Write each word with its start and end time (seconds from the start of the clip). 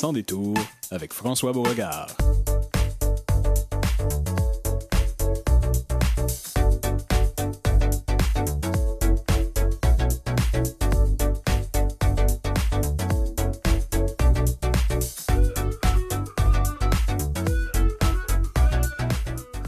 Sans 0.00 0.12
détour 0.12 0.54
avec 0.92 1.12
François 1.12 1.52
Beauregard. 1.52 2.06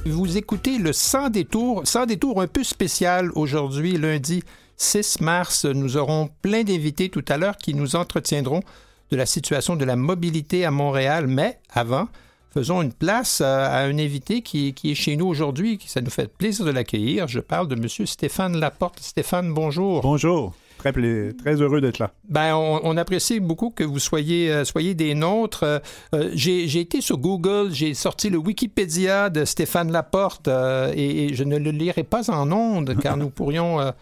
Vous 0.07 0.37
écoutez 0.37 0.79
le 0.79 0.93
Sans 0.93 1.29
détour, 1.29 1.83
Sans 1.89 2.07
détour 2.07 2.41
un 2.41 2.47
peu 2.47 2.63
spécial 2.63 3.33
aujourd'hui, 3.35 3.99
lundi 3.99 4.45
6 4.77 5.23
mars. 5.23 5.65
Nous 5.65 5.97
aurons 5.97 6.31
plein 6.41 6.63
d'invités 6.63 7.09
tout 7.09 7.25
à 7.27 7.37
l'heure 7.37 7.57
qui 7.57 7.75
nous 7.75 7.97
entretiendront 7.97 8.63
de 9.11 9.17
la 9.17 9.27
situation 9.27 9.77
de 9.77 9.85
la 9.85 9.97
mobilité 9.97 10.65
à 10.65 10.71
Montréal. 10.71 11.27
Mais 11.27 11.59
avant, 11.71 12.09
faisons 12.53 12.83
une 12.83 12.93
place 12.93 13.41
à 13.41 13.79
un 13.81 13.99
invité 13.99 14.43
qui, 14.43 14.75
qui 14.75 14.93
est 14.93 14.95
chez 14.95 15.17
nous 15.17 15.27
aujourd'hui. 15.27 15.79
Ça 15.87 16.01
nous 16.01 16.11
fait 16.11 16.33
plaisir 16.33 16.65
de 16.65 16.71
l'accueillir. 16.71 17.29
Je 17.29 17.41
parle 17.41 17.69
de 17.69 17.75
M. 17.75 18.07
Stéphane 18.07 18.59
Laporte. 18.59 19.01
Stéphane, 19.01 19.53
bonjour. 19.53 20.03
Bonjour. 20.03 20.55
Très, 20.81 20.93
très 20.93 21.61
heureux 21.61 21.83
d'être 21.83 21.99
là. 21.99 22.11
Ben, 22.31 22.55
on, 22.55 22.97
apprécie 22.97 23.39
beaucoup 23.39 23.69
que 23.69 23.85
vous 23.85 23.99
soyez, 23.99 24.51
euh, 24.51 24.65
soyez 24.65 24.95
des 24.95 25.15
nôtres. 25.15 25.63
Euh, 25.63 25.79
euh, 26.15 26.31
j'ai 26.33 26.81
été 26.81 27.03
sur 27.03 27.19
Google, 27.19 27.69
j'ai 27.71 27.93
sorti 27.93 28.31
le 28.31 28.39
Wikipédia 28.39 29.29
de 29.29 29.45
Stéphane 29.45 29.93
Laporte 29.93 30.49
et, 30.49 31.35
je 31.35 31.45
ne 31.45 31.59
le 31.59 31.71
lirai 31.71 32.03
pas 32.03 32.31
en 32.31 32.51
ondes 32.51 32.97
car 32.99 33.19
nous 33.19 33.29
pourrions 33.29 33.93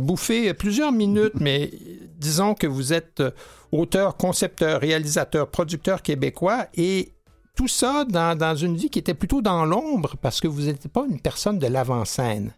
bouffer 0.00 0.52
plusieurs 0.52 0.90
minutes, 0.90 1.34
mais 1.38 1.70
disons 2.18 2.54
que 2.54 2.66
vous 2.66 2.92
êtes 2.92 3.22
auteur, 3.70 4.16
concepteur, 4.16 4.80
réalisateur, 4.80 5.46
producteur 5.46 6.02
québécois 6.02 6.66
et 6.74 7.12
tout 7.54 7.68
ça 7.68 8.04
dans, 8.04 8.36
dans 8.36 8.56
une 8.56 8.76
vie 8.76 8.90
qui 8.90 8.98
était 8.98 9.14
plutôt 9.14 9.42
dans 9.42 9.64
l'ombre 9.64 10.16
parce 10.20 10.40
que 10.40 10.48
vous 10.48 10.62
n'étiez 10.62 10.90
pas 10.90 11.04
une 11.08 11.20
personne 11.20 11.60
de 11.60 11.68
l'avant-scène. 11.68 12.52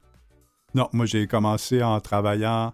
Non, 0.75 0.89
moi 0.94 1.05
j'ai 1.05 1.27
commencé 1.27 1.83
en 1.83 2.00
travaillant 2.00 2.72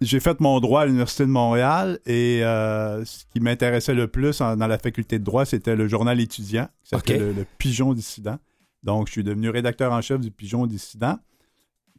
j'ai 0.00 0.20
fait 0.20 0.40
mon 0.40 0.60
droit 0.60 0.82
à 0.82 0.86
l'Université 0.86 1.24
de 1.24 1.30
Montréal 1.30 1.98
et 2.06 2.44
euh, 2.44 3.04
ce 3.04 3.24
qui 3.32 3.40
m'intéressait 3.40 3.94
le 3.94 4.06
plus 4.06 4.38
dans 4.38 4.66
la 4.66 4.78
faculté 4.78 5.18
de 5.18 5.24
droit, 5.24 5.44
c'était 5.44 5.76
le 5.76 5.88
journal 5.88 6.20
étudiant, 6.20 6.68
qui 6.82 6.90
s'appelait 6.90 7.18
le, 7.18 7.46
Pigeon 7.58 7.94
Dissident. 7.94 8.38
Donc, 8.84 9.08
je 9.08 9.12
suis 9.12 9.24
devenu 9.24 9.50
rédacteur 9.50 9.92
en 9.92 10.00
chef 10.00 10.20
du 10.20 10.30
Pigeon 10.30 10.66
Dissident, 10.66 11.18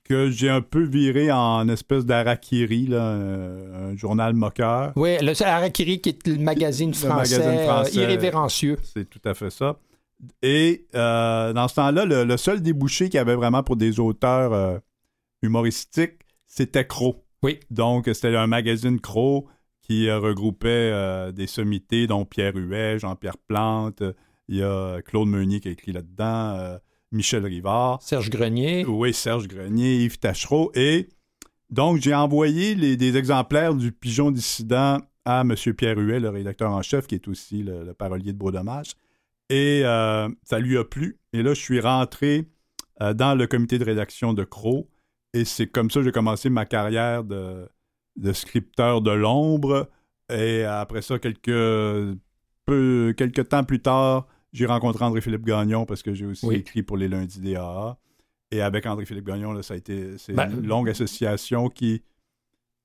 que 0.05 0.29
j'ai 0.31 0.49
un 0.49 0.61
peu 0.61 0.83
viré 0.83 1.31
en 1.31 1.67
espèce 1.67 2.05
d'Arakiri, 2.05 2.89
un, 2.95 3.95
journal 3.97 4.33
moqueur. 4.33 4.93
Oui, 4.95 5.17
le 5.21 5.43
Arakiri 5.43 5.99
qui 5.99 6.09
est 6.09 6.27
le 6.27 6.37
magazine 6.37 6.93
français, 6.93 7.39
euh, 7.41 7.83
irrévérencieux. 7.93 8.77
C'est 8.81 9.09
tout 9.09 9.21
à 9.25 9.33
fait 9.33 9.49
ça. 9.49 9.77
Et 10.41 10.87
euh, 10.95 11.53
dans 11.53 11.67
ce 11.67 11.75
temps-là, 11.75 12.05
le, 12.05 12.37
seul 12.37 12.61
débouché 12.61 13.05
qu'il 13.05 13.15
y 13.15 13.21
avait 13.21 13.35
vraiment 13.35 13.61
pour 13.61 13.75
des 13.75 13.99
auteurs 13.99 14.81
humoristiques, 15.41 16.19
c'était 16.47 16.85
Croc. 16.85 17.23
Oui. 17.43 17.59
Donc, 17.69 18.09
c'était 18.13 18.35
un 18.35 18.47
magazine 18.47 18.99
Crow 18.99 19.47
qui 19.89 20.07
euh, 20.07 20.19
regroupait 20.19 20.67
euh, 20.69 21.31
des 21.31 21.47
sommités, 21.47 22.05
dont 22.05 22.23
Pierre 22.23 22.55
Huet, 22.55 22.99
Jean-Pierre 22.99 23.37
Plante, 23.37 24.03
il 24.47 24.57
y 24.57 24.63
a 24.63 25.01
Claude 25.01 25.27
Meunier 25.27 25.59
qui 25.59 25.67
a 25.67 25.71
écrit 25.71 25.91
là-dedans, 25.91 26.55
euh, 26.59 26.77
Michel 27.11 27.43
Rivard. 27.43 27.99
Serge 28.01 28.29
Grenier. 28.29 28.85
Oui, 28.85 29.13
Serge 29.13 29.47
Grenier, 29.47 30.03
Yves 30.03 30.19
Tachereau. 30.19 30.71
Et 30.75 31.09
donc, 31.71 32.01
j'ai 32.01 32.13
envoyé 32.13 32.75
des 32.95 33.17
exemplaires 33.17 33.73
du 33.73 33.91
Pigeon 33.91 34.29
dissident 34.29 34.99
à 35.25 35.41
M. 35.41 35.55
Pierre 35.75 35.97
Huet, 35.97 36.19
le 36.19 36.29
rédacteur 36.29 36.71
en 36.71 36.83
chef, 36.83 37.07
qui 37.07 37.15
est 37.15 37.27
aussi 37.27 37.63
le, 37.63 37.93
parolier 37.93 38.31
de 38.31 38.37
Beau 38.37 38.51
Dommage. 38.51 38.93
Et 39.49 39.81
ça 39.83 40.59
lui 40.59 40.77
a 40.77 40.83
plu. 40.83 41.19
Et 41.33 41.43
là, 41.43 41.53
je 41.53 41.59
suis 41.59 41.79
rentré 41.79 42.45
dans 42.99 43.37
le 43.37 43.45
comité 43.47 43.77
de 43.77 43.85
rédaction 43.85 44.33
de 44.33 44.43
Crow. 44.43 44.87
Et 45.33 45.45
c'est 45.45 45.67
comme 45.67 45.91
ça 45.91 45.99
que 45.99 46.05
j'ai 46.05 46.11
commencé 46.11 46.49
ma 46.49 46.65
carrière 46.65 47.23
de, 47.23 47.69
de 48.15 48.33
scripteur 48.33 49.01
de 49.01 49.11
l'ombre. 49.11 49.89
Et 50.31 50.63
après 50.63 51.01
ça, 51.01 51.19
quelques, 51.19 52.17
peu, 52.65 53.13
quelques 53.17 53.49
temps 53.49 53.63
plus 53.63 53.81
tard, 53.81 54.27
j'ai 54.53 54.65
rencontré 54.65 55.05
André-Philippe 55.05 55.45
Gagnon 55.45 55.85
parce 55.85 56.01
que 56.01 56.13
j'ai 56.13 56.25
aussi 56.25 56.47
écrit 56.51 56.83
pour 56.83 56.97
les 56.97 57.07
lundis 57.07 57.39
DAA. 57.39 57.97
Et 58.51 58.61
avec 58.61 58.85
André-Philippe 58.85 59.25
Gagnon, 59.25 59.51
là, 59.51 59.61
ça 59.61 59.75
a 59.75 59.77
été 59.77 60.17
c'est 60.17 60.33
ben, 60.33 60.49
une 60.49 60.65
longue 60.65 60.89
association 60.89 61.69
qui, 61.69 62.01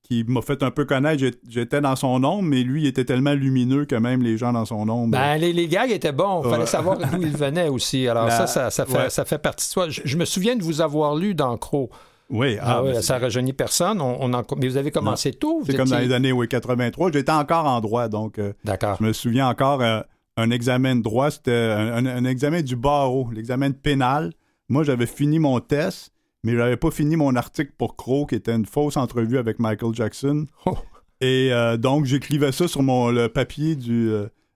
qui 0.03 0.23
m'a 0.23 0.43
fait 0.43 0.61
un 0.61 0.69
peu 0.69 0.85
connaître. 0.85 1.23
J'étais 1.47 1.81
dans 1.81 1.95
son 1.95 2.23
ombre, 2.23 2.43
mais 2.43 2.61
lui, 2.61 2.83
il 2.83 2.87
était 2.87 3.05
tellement 3.05 3.33
lumineux 3.33 3.85
que 3.85 3.95
même 3.95 4.21
les 4.21 4.37
gens 4.37 4.53
dans 4.53 4.65
son 4.65 4.87
ombre. 4.87 5.09
Ben, 5.09 5.37
les, 5.37 5.53
les 5.53 5.67
gags 5.67 5.89
étaient 5.89 6.11
bons. 6.11 6.43
Il 6.45 6.51
fallait 6.51 6.67
savoir 6.67 6.99
d'où 6.99 7.05
ils 7.21 7.35
venaient 7.35 7.69
aussi. 7.69 8.07
Alors, 8.07 8.31
ça, 8.31 8.45
ça, 8.45 8.69
ça, 8.69 8.85
fait, 8.85 9.09
ça 9.09 9.25
fait 9.25 9.39
partie 9.39 9.67
de 9.67 9.71
soi. 9.71 9.89
Je, 9.89 10.17
me 10.17 10.25
souviens 10.25 10.55
de 10.55 10.61
vous 10.61 10.81
avoir 10.81 11.15
lu 11.15 11.33
dans 11.33 11.57
Crow. 11.57 11.89
Oui, 12.29 12.57
ah, 12.59 12.83
ah 12.85 13.01
ça 13.01 13.17
rajeunit 13.19 13.53
personne. 13.53 14.01
On, 14.01 14.27
mais 14.57 14.67
vous 14.67 14.77
avez 14.77 14.91
commencé 14.91 15.31
tôt. 15.31 15.61
C'est 15.65 15.75
comme 15.75 15.89
dans 15.89 15.99
les 15.99 16.11
années 16.11 16.31
oui, 16.31 16.47
83. 16.47 17.11
J'étais 17.11 17.31
encore 17.31 17.65
en 17.65 17.79
droit, 17.81 18.07
donc 18.07 18.39
euh, 18.39 18.53
D'accord. 18.63 18.97
je 18.99 19.05
me 19.05 19.13
souviens 19.13 19.47
encore 19.47 19.81
euh, 19.81 20.01
un 20.37 20.49
examen 20.49 20.95
de 20.95 21.01
droit, 21.01 21.31
c'était 21.31 21.51
un, 21.53 22.25
examen 22.25 22.61
du 22.61 22.75
barreau, 22.75 23.29
l'examen 23.31 23.69
de 23.69 23.75
pénal. 23.75 24.33
Moi, 24.69 24.83
j'avais 24.83 25.05
fini 25.05 25.39
mon 25.39 25.59
test, 25.59 26.11
mais 26.43 26.53
je 26.53 26.57
n'avais 26.57 26.77
pas 26.77 26.91
fini 26.91 27.15
mon 27.15 27.35
article 27.35 27.71
pour 27.77 27.95
Crow, 27.95 28.25
qui 28.25 28.35
était 28.35 28.55
une 28.55 28.65
fausse 28.65 28.97
entrevue 28.97 29.37
avec 29.37 29.59
Michael 29.59 29.93
Jackson. 29.93 30.47
Oh. 30.65 30.77
Et 31.21 31.53
euh, 31.53 31.77
donc, 31.77 32.05
j'écrivais 32.05 32.51
ça 32.51 32.67
sur 32.67 32.83
mon, 32.83 33.09
le 33.09 33.29
papier 33.29 33.75
du 33.75 34.11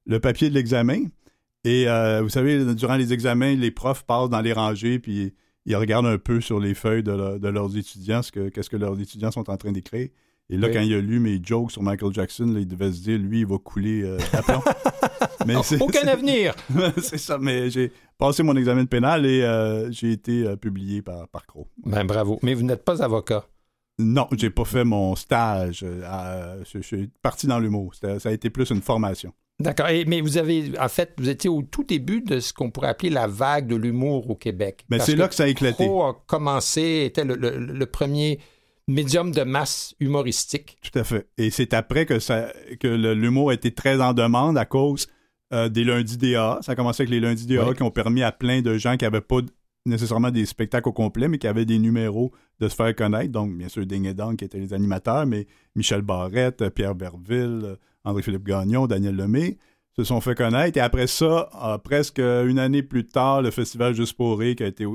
le 0.06 0.20
papier 0.20 0.50
de 0.50 0.56
l'examen. 0.56 1.04
Et 1.64 1.86
vous 2.22 2.30
savez, 2.30 2.74
durant 2.74 2.96
les 2.96 3.14
examens, 3.14 3.56
les 3.56 3.72
profs 3.72 4.04
passent 4.04 4.30
dans 4.30 4.42
les 4.42 4.54
rangées, 4.54 4.98
puis 4.98 5.34
ils 5.66 5.76
regardent 5.76 6.08
un 6.08 6.18
peu 6.18 6.42
sur 6.42 6.60
les 6.60 6.74
feuilles 6.74 7.04
de, 7.04 7.48
leurs 7.48 7.78
étudiants, 7.78 8.22
ce 8.22 8.32
que, 8.32 8.50
qu'est-ce 8.50 8.70
que 8.70 8.78
leurs 8.78 9.00
étudiants 9.00 9.32
sont 9.32 9.50
en 9.50 9.58
train 9.58 9.72
d'écrire. 9.72 10.10
Et 10.52 10.58
là, 10.58 10.70
quand 10.70 10.82
il 10.82 10.94
a 10.96 11.00
lu 11.00 11.20
mes 11.20 11.40
jokes 11.44 11.72
sur 11.72 11.84
Michael 11.84 12.12
Jackson, 12.12 12.56
il 12.58 12.68
devait 12.68 12.92
se 12.92 13.02
dire, 13.02 13.20
lui, 13.20 13.42
il 13.42 13.46
va 13.46 13.60
couler 13.60 14.02
euh, 14.02 14.18
à 14.34 14.42
plomb. 14.42 14.62
mais 15.46 15.56
Aucun 15.80 16.08
avenir! 16.08 16.56
c'est 17.02 17.20
ça, 17.20 17.38
mais 17.38 17.70
j'ai 17.70 17.92
passé 18.18 18.42
mon 18.42 18.56
examen 18.56 18.84
de 18.84 18.88
pénal 18.88 19.28
et 19.28 19.44
euh, 19.44 19.92
j'ai 19.92 20.12
été 20.12 20.48
euh, 20.48 20.56
publié 20.56 21.04
par, 21.04 21.28
par 21.28 21.46
Crow. 21.46 21.68
Ben, 21.86 22.04
bravo. 22.04 22.40
Mais 22.42 22.56
vous 22.56 22.64
n'êtes 22.64 22.84
pas 22.84 23.04
avocat. 23.04 23.46
Non, 24.00 24.28
j'ai 24.36 24.50
pas 24.50 24.66
fait 24.66 24.84
mon 24.84 25.16
stage. 25.16 25.86
je, 25.86 26.80
suis 26.82 27.12
parti 27.22 27.46
dans 27.46 27.60
l'humour. 27.60 27.94
Ça 27.94 28.18
a 28.24 28.32
été 28.32 28.50
plus 28.50 28.72
une 28.72 28.82
formation. 28.82 29.34
D'accord. 29.60 29.88
Mais 30.08 30.22
vous 30.22 30.38
avez, 30.38 30.72
en 30.80 30.88
fait, 30.88 31.14
vous 31.18 31.30
étiez 31.30 31.50
au 31.50 31.62
tout 31.62 31.84
début 31.84 32.22
de 32.22 32.40
ce 32.40 32.54
qu'on 32.54 32.72
pourrait 32.72 32.88
appeler 32.88 33.10
la 33.10 33.28
vague 33.28 33.68
de 33.68 33.76
l'humour 33.76 34.30
au 34.30 34.36
Québec. 34.36 34.86
Mais 34.90 35.00
ben, 35.00 35.04
c'est 35.04 35.16
là 35.16 35.28
que 35.28 35.36
ça 35.36 35.44
a 35.44 35.48
éclaté. 35.48 35.86
Pro 35.86 36.04
a 36.04 36.24
commencé, 36.28 37.04
était 37.06 37.26
le, 37.26 37.86
premier 37.86 38.40
médium 38.88 39.32
de 39.32 39.44
masse 39.44 39.96
humoristique. 40.00 40.78
Tout 40.82 40.98
à 40.98 41.04
fait. 41.04 41.28
Et 41.38 41.50
c'est 41.50 41.74
après 41.74 42.06
que, 42.06 42.20
ça, 42.20 42.52
que 42.80 42.88
l'humour 42.88 43.50
a 43.50 43.54
été 43.54 43.72
très 43.72 44.02
en 44.02 44.14
demande 44.14 44.58
à 44.58 44.66
cause 44.66 45.08
euh, 45.54 45.68
des 45.68 45.84
lundis 45.84 46.18
DA. 46.18 46.60
Ça 46.62 46.72
a 46.72 46.76
commencé 46.76 47.04
avec 47.04 47.12
les 47.12 47.20
lundis 47.20 47.46
DA 47.46 47.74
qui 47.74 47.84
ont 47.84 47.92
permis 47.92 48.24
à 48.24 48.32
plein 48.32 48.62
de 48.62 48.78
gens 48.78 48.96
qui 48.96 49.04
n'avaient 49.04 49.20
pas 49.20 49.42
nécessairement 49.86 50.32
des 50.32 50.46
spectacles 50.46 50.88
au 50.88 50.94
complet, 50.94 51.28
mais 51.28 51.38
qui 51.38 51.48
avaient 51.48 51.66
des 51.66 51.80
numéros 51.80 52.32
de 52.60 52.70
se 52.70 52.76
faire 52.76 52.96
connaître. 52.96 53.32
Donc, 53.32 53.58
bien 53.58 53.68
sûr, 53.68 53.86
Ding 53.86 54.06
et 54.06 54.14
Dong 54.14 54.38
qui 54.38 54.46
étaient 54.46 54.60
les 54.60 54.74
animateurs, 54.74 55.26
mais 55.26 55.48
Michel 55.76 56.02
Barrette, 56.02 56.70
Pierre 56.70 56.96
Berville, 56.96 57.78
André-Philippe 58.04 58.46
Gagnon, 58.46 58.88
Daniel 58.88 59.16
Lemay, 59.16 59.58
se 59.96 60.04
sont 60.04 60.22
fait 60.22 60.36
connaître. 60.36 60.78
Et 60.78 60.82
après 60.82 61.08
ça, 61.08 61.50
presque 61.84 62.20
une 62.20 62.60
année 62.60 62.84
plus 62.84 63.08
tard, 63.08 63.42
le 63.42 63.52
Festival 63.52 63.94
Juste 63.94 64.14
pour 64.14 64.40
qui 64.40 64.64
a 64.64 64.68
été 64.68 64.86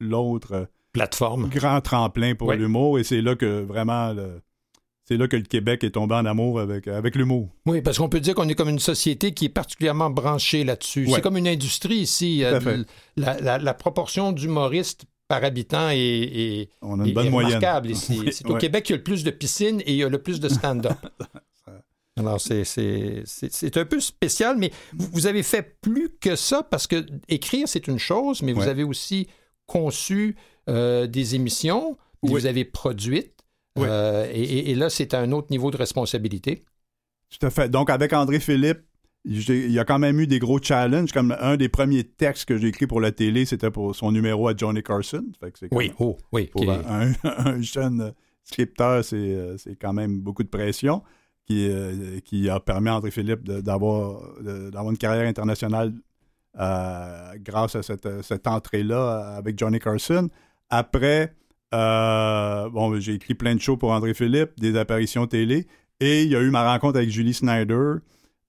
l'autre 0.00 0.68
plateforme 0.92 1.48
grand 1.48 1.80
tremplin 1.80 2.34
pour 2.34 2.52
l'humour. 2.52 2.98
Et 2.98 3.04
c'est 3.04 3.22
là 3.22 3.34
que 3.34 3.62
vraiment 3.62 4.14
c'est 5.04 5.16
là 5.16 5.26
que 5.26 5.36
le 5.36 5.42
Québec 5.42 5.82
est 5.82 5.90
tombé 5.90 6.14
en 6.14 6.24
amour 6.24 6.60
avec, 6.60 6.86
avec 6.86 7.16
l'humour. 7.16 7.48
Oui, 7.66 7.82
parce 7.82 7.98
qu'on 7.98 8.08
peut 8.08 8.20
dire 8.20 8.34
qu'on 8.34 8.48
est 8.48 8.54
comme 8.54 8.68
une 8.68 8.78
société 8.78 9.34
qui 9.34 9.46
est 9.46 9.50
particulièrement 9.50 10.10
branchée 10.10 10.64
là-dessus. 10.64 11.08
C'est 11.12 11.20
comme 11.20 11.36
une 11.36 11.48
industrie 11.48 11.96
ici. 11.96 12.44
La, 13.16 13.74
proportion 13.74 14.32
d'humoristes 14.32 15.04
par 15.28 15.44
habitant 15.44 15.88
est, 15.90 16.68
On 16.82 17.00
a 17.00 17.06
une 17.06 17.14
bonne 17.14 17.34
remarquable 17.34 17.90
ici. 17.90 18.20
C'est 18.30 18.48
au 18.48 18.56
Québec 18.56 18.84
qu'il 18.84 18.94
y 18.94 18.96
a 18.96 18.98
le 18.98 19.02
plus 19.02 19.24
de 19.24 19.30
piscines 19.30 19.80
et 19.80 19.92
il 19.92 19.96
y 19.96 20.04
a 20.04 20.08
le 20.08 20.22
plus 20.22 20.40
de 20.40 20.48
stand-up. 20.48 20.96
Alors, 22.18 22.40
c'est 22.40 23.76
un 23.76 23.84
peu 23.84 24.00
spécial, 24.00 24.56
mais 24.58 24.70
vous, 24.92 25.26
avez 25.26 25.42
fait 25.42 25.76
plus 25.80 26.10
que 26.20 26.36
ça 26.36 26.62
parce 26.62 26.86
que 26.86 27.06
écrire, 27.28 27.66
c'est 27.66 27.86
une 27.86 27.98
chose, 27.98 28.42
mais 28.42 28.52
vous 28.52 28.68
avez 28.68 28.84
aussi 28.84 29.28
conçu 29.66 30.36
euh, 30.68 31.06
des 31.06 31.34
émissions, 31.34 31.96
vous 32.22 32.46
avez 32.46 32.64
produites. 32.64 33.32
Euh, 33.78 34.30
et, 34.32 34.74
là, 34.74 34.90
c'est 34.90 35.14
un 35.14 35.32
autre 35.32 35.48
niveau 35.50 35.70
de 35.70 35.78
responsabilité. 35.78 36.62
Tout 37.30 37.46
à 37.46 37.50
fait. 37.50 37.70
Donc, 37.70 37.88
avec 37.88 38.12
André 38.12 38.40
Philippe, 38.40 38.82
il 39.24 39.70
y 39.70 39.78
a 39.78 39.84
quand 39.84 39.98
même 39.98 40.20
eu 40.20 40.26
des 40.26 40.38
gros 40.38 40.60
challenges. 40.60 41.12
Comme 41.12 41.34
un 41.40 41.56
des 41.56 41.70
premiers 41.70 42.04
textes 42.04 42.44
que 42.44 42.58
j'ai 42.58 42.68
écrit 42.68 42.86
pour 42.86 43.00
la 43.00 43.12
télé, 43.12 43.46
c'était 43.46 43.70
pour 43.70 43.96
son 43.96 44.12
numéro 44.12 44.48
à 44.48 44.54
Johnny 44.54 44.82
Carson. 44.82 45.24
oui, 45.70 45.92
oh, 45.98 46.18
oui. 46.32 46.48
Pour 46.48 46.70
un, 46.70 47.62
jeune 47.62 48.12
scripteur, 48.44 49.02
c'est 49.02 49.56
quand 49.80 49.94
même 49.94 50.20
beaucoup 50.20 50.42
de 50.42 50.48
pression. 50.48 51.02
Qui, 51.46 51.68
euh, 51.68 52.20
qui 52.20 52.48
a 52.48 52.60
permis 52.60 52.88
à 52.88 52.96
André 52.96 53.10
Philippe 53.10 53.44
d'avoir 53.44 54.22
une 54.40 54.98
carrière 54.98 55.28
internationale 55.28 55.92
euh, 56.58 57.32
grâce 57.38 57.76
à 57.76 57.82
cette, 57.82 58.22
cette 58.22 58.46
entrée-là 58.46 59.36
avec 59.36 59.58
Johnny 59.58 59.78
Carson. 59.78 60.28
Après, 60.70 61.34
euh, 61.74 62.68
bon, 62.70 62.98
j'ai 63.00 63.14
écrit 63.14 63.34
plein 63.34 63.54
de 63.54 63.60
shows 63.60 63.76
pour 63.76 63.92
André 63.92 64.14
Philippe, 64.14 64.58
des 64.58 64.76
apparitions 64.76 65.26
télé, 65.26 65.66
et 66.00 66.22
il 66.22 66.30
y 66.30 66.36
a 66.36 66.40
eu 66.40 66.50
ma 66.50 66.70
rencontre 66.70 66.98
avec 66.98 67.10
Julie 67.10 67.34
Snyder 67.34 67.94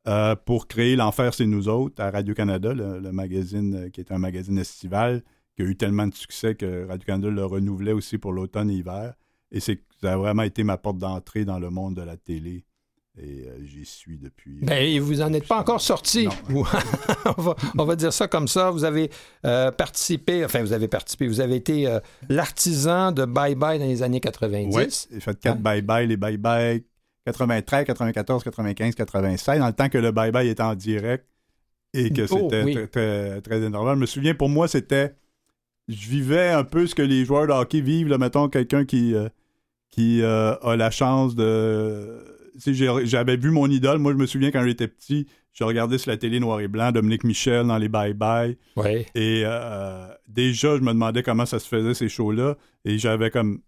euh, 0.07 0.36
pour 0.36 0.68
créer 0.68 0.95
L'Enfer, 0.95 1.34
c'est 1.34 1.45
nous 1.45 1.69
autres 1.69 2.01
à 2.04 2.12
Radio-Canada, 2.12 2.74
le, 2.74 3.00
le 3.00 3.12
magazine 3.12 3.75
euh, 3.75 3.90
qui 3.90 4.01
est 4.01 4.12
un 4.12 4.18
magazine 4.18 4.57
estival 4.57 5.24
qui 5.56 5.62
a 5.62 5.66
eu 5.66 5.75
tellement 5.75 6.07
de 6.07 6.13
succès 6.16 6.56
que 6.56 6.86
Radio-Canada 6.88 7.30
le 7.30 7.45
renouvelait 7.45 7.92
aussi 7.94 8.18
pour 8.18 8.34
l'automne 8.34 8.69
et 8.69 8.74
l'hiver. 8.74 9.13
Et 9.51 9.60
ça 9.60 9.74
a 10.04 10.18
vraiment 10.18 10.44
été 10.44 10.63
ma 10.63 10.78
porte 10.78 10.98
d'entrée 10.98 11.45
dans 11.45 11.60
le 11.60 11.69
monde 11.69 11.95
de 11.95 12.01
la 12.01 12.18
télé. 12.18 12.66
Et 13.21 13.45
euh, 13.48 13.57
j'y 13.63 13.86
suis 13.86 14.18
depuis. 14.18 14.57
Ben, 14.63 14.83
et 14.83 15.00
vous 15.00 15.15
n'en 15.18 15.31
êtes 15.33 15.48
pas 15.48 15.60
encore 15.60 15.81
sorti. 15.81 16.27
On, 17.38 17.42
va, 17.42 17.56
on 17.77 17.86
va 17.86 17.95
dire 17.95 18.12
ça 18.12 18.27
comme 18.27 18.48
ça. 18.48 18.71
Vous 18.71 18.83
avez 18.86 19.12
euh, 19.45 19.69
participé, 19.71 20.44
enfin, 20.44 20.62
vous 20.62 20.74
avez 20.74 20.88
participé, 20.88 21.27
vous 21.27 21.39
avez 21.39 21.56
été 21.57 21.88
euh, 21.88 22.00
l'artisan 22.27 23.12
de 23.12 23.25
Bye 23.25 23.54
Bye 23.56 23.77
dans 23.77 23.86
les 23.86 24.01
années 24.01 24.19
90. 24.19 24.75
Oui, 24.75 24.86
j'ai 25.12 25.19
fait 25.19 25.39
quatre 25.39 25.57
Hein? 25.57 25.62
bye-bye, 25.62 26.07
les 26.07 26.18
bye-bye 26.18 26.83
93, 27.25 27.86
94, 27.86 28.44
95, 28.44 28.95
96, 28.95 29.59
dans 29.59 29.68
le 29.68 29.74
temps 29.74 29.89
que 29.89 29.98
le 30.00 30.12
bye-bye 30.12 30.48
était 30.48 30.63
en 30.63 30.74
direct 30.75 31.25
et 31.94 32.09
que 32.12 32.24
Oh, 32.31 32.50
c'était 32.50 32.63
oui. 32.63 32.74
très, 32.74 32.88
très, 32.88 33.42
très 33.42 33.62
énorme. 33.62 33.94
Je 33.94 34.00
me 34.00 34.06
souviens, 34.07 34.33
pour 34.33 34.50
moi, 34.50 34.68
c'était. 34.68 35.13
Je 35.88 36.07
vivais 36.09 36.50
un 36.50 36.63
peu 36.63 36.88
ce 36.88 36.95
que 36.95 37.01
les 37.04 37.25
joueurs 37.25 37.45
de 37.45 37.51
hockey 37.51 37.81
vivent, 37.81 38.07
là, 38.07 38.18
mettons, 38.18 38.50
quelqu'un 38.50 38.86
qui, 38.86 39.13
euh, 39.13 39.30
qui 39.92 40.21
euh, 40.24 40.56
a 40.63 40.75
la 40.75 40.89
chance 40.89 41.36
de. 41.36 42.32
J'avais 43.04 43.38
vu 43.38 43.52
mon 43.52 43.68
idole. 43.68 44.00
Moi, 44.00 44.12
je 44.14 44.18
me 44.18 44.26
souviens 44.26 44.52
quand 44.52 44.64
j'étais 44.64 44.88
petit, 44.88 45.28
je 45.54 45.64
regardais 45.64 45.98
sur 45.98 46.12
la 46.12 46.18
télé 46.18 46.40
noir 46.40 46.60
et 46.60 46.68
blanc 46.68 46.92
Dominique 46.92 47.24
Michel 47.24 47.68
dans 47.68 47.78
les 47.78 47.90
bye-bye. 47.90 48.58
Oui. 48.76 49.06
Et 49.16 49.44
euh, 49.46 50.08
déjà, 50.28 50.76
je 50.78 50.82
me 50.82 50.94
demandais 50.94 51.24
comment 51.24 51.46
ça 51.46 51.60
se 51.60 51.68
faisait, 51.68 51.94
ces 51.94 52.10
shows-là. 52.10 52.56
Et 52.86 52.98
j'avais 52.98 53.30
comme 53.30 53.62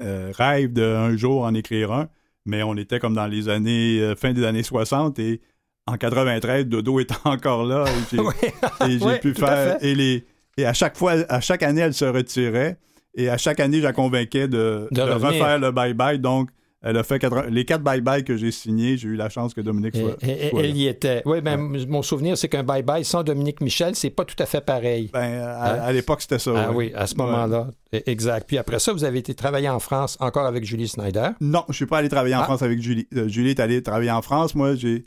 euh, 0.00 0.32
rêve 0.36 0.72
d'un 0.72 1.16
jour 1.16 1.42
en 1.42 1.54
écrire 1.54 1.92
un. 1.92 2.08
Mais 2.46 2.62
on 2.62 2.76
était 2.76 3.00
comme 3.00 3.14
dans 3.14 3.26
les 3.26 3.48
années, 3.48 4.00
euh, 4.00 4.14
fin 4.14 4.32
des 4.32 4.44
années 4.44 4.62
60. 4.62 5.18
Et 5.18 5.40
en 5.86 5.96
93, 5.96 6.66
Dodo 6.66 7.00
était 7.00 7.14
encore 7.24 7.64
là. 7.64 7.84
Et 7.86 8.98
j'ai, 8.98 9.04
Ouais, 9.04 9.18
pu 9.18 9.30
à 9.30 9.34
faire. 9.34 9.78
Et, 9.82 9.94
les, 9.94 10.24
et 10.56 10.66
à 10.66 10.72
chaque 10.72 10.96
fois, 10.96 11.12
à 11.28 11.40
chaque 11.40 11.62
année, 11.62 11.80
elle 11.80 11.94
se 11.94 12.04
retirait. 12.04 12.78
Et 13.16 13.28
à 13.28 13.38
chaque 13.38 13.60
année, 13.60 13.78
je 13.78 13.84
la 13.84 13.92
convainquais 13.92 14.48
de, 14.48 14.88
De 14.90 15.00
refaire 15.00 15.58
le 15.58 15.70
bye-bye. 15.70 16.18
Donc, 16.18 16.50
elle 16.84 16.96
a 16.98 17.02
fait 17.02 17.18
80 17.18 17.46
les 17.50 17.64
quatre 17.64 17.82
bye-bye 17.82 18.22
que 18.22 18.36
j'ai 18.36 18.50
signés. 18.52 18.96
J'ai 18.96 19.08
eu 19.08 19.16
la 19.16 19.28
chance 19.28 19.54
que 19.54 19.60
Dominique 19.60 19.96
soit. 19.96 20.16
et- 20.22 20.46
et- 20.46 20.50
soit 20.50 20.62
là. 20.62 20.68
elle 20.68 20.76
y 20.76 20.86
était. 20.86 21.22
Oui, 21.24 21.40
ben, 21.40 21.56
mon 21.88 22.02
souvenir, 22.02 22.38
c'est 22.38 22.48
qu'un 22.48 22.62
Bye 22.62 22.82
Bye 22.82 23.04
sans 23.04 23.22
Dominique 23.24 23.60
Michel, 23.60 23.94
c'est 23.96 24.10
pas 24.10 24.24
tout 24.24 24.36
à 24.38 24.46
fait 24.46 24.60
pareil. 24.60 25.10
Ben, 25.12 25.40
à, 25.42 25.84
à 25.84 25.92
l'époque, 25.92 26.20
c'était 26.22 26.38
ça. 26.38 26.52
Ah 26.54 26.70
ouais. 26.70 26.76
oui, 26.88 26.92
à 26.94 27.06
ce 27.06 27.14
moment-là. 27.16 27.68
E- 27.94 28.02
Exact. 28.06 28.46
Puis 28.46 28.58
après 28.58 28.78
ça, 28.78 28.92
vous 28.92 29.04
avez 29.04 29.18
été 29.18 29.34
travailler 29.34 29.68
en 29.68 29.80
France 29.80 30.16
encore 30.20 30.46
avec 30.46 30.64
Julie 30.64 30.86
Snyder? 30.88 31.30
Non, 31.40 31.64
je 31.68 31.74
suis 31.74 31.86
pas 31.86 31.98
allé 31.98 32.08
travailler 32.08 32.34
en 32.36 32.40
Ah. 32.42 32.44
France 32.44 32.62
avec 32.62 32.80
Julie. 32.80 33.08
Euh, 33.16 33.26
Julie 33.28 33.50
est 33.50 33.60
allée 33.60 33.82
travailler 33.82 34.10
en 34.10 34.22
France. 34.22 34.54
Moi, 34.54 34.74
j'ai 34.76 35.04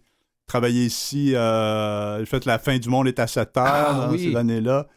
travaillé 0.47 0.85
ici. 0.85 1.35
Euh, 1.35 2.19
j'ai 2.19 2.25
fait 2.25 2.45
la 2.45 2.57
fin 2.57 2.77
du 2.79 2.89
monde 2.89 3.07
est 3.07 3.19
à 3.19 3.27
7 3.27 3.55
heures 3.57 3.65
Ah, 3.67 4.05
dans 4.07 4.11
oui. 4.13 4.29
ces 4.31 4.35
années-là. 4.35 4.87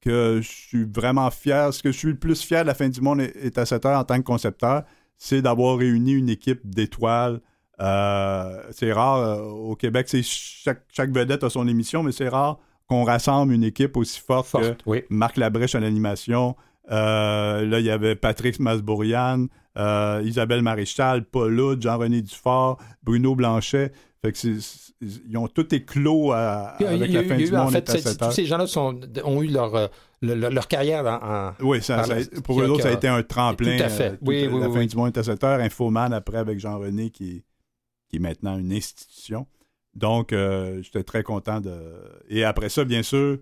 Que 0.00 0.38
je 0.40 0.48
suis 0.48 0.84
vraiment 0.84 1.28
fier. 1.30 1.74
Ce 1.74 1.82
que 1.82 1.90
je 1.90 1.98
suis 1.98 2.08
le 2.10 2.18
plus 2.18 2.40
fier 2.42 2.62
de 2.62 2.68
la 2.68 2.74
fin 2.74 2.88
du 2.88 3.00
monde 3.00 3.20
est, 3.20 3.34
est 3.42 3.58
à 3.58 3.66
7 3.66 3.84
heures 3.84 3.98
en 3.98 4.04
tant 4.04 4.16
que 4.18 4.22
concepteur, 4.22 4.84
c'est 5.18 5.42
d'avoir 5.42 5.76
réuni 5.76 6.12
une 6.12 6.30
équipe 6.30 6.60
d'étoiles. 6.64 7.40
Euh, 7.80 8.62
c'est 8.72 8.92
rare 8.92 9.18
euh, 9.18 9.42
au 9.42 9.76
Québec, 9.76 10.06
c'est 10.08 10.22
chaque, 10.22 10.82
chaque 10.92 11.10
vedette 11.10 11.44
a 11.44 11.50
son 11.50 11.68
émission, 11.68 12.02
mais 12.02 12.12
c'est 12.12 12.28
rare 12.28 12.58
qu'on 12.88 13.04
rassemble 13.04 13.52
une 13.52 13.64
équipe 13.64 13.96
aussi 13.96 14.18
forte, 14.20 14.50
que 14.52 14.62
Forte, 14.64 14.80
oui. 14.86 15.02
Marc 15.10 15.36
Labrèche 15.36 15.74
à 15.74 15.80
l'animation. 15.80 16.56
Euh, 16.90 17.66
là, 17.66 17.80
il 17.80 17.84
y 17.86 17.90
avait 17.90 18.16
Patrick 18.16 18.58
Masbourian, 18.60 19.46
euh, 19.76 20.22
Isabelle 20.24 20.62
Maréchal, 20.62 21.24
Paul 21.24 21.60
Hood, 21.60 21.82
Jean-René 21.82 22.22
Dufort, 22.22 22.78
Bruno 23.02 23.34
Blanchet. 23.34 23.92
Fait 24.22 24.32
que 24.32 24.38
c'est- 24.38 24.60
c'est- 24.60 24.92
ils 25.28 25.36
ont 25.36 25.46
tout 25.48 25.72
éclos 25.74 26.32
à- 26.32 26.74
Il 26.80 26.84
y 26.84 26.86
a- 26.88 26.92
avec 26.92 27.12
la 27.12 27.22
eu- 27.22 27.28
fin 27.28 27.36
du 27.36 27.46
eu, 27.48 27.56
en 27.56 27.64
monde. 27.64 27.72
fait, 27.72 28.16
tous 28.18 28.30
ces 28.32 28.46
gens-là 28.46 28.66
sont- 28.66 28.98
ont 29.24 29.42
eu 29.42 29.48
leur, 29.48 29.74
euh, 29.76 29.86
le- 30.22 30.34
le- 30.34 30.48
leur 30.48 30.68
carrière 30.68 31.04
en, 31.06 31.48
en- 31.48 31.52
Oui, 31.60 31.80
ça, 31.82 31.96
par 31.96 32.06
ça- 32.06 32.14
la- 32.18 32.40
pour 32.42 32.60
eux 32.60 32.68
autres, 32.68 32.82
ça 32.82 32.88
a 32.90 32.92
été 32.92 33.08
un 33.08 33.22
tremplin. 33.22 33.76
Tout 33.76 33.84
à 33.84 33.88
fait. 33.88 34.12
euh, 34.12 34.16
Oui, 34.22 34.48
oui, 34.50 34.60
la 34.60 34.68
oui, 34.68 34.74
fin 34.80 34.86
du 34.86 34.96
monde 34.96 35.08
est 35.16 35.18
à 35.18 35.22
7 35.22 35.44
heures. 35.44 35.60
Infoman 35.60 36.12
après 36.12 36.38
avec 36.38 36.58
Jean-René 36.58 37.10
qui, 37.10 37.44
qui 38.08 38.16
est 38.16 38.20
maintenant 38.20 38.58
une 38.58 38.72
institution. 38.72 39.46
Donc, 39.94 40.32
euh, 40.32 40.80
j'étais 40.82 41.02
très 41.02 41.22
content 41.22 41.60
de. 41.60 41.72
Et 42.28 42.44
après 42.44 42.68
ça, 42.68 42.84
bien 42.84 43.02
sûr, 43.02 43.38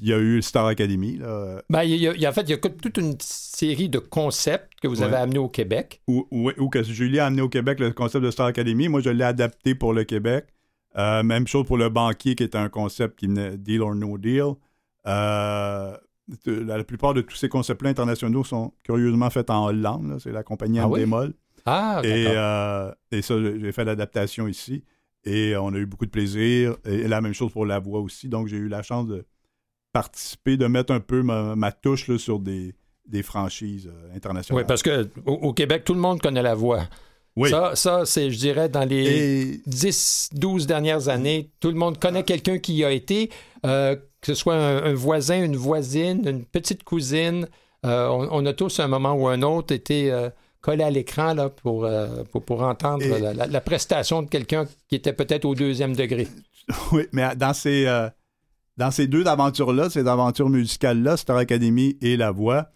il 0.00 0.08
y 0.08 0.12
a 0.12 0.18
eu 0.18 0.36
le 0.36 0.42
Star 0.42 0.66
Academy. 0.66 1.16
Là, 1.16 1.62
Ben, 1.70 1.82
il 1.82 1.96
y 1.96 2.06
a- 2.08 2.14
il 2.14 2.20
y 2.20 2.26
a- 2.26 2.28
en 2.30 2.32
fait, 2.32 2.42
il 2.42 2.50
y 2.50 2.52
a 2.52 2.58
toute 2.58 2.98
une 2.98 3.16
série 3.20 3.88
de 3.88 3.98
concepts 3.98 4.78
que 4.80 4.86
vous 4.88 4.98
Ouais. 5.00 5.04
avez 5.06 5.16
amenés 5.16 5.38
au 5.38 5.48
Québec. 5.48 6.02
où- 6.08 6.26
où 6.30 6.68
que 6.68 6.82
Julie 6.82 7.18
a 7.18 7.26
amené 7.26 7.42
au 7.42 7.48
Québec 7.48 7.80
le 7.80 7.90
concept 7.92 8.24
de 8.24 8.30
Star 8.30 8.46
Academy. 8.46 8.88
Moi, 8.88 9.00
je 9.00 9.10
l'ai 9.10 9.24
adapté 9.24 9.74
pour 9.74 9.92
le 9.92 10.04
Québec. 10.04 10.46
Euh, 10.98 11.22
même 11.22 11.46
chose 11.46 11.66
pour 11.66 11.78
le 11.78 11.88
banquier, 11.88 12.34
qui 12.34 12.42
est 12.42 12.54
un 12.54 12.68
concept 12.68 13.18
qui 13.18 13.26
venait 13.26 13.56
Deal 13.56 13.80
or 13.80 13.94
No 13.94 14.18
Deal. 14.18 14.52
Euh, 15.06 15.96
la, 16.46 16.84
plupart 16.84 17.14
de 17.14 17.20
tous 17.20 17.36
ces 17.36 17.48
concepts-là 17.48 17.90
internationaux 17.90 18.44
sont 18.44 18.72
curieusement 18.84 19.30
faits 19.30 19.50
en 19.50 19.66
Hollande. 19.66 20.18
C'est 20.22 20.32
la 20.32 20.42
compagnie 20.42 20.78
Ah 20.78 20.88
oui? 20.88 21.00
Endemol. 21.00 21.34
Ah, 21.64 22.00
Et, 22.04 22.26
euh, 22.28 22.92
et 23.10 23.22
ça, 23.22 23.40
j'ai 23.40 23.60
j'ai 23.60 23.72
fait 23.72 23.84
l'adaptation 23.84 24.48
ici. 24.48 24.84
Et 25.24 25.54
on 25.56 25.68
a 25.68 25.76
eu 25.76 25.86
beaucoup 25.86 26.06
de 26.06 26.10
plaisir. 26.10 26.76
Et 26.84 27.06
la 27.06 27.20
même 27.20 27.34
chose 27.34 27.52
pour 27.52 27.66
la 27.66 27.78
voix 27.78 28.00
aussi. 28.00 28.28
Donc, 28.28 28.48
j'ai 28.48 28.56
eu 28.56 28.68
la 28.68 28.82
chance 28.82 29.06
de 29.06 29.24
participer, 29.92 30.56
de 30.56 30.66
mettre 30.66 30.92
un 30.92 31.00
peu 31.00 31.22
ma, 31.22 31.54
ma 31.54 31.70
touche 31.70 32.08
là, 32.08 32.18
sur 32.18 32.38
des, 32.38 32.74
des 33.06 33.22
franchises 33.22 33.88
euh, 33.92 34.16
internationales. 34.16 34.62
oui, 34.62 34.66
parce 34.66 34.82
que 34.82 35.08
au, 35.26 35.32
au 35.34 35.52
Québec, 35.52 35.84
tout 35.84 35.94
le 35.94 36.00
monde 36.00 36.20
connaît 36.20 36.42
la 36.42 36.54
voix. 36.54 36.84
Oui. 37.36 37.50
Ça, 37.50 37.74
ça 37.76 38.04
c'est, 38.04 38.30
je 38.30 38.38
dirais, 38.38 38.68
dans 38.68 38.84
les 38.84 39.54
Et 39.54 39.60
10, 39.66 40.30
12 40.32 40.66
dernières 40.66 41.08
années, 41.08 41.50
tout 41.60 41.68
le 41.68 41.76
monde 41.76 41.98
connaît 41.98 42.24
quelqu'un 42.24 42.58
qui 42.58 42.74
y 42.74 42.84
a 42.84 42.90
été, 42.90 43.30
euh, 43.64 43.96
que 44.22 44.28
ce 44.28 44.34
soit 44.34 44.54
un, 44.54 44.84
un 44.84 44.94
voisin, 44.94 45.44
une 45.44 45.56
voisine, 45.56 46.26
une 46.26 46.44
petite 46.46 46.82
cousine. 46.84 47.46
Euh, 47.84 48.08
on, 48.08 48.28
on 48.30 48.46
a 48.46 48.52
tous, 48.54 48.80
à 48.80 48.84
un 48.84 48.88
moment 48.88 49.12
ou 49.12 49.26
un 49.28 49.42
autre, 49.42 49.74
été 49.74 50.10
euh, 50.10 50.30
collés 50.62 50.84
à 50.84 50.90
l'écran 50.90 51.34
là, 51.34 51.50
pour, 51.50 51.84
euh, 51.84 52.22
pour, 52.32 52.42
pour 52.44 52.62
entendre 52.62 53.02
Et- 53.04 53.20
la, 53.20 53.34
la- 53.34 53.46
la 53.48 53.60
prestation 53.60 54.22
de 54.22 54.28
quelqu'un 54.30 54.66
qui 54.88 54.94
était 54.94 55.12
peut-être 55.12 55.44
au 55.44 55.54
deuxième 55.54 55.94
degré. 55.94 56.28
Oui, 56.92 57.02
mais 57.12 57.34
dans 57.36 57.52
ces, 57.52 57.86
dans 58.76 58.90
ces 58.92 59.08
deux 59.08 59.26
aventures-là, 59.26 59.90
ces 59.90 60.06
aventures 60.06 60.48
musicales-là, 60.48 61.16
Star 61.16 61.36
Academy 61.36 61.96
et 62.00 62.16
La 62.16 62.30
Voix, 62.30 62.68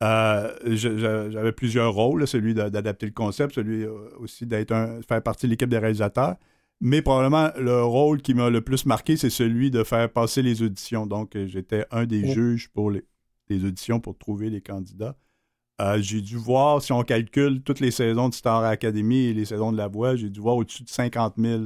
j'avais 0.00 1.52
plusieurs 1.52 1.92
rôles, 1.92 2.26
celui 2.26 2.54
d'a- 2.54 2.70
d'adapter 2.70 3.06
le 3.06 3.12
concept, 3.12 3.54
celui 3.54 3.84
aussi 4.18 4.46
d'être 4.46 4.72
un, 4.72 5.00
faire 5.06 5.22
partie 5.22 5.46
de 5.46 5.50
l'équipe 5.50 5.68
des 5.68 5.78
réalisateurs. 5.78 6.36
Mais 6.84 7.00
probablement 7.00 7.50
le 7.56 7.84
rôle 7.84 8.22
qui 8.22 8.34
m'a 8.34 8.50
le 8.50 8.60
plus 8.60 8.86
marqué, 8.86 9.16
c'est 9.16 9.30
celui 9.30 9.70
de 9.70 9.84
faire 9.84 10.10
passer 10.12 10.42
les 10.42 10.62
auditions. 10.62 11.06
Donc, 11.06 11.36
euh, 11.36 11.46
j'étais 11.46 11.86
un 11.92 12.06
des 12.06 12.26
juges 12.34 12.68
pour 12.70 12.90
les, 12.90 13.04
les 13.48 13.64
auditions 13.64 14.00
pour 14.00 14.18
trouver 14.18 14.50
les 14.50 14.60
candidats. 14.60 15.16
Euh, 15.80 16.02
j'ai 16.02 16.20
dû 16.20 16.36
voir, 16.36 16.82
si 16.82 16.92
on 16.92 17.04
calcule 17.04 17.62
toutes 17.62 17.78
les 17.78 17.92
saisons 17.92 18.28
de 18.28 18.34
Star 18.34 18.64
Academy 18.64 19.26
et 19.26 19.32
les 19.32 19.44
saisons 19.44 19.70
de 19.70 19.76
La 19.76 19.86
Voix, 19.86 20.16
j'ai 20.16 20.28
dû 20.28 20.40
voir 20.40 20.56
au-dessus 20.56 20.82
de 20.82 20.88
50 20.90 21.34
000 21.38 21.62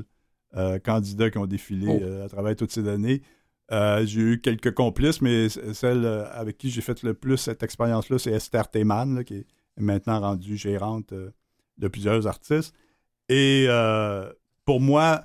euh, 0.55 0.79
candidats 0.79 1.31
qui 1.31 1.39
ont 1.39 1.47
défilé 1.47 1.87
Oh. 1.89 1.99
euh, 2.03 2.27
à 2.27 2.29
travers 2.29 2.55
toutes 2.55 2.71
ces 2.73 2.87
années. 2.87 3.23
J'ai 3.71 4.21
eu 4.21 4.41
quelques 4.43 4.75
complices, 4.75 5.23
mais 5.23 5.49
celle 5.49 6.07
avec 6.07 6.59
qui 6.59 6.69
j'ai 6.69 6.83
fait 6.83 7.03
le 7.03 7.15
plus 7.15 7.39
cette 7.39 7.63
expérience-là, 7.63 8.19
c'est 8.19 8.33
Esther 8.33 8.71
Théman, 8.71 9.15
là, 9.15 9.25
qui 9.25 9.35
est 9.35 9.47
maintenant 9.79 10.21
rendue 10.21 10.57
gérante 10.59 11.13
de 11.13 11.89
plusieurs 11.89 12.27
artistes. 12.27 12.75
Et 13.29 13.67
pour 14.67 14.81
moi, 14.81 15.23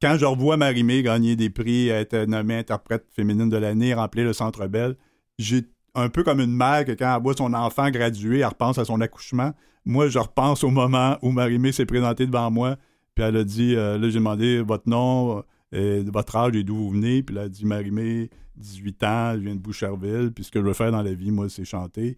quand 0.00 0.16
je 0.18 0.24
revois 0.24 0.56
Marie-Mé 0.56 1.02
gagner 1.02 1.34
des 1.34 1.50
prix, 1.50 1.88
être 1.88 2.26
nommée 2.26 2.56
interprète 2.56 3.06
féminine 3.10 3.48
de 3.48 3.56
l'année, 3.56 3.94
remplir 3.94 4.24
le 4.24 4.32
Centre 4.32 4.68
Bell, 4.68 4.96
j'ai 5.38 5.62
un 5.94 6.08
peu 6.08 6.22
comme 6.22 6.40
une 6.40 6.54
mère 6.54 6.84
que 6.84 6.92
quand 6.92 7.16
elle 7.16 7.22
voit 7.22 7.34
son 7.34 7.54
enfant 7.54 7.90
graduer, 7.90 8.40
elle 8.40 8.46
repense 8.46 8.78
à 8.78 8.84
son 8.84 9.00
accouchement. 9.00 9.52
Moi, 9.84 10.08
je 10.08 10.18
repense 10.18 10.62
au 10.62 10.70
moment 10.70 11.18
où 11.22 11.32
Marie-Mé 11.32 11.72
s'est 11.72 11.86
présentée 11.86 12.26
devant 12.26 12.50
moi, 12.50 12.76
puis 13.14 13.24
elle 13.24 13.36
a 13.36 13.44
dit, 13.44 13.74
euh, 13.74 13.98
là, 13.98 14.08
j'ai 14.08 14.18
demandé 14.18 14.60
votre 14.60 14.88
nom, 14.88 15.42
euh, 15.74 16.04
votre 16.06 16.36
âge 16.36 16.54
et 16.54 16.62
d'où 16.62 16.76
vous 16.76 16.90
venez, 16.90 17.22
puis 17.22 17.34
elle 17.36 17.44
a 17.44 17.48
dit 17.48 17.64
Marie-Mé, 17.64 18.30
18 18.56 19.02
ans, 19.04 19.32
je 19.34 19.40
viens 19.40 19.54
de 19.54 19.60
Boucherville, 19.60 20.32
puis 20.34 20.44
ce 20.44 20.50
que 20.50 20.60
je 20.60 20.64
veux 20.64 20.74
faire 20.74 20.92
dans 20.92 21.02
la 21.02 21.14
vie, 21.14 21.30
moi, 21.30 21.48
c'est 21.48 21.64
chanter. 21.64 22.16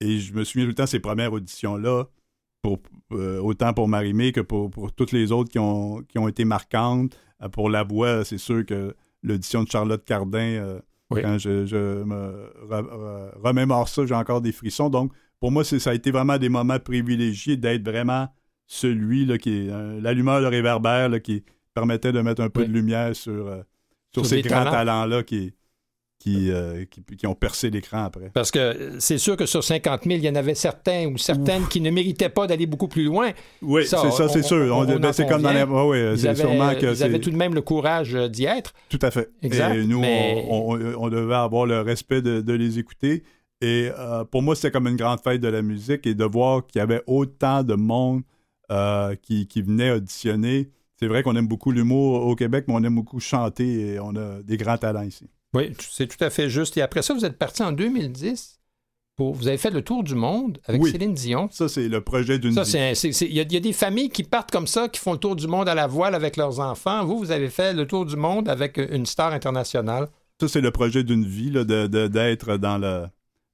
Et 0.00 0.18
je 0.18 0.32
me 0.32 0.44
souviens 0.44 0.64
tout 0.64 0.70
le 0.70 0.74
temps 0.74 0.86
ces 0.86 1.00
premières 1.00 1.32
auditions-là, 1.32 2.04
pour, 2.66 2.78
euh, 3.18 3.38
autant 3.40 3.72
pour 3.72 3.86
Marie-Mé 3.88 4.32
que 4.32 4.40
pour, 4.40 4.70
pour 4.70 4.92
toutes 4.92 5.12
les 5.12 5.30
autres 5.32 5.50
qui 5.50 5.58
ont, 5.58 6.02
qui 6.08 6.18
ont 6.18 6.28
été 6.28 6.44
marquantes. 6.44 7.16
Euh, 7.42 7.48
pour 7.48 7.70
la 7.70 7.82
voix, 7.84 8.24
c'est 8.24 8.38
sûr 8.38 8.64
que 8.66 8.94
l'audition 9.22 9.62
de 9.62 9.68
Charlotte 9.68 10.04
Cardin, 10.04 10.38
euh, 10.38 10.80
Oui. 11.10 11.22
quand 11.22 11.38
je, 11.38 11.66
je 11.66 12.02
me 12.02 12.50
re- 12.68 12.82
re- 12.82 13.30
remémore 13.42 13.88
ça, 13.88 14.04
j'ai 14.06 14.14
encore 14.14 14.40
des 14.40 14.52
frissons. 14.52 14.88
Donc, 14.90 15.12
pour 15.38 15.52
moi, 15.52 15.62
ça 15.64 15.90
a 15.90 15.94
été 15.94 16.10
vraiment 16.10 16.38
des 16.38 16.48
moments 16.48 16.78
privilégiés 16.80 17.56
d'être 17.56 17.84
vraiment 17.84 18.26
celui 18.66 19.26
là, 19.26 19.38
qui 19.38 19.50
est 19.66 19.70
euh, 19.70 20.00
l'allumeur 20.00 20.40
de 20.40 20.46
réverbère 20.46 21.08
là, 21.08 21.20
qui 21.20 21.44
permettait 21.74 22.10
de 22.12 22.20
mettre 22.20 22.42
un 22.42 22.48
peu 22.50 22.62
Oui. 22.62 22.68
de 22.68 22.72
lumière 22.72 23.14
sur, 23.14 23.46
sur, 24.12 24.24
Sur 24.24 24.26
ces 24.26 24.42
grands 24.42 24.64
talents. 24.64 24.70
talents-là 24.72 25.22
qui, 25.22 25.52
qui, 26.26 26.50
euh, 26.50 26.84
qui, 26.90 27.02
qui 27.16 27.26
ont 27.26 27.34
percé 27.34 27.70
l'écran 27.70 28.04
après. 28.04 28.30
Parce 28.34 28.50
que 28.50 28.96
c'est 28.98 29.18
sûr 29.18 29.36
que 29.36 29.46
sur 29.46 29.62
50 29.62 30.02
000, 30.04 30.16
il 30.16 30.24
y 30.24 30.28
en 30.28 30.34
avait 30.34 30.54
certains 30.56 31.06
ou 31.06 31.16
certaines 31.18 31.66
qui 31.68 31.80
ne 31.80 31.90
méritaient 31.90 32.28
pas 32.28 32.46
d'aller 32.48 32.66
beaucoup 32.66 32.88
plus 32.88 33.04
loin. 33.04 33.30
Oui, 33.62 33.82
c'est 33.86 33.96
ça, 34.10 34.28
c'est 34.28 34.42
sûr. 34.42 34.86
ben, 34.98 35.12
c'est 35.12 35.26
comme 35.28 35.42
dans 35.42 35.52
les. 35.52 35.62
ouais, 35.62 35.86
ouais, 35.86 36.12
Ils 36.14 36.18
c'est 36.20 36.28
avaient, 36.28 36.40
sûrement 36.40 36.74
que 36.74 36.92
ils 36.94 37.02
avaient 37.02 37.20
tout 37.20 37.30
de 37.30 37.36
même 37.36 37.54
le 37.54 37.62
courage 37.62 38.14
euh, 38.14 38.28
d'y 38.28 38.44
être. 38.44 38.72
Tout 38.88 38.98
à 39.02 39.10
fait. 39.10 39.30
Exact, 39.42 39.74
Et 39.76 39.86
nous, 39.86 40.00
mais- 40.00 40.44
on, 40.50 40.72
on- 40.74 40.94
on 41.04 41.08
devait 41.08 41.34
avoir 41.34 41.66
le 41.66 41.80
respect 41.80 42.22
de, 42.22 42.40
de 42.40 42.52
les 42.52 42.78
écouter. 42.78 43.22
Et 43.60 43.88
euh, 43.98 44.24
pour 44.24 44.42
moi, 44.42 44.54
c'était 44.56 44.70
comme 44.70 44.86
une 44.88 44.96
grande 44.96 45.20
fête 45.20 45.40
de 45.40 45.48
la 45.48 45.62
musique 45.62 46.06
et 46.06 46.14
de 46.14 46.24
voir 46.24 46.66
qu'il 46.66 46.78
y 46.80 46.82
avait 46.82 47.02
autant 47.06 47.62
de 47.62 47.74
monde 47.74 48.22
euh, 48.70 49.14
qui, 49.22 49.46
qui 49.46 49.62
venait 49.62 49.92
auditionner. 49.92 50.70
C'est 50.98 51.06
vrai 51.06 51.22
qu'on 51.22 51.36
aime 51.36 51.46
beaucoup 51.46 51.70
l'humour 51.72 52.26
au 52.26 52.34
Québec, 52.34 52.64
mais 52.68 52.74
on 52.74 52.82
aime 52.82 52.96
beaucoup 52.96 53.20
chanter 53.20 53.94
et 53.94 54.00
on 54.00 54.16
a 54.16 54.42
des 54.42 54.56
grands 54.56 54.76
talents 54.78 55.02
ici. 55.02 55.26
Oui, 55.56 55.72
c'est 55.90 56.06
tout 56.06 56.22
à 56.24 56.30
fait 56.30 56.48
juste. 56.50 56.76
Et 56.76 56.82
après 56.82 57.02
ça, 57.02 57.14
vous 57.14 57.24
êtes 57.24 57.38
parti 57.38 57.62
en 57.62 57.72
2010. 57.72 58.54
Pour, 59.16 59.32
vous 59.32 59.48
avez 59.48 59.56
fait 59.56 59.70
le 59.70 59.80
tour 59.80 60.04
du 60.04 60.14
monde 60.14 60.58
avec 60.66 60.82
Oui. 60.82 60.90
Céline 60.92 61.14
Dion. 61.14 61.48
Ça, 61.50 61.68
c'est 61.70 61.88
le 61.88 62.02
projet 62.02 62.38
d'une 62.38 62.50
vie. 62.50 62.70
il 62.74 63.34
y, 63.34 63.40
a- 63.40 63.42
il 63.44 63.52
y 63.52 63.56
a 63.56 63.60
des 63.60 63.72
familles 63.72 64.10
qui 64.10 64.22
partent 64.24 64.50
comme 64.50 64.66
ça, 64.66 64.88
qui 64.90 65.00
font 65.00 65.12
le 65.14 65.18
tour 65.18 65.34
du 65.36 65.46
monde 65.46 65.70
à 65.70 65.74
la 65.74 65.86
voile 65.86 66.14
avec 66.14 66.36
leurs 66.36 66.60
enfants. 66.60 67.02
Vous, 67.06 67.18
vous 67.18 67.30
avez 67.30 67.48
fait 67.48 67.72
le 67.72 67.86
tour 67.86 68.04
du 68.04 68.14
monde 68.16 68.46
avec 68.46 68.76
une 68.76 69.06
star 69.06 69.32
internationale. 69.32 70.08
Ça, 70.38 70.48
c'est 70.48 70.60
le 70.60 70.70
projet 70.70 71.02
d'une 71.02 71.24
vie, 71.24 71.50
là, 71.50 71.64
de- 71.64 71.86
de- 71.86 72.08
d'être 72.08 72.58
dans, 72.58 72.76
le, 72.76 73.04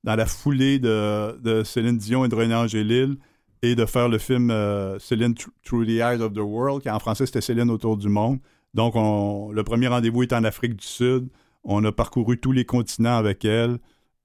dans 0.02 0.16
la 0.16 0.26
foulée 0.26 0.80
de, 0.80 1.38
de 1.40 1.62
Céline 1.62 1.96
Dion 1.96 2.24
et 2.24 2.28
de 2.28 2.34
René 2.34 2.56
Angélil 2.56 3.16
et 3.62 3.76
de 3.76 3.86
faire 3.86 4.08
le 4.08 4.18
film 4.18 4.50
euh, 4.50 4.98
Céline 4.98 5.34
Thr- 5.34 5.50
Through 5.64 5.86
the 5.86 5.90
Eyes 6.00 6.20
of 6.20 6.32
the 6.32 6.38
World, 6.38 6.82
qui 6.82 6.90
en 6.90 6.98
français, 6.98 7.24
c'était 7.24 7.40
Céline 7.40 7.70
autour 7.70 7.96
du 7.96 8.08
monde. 8.08 8.40
Donc, 8.74 8.96
on- 8.96 9.52
le 9.52 9.62
premier 9.62 9.86
rendez-vous 9.86 10.24
est 10.24 10.32
en 10.32 10.42
Afrique 10.42 10.74
du 10.74 10.84
Sud. 10.86 11.28
On 11.64 11.84
a 11.84 11.92
parcouru 11.92 12.38
tous 12.38 12.52
les 12.52 12.64
continents 12.64 13.16
avec 13.16 13.44
elle. 13.44 13.78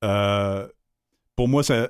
Euh, 0.04 0.68
pour 1.36 1.48
moi, 1.48 1.64
ça, 1.64 1.90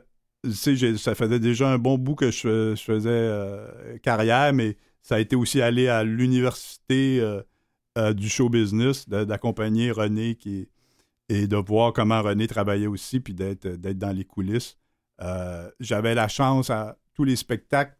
ça 0.51 1.15
faisait 1.15 1.39
déjà 1.39 1.69
un 1.69 1.77
bon 1.77 1.97
bout 1.97 2.15
que 2.15 2.31
je, 2.31 2.75
faisais 2.75 3.09
euh, 3.09 3.97
carrière, 3.99 4.53
mais 4.53 4.77
ça 5.01 5.15
a 5.15 5.19
été 5.19 5.35
aussi 5.35 5.61
aller 5.61 5.87
à 5.87 6.03
l'université 6.03 7.19
euh, 7.21 8.13
du 8.13 8.29
show 8.29 8.49
business, 8.49 9.07
d'accompagner 9.07 9.91
René 9.91 10.37
et 11.29 11.47
de 11.47 11.57
voir 11.57 11.93
comment 11.93 12.21
René 12.21 12.47
travaillait 12.47 12.87
aussi, 12.87 13.19
puis 13.19 13.33
d'être 13.33 13.67
dans 13.67 14.15
les 14.15 14.25
coulisses. 14.25 14.77
J'avais 15.79 16.13
la 16.13 16.27
chance 16.27 16.69
à 16.69 16.97
tous 17.13 17.23
les 17.23 17.35
spectacles. 17.35 17.97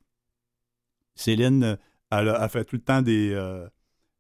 Céline, 1.16 1.78
elle 2.12 2.30
a, 2.30 2.48
fait 2.48 2.64
tout 2.64 2.76
le 2.76 2.82
temps 2.84 3.02
des, 3.02 3.34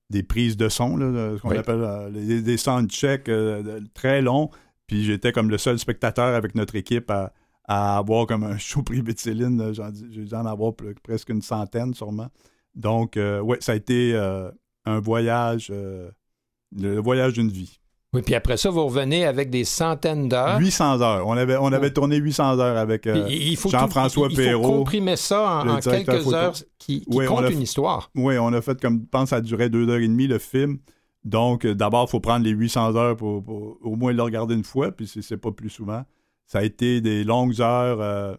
des 0.09 0.23
prises 0.23 0.55
de 0.57 0.69
son, 0.69 0.95
là, 0.97 1.35
ce 1.35 1.41
qu'on 1.41 1.49
Oui. 1.49 1.57
appelle 1.57 1.81
euh, 1.81 2.09
des, 2.09 2.41
des 2.41 2.57
soundchecks 2.57 3.29
euh, 3.29 3.81
très 3.93 4.21
longs. 4.21 4.49
Puis 4.87 5.03
j'étais 5.03 5.31
comme 5.33 5.49
le 5.49 5.57
seul 5.57 5.77
spectateur 5.79 6.33
avec 6.35 6.55
notre 6.55 6.75
équipe 6.75 7.11
à, 7.11 7.33
à 7.65 7.97
avoir 7.97 8.25
comme 8.25 8.43
un 8.43 8.57
show 8.57 8.83
privé 8.83 9.13
de 9.13 9.19
Céline. 9.19 9.73
J'ai 10.11 10.23
dû 10.25 10.33
en 10.33 10.45
avoir 10.45 10.71
pre- 10.71 10.95
presque 11.03 11.29
une 11.29 11.41
centaine 11.41 11.93
sûrement. 11.93 12.29
Donc, 12.75 13.17
euh, 13.17 13.41
ouais, 13.41 13.57
ça 13.59 13.73
a 13.73 13.75
été 13.75 14.13
euh, 14.15 14.49
un 14.85 14.99
voyage, 14.99 15.71
le 15.71 16.99
voyage 16.99 17.33
d'une 17.33 17.49
vie. 17.49 17.79
Oui, 18.17 18.21
puis 18.23 18.35
après 18.35 18.57
ça, 18.57 18.69
vous 18.69 18.85
revenez 18.85 19.25
avec 19.25 19.49
des 19.49 19.63
centaines 19.63 20.27
d'heures. 20.29 20.59
800 20.59 21.01
heures. 21.01 21.25
On 21.27 21.37
avait, 21.37 21.57
on 21.57 21.67
avait 21.71 21.91
tourné 21.91 22.17
800 22.17 22.59
heures 22.59 22.77
avec 22.77 23.07
euh, 23.07 23.27
Jean-François 23.69 24.27
tout- 24.27 24.33
il- 24.33 24.39
il 24.39 24.43
faut 24.45 24.49
Perrault. 24.49 24.77
comprimer 24.79 25.15
ça 25.15 25.61
en, 25.65 25.79
quelques 25.79 26.11
photo. 26.23 26.33
heures 26.35 26.53
qui, 26.77 27.01
qui 27.01 27.05
Oui, 27.09 27.25
compte 27.25 27.49
une 27.49 27.61
histoire. 27.61 28.09
Oui, 28.15 28.37
on 28.37 28.51
a 28.53 28.61
fait 28.61 28.79
comme, 28.81 28.99
je 29.01 29.09
pense, 29.09 29.23
que 29.23 29.29
ça 29.29 29.41
durait 29.41 29.69
deux 29.69 29.87
heures 29.89 29.99
et 29.99 30.07
demie 30.07 30.27
le 30.27 30.39
film. 30.39 30.77
Donc, 31.23 31.65
euh, 31.65 31.75
d'abord, 31.75 32.05
il 32.07 32.11
faut 32.11 32.19
prendre 32.19 32.43
les 32.45 32.51
800 32.51 32.95
heures 32.95 33.15
pour, 33.17 33.43
pour 33.43 33.77
au 33.81 33.95
moins 33.95 34.13
le 34.13 34.21
regarder 34.23 34.55
une 34.55 34.63
fois, 34.63 34.91
puis 34.91 35.07
c'est- 35.07 35.21
c'est 35.21 35.37
pas 35.37 35.51
plus 35.51 35.69
souvent. 35.69 36.03
Ça 36.45 36.59
a 36.59 36.63
été 36.63 37.01
des 37.01 37.23
longues 37.25 37.59
heures 37.61 37.99
euh, 38.01 38.33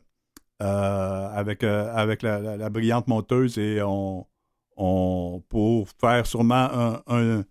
euh, 0.63 1.29
avec, 1.35 1.63
euh, 1.63 1.93
avec 1.95 2.23
la, 2.23 2.41
la- 2.41 2.57
la 2.57 2.71
brillante 2.71 3.07
monteuse 3.09 3.59
et 3.59 3.81
on, 3.83 4.27
on 4.77 5.43
pour 5.49 5.89
faire 6.01 6.27
sûrement 6.27 6.55
un, 6.73 7.01
un- 7.07 7.45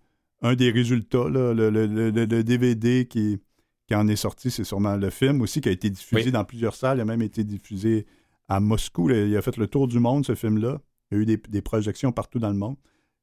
un 0.47 0.55
des 0.55 0.71
résultats, 0.71 1.29
là, 1.29 1.53
le, 1.53 1.69
le- 1.69 1.85
le- 1.87 2.09
le- 2.11 2.25
le 2.25 2.43
DVD 2.43 3.05
qui, 3.07 3.39
qui 3.87 3.95
en 3.95 4.07
est 4.07 4.15
sorti, 4.15 4.51
c'est 4.51 4.63
sûrement 4.63 4.95
le 4.95 5.09
film 5.09 5.41
aussi 5.41 5.61
qui 5.61 5.69
a 5.69 5.71
été 5.71 5.89
diffusé 5.89 6.25
Oui. 6.25 6.31
dans 6.31 6.43
plusieurs 6.45 6.75
salles. 6.75 6.97
Il 6.97 7.01
a 7.01 7.05
même 7.05 7.21
été 7.21 7.43
diffusé 7.43 8.05
à 8.47 8.59
Moscou. 8.59 9.07
là. 9.07 9.17
Il 9.25 9.35
a 9.37 9.41
fait 9.41 9.57
le 9.57 9.67
tour 9.67 9.87
du 9.87 9.99
monde, 9.99 10.25
ce 10.25 10.35
film-là. 10.35 10.79
Il 11.11 11.15
y 11.15 11.19
a 11.19 11.21
eu 11.21 11.25
des, 11.25 11.37
des 11.37 11.61
projections 11.61 12.11
partout 12.11 12.39
dans 12.39 12.49
le 12.49 12.55
monde. 12.57 12.75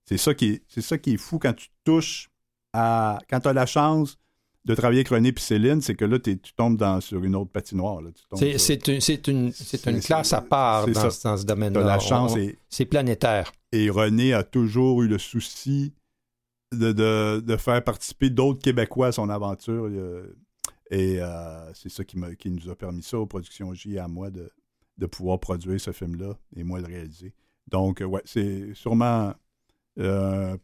C'est 0.06 0.16
ça 0.18 0.34
qui 0.34 0.46
est, 0.46 0.62
c'est 0.68 0.82
ça 0.82 0.98
qui 0.98 1.14
est 1.14 1.16
fou 1.18 1.38
quand 1.38 1.54
tu 1.54 1.68
touches 1.84 2.30
à. 2.72 3.18
Quand 3.30 3.40
tu 3.40 3.48
as 3.48 3.52
la 3.52 3.66
chance 3.66 4.18
de 4.66 4.74
travailler 4.74 5.00
avec 5.00 5.08
René 5.08 5.28
et 5.28 5.34
Céline, 5.38 5.82
c'est 5.82 5.94
que 5.94 6.06
là, 6.06 6.18
t'es- 6.18 6.36
tu 6.38 6.54
tombes 6.54 6.76
dans, 6.78 7.00
sur 7.02 7.22
une 7.22 7.36
autre 7.36 7.50
patinoire. 7.50 8.00
là. 8.00 8.10
Tu 8.12 8.22
tombes 8.28 8.38
C'est 8.38 8.52
sur- 8.58 8.60
c'est 8.66 8.88
une, 8.88 9.00
c'est 9.00 9.28
une, 9.28 9.52
c'est 9.52 9.86
une 9.86 10.00
C'est- 10.00 10.06
classe 10.06 10.32
à 10.32 10.40
part 10.40 10.86
dans, 10.86 11.10
ce 11.10 11.22
t'as 11.22 11.42
domaine-là. 11.44 11.82
la 11.82 11.96
On- 11.96 12.00
chance. 12.00 12.32
on- 12.32 12.38
Et, 12.38 12.58
C'est 12.70 12.86
planétaire. 12.86 13.52
et 13.72 13.90
René 13.90 14.32
a 14.32 14.42
toujours 14.42 15.02
eu 15.02 15.08
le 15.08 15.18
souci 15.18 15.92
de, 16.74 16.92
de- 16.92 17.40
de 17.40 17.56
faire 17.56 17.82
participer 17.82 18.30
d'autres 18.30 18.60
Québécois 18.62 19.08
à 19.08 19.12
son 19.12 19.28
aventure. 19.30 19.88
Et 20.90 21.20
euh, 21.20 21.72
c'est 21.74 21.88
ça 21.88 22.04
qui, 22.04 22.16
qui 22.38 22.50
nous 22.50 22.68
a 22.70 22.76
permis 22.76 23.02
ça 23.02 23.18
aux 23.18 23.26
productions 23.26 23.72
J 23.74 23.94
et 23.94 23.98
à 23.98 24.08
moi 24.08 24.30
de, 24.30 24.50
de 24.98 25.06
pouvoir 25.06 25.40
produire 25.40 25.80
ce 25.80 25.92
film-là 25.92 26.36
et 26.56 26.62
moi 26.64 26.80
le 26.80 26.86
réaliser. 26.86 27.32
Donc, 27.68 28.00
euh, 28.02 28.04
ouais, 28.04 28.22
c'est 28.24 28.74
sûrement. 28.74 29.32
euh, 29.98 30.56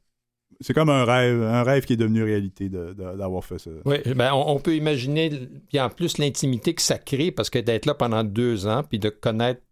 c'est 0.60 0.74
comme 0.74 0.90
un 0.90 1.04
rêve, 1.04 1.42
un 1.42 1.62
rêve 1.62 1.86
qui 1.86 1.94
est 1.94 1.96
devenu 1.96 2.22
réalité 2.22 2.68
de- 2.68 2.92
de- 2.92 3.16
d'avoir 3.16 3.44
fait 3.44 3.58
ça. 3.58 3.70
Oui, 3.86 3.96
ben 4.14 4.34
on, 4.34 4.56
on 4.56 4.58
peut 4.60 4.76
imaginer, 4.76 5.30
puis 5.68 5.80
en 5.80 5.88
plus, 5.88 6.18
l'intimité 6.18 6.74
que 6.74 6.82
ça 6.82 6.98
crée, 6.98 7.30
parce 7.30 7.48
que 7.48 7.58
d'être 7.58 7.86
là 7.86 7.94
pendant 7.94 8.24
deux 8.24 8.66
ans, 8.66 8.82
puis 8.82 8.98
de 8.98 9.08
connaître 9.08 9.62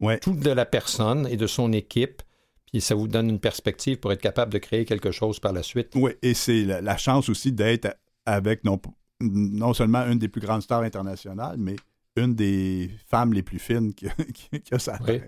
Ouais. 0.00 0.18
tout 0.20 0.32
de 0.34 0.50
la 0.50 0.64
personne 0.64 1.26
et 1.26 1.36
de 1.36 1.46
son 1.46 1.72
équipe, 1.72 2.22
puis 2.72 2.80
ça 2.80 2.94
vous 2.94 3.08
donne 3.08 3.28
une 3.28 3.40
perspective 3.40 3.98
pour 3.98 4.12
être 4.12 4.20
capable 4.22 4.52
de 4.52 4.58
créer 4.58 4.84
quelque 4.84 5.10
chose 5.10 5.40
par 5.40 5.52
la 5.52 5.62
suite. 5.62 5.92
Oui, 5.94 6.12
et 6.22 6.34
c'est 6.34 6.64
la, 6.64 6.80
la 6.80 6.96
chance 6.96 7.28
aussi 7.28 7.52
d'être 7.52 7.96
avec 8.26 8.64
non, 8.64 8.80
non 9.20 9.74
seulement 9.74 10.00
une 10.06 10.18
des 10.18 10.28
plus 10.28 10.40
grandes 10.40 10.62
stars 10.62 10.82
internationales, 10.82 11.56
mais 11.58 11.76
une 12.16 12.34
des 12.34 12.90
femmes 13.08 13.32
les 13.32 13.42
plus 13.42 13.58
fines 13.58 13.94
qui, 13.94 14.06
qui, 14.34 14.60
qui 14.60 14.74
a 14.74 14.78
sa 14.78 14.98
Oui. 15.06 15.20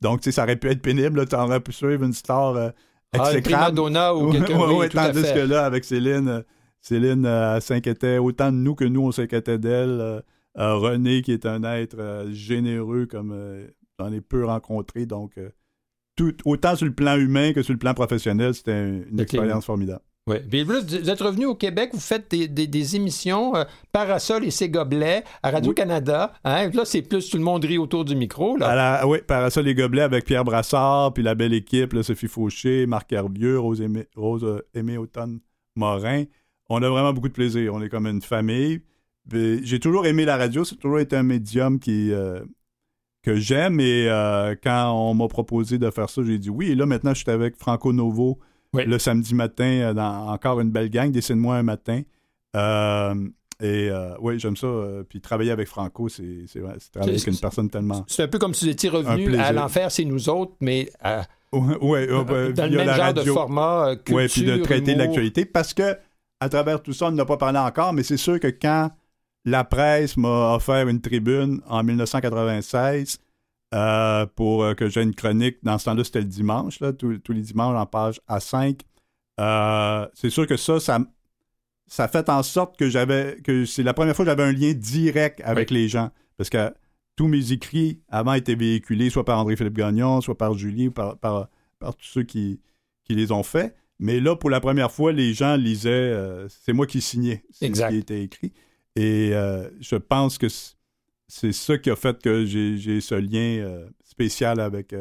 Donc, 0.00 0.20
tu 0.20 0.24
sais, 0.24 0.32
ça 0.32 0.44
aurait 0.44 0.56
pu 0.56 0.68
être 0.68 0.82
pénible. 0.82 1.26
Tu 1.26 1.34
aurais 1.36 1.60
pu 1.60 1.72
suivre 1.72 2.04
une 2.04 2.12
star 2.12 2.56
euh, 2.56 2.70
Ah, 3.12 3.30
une 3.32 3.38
exécrable. 3.38 3.76
donna 3.76 4.14
ou 4.14 4.30
quelqu'un, 4.30 4.58
oui, 4.58 4.86
à 4.86 4.88
tandis 4.88 5.22
que 5.22 5.40
là, 5.46 5.64
avec 5.64 5.84
Céline, 5.84 6.28
euh, 6.28 6.42
Céline 6.80 7.26
euh, 7.26 7.60
s'inquiétait 7.60 8.18
autant 8.18 8.50
de 8.52 8.56
nous 8.56 8.74
que 8.74 8.84
nous, 8.84 9.02
on 9.02 9.12
s'inquiétait 9.12 9.58
d'elle. 9.58 10.00
Euh, 10.00 10.20
René, 10.54 11.22
qui 11.22 11.32
est 11.32 11.46
un 11.46 11.62
être 11.64 12.26
généreux 12.30 13.06
comme 13.06 13.34
j'en 13.98 14.12
ai 14.12 14.20
peu 14.20 14.44
rencontré. 14.44 15.06
Donc, 15.06 15.38
tout, 16.16 16.34
autant 16.44 16.76
sur 16.76 16.86
le 16.86 16.92
plan 16.94 17.16
humain 17.16 17.52
que 17.52 17.62
sur 17.62 17.72
le 17.72 17.78
plan 17.78 17.94
professionnel, 17.94 18.54
c'était 18.54 18.72
un- 18.72 19.02
une 19.10 19.20
expérience 19.20 19.64
formidable. 19.64 20.00
Oui. 20.28 20.36
Puis 20.48 20.62
vous 20.62 20.72
êtes 21.10 21.20
revenu 21.20 21.46
au 21.46 21.56
Québec, 21.56 21.90
vous 21.92 21.98
faites 21.98 22.30
des, 22.30 22.46
des- 22.46 22.68
des 22.68 22.94
émissions 22.94 23.56
euh, 23.56 23.64
Parasol 23.90 24.44
et 24.44 24.52
ses 24.52 24.68
gobelets 24.68 25.24
à 25.42 25.50
Radio-Canada. 25.50 26.32
Hein? 26.44 26.70
Là, 26.72 26.84
c'est 26.84 27.02
plus 27.02 27.28
tout 27.28 27.38
le 27.38 27.42
monde 27.42 27.64
rit 27.64 27.76
autour 27.78 28.04
du 28.04 28.14
micro. 28.14 28.56
Là. 28.56 28.72
La- 28.76 29.06
oui, 29.08 29.18
par 29.26 29.50
ça, 29.50 29.60
les 29.62 29.74
gobelets 29.74 30.02
avec 30.02 30.24
Pierre 30.24 30.44
Brassard, 30.44 31.12
puis 31.12 31.24
la 31.24 31.34
belle 31.34 31.52
équipe, 31.54 31.92
là, 31.92 32.04
Sophie 32.04 32.28
Fauché, 32.28 32.86
Marc 32.86 33.12
Hervieux, 33.12 33.58
Rose 33.58 33.80
Aimé, 33.80 34.06
Rose 34.14 34.44
euh, 34.44 34.60
Aimé 34.74 34.96
Automne 34.96 35.40
Morin. 35.74 36.22
On 36.68 36.80
a 36.84 36.88
vraiment 36.88 37.12
beaucoup 37.12 37.28
de 37.28 37.32
plaisir. 37.34 37.74
On 37.74 37.82
est 37.82 37.88
comme 37.88 38.06
une 38.06 38.22
famille. 38.22 38.80
J'ai 39.32 39.80
toujours 39.80 40.06
aimé 40.06 40.24
la 40.24 40.36
radio. 40.36 40.64
C'est 40.64 40.76
toujours 40.76 41.00
été 41.00 41.16
un 41.16 41.22
médium 41.24 41.78
qui, 41.80 42.12
euh, 42.12 42.40
que 43.22 43.36
j'aime. 43.36 43.80
Et 43.80 44.06
euh, 44.08 44.54
quand 44.62 44.92
on 44.92 45.14
m'a 45.14 45.28
proposé 45.28 45.78
de 45.78 45.90
faire 45.90 46.10
ça, 46.10 46.22
j'ai 46.24 46.38
dit 46.38 46.50
oui. 46.50 46.70
Et 46.70 46.74
là, 46.74 46.86
maintenant, 46.86 47.14
je 47.14 47.20
suis 47.22 47.30
avec 47.30 47.56
Franco 47.56 47.92
Novo 47.92 48.38
Oui. 48.74 48.84
le 48.86 48.98
samedi 48.98 49.34
matin 49.34 49.64
euh, 49.64 49.94
dans 49.94 50.28
encore 50.28 50.60
une 50.60 50.70
belle 50.70 50.90
gang. 50.90 51.10
Dessine-moi 51.10 51.56
un 51.56 51.62
matin. 51.62 52.02
Euh, 52.56 53.14
et 53.60 53.88
euh, 53.90 54.14
oui, 54.20 54.38
j'aime 54.38 54.56
ça. 54.56 54.66
puis 55.08 55.20
travailler 55.20 55.52
avec 55.52 55.68
Franco, 55.68 56.08
c'est 56.08 56.44
c'est 56.48 56.58
vrai, 56.58 56.74
c'est 56.80 56.90
travailler 56.90 57.14
avec 57.14 57.26
une 57.28 57.38
personne 57.38 57.70
tellement. 57.70 58.04
C'est 58.08 58.24
un 58.24 58.28
peu 58.28 58.38
comme 58.38 58.54
si 58.54 58.64
vous 58.66 58.70
étiez 58.72 58.88
revenu 58.88 59.36
à 59.36 59.52
l'enfer, 59.52 59.90
c'est 59.92 60.04
nous 60.04 60.28
autres, 60.28 60.52
mais 60.60 60.90
à- 61.00 61.22
Ouais, 61.52 61.76
ouais, 61.82 62.06
euh, 62.10 62.52
dans 62.52 62.64
le 62.70 62.76
même 62.78 62.94
genre 62.96 63.12
de 63.12 63.22
format, 63.24 63.94
culture, 63.96 64.14
Ouais, 64.16 64.26
puis 64.26 64.42
de 64.42 64.56
traiter 64.56 64.94
l'actualité. 64.94 65.44
Parce 65.44 65.74
que, 65.74 65.96
à 66.40 66.48
travers 66.48 66.82
tout 66.82 66.94
ça, 66.94 67.06
on 67.08 67.12
n'a 67.12 67.26
pas 67.26 67.36
parlé 67.36 67.58
encore, 67.58 67.92
mais 67.92 68.02
c'est 68.02 68.16
sûr 68.16 68.40
que 68.40 68.48
quand 68.48 68.90
la 69.44 69.64
presse 69.64 70.16
m'a 70.16 70.54
offert 70.54 70.88
une 70.88 71.00
tribune 71.00 71.60
en 71.66 71.82
1996 71.82 73.18
euh, 73.74 74.26
pour 74.36 74.62
euh, 74.62 74.74
que 74.74 74.88
j'ai 74.88 75.02
une 75.02 75.14
chronique, 75.14 75.56
dans 75.62 75.78
ce 75.78 75.86
temps-là, 75.86 76.04
c'était 76.04 76.20
le 76.20 76.26
dimanche, 76.26 76.80
là, 76.80 76.92
tous, 76.92 77.18
tous 77.18 77.32
les 77.32 77.40
dimanches 77.40 77.76
en 77.76 77.86
page 77.86 78.20
A5, 78.28 78.80
euh, 79.40 80.06
c'est 80.14 80.30
sûr 80.30 80.46
que 80.46 80.56
ça, 80.56 80.78
ça, 80.78 81.00
ça 81.86 82.06
fait 82.08 82.28
en 82.28 82.42
sorte 82.42 82.78
que 82.78 82.88
j'avais, 82.88 83.38
que 83.42 83.64
c'est 83.64 83.82
la 83.82 83.94
première 83.94 84.14
fois 84.14 84.24
que 84.24 84.30
j'avais 84.30 84.42
un 84.44 84.52
lien 84.52 84.72
direct 84.74 85.40
avec 85.42 85.70
les 85.70 85.88
gens. 85.88 86.10
Parce 86.36 86.50
que 86.50 86.72
tous 87.16 87.28
mes 87.28 87.52
écrits 87.52 88.00
avant 88.08 88.34
étaient 88.34 88.54
véhiculés 88.54 89.10
soit 89.10 89.24
par 89.24 89.38
André-Philippe 89.38 89.76
Gagnon, 89.76 90.20
soit 90.20 90.36
par 90.36 90.54
Julie, 90.54 90.90
par, 90.90 91.16
par, 91.18 91.48
par 91.78 91.96
tous 91.96 92.06
ceux 92.06 92.22
qui, 92.24 92.60
qui 93.04 93.14
les 93.14 93.32
ont 93.32 93.42
faits. 93.42 93.74
Mais 93.98 94.20
là, 94.20 94.36
pour 94.36 94.50
la 94.50 94.60
première 94.60 94.90
fois, 94.90 95.12
les 95.12 95.32
gens 95.32 95.56
lisaient, 95.56 96.14
c'est 96.48 96.72
moi 96.72 96.86
qui 96.86 97.00
signais 97.00 97.44
ce 97.52 97.66
qui 97.88 97.96
était 97.96 98.22
écrit. 98.22 98.52
Et 98.96 99.30
euh, 99.32 99.68
je 99.80 99.96
pense 99.96 100.38
que 100.38 100.46
c'est 101.28 101.52
ça 101.52 101.78
qui 101.78 101.90
a 101.90 101.96
fait 101.96 102.20
que 102.20 102.44
j'ai 102.44 103.00
ce 103.00 103.14
lien 103.14 103.64
euh, 103.64 103.86
spécial 104.04 104.60
avec, 104.60 104.94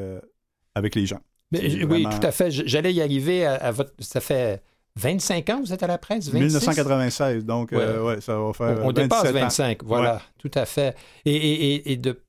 avec 0.75 0.95
les 0.95 1.05
gens. 1.05 1.19
Oui, 1.51 2.03
tout 2.03 2.25
à 2.25 2.31
fait. 2.31 2.51
J'allais 2.51 2.93
y 2.93 3.01
arriver 3.01 3.45
à, 3.45 3.71
votre. 3.71 3.91
Ça 3.99 4.21
fait 4.21 4.63
25 4.95 5.49
ans 5.49 5.57
que 5.57 5.67
vous 5.67 5.73
êtes 5.73 5.83
à 5.83 5.87
la 5.87 5.97
presse? 5.97 6.29
26? 6.29 6.39
1996, 6.39 7.45
donc 7.45 7.71
ouais. 7.73 8.21
ça 8.21 8.39
va 8.39 8.53
faire. 8.53 8.85
On, 8.85 8.91
dépasse 8.91 9.31
25, 9.31 9.83
voilà, 9.83 10.21
tout 10.37 10.51
à 10.53 10.65
fait. 10.65 10.95
Et, 11.25 11.35
et, 11.35 11.91
et, 11.91 11.97
de, 11.97 12.21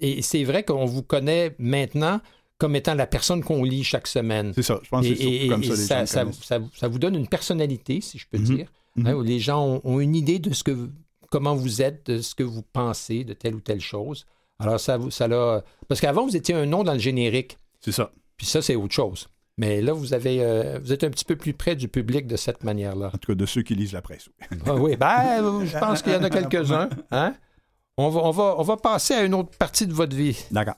et 0.00 0.22
c'est 0.22 0.42
vrai 0.42 0.64
qu'on 0.64 0.84
vous 0.84 1.02
connaît 1.02 1.54
maintenant 1.58 2.20
comme 2.58 2.74
étant 2.74 2.94
la 2.94 3.06
personne 3.06 3.42
qu'on 3.42 3.62
lit 3.64 3.84
chaque 3.84 4.06
semaine. 4.06 4.52
C'est 4.54 4.62
ça, 4.62 4.80
je 4.82 4.88
pense 4.88 5.06
que 5.06 5.14
c'est 5.14 5.48
comme 5.48 5.62
ça, 5.64 6.06
ça, 6.06 6.24
ça, 6.72 6.88
vous 6.88 6.98
donne 6.98 7.14
une 7.14 7.28
personnalité, 7.28 8.00
si 8.00 8.18
je 8.18 8.26
peux 8.30 8.38
mhm. 8.38 8.44
dire, 8.44 8.72
mhm. 8.96 9.06
hein, 9.06 9.14
où 9.14 9.22
les 9.22 9.38
gens 9.38 9.80
ont, 9.82 10.00
une 10.00 10.14
idée 10.14 10.38
de 10.38 10.52
ce 10.52 10.64
que, 10.64 10.90
comment 11.30 11.54
vous 11.54 11.82
êtes, 11.82 12.06
de 12.10 12.20
ce 12.20 12.34
que 12.34 12.42
vous 12.42 12.62
pensez 12.62 13.24
de 13.24 13.32
telle 13.32 13.54
ou 13.54 13.60
telle 13.60 13.80
chose. 13.80 14.26
Alors, 14.58 14.80
ça, 14.80 14.98
ça 15.10 15.28
l'a... 15.28 15.62
Parce 15.88 16.00
qu'avant, 16.00 16.26
vous 16.26 16.36
étiez 16.36 16.54
un 16.54 16.66
nom 16.66 16.82
dans 16.82 16.94
le 16.94 16.98
générique. 16.98 17.58
C'est 17.80 17.92
ça. 17.92 18.10
Puis 18.36 18.46
ça, 18.46 18.62
c'est 18.62 18.74
autre 18.74 18.94
chose. 18.94 19.28
Mais 19.58 19.80
là, 19.80 19.92
vous 19.92 20.12
avez, 20.12 20.42
euh, 20.42 20.78
vous 20.82 20.92
êtes 20.92 21.04
un 21.04 21.10
petit 21.10 21.24
peu 21.24 21.36
plus 21.36 21.54
près 21.54 21.76
du 21.76 21.88
public 21.88 22.26
de 22.26 22.36
cette 22.36 22.62
manière-là. 22.62 23.10
En 23.14 23.18
tout 23.18 23.32
cas, 23.32 23.34
de 23.34 23.46
ceux 23.46 23.62
qui 23.62 23.74
lisent 23.74 23.92
la 23.92 24.02
presse. 24.02 24.28
ah, 24.66 24.74
oui, 24.74 24.96
ben, 24.96 25.64
je 25.64 25.78
pense 25.78 26.02
qu'il 26.02 26.12
y 26.12 26.16
en 26.16 26.22
a 26.22 26.30
quelques-uns. 26.30 26.90
Hein? 27.10 27.34
On, 27.96 28.10
va, 28.10 28.20
on, 28.20 28.30
va, 28.30 28.54
on 28.58 28.62
va 28.62 28.76
passer 28.76 29.14
à 29.14 29.22
une 29.22 29.34
autre 29.34 29.56
partie 29.58 29.86
de 29.86 29.94
votre 29.94 30.14
vie. 30.14 30.38
D'accord. 30.50 30.76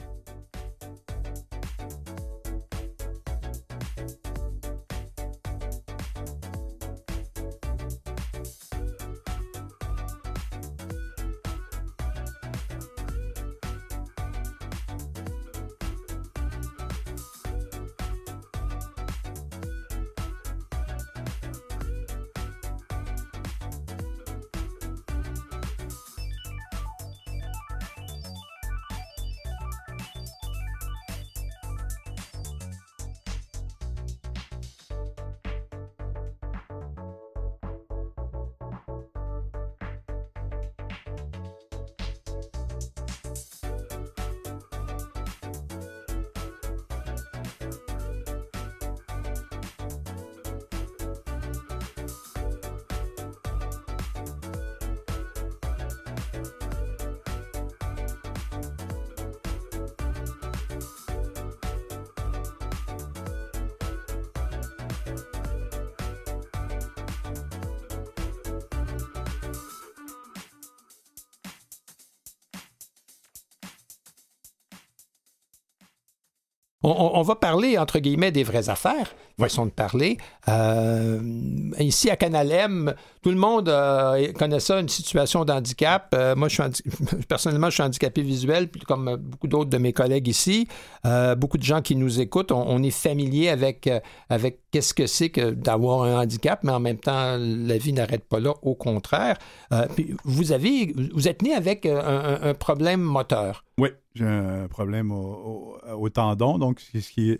Va 77.28 77.36
parler, 77.36 77.78
entre 77.78 77.98
guillemets, 77.98 78.32
des 78.32 78.42
vraies 78.42 78.68
affaires, 78.68 79.14
façon 79.38 79.66
de 79.66 79.70
parler. 79.70 80.18
Euh, 80.48 81.20
ici, 81.78 82.10
à 82.10 82.16
Canalem, 82.16 82.94
tout 83.22 83.30
le 83.30 83.36
monde 83.36 83.68
euh, 83.68 84.32
connaît 84.32 84.60
ça, 84.60 84.80
une 84.80 84.88
situation 84.88 85.44
d'handicap. 85.44 86.14
Euh, 86.14 86.34
moi, 86.34 86.48
je 86.48 86.54
suis 86.54 86.62
personnellement, 87.28 87.68
je 87.68 87.74
suis 87.74 87.82
handicapé 87.82 88.22
visuel, 88.22 88.68
comme 88.86 89.16
beaucoup 89.16 89.46
d'autres 89.46 89.70
de 89.70 89.78
mes 89.78 89.92
collègues 89.92 90.28
ici. 90.28 90.66
beaucoup 91.36 91.58
de 91.58 91.62
gens 91.62 91.82
qui 91.82 91.96
nous 91.96 92.20
écoutent, 92.20 92.52
on, 92.52 92.82
est 92.82 92.90
familier 92.90 93.48
avec, 93.48 93.88
avec 94.28 94.60
qu'est-ce 94.70 94.94
que 94.94 95.06
c'est 95.06 95.30
que 95.30 95.50
d'avoir 95.50 96.02
un 96.02 96.22
handicap, 96.22 96.62
mais 96.64 96.72
en 96.72 96.80
même 96.80 96.98
temps, 96.98 97.36
la 97.38 97.78
vie 97.78 97.92
n'arrête 97.92 98.24
pas 98.24 98.40
là, 98.40 98.54
au 98.62 98.74
contraire. 98.74 99.38
vous, 100.24 100.52
avez, 100.52 100.94
vous 101.14 101.28
êtes 101.28 101.42
né 101.42 101.54
avec 101.54 101.86
un 101.86 102.54
problème 102.54 103.00
moteur. 103.00 103.64
Oui, 103.78 103.90
j'ai 104.14 104.26
un 104.26 104.68
problème 104.68 105.12
au, 105.12 106.08
tendon, 106.12 106.58
donc 106.58 106.80
ce 106.80 106.98
qui, 106.98 107.38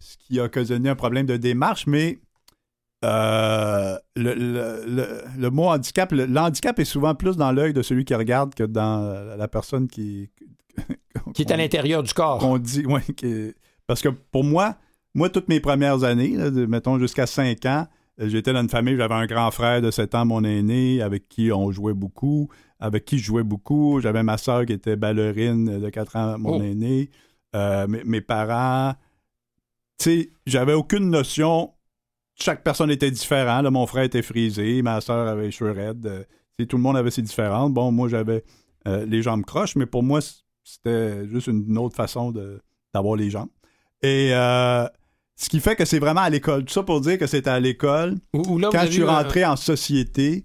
ce 0.00 0.16
qui 0.18 0.40
a 0.40 0.44
occasionné 0.44 0.88
un 0.88 0.96
problème 0.96 1.26
de 1.26 1.36
démarche, 1.36 1.86
mais 1.86 2.18
euh, 3.04 3.96
le, 4.16 5.48
mot 5.50 5.68
handicap, 5.68 6.10
l'handicap 6.12 6.78
est 6.78 6.84
souvent 6.84 7.14
plus 7.14 7.36
dans 7.36 7.52
l'œil 7.52 7.72
de 7.72 7.82
celui 7.82 8.04
qui 8.04 8.14
regarde 8.14 8.54
que 8.54 8.64
dans 8.64 9.36
la 9.36 9.48
personne 9.48 9.86
qui. 9.86 10.30
qui 11.34 11.42
est 11.42 11.52
à 11.52 11.56
l'intérieur 11.56 12.02
du 12.02 12.12
corps. 12.12 12.44
On 12.44 12.58
dit, 12.58 12.84
oui. 12.86 13.02
parce 13.86 14.02
que 14.02 14.08
pour 14.08 14.42
moi, 14.42 14.76
moi, 15.18 15.28
toutes 15.28 15.48
mes 15.48 15.60
premières 15.60 16.04
années, 16.04 16.36
mettons 16.66 16.98
jusqu'à 16.98 17.26
5 17.26 17.66
ans, 17.66 17.86
j'étais 18.18 18.52
dans 18.52 18.62
une 18.62 18.68
famille, 18.68 18.96
j'avais 18.96 19.14
un 19.14 19.26
grand 19.26 19.50
frère 19.50 19.82
de 19.82 19.90
7 19.90 20.14
ans, 20.14 20.24
mon 20.24 20.44
aîné, 20.44 21.02
avec 21.02 21.28
qui 21.28 21.52
on 21.52 21.70
jouait 21.70 21.94
beaucoup 21.94 22.48
avec 22.80 23.04
qui 23.04 23.18
je 23.18 23.24
jouais 23.24 23.42
beaucoup. 23.42 24.00
J'avais 24.00 24.22
ma 24.22 24.38
soeur 24.38 24.64
qui 24.66 24.72
était 24.72 24.96
ballerine 24.96 25.80
de 25.80 25.90
4 25.90 26.16
ans, 26.16 26.38
mon 26.38 26.60
oh. 26.60 26.62
aîné. 26.62 27.10
Euh, 27.56 27.86
mes, 27.86 28.20
parents. 28.20 28.94
Tu 29.98 30.04
sais, 30.04 30.30
j'avais 30.46 30.74
aucune 30.74 31.10
notion. 31.10 31.72
Chaque 32.34 32.62
personne 32.62 32.90
était 32.90 33.10
différente. 33.10 33.64
mon 33.70 33.86
frère 33.86 34.04
était 34.04 34.22
frisé, 34.22 34.82
ma 34.82 35.00
soeur 35.00 35.26
avait 35.26 35.44
les 35.44 35.50
cheveux 35.50 35.72
raides. 35.72 36.06
Euh, 36.06 36.66
tout 36.66 36.76
le 36.76 36.82
monde 36.82 36.96
avait 36.96 37.10
ses 37.10 37.22
différentes. 37.22 37.72
Bon, 37.72 37.90
moi, 37.90 38.08
j'avais 38.08 38.44
euh, 38.86 39.06
les 39.06 39.22
jambes 39.22 39.44
croches, 39.44 39.76
mais 39.76 39.86
pour 39.86 40.02
moi, 40.02 40.20
c'était 40.62 41.26
juste 41.26 41.46
une 41.46 41.78
autre 41.78 41.96
façon 41.96 42.32
d'avoir 42.94 43.16
les 43.16 43.30
jambes. 43.30 43.48
Et 44.02 44.30
ce 45.38 45.48
qui 45.48 45.60
fait 45.60 45.76
que 45.76 45.84
c'est 45.84 46.00
vraiment 46.00 46.22
à 46.22 46.30
l'école. 46.30 46.64
Tout 46.64 46.74
ça 46.74 46.82
pour 46.82 47.00
dire 47.00 47.16
que 47.16 47.28
c'était 47.28 47.48
à 47.48 47.60
l'école. 47.60 48.16
Quand 48.34 48.84
je 48.86 48.90
suis 48.90 49.04
rentré 49.04 49.44
en 49.44 49.54
société, 49.54 50.44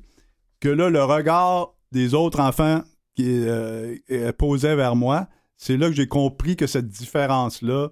que 0.60 0.70
là, 0.70 0.90
le 0.90 1.04
regard 1.04 1.74
des 1.92 2.14
autres 2.14 2.40
enfants 2.40 2.84
qui 3.16 3.26
euh, 3.28 3.96
euh, 4.12 4.32
posaient 4.34 4.76
vers 4.76 4.96
moi, 4.96 5.28
c'est 5.58 5.78
là 5.78 5.88
que 5.88 5.94
j'ai 5.96 6.08
compris 6.08 6.56
que 6.56 6.68
cette 6.68 6.88
différence-là 6.88 7.90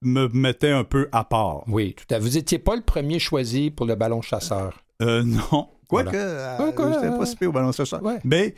me 0.00 0.28
mettait 0.28 0.70
un 0.70 0.84
peu 0.84 1.08
à 1.12 1.24
part. 1.24 1.64
Oui, 1.68 1.94
tout 1.94 2.06
à 2.14 2.16
fait. 2.16 2.20
Vous 2.20 2.30
n'étiez 2.30 2.58
pas 2.58 2.76
le 2.76 2.82
premier 2.82 3.18
choisi 3.18 3.70
pour 3.70 3.84
le 3.84 3.94
ballon 3.94 4.22
chasseur. 4.22 4.82
Euh, 5.02 5.22
non. 5.22 5.68
Quoique, 5.86 6.10
voilà. 6.10 6.72
je 6.76 6.82
n'étais 6.82 7.18
pas 7.18 7.26
si 7.26 7.44
au 7.44 7.52
ballon 7.52 7.72
chasseur. 7.72 8.00
Mais 8.24 8.54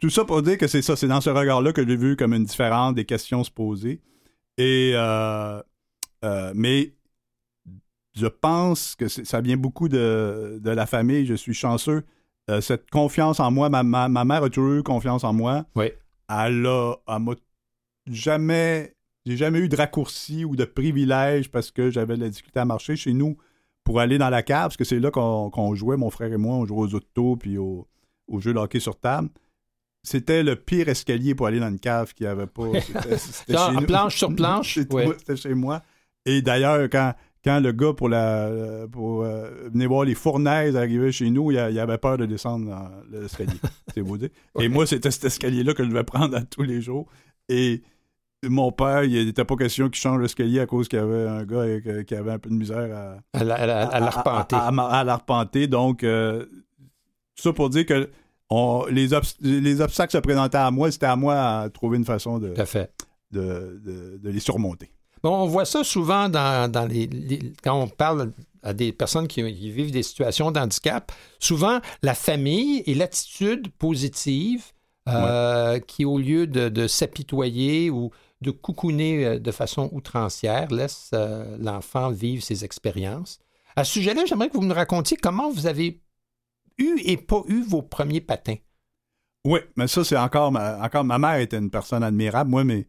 tout 0.00 0.10
ça 0.10 0.24
pour 0.26 0.42
dire 0.42 0.58
que 0.58 0.66
c'est 0.66 0.82
ça, 0.82 0.96
c'est 0.96 1.08
dans 1.08 1.22
ce 1.22 1.30
regard-là 1.30 1.72
que 1.72 1.86
j'ai 1.86 1.96
vu 1.96 2.16
comme 2.16 2.34
une 2.34 2.44
différence 2.44 2.94
des 2.94 3.06
questions 3.06 3.42
se 3.42 3.50
poser. 3.50 4.02
Et 4.58 4.92
mais 6.54 6.92
je 8.14 8.26
pense 8.26 8.94
que 8.94 9.08
ça 9.08 9.40
vient 9.40 9.56
beaucoup 9.56 9.88
de, 9.88 10.60
de, 10.62 10.70
la 10.70 10.86
famille. 10.86 11.26
Je 11.26 11.34
suis 11.34 11.54
chanceux 11.54 12.04
euh, 12.50 12.60
cette 12.60 12.90
confiance 12.90 13.40
en 13.40 13.50
moi, 13.50 13.70
ma, 13.70 13.82
ma, 13.82 14.24
mère 14.24 14.42
a 14.42 14.50
toujours 14.50 14.74
eu 14.74 14.82
confiance 14.82 15.24
en 15.24 15.32
moi. 15.32 15.64
Oui. 15.74 15.86
Elle 16.28 16.66
a, 16.66 17.18
m'a 17.18 17.32
jamais, 18.06 18.94
j'ai 19.24 19.36
jamais 19.36 19.60
eu 19.60 19.68
de 19.68 19.76
raccourci 19.76 20.44
ou 20.44 20.54
de 20.54 20.64
privilège 20.64 21.50
parce 21.50 21.70
que 21.70 21.90
j'avais 21.90 22.16
de 22.16 22.22
la 22.22 22.28
difficulté 22.28 22.60
à 22.60 22.64
marcher 22.64 22.96
chez 22.96 23.14
nous 23.14 23.36
pour 23.82 24.00
aller 24.00 24.18
dans 24.18 24.30
la 24.30 24.42
cave, 24.42 24.68
parce 24.68 24.76
que 24.78 24.84
c'est 24.84 24.98
là 24.98 25.10
qu'on, 25.10 25.74
jouait, 25.74 25.96
mon 25.96 26.10
frère 26.10 26.32
et 26.32 26.38
moi, 26.38 26.56
on 26.56 26.66
jouait 26.66 26.80
aux 26.80 26.94
autos 26.94 27.36
puis 27.36 27.58
au, 27.58 27.86
au 28.28 28.40
jeu 28.40 28.52
de 28.52 28.58
hockey 28.58 28.80
sur 28.80 28.98
table. 28.98 29.28
C'était 30.02 30.42
le 30.42 30.56
pire 30.56 30.88
escalier 30.88 31.34
pour 31.34 31.46
aller 31.46 31.60
dans 31.60 31.68
une 31.68 31.80
cave 31.80 32.12
qu'il 32.12 32.26
n'y 32.26 32.32
avait 32.32 32.46
pas. 32.46 32.64
C'était, 33.16 33.86
planche 33.86 34.16
sur 34.16 34.34
planche. 34.34 34.74
c'était 35.18 35.36
chez 35.36 35.54
moi. 35.54 35.82
Et 36.26 36.42
d'ailleurs, 36.42 36.88
quand, 36.90 37.14
quand 37.44 37.60
le 37.60 37.72
gars 37.72 37.92
pour 37.92 38.08
la 38.08 38.86
pour 38.90 39.24
euh, 39.24 39.68
venir 39.72 39.88
voir 39.88 40.04
les 40.04 40.14
fournaises 40.14 40.76
arriver 40.76 41.12
chez 41.12 41.28
nous, 41.30 41.50
il, 41.52 41.58
avait 41.58 41.98
peur 41.98 42.16
de 42.18 42.26
descendre 42.26 42.68
dans 42.70 43.18
l'escalier. 43.20 43.52
c'est 43.94 44.00
vous 44.00 44.16
dire. 44.18 44.30
Et 44.58 44.68
moi, 44.68 44.86
c'était 44.86 45.10
cet 45.10 45.24
escalier-là 45.24 45.74
que 45.74 45.84
je 45.84 45.88
devais 45.90 46.04
prendre 46.04 46.36
à 46.36 46.42
tous 46.42 46.62
les 46.62 46.80
jours. 46.80 47.06
Et 47.48 47.82
mon 48.46 48.72
père, 48.72 49.04
il 49.04 49.26
n'était 49.26 49.44
pas 49.44 49.56
question 49.56 49.88
qu'il 49.88 50.00
change 50.00 50.20
l'escalier 50.20 50.60
à 50.60 50.66
cause 50.66 50.88
qu'il 50.88 50.98
y 50.98 51.02
avait 51.02 51.26
un 51.28 51.44
gars 51.44 51.56
euh, 51.58 52.02
qui 52.04 52.14
avait 52.14 52.32
un 52.32 52.38
peu 52.38 52.48
de 52.50 52.54
misère 52.54 52.94
à, 52.96 53.38
à, 53.90 54.00
l'arpenter. 54.00 54.56
À, 54.56 55.04
l'arpenter. 55.04 55.66
Donc, 55.66 56.04
euh, 56.04 56.44
tout 57.36 57.42
ça 57.42 57.52
pour 57.52 57.68
dire 57.70 57.84
que 57.86 58.10
on- 58.50 58.84
les, 58.90 59.12
obs- 59.14 59.36
les 59.40 59.80
obstacles 59.80 60.12
se 60.12 60.18
présentaient 60.18 60.58
à 60.58 60.70
moi, 60.70 60.90
c'était 60.90 61.06
à 61.06 61.16
moi 61.16 61.34
à 61.34 61.70
trouver 61.70 61.96
une 61.98 62.04
façon 62.04 62.36
à 62.36 62.40
de, 63.30 63.80
de- 63.84 64.18
de 64.22 64.30
les 64.30 64.40
surmonter. 64.40 64.90
Bon, 65.24 65.34
on 65.42 65.46
voit 65.46 65.64
ça 65.64 65.82
souvent 65.82 66.28
dans, 66.28 66.70
dans 66.70 66.84
les, 66.86 67.06
les- 67.06 67.54
quand 67.62 67.80
on 67.80 67.88
parle 67.88 68.32
à 68.62 68.74
des 68.74 68.92
personnes 68.92 69.26
qui, 69.26 69.42
qui 69.42 69.70
vivent 69.70 69.90
des 69.90 70.02
situations 70.02 70.50
d'handicap. 70.50 71.10
Souvent, 71.40 71.80
la 72.02 72.14
famille 72.14 72.82
et 72.86 72.94
l'attitude 72.94 73.70
positive 73.72 74.66
euh, 75.08 75.80
qui, 75.80 76.04
au 76.04 76.18
lieu 76.18 76.46
de, 76.46 76.68
de 76.68 76.86
s'apitoyer 76.86 77.88
ou 77.88 78.10
de 78.42 78.50
coucouner 78.50 79.24
euh, 79.24 79.38
de 79.38 79.50
façon 79.50 79.88
outrancière, 79.92 80.70
laisse 80.70 81.10
euh, 81.14 81.56
l'enfant 81.58 82.10
vivre 82.10 82.42
ses 82.42 82.62
expériences. 82.64 83.38
À 83.76 83.84
ce 83.84 83.94
sujet-là, 83.94 84.26
j'aimerais 84.26 84.48
que 84.50 84.54
vous 84.54 84.62
me 84.62 84.74
racontiez 84.74 85.16
comment 85.16 85.50
vous 85.50 85.66
avez 85.66 86.02
eu 86.76 87.00
et 87.02 87.16
pas 87.16 87.42
eu 87.48 87.62
vos 87.62 87.80
premiers 87.80 88.20
patins. 88.20 88.56
Oui, 89.46 89.60
mais 89.76 89.88
ça, 89.88 90.04
c'est 90.04 90.18
encore 90.18 90.52
ma, 90.52 90.84
encore 90.84 91.04
ma 91.04 91.18
mère 91.18 91.36
était 91.36 91.58
une 91.58 91.70
personne 91.70 92.02
admirable. 92.02 92.50
Moi, 92.50 92.64
mais 92.64 92.86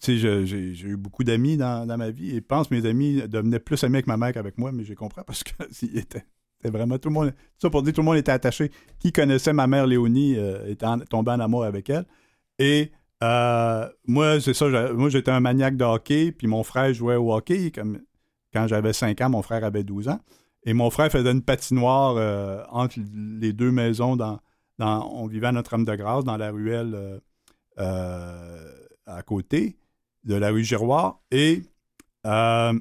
tu 0.00 0.18
sais, 0.18 0.46
j'ai 0.46 0.88
eu 0.88 0.96
beaucoup 0.96 1.22
d'amis 1.22 1.56
dans, 1.56 1.86
ma 1.96 2.10
vie 2.10 2.34
et 2.34 2.40
pense 2.40 2.68
que 2.68 2.74
mes 2.74 2.86
amis 2.86 3.22
devenaient 3.28 3.60
plus 3.60 3.82
amis 3.84 3.96
avec 3.96 4.08
ma 4.08 4.16
mère 4.16 4.32
qu'avec 4.32 4.58
moi, 4.58 4.72
mais 4.72 4.84
j'ai 4.84 4.96
compris 4.96 5.22
parce 5.24 5.44
que 5.44 5.52
c'était 5.70 6.24
vraiment 6.64 6.98
tout 6.98 7.08
le 7.08 7.14
monde. 7.14 7.34
Ça 7.58 7.70
pour 7.70 7.82
dire 7.82 7.92
tout 7.92 8.00
le 8.00 8.06
monde 8.06 8.16
était 8.16 8.32
attaché. 8.32 8.70
Qui 8.98 9.12
connaissait 9.12 9.52
ma 9.52 9.66
mère 9.66 9.86
Léonie 9.86 10.36
euh, 10.36 10.66
était 10.66 10.86
tombé 11.08 11.30
en 11.30 11.40
amour 11.40 11.64
avec 11.64 11.88
elle. 11.90 12.04
Et 12.58 12.90
euh, 13.22 13.88
moi, 14.06 14.40
c'est 14.40 14.54
ça, 14.54 14.92
moi 14.92 15.08
j'étais 15.08 15.30
un 15.30 15.40
maniaque 15.40 15.76
de 15.76 15.84
hockey, 15.84 16.32
puis 16.32 16.46
mon 16.48 16.64
frère 16.64 16.92
jouait 16.92 17.16
au 17.16 17.32
hockey. 17.32 17.70
Comme, 17.70 18.00
quand 18.52 18.66
j'avais 18.66 18.92
5 18.92 19.20
ans, 19.20 19.30
mon 19.30 19.42
frère 19.42 19.64
avait 19.64 19.84
12 19.84 20.08
ans. 20.08 20.20
Et 20.64 20.74
mon 20.74 20.90
frère 20.90 21.10
faisait 21.10 21.30
une 21.30 21.42
patinoire 21.42 22.16
euh, 22.16 22.62
entre 22.70 22.98
les 23.40 23.52
deux 23.52 23.70
maisons 23.70 24.16
dans, 24.16 24.40
dans- 24.78 25.08
on 25.12 25.26
vivait 25.26 25.48
à 25.48 25.52
Notre-Dame-de-Grâce, 25.52 26.24
dans 26.24 26.36
la 26.36 26.50
ruelle 26.50 27.20
à 27.76 29.22
côté 29.22 29.76
de 30.24 30.34
la 30.34 30.50
rue 30.50 30.64
Giroir. 30.64 31.20
Et 31.30 31.62
euh, 32.26 32.78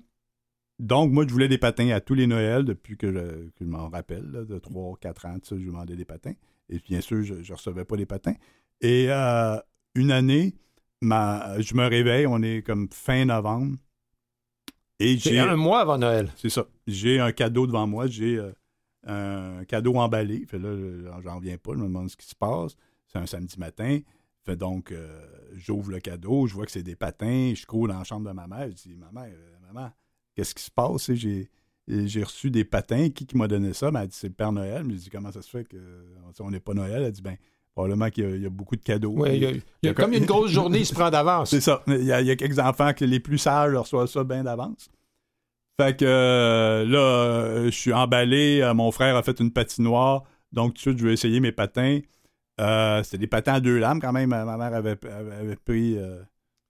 donc, 0.80 1.12
moi, 1.12 1.26
je 1.28 1.32
voulais 1.32 1.48
des 1.48 1.58
patins 1.58 1.90
à 1.90 2.02
tous 2.02 2.14
les 2.14 2.28
Noëls 2.28 2.66
depuis 2.66 2.98
que 2.98 3.12
je, 3.60 3.66
m'en 3.66 3.90
rappelle, 3.90 4.30
là, 4.32 4.44
de 4.44 4.58
3 4.58 4.98
4 5.00 5.26
ans, 5.28 5.38
je 5.50 5.56
demandais 5.56 5.96
des 5.96 6.06
patins. 6.06 6.34
Et 6.70 6.80
bien 6.80 7.02
sûr, 7.02 7.24
je 7.24 7.34
ne 7.36 7.56
recevais 7.56 7.86
pas 7.86 7.96
les 7.96 8.06
patins. 8.06 8.36
Et 8.82 9.08
euh, 9.10 9.58
une 9.96 10.12
année, 10.12 10.56
ma, 11.02 11.60
je 11.62 11.76
me 11.76 11.86
réveille, 11.86 12.26
on 12.28 12.42
est 12.42 12.66
comme 12.66 12.88
fin 12.92 13.26
novembre. 13.26 13.78
Et 15.00 15.18
j'ai. 15.18 15.40
un 15.40 15.56
mois 15.56 15.82
avant 15.82 15.98
Noël. 15.98 16.32
C'est 16.36 16.50
ça. 16.50 16.66
J'ai 16.88 17.20
un 17.20 17.32
cadeau 17.32 17.66
devant 17.66 17.88
moi. 17.88 18.08
J'ai 18.08 18.38
euh, 18.38 18.52
un 19.60 19.66
cadeau 19.66 19.96
emballé. 19.96 20.46
Fait 20.46 20.60
là, 20.60 20.76
j'en 21.24 21.38
reviens 21.38 21.58
pas. 21.58 21.74
Je 21.74 21.78
me 21.78 21.86
demande 21.86 22.10
ce 22.10 22.18
qui 22.18 22.28
se 22.28 22.36
passe. 22.36 22.76
C'est 23.08 23.18
un 23.18 23.26
samedi 23.26 23.60
matin. 23.60 24.00
Fait 24.44 24.56
donc, 24.56 24.92
euh, 24.92 25.22
j'ouvre 25.54 25.92
le 25.92 26.00
cadeau. 26.00 26.48
Je 26.48 26.54
vois 26.54 26.66
que 26.66 26.72
c'est 26.72 26.84
des 26.84 26.96
patins. 26.96 27.54
Je 27.56 27.66
cours 27.66 27.88
dans 27.88 27.98
la 27.98 28.04
chambre 28.04 28.28
de 28.28 28.34
ma 28.34 28.48
mère. 28.48 28.68
Je 28.70 28.90
dis, 28.90 28.96
maman, 28.96 29.22
euh, 29.28 29.74
maman, 29.74 29.92
qu'est-ce 30.36 30.56
qui 30.56 30.64
se 30.64 30.72
passe? 30.72 31.14
J'ai, 31.14 31.50
j'ai 31.88 32.24
reçu 32.24 32.50
des 32.50 32.66
patins. 32.66 33.10
Qui, 33.10 33.26
qui 33.28 33.38
m'a 33.38 33.48
donné 33.48 33.74
ça? 33.74 33.88
Elle 33.88 33.94
m'a 33.94 34.08
dit, 34.08 34.16
c'est 34.16 34.30
le 34.30 34.34
Père 34.34 34.52
Noël. 34.52 34.84
Je 34.90 34.96
dit, 34.96 35.10
comment 35.12 35.32
ça 35.32 35.42
se 35.44 35.50
fait 35.50 35.68
qu'on 36.36 36.50
n'est 36.50 36.60
pas 36.60 36.74
Noël? 36.74 37.04
Elle 37.04 37.12
dit, 37.12 37.22
ben, 37.22 37.38
probablement 37.76 38.10
qu'il 38.10 38.24
y 38.24 38.28
a, 38.28 38.36
il 38.36 38.42
y 38.42 38.46
a 38.48 38.50
beaucoup 38.50 38.76
de 38.76 38.82
cadeaux. 38.82 39.12
Ouais, 39.12 39.38
il 39.38 39.44
y 39.44 39.46
a, 39.46 39.52
il 39.52 39.62
y 39.84 39.90
a 39.90 39.94
comme 39.94 40.14
une 40.14 40.26
grosse 40.26 40.50
journée, 40.52 40.80
il 40.80 40.86
se 40.88 40.94
prend 40.94 41.12
d'avance. 41.12 41.50
C'est 41.52 41.62
ça. 41.62 41.84
Il 41.86 42.04
y, 42.04 42.12
a, 42.12 42.22
il 42.22 42.28
y 42.28 42.32
a 42.32 42.36
quelques 42.36 42.60
enfants 42.60 42.94
que 42.94 43.06
les 43.06 43.20
plus 43.20 43.38
sages 43.38 43.76
reçoivent 43.76 44.08
ça 44.08 44.24
bien 44.24 44.44
d'avance. 44.44 44.90
Fait 45.80 45.96
que 45.98 46.06
euh, 46.06 46.86
là, 46.86 47.66
je 47.66 47.76
suis 47.76 47.94
emballé. 47.94 48.70
Mon 48.74 48.92
frère 48.92 49.16
a 49.16 49.22
fait 49.24 49.40
une 49.40 49.52
patinoire. 49.52 50.24
Donc, 50.52 50.74
tout 50.74 50.74
de 50.74 50.80
suite, 50.80 50.98
je 50.98 51.06
vais 51.06 51.14
essayer 51.14 51.40
mes 51.40 51.52
patins. 51.52 52.00
Euh, 52.60 53.02
C'était 53.04 53.18
des 53.20 53.28
patins 53.28 53.54
à 53.54 53.60
deux 53.60 53.78
lames 53.78 54.00
quand 54.02 54.12
même. 54.12 54.30
Ma 54.30 54.46
mère 54.58 54.74
avait, 54.74 54.96
pris, 54.96 55.98
euh, 55.98 56.22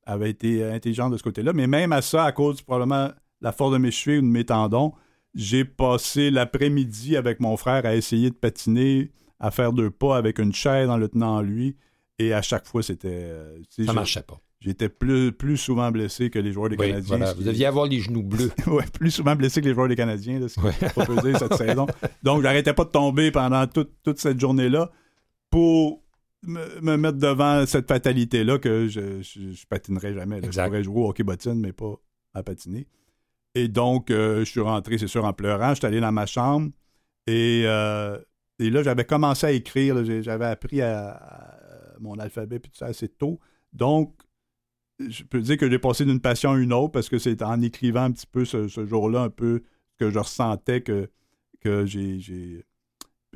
avait 0.06 0.30
été 0.30 0.63
intelligente 0.63 1.12
de 1.12 1.17
ce 1.17 1.24
côté-là. 1.24 1.54
Mais 1.54 1.67
même 1.67 1.91
à 1.91 2.02
ça, 2.02 2.24
à 2.26 2.32
cause 2.32 2.62
probablement 2.62 3.08
de 3.08 3.13
la 3.41 3.52
force 3.52 3.74
de 3.74 3.78
mes 3.78 3.91
chevilles 3.91 4.20
ou 4.20 4.22
de 4.22 4.28
mes 4.28 4.46
tendons, 4.46 4.94
j'ai 5.34 5.65
passé 5.65 6.30
l'après-midi 6.30 7.15
avec 7.17 7.39
mon 7.39 7.58
frère 7.58 7.86
à 7.86 7.96
essayer 7.96 8.30
de 8.30 8.36
patiner, 8.36 9.12
à 9.39 9.50
faire 9.52 9.74
deux 9.74 9.89
pas 9.89 10.17
avec 10.17 10.39
une 10.39 10.54
chaise 10.54 10.89
en 10.89 10.98
le 10.98 11.08
tenant 11.10 11.38
en 11.38 11.41
lui. 11.41 11.76
Et 12.20 12.34
à 12.34 12.41
chaque 12.41 12.67
fois, 12.67 12.84
c'était. 12.84 13.10
euh, 13.24 13.58
Ça 13.86 13.94
marchait 13.94 14.22
pas. 14.22 14.39
J'étais 14.60 14.89
plus, 14.89 15.32
plus 15.32 15.58
souvent 15.58 15.89
blessé 15.89 16.30
que 16.30 16.38
les 16.38 16.52
joueurs 16.52 16.70
des 16.70 16.76
Oui, 16.78 16.89
Canadiens. 16.89 17.17
voilà. 17.17 17.34
Vous 17.34 17.41
deviez 17.41 17.65
avoir 17.65 17.88
les 17.88 18.00
genoux 18.00 18.22
bleus. 18.22 18.52
Ouais, 18.67 18.84
plus 18.94 19.10
souvent 19.10 19.36
blessé 19.36 19.60
que 19.60 19.67
les 19.67 19.74
joueurs 19.74 19.88
des 19.88 19.96
Canadiens, 19.96 20.39
là, 20.39 20.48
ce 20.48 20.54
qui 20.54 20.60
Ouais. 20.67 20.89
proposé 20.89 21.34
cette 21.34 21.56
saison. 21.56 21.88
Donc, 22.22 22.44
j'arrêtais 22.44 22.74
pas 22.74 22.84
de 22.84 22.91
tomber 22.91 23.32
pendant 23.32 23.65
toute, 23.65 23.89
toute 24.04 24.20
cette 24.20 24.39
journée-là 24.39 24.91
pour 25.52 26.04
me, 26.42 26.82
me 26.82 26.98
mettre 26.98 27.20
devant 27.20 27.64
cette 27.68 27.88
fatalité-là 27.88 28.58
que 28.58 28.88
je, 28.88 29.22
je, 29.22 29.52
je 29.52 29.68
patinerais 29.68 30.16
jamais. 30.16 30.42
là. 30.42 30.48
Je 30.50 30.60
pourrais 30.60 30.84
jouer 30.84 31.02
au 31.02 31.10
hockey 31.10 31.24
bottine, 31.24 31.60
mais 31.60 31.74
pas 31.74 31.94
à 32.34 32.42
patiner. 32.42 32.88
Et 33.54 33.68
donc, 33.68 34.10
euh, 34.10 34.40
je 34.40 34.46
suis 34.50 34.62
rentré, 34.62 34.98
c'est 34.98 35.08
sûr, 35.08 35.26
en 35.26 35.34
pleurant. 35.34 35.72
Je 35.72 35.76
suis 35.76 35.86
allé 35.86 36.00
dans 36.00 36.12
ma 36.12 36.26
chambre 36.26 36.72
et, 37.28 37.64
euh, 37.66 38.18
et 38.58 38.70
là, 38.70 38.82
j'avais 38.82 39.06
commencé 39.06 39.46
à 39.46 39.52
écrire. 39.52 40.04
J'avais 40.24 40.46
appris 40.46 40.82
à, 40.82 41.12
à 41.12 42.00
mon 42.00 42.18
alphabet 42.18 42.60
puis 42.60 42.72
tout 42.72 42.78
ça 42.78 42.86
assez 42.88 43.10
tôt. 43.10 43.40
Donc, 43.74 44.16
je 45.00 45.24
peux 45.24 45.42
dire 45.42 45.58
que 45.58 45.70
j'ai 45.70 45.80
passé 45.80 46.06
d'une 46.06 46.22
passion 46.22 46.52
à 46.52 46.58
une 46.60 46.74
autre 46.74 46.92
parce 46.92 47.10
que 47.10 47.20
c'est 47.20 47.42
en 47.42 47.62
écrivant 47.62 48.04
un 48.04 48.12
petit 48.12 48.28
peu 48.28 48.46
ce, 48.46 48.68
ce 48.68 48.86
jour-là, 48.86 49.22
un 49.24 49.30
peu 49.30 49.64
que 50.00 50.10
je 50.10 50.20
ressentais 50.20 50.82
que, 50.82 51.10
que 51.60 51.86
j'ai, 51.86 52.66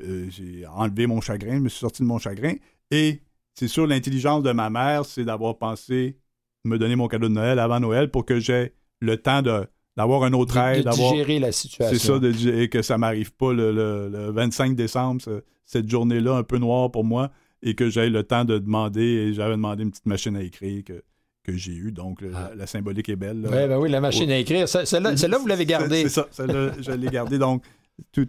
euh, 0.02 0.26
j'ai 0.28 0.66
enlevé 0.66 1.06
mon 1.06 1.20
chagrin, 1.20 1.54
je 1.56 1.60
me 1.60 1.68
suis 1.68 1.80
sorti 1.80 2.02
de 2.02 2.06
mon 2.06 2.18
chagrin. 2.18 2.54
Et 2.90 3.20
c'est 3.54 3.68
sûr, 3.68 3.86
l'intelligence 3.86 4.42
de 4.42 4.52
ma 4.52 4.70
mère, 4.70 5.04
c'est 5.04 5.24
d'avoir 5.24 5.56
pensé 5.58 6.16
me 6.64 6.78
donner 6.78 6.96
mon 6.96 7.08
cadeau 7.08 7.28
de 7.28 7.32
Noël 7.34 7.58
avant 7.58 7.80
Noël 7.80 8.10
pour 8.10 8.24
que 8.24 8.38
j'ai 8.40 8.72
le 9.00 9.16
temps 9.16 9.42
de, 9.42 9.66
d'avoir 9.96 10.24
un 10.24 10.32
autre 10.32 10.54
de, 10.54 10.60
aide, 10.60 10.78
de 10.78 10.82
d'avoir. 10.84 11.12
digérer 11.12 11.38
la 11.38 11.52
situation. 11.52 11.96
C'est 11.98 12.04
ça, 12.06 12.18
de, 12.18 12.60
et 12.60 12.68
que 12.68 12.82
ça 12.82 12.98
m'arrive 12.98 13.32
pas 13.32 13.52
le, 13.52 13.72
le- 13.72 14.08
le 14.10 14.30
25 14.32 14.74
décembre, 14.74 15.22
ce- 15.22 15.42
cette 15.64 15.88
journée-là 15.88 16.36
un 16.36 16.42
peu 16.42 16.58
noire 16.58 16.90
pour 16.90 17.04
moi, 17.04 17.30
et 17.62 17.74
que 17.74 17.88
j'ai 17.88 18.10
le 18.10 18.22
temps 18.22 18.44
de 18.44 18.58
demander, 18.58 19.02
et 19.02 19.32
j'avais 19.34 19.52
demandé 19.54 19.82
une 19.84 19.90
petite 19.90 20.06
machine 20.06 20.36
à 20.36 20.42
écrire 20.42 20.84
que, 20.84 21.02
que 21.44 21.56
j'ai 21.56 21.72
eue, 21.72 21.92
donc 21.92 22.22
Ah. 22.34 22.48
la, 22.50 22.54
la 22.56 22.66
symbolique 22.66 23.08
est 23.08 23.16
belle. 23.16 23.40
là. 23.42 23.50
Ouais, 23.50 23.68
ben 23.68 23.78
oui, 23.78 23.88
la 23.88 24.00
machine 24.00 24.30
à 24.30 24.38
écrire. 24.38 24.68
Celle-là, 24.68 25.38
vous 25.38 25.46
l'avez 25.46 25.64
gardée. 25.66 26.02
C'est 26.02 26.08
ça, 26.10 26.26
celle-là, 26.30 26.72
je 26.80 26.90
l'ai 26.92 27.08
gardée. 27.08 27.38
Donc, 27.38 27.64
tout, 28.12 28.26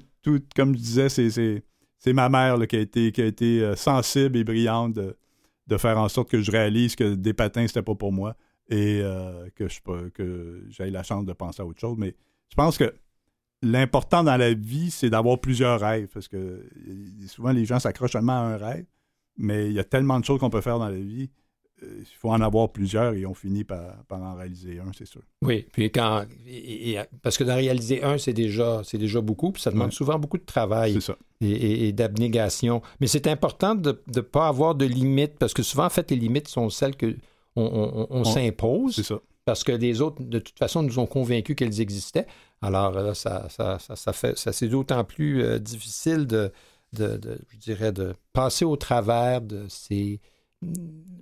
comme 0.56 0.74
je 0.76 0.80
disais, 0.80 1.10
c'est, 1.10 2.14
ma 2.14 2.30
mère 2.30 2.58
qui 2.68 2.76
a 2.76 2.80
été, 2.80 3.62
euh, 3.62 3.76
sensible 3.76 4.38
et 4.38 4.44
brillante 4.44 4.94
de, 4.94 5.78
faire 5.78 5.98
en 5.98 6.08
sorte 6.08 6.30
que 6.30 6.42
je 6.42 6.52
réalise 6.52 6.96
que 6.96 7.16
des 7.16 7.34
patins, 7.34 7.68
c'était 7.68 7.82
pas 7.82 7.96
pour 7.96 8.12
moi 8.12 8.36
et 8.70 9.02
euh, 9.02 9.50
que 9.56 9.68
je 9.68 9.80
que 10.10 10.66
j'ai 10.70 10.90
la 10.90 11.04
chance 11.04 11.26
de 11.26 11.34
penser 11.34 11.62
à 11.62 11.66
autre 11.66 11.80
chose. 11.80 11.98
Mais 11.98 12.16
je 12.50 12.56
pense 12.56 12.78
que 12.78 12.94
l'important 13.62 14.24
dans 14.24 14.38
la 14.38 14.54
vie, 14.54 14.92
c'est 14.92 15.10
d'avoir 15.10 15.40
plusieurs 15.40 15.80
rêves. 15.80 16.10
Parce 16.14 16.28
que 16.28 16.38
euh, 16.38 17.28
souvent, 17.28 17.52
les 17.52 17.66
gens 17.66 17.80
s'accrochent 17.80 18.12
seulement 18.12 18.34
à 18.34 18.54
un 18.54 18.58
rêve, 18.58 18.86
mais 19.38 19.68
il 19.68 19.74
y 19.74 19.80
a 19.80 19.84
tellement 19.84 20.20
de 20.20 20.26
choses 20.26 20.40
qu'on 20.40 20.50
peut 20.50 20.62
faire 20.62 20.80
dans 20.80 20.90
la 20.90 21.00
vie. 21.00 21.30
Euh, 21.84 21.88
Il 22.00 22.06
faut 22.20 22.30
en 22.30 22.42
avoir 22.42 22.70
plusieurs 22.72 23.14
et 23.14 23.26
on 23.26 23.34
finit 23.34 23.64
par, 23.64 24.04
par 24.08 24.22
en 24.22 24.36
réaliser 24.36 24.80
un, 24.80 24.92
c'est 24.98 25.06
sûr. 25.06 25.22
Oui, 25.44 25.66
puis 25.72 25.92
quand. 25.92 26.26
et- 26.48 26.92
et- 26.94 27.00
parce 27.22 27.38
que 27.38 27.44
d'en 27.44 27.56
réaliser 27.56 28.04
un, 28.04 28.18
c'est 28.18 28.34
déjà, 28.34 28.82
c'est 28.84 28.98
déjà 28.98 29.22
beaucoup, 29.22 29.52
puis 29.52 29.62
ça 29.62 29.70
demande 29.72 29.88
Ouais. 29.88 29.92
souvent 29.94 30.18
beaucoup 30.20 30.38
de 30.38 30.46
travail. 30.46 31.00
Ça. 31.02 31.16
et, 31.40 31.52
et- 31.52 31.88
et 31.90 31.92
d'abnégation. 31.92 32.82
Mais 33.00 33.06
c'est 33.06 33.28
important 33.28 33.76
de 33.76 34.02
ne 34.16 34.22
pas 34.22 34.48
avoir 34.48 34.74
de 34.74 34.86
limites, 34.86 35.38
parce 35.38 35.54
que 35.54 35.62
souvent, 35.62 35.86
en 35.86 35.90
fait, 35.92 36.10
les 36.10 36.18
limites 36.18 36.48
sont 36.48 36.70
celles 36.72 36.96
que 36.96 37.16
on, 37.56 37.64
on- 37.64 38.08
on 38.10 38.22
On- 38.22 38.24
s'impose, 38.24 38.96
C'est 38.96 39.04
ça. 39.04 39.20
parce 39.46 39.64
que 39.64 39.72
les 39.72 40.02
autres, 40.02 40.24
de 40.24 40.40
toute 40.40 40.58
façon, 40.58 40.82
nous 40.82 40.98
ont 40.98 41.06
convaincus 41.06 41.56
qu'elles 41.56 41.80
existaient. 41.80 42.26
Alors 42.64 42.92
là, 42.92 43.14
ça, 43.14 43.48
ça, 43.50 43.78
ça, 43.78 43.96
ça 43.96 44.14
fait, 44.14 44.36
ça 44.36 44.52
c'est 44.52 44.68
d'autant 44.68 45.04
plus 45.04 45.44
euh, 45.44 45.60
difficile 45.60 46.26
de, 46.26 46.52
de, 46.94 47.18
de- 47.18 47.40
je 47.52 47.58
dirais, 47.58 47.92
de 47.92 48.14
passer 48.34 48.66
au 48.66 48.76
travers 48.76 49.42
de 49.42 49.66
ces 49.70 50.20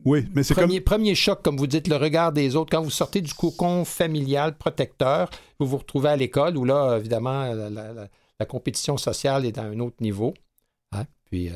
Oui, 0.05 0.25
mais 0.35 0.43
c'est 0.43 0.53
comme. 0.53 0.65
premiers, 0.65 0.81
premiers 0.81 1.15
chocs, 1.15 1.41
comme 1.41 1.57
vous 1.57 1.65
dites, 1.67 1.87
le 1.87 1.95
regard 1.95 2.31
des 2.31 2.55
autres. 2.55 2.69
Quand 2.71 2.81
vous 2.83 2.91
sortez 2.91 3.21
du 3.21 3.33
cocon 3.33 3.85
familial 3.85 4.55
protecteur, 4.57 5.29
vous 5.59 5.65
vous 5.65 5.77
retrouvez 5.77 6.09
à 6.09 6.15
l'école 6.15 6.57
où 6.57 6.65
là, 6.65 6.97
évidemment, 6.97 7.53
la, 7.53 7.69
la- 7.69 7.93
la- 7.93 8.07
la 8.39 8.45
compétition 8.45 8.97
sociale 8.97 9.45
est 9.45 9.57
à 9.57 9.63
un 9.63 9.79
autre 9.79 9.95
niveau. 10.01 10.33
Hein? 10.91 11.05
Puis, 11.25 11.49
euh, 11.49 11.53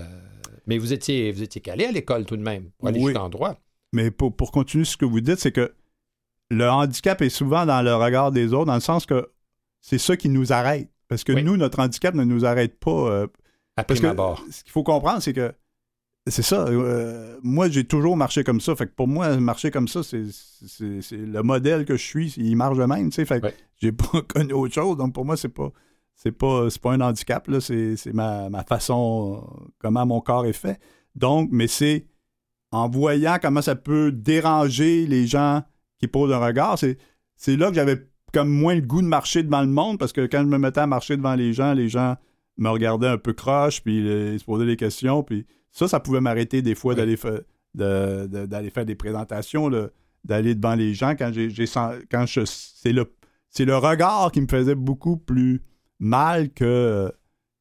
mais 0.65 0.78
vous 0.78 0.94
étiez, 0.94 1.32
vous 1.32 1.44
étiez 1.44 1.62
calé 1.62 1.86
à 1.86 1.92
l'école 1.92 2.26
tout 2.26 2.38
de 2.38 2.42
même, 2.42 2.72
pour 2.80 2.88
aller 2.88 3.00
Oui. 3.00 3.08
jusqu'en 3.12 3.30
droit. 3.30 3.56
Mais 3.94 4.10
pour, 4.12 4.36
pour 4.36 4.52
continuer 4.52 4.86
ce 4.86 4.98
que 4.98 5.06
vous 5.06 5.20
dites, 5.22 5.39
c'est 5.39 5.52
que 5.52 5.74
le 6.50 6.68
handicap 6.70 7.22
est 7.22 7.30
souvent 7.30 7.65
dans 7.65 7.82
le 7.84 7.94
regard 7.96 8.32
des 8.32 8.54
autres, 8.54 8.65
dans 8.65 8.76
le 8.76 8.80
sens 8.80 9.06
que 9.06 9.30
c'est 9.82 9.98
ça 10.00 10.18
qui 10.18 10.30
nous 10.30 10.52
arrête. 10.54 10.89
Parce 11.08 11.24
que 11.24 11.34
Oui. 11.34 11.44
nous, 11.44 11.58
notre 11.58 11.80
handicap 11.80 12.15
ne 12.15 12.24
nous 12.24 12.46
arrête 12.46 12.80
pas. 12.80 12.92
euh, 12.92 13.28
À 13.78 13.84
parce 13.84 14.00
que 14.00 14.08
ce 14.52 14.63
qu'il 14.63 14.72
faut 14.72 14.84
comprendre, 14.84 15.22
c'est 15.22 15.34
que 15.34 15.54
c'est 16.30 16.42
ça. 16.44 16.65
euh, 16.68 17.38
moi, 17.44 17.70
j'ai 17.70 17.84
toujours 17.84 18.18
marché 18.18 18.44
comme 18.44 18.62
ça. 18.62 18.76
Fait 18.76 18.86
que 18.88 18.94
pour 18.94 19.08
moi, 19.08 19.38
marcher 19.38 19.72
comme 19.72 19.88
ça, 19.88 20.02
c'est, 20.04 20.24
le 21.12 21.42
modèle 21.42 21.86
que 21.86 21.96
je 21.96 22.04
suis. 22.04 22.34
Il 22.38 22.56
marche 22.56 22.78
de 22.78 22.84
même. 22.86 23.10
tu 23.10 23.15
sais. 23.15 23.26
Fait 23.26 23.39
que 23.39 23.48
Ouais. 23.48 23.56
j'ai 23.78 23.92
pas 23.94 24.22
connu 24.22 24.54
autre 24.54 24.74
chose. 24.74 24.98
Donc 24.98 25.13
pour 25.13 25.26
moi, 25.26 25.38
c'est 25.38 25.50
pas. 25.50 25.72
c'est 26.15 26.32
pas, 26.32 26.70
c'est 26.70 26.82
pas 26.82 26.92
un 26.94 27.02
handicap, 27.02 27.50
c'est, 27.62 27.96
ma, 28.13 28.50
ma 28.50 28.63
façon, 28.63 29.42
comment 29.80 30.06
mon 30.06 30.20
corps 30.22 30.46
est 30.46 30.54
fait. 30.54 30.80
Donc, 31.15 31.50
mais 31.52 31.68
c'est 31.68 32.06
en 32.72 32.89
voyant 32.89 33.38
comment 33.42 33.62
ça 33.62 33.76
peut 33.76 34.12
déranger 34.12 35.08
les 35.08 35.26
gens 35.28 35.63
qui 35.98 36.08
posent 36.08 36.32
un 36.32 36.38
regard, 36.39 36.78
c'est, 36.78 36.98
c'est 37.36 37.56
là 37.58 37.70
que 37.70 37.76
j'avais 37.76 38.06
comme 38.34 38.50
moins 38.50 38.76
le 38.76 38.82
goût 38.82 39.02
de 39.02 39.08
marcher 39.08 39.44
devant 39.44 39.62
le 39.62 39.68
monde 39.68 39.98
parce 39.98 40.13
que 40.13 40.22
quand 40.28 40.42
je 40.42 40.48
me 40.48 40.58
mettais 40.60 40.82
à 40.82 40.88
marcher 40.88 41.18
devant 41.18 41.36
les 41.36 41.52
gens, 41.54 41.74
les 41.74 41.89
gens 41.89 42.15
me 42.58 42.70
regardaient 42.70 43.08
un 43.08 43.18
peu 43.18 43.34
croche, 43.34 43.82
puis 43.82 44.08
euh, 44.08 44.34
ils 44.34 44.39
se 44.39 44.46
posaient 44.46 44.65
des 44.65 44.76
questions, 44.76 45.24
puis 45.24 45.46
ça, 45.71 45.88
ça 45.88 45.99
pouvait 45.99 46.21
m'arrêter 46.21 46.62
des 46.62 46.75
fois 46.75 46.93
Oui. 46.93 46.97
d'aller, 46.97 47.17
fa- 47.17 47.41
de- 47.75 48.27
de- 48.27 48.45
d'aller 48.45 48.69
faire 48.69 48.86
des 48.86 48.95
présentations, 48.95 49.69
d'aller 50.23 50.55
devant 50.55 50.75
les 50.75 50.93
gens 50.93 51.12
quand 51.15 51.32
j'ai, 51.34 51.49
quand 52.12 52.25
je, 52.25 52.41
c'est 52.45 52.91
le, 52.93 53.13
c'est 53.49 53.65
le 53.65 53.77
regard 53.77 54.32
qui 54.32 54.41
me 54.41 54.47
faisait 54.47 54.75
beaucoup 54.75 55.17
plus 55.17 55.63
mal 55.99 56.51
que, 56.51 57.12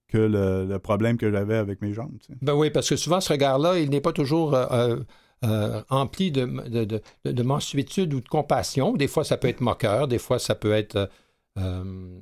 que 0.08 0.18
le, 0.18 0.66
le 0.66 0.78
problème 0.78 1.16
que 1.18 1.30
j'avais 1.30 1.56
avec 1.56 1.82
mes 1.82 1.92
jambes. 1.92 2.16
tu 2.20 2.32
sais. 2.32 2.38
Ben 2.42 2.54
oui, 2.54 2.70
parce 2.70 2.88
que 2.88 2.96
souvent, 2.96 3.20
ce 3.20 3.32
regard-là, 3.32 3.78
il 3.78 3.90
n'est 3.90 4.00
pas 4.00 4.12
toujours 4.12 4.54
euh, 4.54 4.66
euh, 4.70 5.00
euh, 5.44 5.82
empli 5.90 6.30
de, 6.32 6.44
de, 6.68 6.84
de, 6.84 7.00
de 7.30 7.42
mansuétude 7.42 8.12
ou 8.14 8.20
de 8.20 8.28
compassion. 8.28 8.94
Des 8.94 9.08
fois, 9.08 9.24
ça 9.24 9.36
peut 9.36 9.48
être 9.48 9.60
moqueur, 9.60 10.08
des 10.08 10.18
fois, 10.18 10.38
ça 10.38 10.54
peut 10.54 10.72
être, 10.72 11.10
euh, 11.58 12.18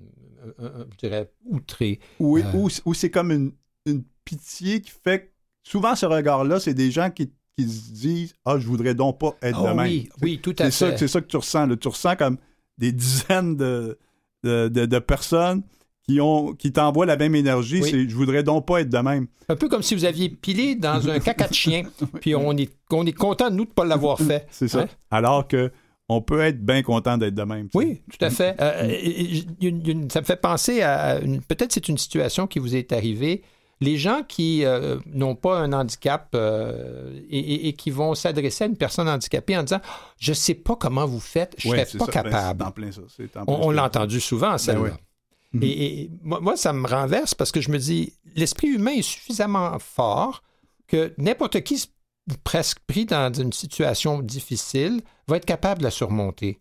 je 0.58 0.96
dirais, 0.98 1.30
outré. 1.44 2.00
Ou, 2.20 2.38
ou, 2.38 2.68
ou 2.84 2.94
c'est 2.94 3.10
comme 3.10 3.30
une, 3.30 3.52
une 3.86 4.04
pitié 4.24 4.80
qui 4.80 4.90
fait 4.90 5.20
que 5.20 5.30
souvent 5.66 5.94
ce 5.96 6.06
regard-là, 6.06 6.60
c'est 6.60 6.74
des 6.74 6.90
gens 6.90 7.10
qui, 7.10 7.30
qui 7.58 7.68
se 7.68 7.90
disent 7.92 8.34
Ah, 8.44 8.58
je 8.58 8.66
voudrais 8.66 8.94
donc 8.94 9.18
pas 9.18 9.34
être 9.42 9.62
de 9.62 9.68
Ah 9.68 9.74
même. 9.74 9.86
oui, 9.86 10.08
oui, 10.22 10.38
tout 10.42 10.54
à 10.58 10.66
C'est 10.66 10.70
ça, 10.70 10.90
fait. 10.92 10.98
c'est 10.98 11.08
ça 11.08 11.20
que 11.20 11.26
tu 11.26 11.36
ressens. 11.36 11.66
là. 11.66 11.76
Tu 11.76 11.88
ressens 11.88 12.16
comme 12.16 12.36
des 12.78 12.92
dizaines 12.92 13.56
de, 13.56 13.98
de, 14.44 14.68
de- 14.68 14.86
de 14.86 14.98
personnes 14.98 15.62
qui, 16.08 16.20
ont, 16.20 16.52
qui 16.54 16.70
t'envoient 16.72 17.06
la 17.06 17.16
même 17.16 17.34
énergie. 17.34 17.80
Oui. 17.82 17.88
C'est 17.90 18.08
je 18.08 18.14
voudrais 18.14 18.42
donc 18.44 18.66
pas 18.66 18.80
être 18.82 18.90
de 18.90 18.98
même. 18.98 19.26
Un 19.48 19.56
peu 19.56 19.68
comme 19.68 19.82
si 19.82 19.94
vous 19.94 20.04
aviez 20.04 20.28
pilé 20.28 20.76
dans 20.76 21.08
un 21.08 21.18
caca 21.18 21.48
de 21.48 21.54
chien, 21.54 21.82
puis 22.20 22.34
on 22.36 22.52
est, 22.56 22.70
on 22.92 23.04
est 23.06 23.12
content, 23.12 23.50
nous, 23.50 23.64
de 23.64 23.70
ne 23.70 23.74
pas 23.74 23.84
l'avoir 23.84 24.18
fait. 24.20 24.46
C'est 24.50 24.68
ça. 24.68 24.82
Hein? 24.82 24.86
Alors 25.10 25.48
que 25.48 25.72
on 26.08 26.20
peut 26.22 26.40
être 26.42 26.64
bien 26.64 26.82
content 26.84 27.18
d'être 27.18 27.34
de 27.34 27.42
même. 27.42 27.68
Oui, 27.74 28.02
tout 28.08 28.24
à 28.24 28.30
fait. 28.30 28.54
Euh, 28.60 28.96
une- 29.60 30.08
ça 30.08 30.20
me 30.20 30.24
fait 30.26 30.36
penser 30.40 30.80
à 30.82 31.18
une- 31.20 31.40
peut-être 31.40 31.72
c'est 31.72 31.88
une 31.88 31.98
situation 31.98 32.46
qui 32.46 32.60
vous 32.60 32.76
est 32.76 32.92
arrivée. 32.92 33.42
Les 33.80 33.98
gens 33.98 34.22
qui 34.26 34.64
euh, 34.64 34.98
n'ont 35.06 35.34
pas 35.34 35.58
un 35.58 35.72
handicap 35.74 36.30
euh, 36.34 37.20
et, 37.28 37.74
qui 37.74 37.90
vont 37.90 38.14
s'adresser 38.14 38.64
à 38.64 38.66
une 38.68 38.76
personne 38.76 39.08
handicapée 39.08 39.56
en 39.56 39.62
disant 39.64 39.80
Je 40.18 40.30
ne 40.30 40.34
sais 40.34 40.54
pas 40.54 40.76
comment 40.76 41.04
vous 41.06 41.20
faites, 41.20 41.54
je 41.58 41.68
ne 41.68 41.72
Ouais, 41.72 41.84
serais 41.84 41.98
pas 41.98 42.06
ça. 42.06 42.22
Ben, 42.22 42.30
capable. 42.30 42.62
en 42.64 42.70
plein 42.70 42.90
ça. 42.92 43.02
C'est 43.14 43.36
en 43.36 43.44
plein 43.44 43.54
On, 43.54 43.70
l'a 43.70 43.84
entendu 43.84 44.20
souvent, 44.20 44.56
celle-là. 44.56 44.80
ouais. 44.80 44.92
Mhm. 45.52 45.62
Et, 45.62 46.00
et 46.02 46.10
moi, 46.22 46.40
moi, 46.40 46.56
ça 46.56 46.72
me 46.72 46.86
renverse 46.88 47.34
parce 47.34 47.52
que 47.52 47.60
je 47.60 47.70
me 47.70 47.78
dis, 47.78 48.14
l'esprit 48.34 48.68
humain 48.68 48.92
est 48.92 49.02
suffisamment 49.02 49.78
fort 49.78 50.42
que 50.86 51.12
n'importe 51.18 51.60
qui, 51.62 51.84
presque 52.44 52.78
pris 52.86 53.04
dans 53.04 53.32
une 53.32 53.52
situation 53.52 54.22
difficile, 54.22 55.02
va 55.28 55.36
être 55.36 55.44
capable 55.44 55.80
de 55.80 55.84
la 55.84 55.90
surmonter. 55.90 56.60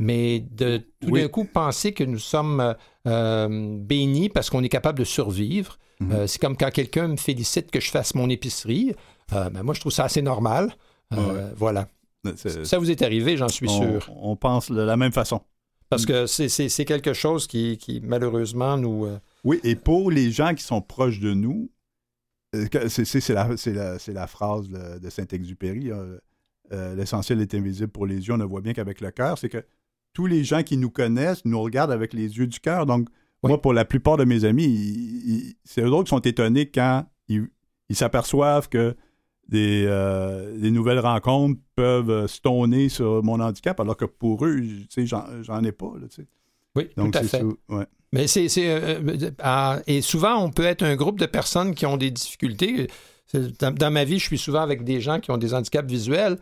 Mais 0.00 0.40
de 0.40 0.78
tout 1.00 1.10
Oui. 1.10 1.20
d'un 1.22 1.28
coup 1.28 1.44
penser 1.44 1.92
que 1.92 2.02
nous 2.02 2.18
sommes 2.18 2.74
euh, 3.06 3.76
bénis 3.78 4.28
parce 4.28 4.50
qu'on 4.50 4.62
est 4.64 4.68
capable 4.68 4.98
de 4.98 5.04
survivre, 5.04 5.78
Euh, 6.10 6.26
c'est 6.26 6.40
comme 6.40 6.56
quand 6.56 6.70
quelqu'un 6.70 7.08
me 7.08 7.16
félicite 7.16 7.70
que 7.70 7.80
je 7.80 7.90
fasse 7.90 8.14
mon 8.14 8.28
épicerie. 8.28 8.94
Euh, 9.32 9.50
ben, 9.50 9.62
moi, 9.62 9.74
je 9.74 9.80
trouve 9.80 9.92
ça 9.92 10.04
assez 10.04 10.22
normal. 10.22 10.72
Euh, 11.14 11.52
Voilà. 11.56 11.88
C'est- 12.36 12.64
Ça 12.64 12.78
vous 12.78 12.90
est 12.90 13.02
arrivé, 13.02 13.36
j'en 13.36 13.48
suis 13.48 13.68
on, 13.68 13.82
sûr. 14.00 14.10
on 14.16 14.36
pense 14.36 14.70
de 14.70 14.80
la 14.80 14.96
même 14.96 15.12
façon. 15.12 15.40
Parce 15.90 16.06
que 16.06 16.26
c'est- 16.26 16.84
quelque 16.84 17.12
chose 17.12 17.46
qui, 17.46 17.76
qui, 17.76 18.00
malheureusement, 18.02 18.76
nous... 18.78 19.08
Oui, 19.44 19.60
et 19.64 19.74
pour 19.76 20.10
les 20.10 20.30
gens 20.30 20.54
qui 20.54 20.62
sont 20.64 20.80
proches 20.80 21.20
de 21.20 21.34
nous, 21.34 21.70
c'est 22.52 23.28
la, 23.30 24.26
phrase 24.26 24.68
de, 24.68 24.98
de 24.98 25.10
Saint-Exupéry, 25.10 25.90
hein, 25.90 26.06
euh, 26.72 26.94
l'essentiel 26.94 27.40
est 27.40 27.54
invisible 27.54 27.88
pour 27.88 28.06
les 28.06 28.16
yeux, 28.26 28.34
on 28.34 28.38
ne 28.38 28.44
voit 28.44 28.60
bien 28.60 28.72
qu'avec 28.72 29.00
le 29.00 29.10
cœur, 29.10 29.36
c'est 29.38 29.48
que 29.48 29.64
tous 30.12 30.26
les 30.26 30.44
gens 30.44 30.62
qui 30.62 30.76
nous 30.76 30.90
connaissent 30.90 31.44
nous 31.44 31.60
regardent 31.60 31.92
avec 31.92 32.12
les 32.12 32.36
yeux 32.38 32.46
du 32.46 32.60
cœur. 32.60 32.86
Donc, 32.86 33.08
Oui. 33.42 33.48
moi, 33.48 33.60
pour 33.60 33.72
la 33.72 33.84
plupart 33.84 34.16
de 34.16 34.24
mes 34.24 34.44
amis, 34.44 34.64
ils- 34.64 35.30
ils- 35.34 35.54
c'est 35.64 35.82
eux 35.82 35.90
autres 35.90 36.04
qui 36.04 36.10
sont 36.10 36.20
étonnés 36.20 36.66
quand 36.70 37.06
ils 37.28 37.48
ils 37.88 37.96
s'aperçoivent 37.96 38.68
que 38.70 38.96
des, 39.48 39.84
euh, 39.86 40.56
des 40.56 40.70
nouvelles 40.70 41.00
rencontres 41.00 41.60
peuvent 41.74 42.26
stoner 42.26 42.88
sur 42.88 43.22
mon 43.22 43.38
handicap, 43.40 43.78
alors 43.80 43.96
que 43.96 44.04
pour 44.06 44.46
eux, 44.46 44.62
j'en 44.96 45.24
j'en 45.42 45.62
ai 45.64 45.72
pas. 45.72 45.92
là. 46.00 46.06
Oui, 46.74 46.88
Donc, 46.96 47.12
tout 47.12 47.18
à 47.18 47.22
c'est 47.24 47.40
fait. 47.40 47.44
ouais. 47.68 47.84
Mais 48.14 48.26
c'est. 48.28 48.48
c'est, 48.48 48.70
euh, 48.70 49.00
euh, 49.06 49.30
ah, 49.40 49.80
et 49.86 50.00
souvent, 50.00 50.42
on 50.42 50.50
peut 50.50 50.64
être 50.64 50.82
un 50.84 50.96
groupe 50.96 51.18
de 51.18 51.26
personnes 51.26 51.74
qui 51.74 51.84
ont 51.84 51.96
des 51.98 52.10
difficultés. 52.10 52.86
Dans 53.60 53.90
ma 53.92 54.04
vie, 54.04 54.18
je 54.18 54.24
suis 54.26 54.38
souvent 54.38 54.60
avec 54.60 54.84
des 54.84 55.00
gens 55.00 55.18
qui 55.20 55.30
ont 55.30 55.38
des 55.38 55.52
handicaps 55.54 55.88
visuels. 55.90 56.38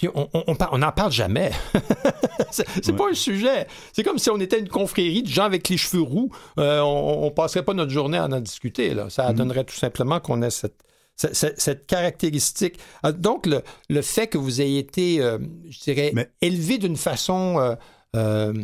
Puis 0.00 0.08
on 0.14 0.30
on- 0.32 0.44
on 0.46 0.54
par- 0.54 0.70
on 0.72 0.78
n'en 0.78 0.92
parle 0.92 1.12
jamais. 1.12 1.50
c'est 2.50 2.88
Ouais. 2.88 2.96
pas 2.96 3.10
un 3.10 3.14
sujet. 3.14 3.66
C'est 3.92 4.02
comme 4.02 4.16
si 4.16 4.30
on 4.30 4.40
était 4.40 4.58
une 4.58 4.68
confrérie 4.70 5.22
de 5.22 5.28
gens 5.28 5.44
avec 5.44 5.68
les 5.68 5.76
cheveux 5.76 6.00
roux. 6.02 6.30
Euh, 6.58 6.80
on, 6.80 7.24
on 7.26 7.30
passerait 7.30 7.62
pas 7.66 7.74
notre 7.74 7.90
journée 7.92 8.16
à 8.16 8.24
en 8.24 8.40
discuter. 8.40 8.94
Là. 8.94 9.10
Ça 9.10 9.28
Mhm. 9.30 9.36
donnerait 9.36 9.64
tout 9.64 9.74
simplement 9.76 10.18
qu'on 10.18 10.40
ait 10.40 10.48
cette, 10.48 10.80
cette, 11.16 11.36
cette- 11.36 11.60
cette 11.60 11.86
caractéristique. 11.86 12.78
Ah, 13.02 13.12
Donc, 13.12 13.44
le, 13.44 13.60
le 13.90 14.00
fait 14.00 14.26
que 14.26 14.38
vous 14.38 14.62
ayez 14.62 14.78
été, 14.78 15.20
euh, 15.20 15.36
je 15.68 15.80
dirais, 15.80 16.12
Mais- 16.14 16.30
élevé 16.40 16.78
d'une 16.78 16.96
façon, 16.96 17.76
euh, 18.16 18.54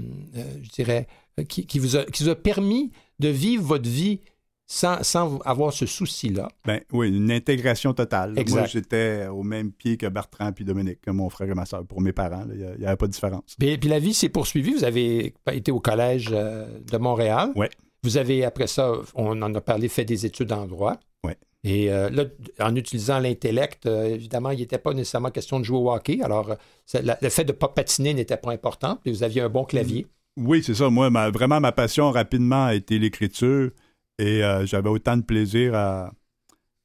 je 0.62 0.70
dirais, 0.70 1.07
qui, 1.51 1.66
qui 1.66 1.79
vous 1.79 1.96
a, 1.96 2.05
qui 2.07 2.22
vous 2.25 2.31
a 2.31 2.35
permis 2.35 2.92
de 3.18 3.29
vivre 3.29 3.62
votre 3.62 3.88
vie 3.90 4.20
sans, 4.67 5.03
sans 5.03 5.39
avoir 5.45 5.73
ce 5.73 5.87
souci-là. 5.87 6.49
Ben 6.65 6.81
oui, 6.93 7.09
une 7.17 7.31
intégration 7.31 7.93
totale. 7.95 8.35
Exact. 8.37 8.59
Moi, 8.59 8.67
j'étais 8.67 9.27
au 9.29 9.43
même 9.43 9.71
pied 9.73 9.97
que 9.97 10.07
Bertrand 10.07 10.53
puis 10.53 10.65
Dominique, 10.65 11.01
que 11.03 11.11
mon 11.11 11.31
frère 11.31 11.49
et 11.49 11.55
ma 11.55 11.67
soeur. 11.67 11.87
Pour 11.87 12.01
mes 12.01 12.13
parents, 12.13 12.45
il 12.53 12.77
n'y 12.81 12.87
avait 12.87 12.97
pas 12.97 13.07
de 13.07 13.13
différence. 13.13 13.55
Puis, 13.59 13.79
puis 13.79 13.89
la 13.89 13.99
vie 14.01 14.13
s'est 14.15 14.29
poursuivie. 14.29 14.73
Vous 14.75 14.85
avez 14.85 15.35
été 15.53 15.71
au 15.71 15.79
collège 15.81 16.31
euh, 16.33 16.67
de 16.91 16.97
Montréal. 16.99 17.51
Ouais. 17.55 17.71
Vous 18.03 18.17
avez, 18.19 18.45
après 18.45 18.67
ça, 18.67 18.93
on 19.15 19.41
en 19.41 19.55
a 19.55 19.61
parlé, 19.61 19.89
fait 19.89 20.05
des 20.05 20.27
études 20.27 20.53
en 20.53 20.67
droit. 20.67 20.97
Ouais. 21.25 21.37
Et 21.65 21.91
euh, 21.91 22.11
là, 22.11 22.25
en 22.61 22.75
utilisant 22.77 23.19
l'intellect, 23.21 23.87
euh, 23.87 24.07
évidemment, 24.15 24.51
il 24.51 24.59
n'était 24.59 24.79
pas 24.79 24.93
nécessairement 24.95 25.31
question 25.31 25.59
de 25.61 25.65
jouer 25.65 25.79
au 25.79 25.91
hockey. 25.93 26.21
Alors, 26.23 26.55
ça- 26.85 27.03
la- 27.03 27.19
le 27.21 27.29
fait 27.29 27.45
de 27.45 27.53
ne 27.53 27.57
pas 27.57 27.69
patiner 27.69 28.15
n'était 28.15 28.37
pas 28.37 28.51
important. 28.53 28.99
Puis 29.03 29.13
vous 29.13 29.23
aviez 29.23 29.43
un 29.43 29.49
bon 29.49 29.65
clavier. 29.65 30.07
Oui, 30.37 30.63
c'est 30.63 30.75
ça. 30.75 30.91
Moi, 30.91 31.09
ma- 31.11 31.31
vraiment, 31.31 31.61
ma 31.61 31.73
passion 31.73 32.11
rapidement 32.11 32.67
a 32.67 32.75
été 32.75 32.99
l'écriture 32.99 33.71
et 34.19 34.43
euh, 34.43 34.65
j'avais 34.67 34.89
autant 34.89 35.17
de 35.17 35.23
plaisir 35.23 35.75
à, 35.75 36.13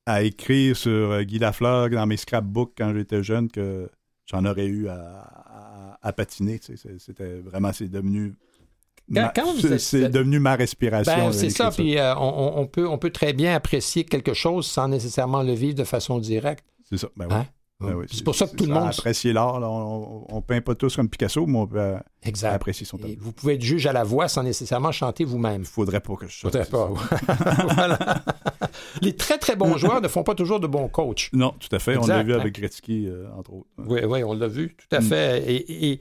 à 0.05 0.23
écrire 0.23 0.75
sur 0.75 0.91
euh, 1.11 1.23
Guy 1.23 1.39
Lafleur 1.39 1.89
dans 1.89 2.05
mes 2.05 2.17
scrapbooks 2.17 2.73
quand 2.77 2.93
j'étais 2.93 3.23
jeune 3.23 3.49
que 3.49 3.89
j'en 4.25 4.45
aurais 4.45 4.65
eu 4.67 4.87
à, 4.87 4.95
à- 4.95 5.97
à 6.01 6.13
patiner. 6.13 6.59
tu 6.59 6.75
sais. 6.75 6.77
C'est- 6.77 6.99
C'était 6.99 7.39
vraiment, 7.39 7.71
c'est 7.73 7.87
devenu. 7.87 8.33
Ma- 9.07 9.27
c'est- 9.79 10.09
devenu 10.09 10.39
ma 10.39 10.55
respiration. 10.55 11.13
Ben, 11.15 11.27
euh, 11.27 11.31
c'est 11.31 11.49
ça. 11.49 11.69
Puis 11.71 11.97
euh, 11.97 12.15
on, 12.15 12.21
on- 12.21 12.61
on 12.61 12.67
peut, 12.67 12.87
on 12.87 12.97
peut 12.97 13.09
très 13.11 13.33
bien 13.33 13.53
apprécier 13.55 14.03
quelque 14.05 14.33
chose 14.33 14.65
sans 14.67 14.87
nécessairement 14.87 15.43
le 15.43 15.53
vivre 15.53 15.75
de 15.75 15.83
façon 15.83 16.19
directe. 16.19 16.65
C'est 16.89 16.97
ça. 16.97 17.07
Ben 17.17 17.27
oui. 17.29 17.33
Hein? 17.35 17.45
Ben 17.81 17.95
oui, 17.95 18.05
c'est 18.11 18.23
pour 18.23 18.35
ça 18.35 18.47
que 18.47 18.55
tout 18.55 18.65
le 18.65 18.73
monde. 18.73 18.87
Apprécier 18.89 19.33
l'art. 19.33 19.55
On, 19.61 20.25
on, 20.29 20.41
peint 20.41 20.61
pas 20.61 20.75
tous 20.75 20.95
comme 20.95 21.09
Picasso, 21.09 21.45
mais 21.45 21.57
on 21.57 21.67
peut 21.67 21.79
euh, 21.79 21.97
Exact. 22.23 22.53
apprécier 22.53 22.85
son 22.85 22.97
talent. 22.97 23.13
vous 23.19 23.31
pouvez 23.31 23.55
être 23.55 23.61
juge 23.61 23.85
à 23.87 23.93
la 23.93 24.03
voix 24.03 24.27
sans 24.27 24.43
nécessairement 24.43 24.91
chanter 24.91 25.23
vous-même. 25.23 25.61
Il 25.61 25.67
faudrait 25.67 25.99
pas 25.99 26.15
que 26.15 26.27
je 26.27 26.37
sorte. 26.37 26.63
Faudrait 26.63 26.69
pas. 26.69 26.89
Voilà. 27.75 27.97
Les 29.01 29.15
très, 29.15 29.37
très 29.37 29.55
bons 29.55 29.77
joueurs 29.77 30.01
ne 30.01 30.07
font 30.07 30.23
pas 30.23 30.35
toujours 30.35 30.59
de 30.59 30.67
bons 30.67 30.87
coachs. 30.87 31.29
Non, 31.33 31.53
tout 31.59 31.73
à 31.75 31.79
fait. 31.79 31.97
on 31.97 32.05
l'a 32.05 32.23
vu 32.23 32.33
avec 32.33 32.53
Gretzky, 32.55 33.07
euh, 33.07 33.27
entre 33.37 33.53
autres. 33.53 33.67
Oui, 33.77 34.01
oui, 34.05 34.23
on 34.23 34.33
l'a 34.33 34.47
vu, 34.47 34.75
tout 34.75 34.95
à 34.95 34.99
Mm. 34.99 35.03
fait. 35.03 35.43
Et, 35.51 35.91
et 35.91 35.99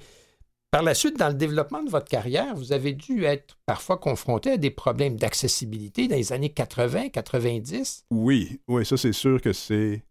par 0.70 0.82
la 0.82 0.94
suite, 0.94 1.18
dans 1.18 1.28
le 1.28 1.34
développement 1.34 1.82
de 1.82 1.90
votre 1.90 2.06
carrière, 2.08 2.54
vous 2.54 2.72
avez 2.72 2.92
dû 2.92 3.24
être 3.24 3.56
parfois 3.66 3.96
confronté 3.96 4.52
à 4.52 4.56
des 4.56 4.70
problèmes 4.70 5.16
d'accessibilité 5.16 6.06
dans 6.06 6.14
les 6.16 6.32
années 6.32 6.50
80, 6.50 7.08
90. 7.08 8.04
Oui, 8.12 8.60
oui, 8.68 8.86
ça 8.86 8.96
c'est 8.96 9.12
sûr 9.12 9.40
que 9.40 9.52
c'est. 9.52 10.02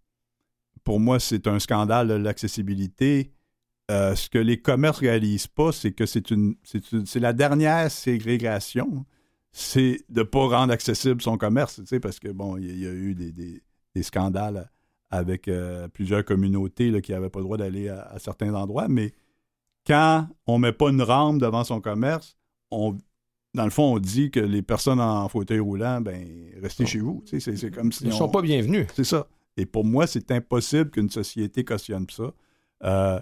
Pour 0.84 1.00
moi, 1.00 1.20
c'est 1.20 1.48
un 1.48 1.60
scandale, 1.60 2.08
l'accessibilité. 2.22 3.32
Euh, 3.92 4.14
ce 4.16 4.30
que 4.30 4.38
les 4.38 4.62
commerces 4.62 5.00
réalisent 5.00 5.48
pas, 5.48 5.72
c'est 5.72 5.92
que 5.92 6.06
c'est 6.06 6.30
une, 6.32 6.56
c'est 6.64 7.20
la 7.20 7.34
dernière 7.34 7.90
ségrégation, 7.90 9.06
c'est 9.52 10.02
de 10.10 10.22
pas 10.22 10.48
rendre 10.48 10.72
accessible 10.72 11.22
son 11.24 11.38
commerce, 11.38 11.78
tu 11.78 11.88
sais, 11.88 12.00
parce 12.00 12.20
que 12.20 12.28
bon, 12.30 12.56
il 12.58 12.66
y, 12.66 12.70
a- 12.70 12.74
il 12.74 12.80
y 12.82 12.88
a 12.88 12.92
eu 12.92 13.16
des, 13.16 13.32
des- 13.32 13.64
des 13.96 14.04
scandales 14.04 14.70
avec 15.10 15.48
euh, 15.48 15.88
plusieurs 15.88 16.24
communautés 16.24 16.92
là, 16.92 17.02
qui 17.02 17.14
n'avaient 17.14 17.32
pas 17.32 17.40
le 17.40 17.46
droit 17.46 17.58
d'aller 17.58 17.90
à, 17.90 18.02
à 18.04 18.20
certains 18.20 18.54
endroits, 18.54 18.88
mais 18.88 19.12
quand 19.88 20.28
on 20.46 20.60
met 20.60 20.72
pas 20.72 20.90
une 20.92 21.02
rampe 21.02 21.40
devant 21.40 21.64
son 21.64 21.82
commerce, 21.82 22.38
on, 22.70 22.96
dans 23.56 23.64
le 23.64 23.72
fond, 23.72 23.96
on 23.96 23.98
dit 23.98 24.30
que 24.30 24.40
les 24.40 24.62
personnes 24.62 25.00
en 25.02 25.28
fauteuil 25.30 25.58
roulant, 25.60 26.00
ben, 26.00 26.28
restez 26.62 26.86
chez 26.86 27.00
vous. 27.00 27.24
Tu 27.26 27.40
sais, 27.42 27.56
C'est 27.58 27.72
comme 27.72 27.92
si 27.92 28.04
Ils 28.04 28.10
ne 28.10 28.14
on- 28.14 28.18
sont 28.18 28.30
pas 28.30 28.44
bienvenus. 28.44 28.86
c'est 28.94 29.04
ça. 29.04 29.28
Et 29.60 29.66
pour 29.66 29.84
moi, 29.84 30.08
c'est 30.08 30.32
impossible 30.32 30.90
qu'une 30.90 31.10
société 31.10 31.66
cautionne 31.66 32.08
ça. 32.10 32.32
Euh, 32.86 33.20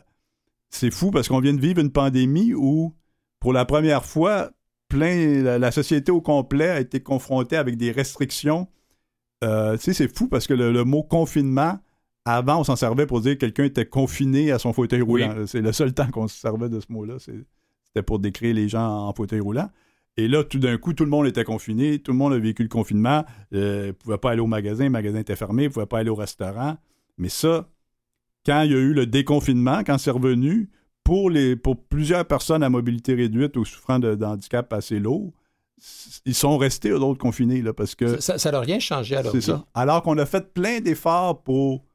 c'est 0.70 0.92
fou 0.92 1.10
parce 1.10 1.28
qu'on 1.28 1.40
vient 1.40 1.54
de 1.54 1.60
vivre 1.60 1.82
une 1.82 1.92
pandémie 1.92 2.54
où, 2.54 2.94
pour 3.40 3.54
la 3.54 3.66
première 3.66 4.06
fois, 4.06 4.52
plein, 4.88 5.42
la, 5.42 5.58
la 5.58 5.72
société 5.72 6.12
au 6.12 6.22
complet 6.22 6.70
a 6.70 6.80
été 6.80 7.02
confrontée 7.02 7.58
avec 7.58 7.76
des 7.76 7.92
restrictions. 7.92 8.68
Euh, 9.44 9.78
tu 9.78 9.84
sais, 9.86 9.94
c'est 9.94 10.16
fou 10.16 10.28
parce 10.28 10.46
que 10.46 10.54
le, 10.54 10.72
le 10.72 10.84
mot 10.84 11.02
confinement, 11.02 11.80
avant, 12.24 12.60
on 12.60 12.64
s'en 12.64 12.76
servait 12.76 13.08
pour 13.08 13.22
dire 13.22 13.34
que 13.34 13.40
quelqu'un 13.40 13.64
était 13.64 13.86
confiné 13.88 14.52
à 14.52 14.60
son 14.60 14.74
fauteuil 14.74 15.02
roulant. 15.02 15.48
C'est 15.48 15.62
le 15.62 15.72
seul 15.72 15.94
temps 15.94 16.10
qu'on 16.12 16.28
se 16.28 16.38
servait 16.38 16.70
de 16.70 16.80
ce 16.80 16.86
mot-là. 16.90 17.16
C'était 17.20 18.04
pour 18.04 18.20
décrire 18.20 18.54
les 18.54 18.70
gens 18.70 19.08
en 19.08 19.14
fauteuil 19.14 19.40
roulant. 19.40 19.70
Et 20.18 20.28
là, 20.28 20.44
tout 20.44 20.58
d'un 20.58 20.78
coup, 20.78 20.94
tout 20.94 21.04
le 21.04 21.12
monde 21.12 21.28
était 21.28 21.44
confiné, 21.44 22.00
tout 22.00 22.12
le 22.12 22.18
monde 22.18 22.34
a 22.34 22.40
vécu 22.40 22.64
le 22.64 22.70
confinement, 22.70 23.24
euh, 23.54 23.88
ne 23.88 23.92
pouvait 23.92 24.18
pas 24.18 24.32
aller 24.32 24.42
au 24.42 24.48
magasin, 24.48 24.86
le 24.86 24.90
magasin 24.90 25.20
était 25.20 25.36
fermé, 25.36 25.66
ne 25.66 25.70
pouvait 25.70 25.86
pas 25.86 26.00
aller 26.00 26.10
au 26.10 26.16
restaurant. 26.16 26.78
Mais 27.18 27.30
ça, 27.30 27.70
quand 28.46 28.64
il 28.64 28.72
y 28.72 28.74
a 28.74 28.80
eu 28.80 28.94
le 28.94 29.06
déconfinement, 29.06 29.84
quand 29.86 30.00
c'est 30.00 30.12
revenu, 30.12 30.72
pour, 31.04 31.30
les, 31.30 31.56
pour 31.56 31.78
plusieurs 31.78 32.26
personnes 32.26 32.64
à 32.64 32.70
mobilité 32.70 33.14
réduite 33.14 33.56
ou 33.58 33.64
souffrant 33.64 34.00
de, 34.00 34.16
d'handicap 34.16 34.74
assez 34.74 35.00
lourd, 35.00 35.32
ils 36.26 36.34
sont 36.34 36.58
restés, 36.58 36.90
eux 36.90 37.00
autres, 37.00 37.20
confinés, 37.20 37.62
là, 37.62 37.72
parce 37.72 37.94
que... 37.94 38.20
Ça 38.20 38.52
n'a 38.52 38.60
rien 38.60 38.80
changé 38.80 39.16
à 39.16 39.22
leur 39.22 39.32
C'est 39.32 39.42
ça. 39.42 39.66
Alors 39.76 40.02
qu'on 40.02 40.18
a 40.18 40.26
fait 40.26 40.54
plein 40.54 40.80
d'efforts 40.80 41.44
pour. 41.44 41.86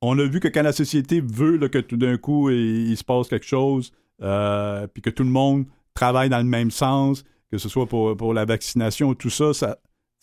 On 0.00 0.18
a 0.18 0.24
vu 0.24 0.40
que 0.40 0.48
quand 0.48 0.62
la 0.62 0.72
société 0.72 1.20
veut 1.20 1.56
là, 1.56 1.68
que 1.68 1.78
tout 1.78 1.96
d'un 1.96 2.16
coup 2.16 2.50
il, 2.50 2.90
il 2.90 2.96
se 2.96 3.04
passe 3.04 3.28
quelque 3.28 3.46
chose, 3.46 3.92
euh, 4.22 4.86
puis 4.86 5.02
que 5.02 5.10
tout 5.10 5.24
le 5.24 5.30
monde 5.30 5.66
travaille 5.94 6.28
dans 6.28 6.38
le 6.38 6.44
même 6.44 6.70
sens, 6.70 7.24
que 7.56 7.62
ce 7.62 7.68
soit 7.68 7.86
pour, 7.86 8.16
pour 8.16 8.32
la 8.34 8.44
vaccination, 8.44 9.14
tout 9.14 9.30
ça, 9.30 9.52
ça 9.54 9.76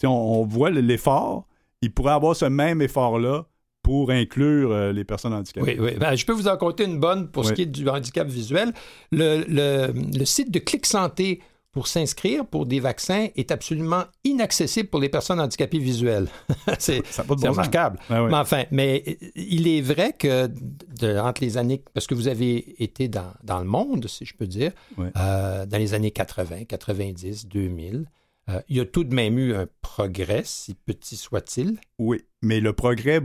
on, 0.03 0.07
on 0.09 0.45
voit 0.45 0.69
l'effort. 0.69 1.45
Il 1.81 1.91
pourrait 1.93 2.13
avoir 2.13 2.35
ce 2.35 2.45
même 2.45 2.81
effort-là 2.81 3.45
pour 3.83 4.11
inclure 4.11 4.71
euh, 4.71 4.91
les 4.93 5.03
personnes 5.03 5.33
handicapées. 5.33 5.77
Oui, 5.79 5.91
oui. 5.91 5.97
Ben, 5.99 6.15
je 6.15 6.25
peux 6.25 6.31
vous 6.31 6.47
en 6.47 6.55
compter 6.57 6.85
une 6.85 6.99
bonne 6.99 7.29
pour 7.29 7.43
ce 7.45 7.51
qui 7.53 7.63
est 7.63 7.65
du 7.65 7.87
handicap 7.89 8.27
visuel. 8.27 8.73
Le, 9.11 9.43
le- 9.47 9.91
le 10.17 10.25
site 10.25 10.51
de 10.51 10.59
Clic 10.59 10.85
Santé 10.85 11.41
pour 11.73 11.87
s'inscrire 11.87 12.45
pour 12.45 12.65
des 12.67 12.79
vaccins 12.79 13.27
est 13.35 13.51
absolument 13.51 14.03
inaccessible 14.23 14.89
pour 14.89 14.99
les 15.01 15.09
personnes 15.09 15.39
handicapées 15.39 15.79
visuelles. 15.79 16.27
c'est 16.79 17.01
bon 17.27 17.35
remarquable. 17.35 17.99
Ouais, 18.09 18.19
ouais. 18.19 18.29
Mais 18.29 18.37
enfin, 18.37 18.63
mais 18.71 19.03
euh, 19.07 19.27
il 19.35 19.67
est 19.67 19.81
vrai 19.81 20.13
que 20.13 20.47
de- 20.47 21.17
entre 21.17 21.41
les 21.43 21.57
années, 21.57 21.83
parce 21.93 22.05
que 22.07 22.13
vous 22.13 22.27
avez 22.27 22.81
été 22.81 23.07
dans, 23.07 23.33
dans 23.43 23.59
le 23.59 23.65
monde, 23.65 24.07
si 24.07 24.23
je 24.23 24.35
peux 24.35 24.45
dire, 24.47 24.71
euh, 25.17 25.65
dans 25.65 25.77
les 25.77 25.93
années 25.95 26.11
80, 26.11 26.65
90, 26.65 27.47
2000, 27.47 28.05
euh, 28.49 28.61
il 28.69 28.77
y 28.77 28.79
a 28.79 28.85
tout 28.85 29.03
de 29.03 29.13
même 29.13 29.39
eu 29.39 29.55
un 29.55 29.65
progrès, 29.81 30.43
si 30.45 30.75
petit 30.75 31.15
soit-il. 31.15 31.77
Oui, 31.97 32.21
mais 32.41 32.59
le 32.59 32.73
progrès. 32.73 33.19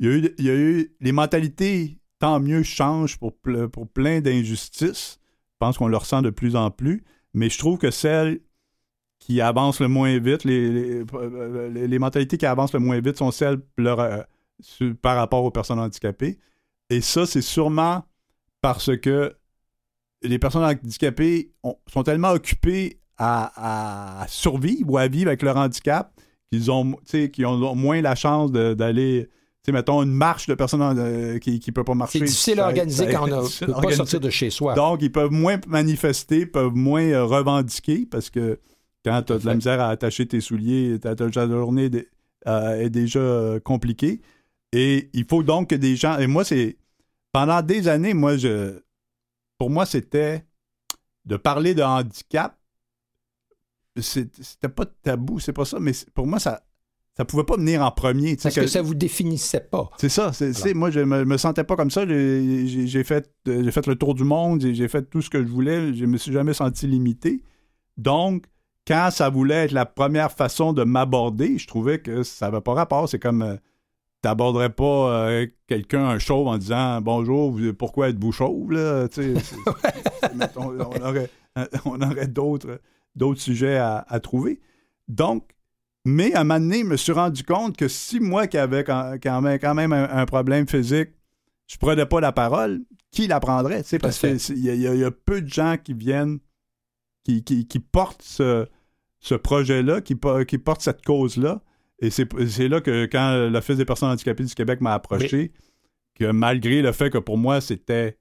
Il 0.00 0.06
y 0.06 0.10
a 0.10 0.12
eu, 0.14 0.34
il 0.38 0.44
y 0.44 0.50
a 0.50 0.54
eu- 0.54 0.92
les 1.00 1.12
mentalités, 1.12 1.98
tant 2.18 2.38
mieux, 2.38 2.62
changent 2.62 3.16
pour, 3.18 3.32
pour 3.72 3.88
plein 3.88 4.20
d'injustices. 4.20 5.18
Je 5.52 5.56
pense 5.58 5.78
qu'on 5.78 5.88
le 5.88 5.96
ressent 5.96 6.22
de 6.22 6.30
plus 6.30 6.54
en 6.54 6.70
plus. 6.70 7.02
Mais 7.38 7.48
je 7.50 7.58
trouve 7.58 7.78
que 7.78 7.90
celles 7.90 8.40
qui 9.20 9.40
avancent 9.40 9.80
le 9.80 9.88
moins 9.88 10.18
vite, 10.18 10.44
les, 10.44 11.02
les- 11.72 11.88
les 11.88 11.98
mentalités 11.98 12.36
qui 12.38 12.46
avancent 12.46 12.72
le 12.72 12.80
moins 12.80 13.00
vite 13.00 13.16
sont 13.18 13.30
celles 13.30 13.60
euh, 13.78 14.22
par 15.02 15.16
rapport 15.16 15.44
aux 15.44 15.50
personnes 15.50 15.78
handicapées. 15.80 16.38
Et 16.90 17.00
ça, 17.00 17.26
c'est 17.26 17.42
sûrement 17.42 18.04
parce 18.60 18.96
que 18.96 19.34
les 20.22 20.38
personnes 20.38 20.64
handicapées 20.64 21.52
ont- 21.62 21.76
sont 21.86 22.02
tellement 22.02 22.30
occupées 22.32 23.00
à, 23.18 24.24
survivre 24.28 24.90
ou 24.90 24.98
à 24.98 25.08
vivre 25.08 25.28
avec 25.28 25.42
leur 25.42 25.56
handicap 25.56 26.12
qu'ils 26.50 26.70
ont, 26.70 26.92
qu'ils 27.32 27.46
ont 27.46 27.74
moins 27.74 28.00
la 28.00 28.14
chance 28.14 28.52
d'aller, 28.52 29.28
sais, 29.70 29.72
mettons, 29.72 30.02
une 30.02 30.12
marche 30.12 30.46
de 30.46 30.54
personnes 30.54 30.82
euh, 30.82 31.38
qui 31.38 31.62
ne 31.66 31.72
peut 31.72 31.84
pas 31.84 31.94
marcher. 31.94 32.18
C'est 32.20 32.24
difficile 32.24 32.60
à 32.60 32.66
organiser 32.66 33.08
quand 33.08 33.24
on 33.24 33.42
ne 33.42 33.66
peut 33.66 33.72
pas 33.72 33.92
sortir 33.92 34.20
de 34.20 34.30
chez 34.30 34.50
soi. 34.50 34.74
Donc, 34.74 35.02
ils 35.02 35.12
peuvent 35.12 35.32
moins 35.32 35.58
manifester, 35.66 36.46
peuvent 36.46 36.74
moins 36.74 37.04
euh, 37.04 37.24
revendiquer 37.24 38.06
parce 38.06 38.30
que 38.30 38.58
quand 39.04 39.22
tu 39.22 39.32
as 39.32 39.38
de 39.38 39.46
la 39.46 39.54
misère 39.54 39.80
à 39.80 39.88
attacher 39.88 40.26
tes 40.26 40.40
souliers, 40.40 40.98
ta, 41.00 41.14
journée 41.30 41.88
de- 41.88 42.06
euh, 42.46 42.80
est 42.80 42.90
déjà 42.90 43.58
compliquée. 43.64 44.20
Et 44.72 45.10
il 45.12 45.24
faut 45.24 45.42
donc 45.42 45.70
que 45.70 45.74
des 45.74 45.96
gens. 45.96 46.18
Et 46.18 46.26
moi, 46.26 46.44
c'est. 46.44 46.76
Pendant 47.32 47.62
des 47.62 47.88
années, 47.88 48.14
moi, 48.14 48.36
je. 48.36 48.80
Pour 49.58 49.70
moi, 49.70 49.86
c'était 49.86 50.44
de 51.24 51.36
parler 51.36 51.74
de 51.74 51.82
handicap. 51.82 52.58
C'était 54.00 54.68
pas 54.68 54.86
tabou, 54.86 55.40
c'est 55.40 55.52
pas 55.52 55.64
ça, 55.64 55.78
mais 55.80 55.92
pour 56.14 56.26
moi, 56.26 56.38
ça. 56.38 56.62
Ça 57.18 57.24
pouvait 57.24 57.42
pas 57.44 57.56
venir 57.56 57.82
en 57.82 57.90
premier. 57.90 58.36
Parce 58.36 58.54
que 58.54 58.66
ça 58.68 58.80
vous 58.80 58.94
définissait 58.94 59.60
pas. 59.60 59.90
c'est 59.98 60.08
ça. 60.08 60.32
c'est- 60.32 60.72
moi, 60.74 60.90
je 60.90 61.00
me, 61.00 61.24
me 61.24 61.36
sentais 61.36 61.64
pas 61.64 61.74
comme 61.76 61.90
ça. 61.90 62.06
J'ai 62.06 63.02
fait, 63.04 63.28
euh, 63.48 63.64
j'ai 63.64 63.70
fait 63.72 63.86
le 63.88 63.96
tour 63.96 64.14
du 64.14 64.22
monde. 64.24 64.60
J'ai 64.62 64.72
j'ai 64.74 64.86
fait 64.88 65.02
tout 65.02 65.20
ce 65.20 65.28
que 65.28 65.42
je 65.42 65.48
voulais. 65.48 65.92
Je 65.94 66.04
me 66.06 66.16
suis 66.16 66.32
jamais 66.32 66.54
senti 66.54 66.86
limité. 66.86 67.42
Donc, 67.96 68.44
quand 68.86 69.08
ça 69.10 69.28
voulait 69.30 69.64
être 69.64 69.72
la 69.72 69.84
première 69.84 70.30
façon 70.30 70.72
de 70.72 70.84
m'aborder, 70.84 71.58
je 71.58 71.66
trouvais 71.66 71.98
que 71.98 72.22
ça 72.22 72.46
n'avait 72.50 72.60
pas 72.62 72.74
rapport. 72.74 73.08
C'est 73.08 73.18
comme... 73.18 73.42
euh, 73.42 73.56
T'aborderais 74.20 74.70
pas 74.70 75.28
euh, 75.28 75.46
quelqu'un, 75.68 76.04
un 76.06 76.18
chauve, 76.18 76.48
en 76.48 76.58
disant 76.58 77.00
Bonjour, 77.00 77.52
vous- 77.52 77.72
pourquoi 77.72 78.08
êtes-vous 78.08 78.32
chauve? 78.32 78.72
Là? 78.72 79.06
Mettons, 80.34 80.72
on 80.72 80.80
aurait, 81.02 81.30
on 81.84 82.00
aurait 82.00 82.26
d'autres, 82.26 82.80
d'autres 83.14 83.40
sujets 83.40 83.76
à, 83.76 84.04
à 84.08 84.18
trouver. 84.20 84.60
Donc, 85.08 85.44
mais 86.04 86.32
à 86.34 86.40
un 86.40 86.44
moment 86.44 86.60
donné, 86.60 86.80
je 86.80 86.84
me 86.84 86.96
suis 86.96 87.12
rendu 87.12 87.42
compte 87.44 87.76
que 87.76 87.88
si 87.88 88.20
moi 88.20 88.46
qui 88.46 88.56
avais 88.58 88.84
quand, 88.84 89.18
même, 89.42 89.58
quand 89.58 89.74
même 89.74 89.92
un, 89.92 90.08
un 90.08 90.26
problème 90.26 90.66
physique, 90.68 91.10
je 91.66 91.76
prenais 91.76 92.06
pas 92.06 92.20
la 92.20 92.32
parole, 92.32 92.82
qui 93.10 93.26
la 93.26 93.40
prendrait? 93.40 93.82
tu 93.82 93.90
sais, 93.90 93.98
Parce 93.98 94.18
qu'il 94.18 94.58
y, 94.58 94.70
a- 94.70 94.74
y 94.74 95.00
y 95.00 95.10
peu 95.24 95.42
de 95.42 95.48
gens 95.48 95.76
qui 95.82 95.94
viennent, 95.94 96.38
qui, 97.24 97.44
qui, 97.44 97.66
qui 97.66 97.78
portent 97.78 98.22
ce, 98.22 98.66
ce 99.20 99.34
projet-là, 99.34 100.00
qui, 100.00 100.14
po- 100.14 100.44
qui 100.44 100.58
portent 100.58 100.82
cette 100.82 101.04
cause-là. 101.04 101.62
Et 102.00 102.10
c'est 102.10 102.28
c'est 102.48 102.68
là 102.68 102.80
que 102.80 103.06
quand 103.06 103.48
l'Office 103.50 103.76
des 103.76 103.84
personnes 103.84 104.10
handicapées 104.10 104.44
du 104.44 104.54
Québec 104.54 104.80
m'a 104.80 104.94
approché, 104.94 105.52
que 106.14 106.30
malgré 106.30 106.80
le 106.80 106.92
fait 106.92 107.10
que 107.10 107.18
pour 107.18 107.38
moi, 107.38 107.60
c'était 107.60 108.18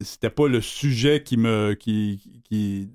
c'était 0.00 0.30
pas 0.30 0.48
le 0.48 0.60
sujet 0.60 1.22
qui 1.22 1.36
me 1.36 1.74
qui, 1.74 2.42
qui 2.44 2.90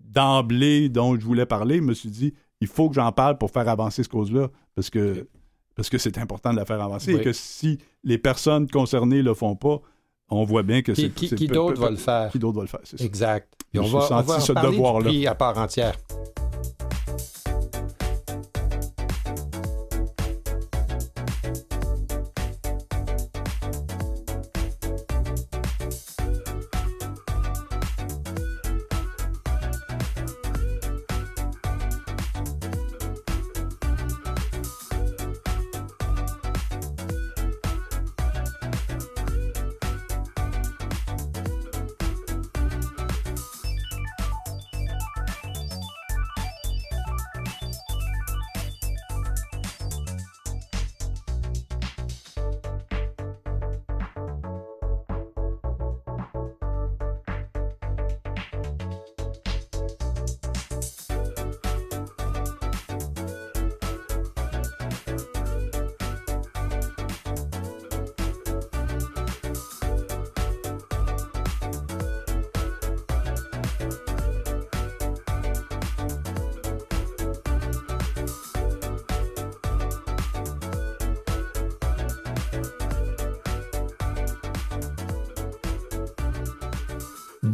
d'emblée 0.00 0.88
dont 0.88 1.18
je 1.18 1.24
voulais 1.24 1.46
parler, 1.46 1.76
je 1.76 1.82
me 1.82 1.94
suis 1.94 2.10
dit 2.10 2.34
il 2.62 2.68
faut 2.68 2.88
que 2.88 2.94
j'en 2.94 3.10
parle 3.12 3.36
pour 3.38 3.50
faire 3.50 3.68
avancer 3.68 4.02
cette 4.04 4.12
cause-là 4.12 4.48
parce 4.76 4.88
que 4.88 5.26
parce 5.74 5.88
que 5.90 5.98
c'est 5.98 6.16
important 6.18 6.52
de 6.52 6.56
la 6.56 6.64
faire 6.64 6.80
avancer 6.80 7.12
Oui. 7.14 7.20
et 7.20 7.24
que 7.24 7.32
si 7.32 7.78
les 8.04 8.18
personnes 8.18 8.68
concernées 8.70 9.22
le 9.22 9.34
font 9.34 9.56
pas, 9.56 9.80
on 10.28 10.44
voit 10.44 10.62
bien 10.62 10.80
que 10.82 10.92
Qui, 10.92 11.02
c'est 11.02 11.10
qui- 11.14 11.34
qui 11.34 11.48
peu- 11.48 11.54
d'autre 11.54 11.80
va 11.80 11.90
le 11.90 11.96
faire? 11.96 12.30
Qui 12.30 12.38
d'autre 12.38 12.56
va 12.58 12.62
le 12.62 12.68
faire, 12.68 12.80
c'est 12.84 12.98
ça. 12.98 13.04
Exact. 13.04 13.52
On 13.74 13.80
va, 13.82 13.98
on 14.10 14.20
va 14.22 14.36
en 14.36 14.40
ce 14.40 14.52
parler 14.52 14.70
devoir-là. 14.76 15.30
à 15.30 15.34
part 15.34 15.58
entière. 15.58 15.96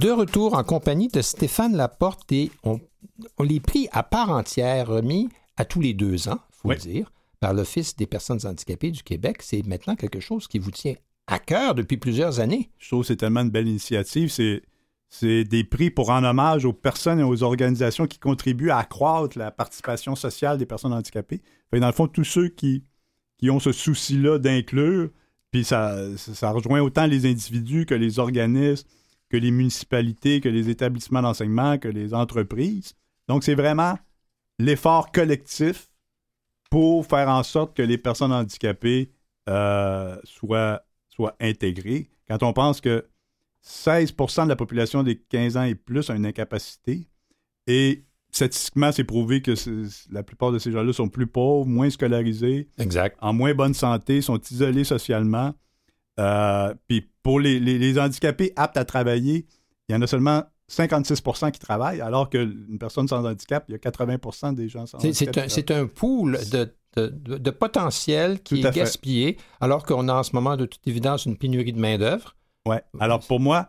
De 0.09 0.13
retour 0.15 0.55
en 0.55 0.65
compagnie 0.65 1.09
de 1.09 1.21
Stéphane 1.21 1.77
Laporte 1.77 2.33
et 2.33 2.51
on, 2.65 2.81
on 3.37 3.43
les 3.43 3.61
prix 3.61 3.89
à 3.93 4.03
part 4.03 4.31
entière 4.31 4.87
remis 4.87 5.29
à 5.59 5.67
tous 5.67 5.83
les 5.83 5.93
deux 5.93 6.31
ans, 6.31 6.39
faut 6.51 6.71
Oui. 6.71 6.77
le 6.77 6.81
dire, 6.81 7.13
par 7.41 7.53
l'Office 7.53 7.95
des 7.95 8.07
personnes 8.07 8.39
handicapées 8.47 8.91
du 8.91 9.03
Québec. 9.03 9.43
C'est 9.43 9.63
maintenant 9.67 9.97
quelque 9.97 10.19
chose 10.19 10.49
qui 10.49 10.59
vous 10.59 10.71
tient 10.71 10.95
à 11.27 11.39
cœur 11.39 11.75
depuis 11.75 11.99
plusieurs 11.99 12.41
années. 12.41 12.71
Je 12.79 12.89
trouve 12.89 13.03
que 13.03 13.09
c'est 13.09 13.17
tellement 13.17 13.41
une 13.43 13.51
belle 13.51 13.69
initiative. 13.69 14.31
C'est, 14.31 14.63
c'est 15.11 15.45
des 15.45 15.63
prix 15.63 15.91
pour 15.91 16.09
en 16.09 16.25
hommage 16.25 16.65
aux 16.65 16.73
personnes 16.73 17.21
et 17.21 17.25
aux 17.25 17.43
organisations 17.43 18.07
qui 18.07 18.19
contribuent 18.19 18.71
à 18.71 18.79
accroître 18.79 19.37
la 19.37 19.51
participation 19.51 20.17
sociale 20.17 20.57
des 20.57 20.65
personnes 20.65 20.95
handicapées. 20.95 21.43
Dans 21.71 21.87
le 21.87 21.93
fond, 21.93 22.09
tous 22.09 22.25
ceux 22.25 22.49
qui, 22.49 22.83
qui 23.37 23.51
ont 23.51 23.61
ce 23.61 23.73
souci-là 23.73 24.39
d'inclure, 24.39 25.11
puis 25.51 25.65
ça, 25.65 25.99
ça 26.17 26.51
rejoint 26.51 26.81
autant 26.81 27.05
les 27.05 27.27
individus 27.27 27.85
que 27.85 27.95
les 27.95 28.19
organismes, 28.19 28.89
que 29.31 29.37
les 29.37 29.51
municipalités, 29.51 30.41
que 30.41 30.49
les 30.49 30.69
établissements 30.69 31.23
d'enseignement, 31.23 31.79
que 31.79 31.89
les 31.89 32.15
entreprises. 32.15 32.95
Donc, 33.29 33.45
c'est 33.45 33.55
vraiment 33.55 33.99
l'effort 34.59 35.13
collectif 35.13 35.91
pour 36.71 37.07
faire 37.07 37.29
en 37.29 37.43
sorte 37.43 37.77
que 37.77 37.83
les 37.83 37.99
personnes 37.99 38.33
handicapées 38.33 39.13
euh, 39.49 40.17
soient, 40.25 40.83
soient 41.09 41.37
intégrées. 41.41 42.11
Quand 42.29 42.43
on 42.43 42.53
pense 42.53 42.81
que 42.81 43.07
16% 43.65 44.45
de 44.45 44.49
la 44.49 44.57
population 44.57 45.03
des 45.03 45.17
15 45.17 45.57
ans 45.57 45.63
et 45.63 45.75
plus 45.75 46.11
a 46.11 46.15
une 46.15 46.27
incapacité, 46.27 47.09
et 47.67 48.05
statistiquement, 48.31 48.93
c'est 48.93 49.05
prouvé 49.05 49.43
que 49.43 49.55
la 50.11 50.23
plupart 50.23 50.53
de 50.53 50.59
ces 50.59 50.73
gens-là 50.73 50.93
sont 50.93 51.09
plus 51.09 51.27
pauvres, 51.27 51.67
moins 51.67 51.91
scolarisés, 51.91 52.69
exact. 52.79 53.17
en 53.21 53.33
moins 53.33 53.55
bonne 53.55 53.75
santé, 53.75 54.21
sont 54.23 54.41
isolés 54.51 54.85
socialement. 54.85 55.55
Euh, 56.19 56.75
puis 56.89 57.09
pour 57.23 57.41
les, 57.41 57.99
handicapés 57.99 58.53
aptes 58.57 58.77
à 58.77 58.85
travailler, 58.85 59.47
il 59.89 59.93
y 59.93 59.97
en 59.97 60.03
a 60.03 60.07
seulement 60.07 60.45
56% 60.71 61.51
qui 61.53 61.61
travaillent, 61.61 62.01
alors 62.01 62.29
qu'une 62.29 62.79
personne 62.79 63.09
sans 63.09 63.25
handicap, 63.25 63.65
il 63.69 63.73
y 63.73 63.75
a 63.75 63.79
80% 63.79 64.55
des 64.55 64.69
gens 64.69 64.87
sans 64.87 64.99
handicap. 64.99 65.49
C'est 65.49 65.71
un, 65.71 65.87
pool 65.87 66.39
de, 66.51 66.75
de, 66.97 67.51
potentiel 67.51 68.41
qui 68.43 68.61
est 68.61 68.75
gaspillé, 68.75 69.39
alors 69.61 69.85
qu'on 69.85 70.09
a 70.09 70.15
en 70.15 70.23
ce 70.23 70.35
moment, 70.35 70.57
de 70.57 70.67
toute 70.67 70.87
évidence, 70.87 71.27
une 71.27 71.37
pénurie 71.37 71.73
de 71.73 71.81
main-d'œuvre. 71.81 72.37
Oui. 72.67 72.77
Alors 73.01 73.21
pour 73.21 73.41
moi, 73.41 73.69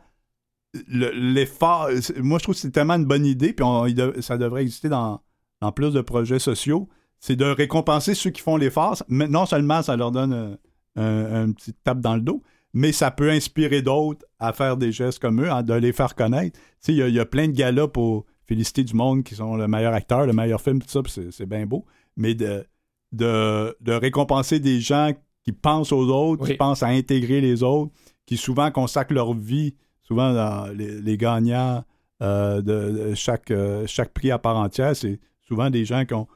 l'effort, 0.88 1.90
moi 2.18 2.40
je 2.40 2.44
trouve 2.44 2.56
que 2.56 2.62
c'est 2.62 2.72
tellement 2.72 2.96
une 2.96 3.06
bonne 3.06 3.26
idée, 3.26 3.54
puis 3.54 3.66
ça 4.22 4.38
devrait 4.38 4.64
exister 4.64 4.90
dans, 4.90 5.22
plus 5.76 5.94
de 5.94 6.02
projets 6.02 6.40
sociaux, 6.40 6.90
c'est 7.20 7.36
de 7.36 7.46
récompenser 7.46 8.16
ceux 8.16 8.30
qui 8.30 8.42
font 8.42 8.58
l'effort. 8.58 9.02
Non 9.10 9.46
seulement 9.46 9.82
ça 9.82 9.96
leur 9.96 10.12
donne 10.12 10.58
un, 10.96 11.52
petit 11.52 11.74
tape 11.74 12.02
dans 12.02 12.16
le 12.16 12.22
dos, 12.22 12.44
mais 12.74 12.92
ça 12.92 13.12
peut 13.12 13.30
inspirer 13.30 13.82
d'autres 13.82 14.26
à 14.40 14.54
faire 14.54 14.78
des 14.78 14.92
gestes 14.92 15.20
comme 15.20 15.42
eux, 15.42 15.50
de 15.64 15.74
les 15.74 15.94
faire 15.94 16.16
connaître. 16.16 16.60
Il 16.88 16.96
y, 16.96 17.12
y, 17.12 17.20
a 17.20 17.26
plein 17.26 17.48
de 17.48 17.54
gars-là 17.54 17.88
pour 17.88 18.26
féliciter 18.48 18.84
du 18.84 18.96
monde 18.96 19.24
qui 19.24 19.36
sont 19.36 19.56
le 19.56 19.68
meilleur 19.68 19.94
acteur, 19.94 20.26
le 20.26 20.34
meilleur 20.34 20.62
film, 20.62 20.82
tout 20.82 20.90
ça, 20.90 21.02
c'est 21.32 21.46
bien 21.46 21.66
beau. 21.66 21.86
Mais 22.18 22.34
de, 22.34 22.66
de, 23.12 23.92
récompenser 23.92 24.60
des 24.60 24.80
gens 24.80 25.12
qui 25.44 25.52
pensent 25.52 25.92
aux 25.92 26.08
autres, 26.10 26.46
qui 26.46 26.56
pensent 26.56 26.84
à 26.84 26.88
intégrer 26.88 27.42
les 27.42 27.64
autres, 27.64 27.92
qui 28.26 28.38
souvent 28.38 28.72
consacrent 28.72 29.14
leur 29.14 29.34
vie, 29.34 29.76
souvent 30.02 30.34
dans 30.34 30.68
les, 30.74 31.18
gagnants 31.18 31.84
euh, 32.22 32.62
de, 32.62 33.14
chaque, 33.16 33.52
euh, 33.52 33.86
chaque 33.88 34.14
prix 34.14 34.32
à 34.32 34.40
part 34.40 34.58
entière, 34.58 34.96
c'est 34.96 35.20
souvent 35.48 35.70
des 35.70 35.86
gens 35.86 36.06
qui 36.06 36.14
ont, 36.14 36.28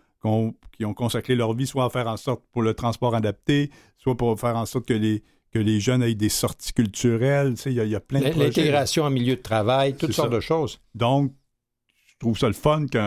qui 0.72 0.86
ont 0.86 0.94
consacré 0.94 1.36
leur 1.36 1.54
vie 1.54 1.68
soit 1.68 1.86
à 1.86 1.90
faire 1.90 2.08
en 2.08 2.18
sorte 2.18 2.44
pour 2.52 2.62
le 2.62 2.74
transport 2.74 3.16
adapté, 3.16 3.72
soit 3.98 4.16
pour 4.16 4.40
faire 4.40 4.56
en 4.56 4.66
sorte 4.66 4.86
que 4.86 4.94
les, 4.94 5.24
que 5.52 5.60
les 5.60 5.80
jeunes 5.80 6.02
aient 6.02 6.16
des 6.16 6.30
sorties 6.30 6.74
culturelles. 6.74 7.56
Il 7.66 7.74
y, 7.74 7.96
a 7.96 8.00
plein 8.00 8.22
de. 8.22 8.40
L'intégration 8.40 9.04
en 9.04 9.10
milieu 9.10 9.36
de 9.36 9.42
travail, 9.42 9.96
toutes 9.96 10.14
sortes 10.14 10.32
de 10.32 10.40
choses. 10.40 10.80
Donc, 10.96 11.34
je 12.08 12.16
trouve 12.20 12.38
ça 12.38 12.48
le 12.48 12.54
fun. 12.54 12.88
que 12.88 12.98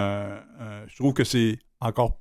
je 0.89 0.97
trouve 0.97 1.15
que 1.15 1.25
c'est 1.25 1.59
encore 1.81 2.21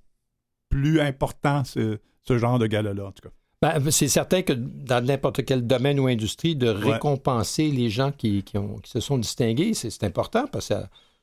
plus 0.69 0.99
important, 0.99 1.63
ce, 1.63 1.99
ce 2.23 2.37
genre 2.37 2.59
de 2.59 2.67
gala-là, 2.67 3.05
en 3.05 3.11
tout 3.11 3.29
cas. 3.29 3.33
Ben, 3.61 3.91
c'est 3.91 4.09
certain 4.09 4.41
que 4.41 4.53
dans 4.53 5.03
n'importe 5.03 5.45
quel 5.45 5.65
domaine 5.65 5.99
ou 5.99 6.07
industrie, 6.07 6.55
de 6.55 6.67
récompenser 6.67 7.69
les 7.69 7.89
gens 7.89 8.11
qui, 8.11 8.43
qui, 8.43 8.57
ont, 8.57 8.77
qui, 8.79 8.91
se 8.91 8.99
sont 8.99 9.17
distingués, 9.17 9.73
c'est 9.73 10.03
important 10.03 10.45
parce 10.51 10.69
que 10.69 10.75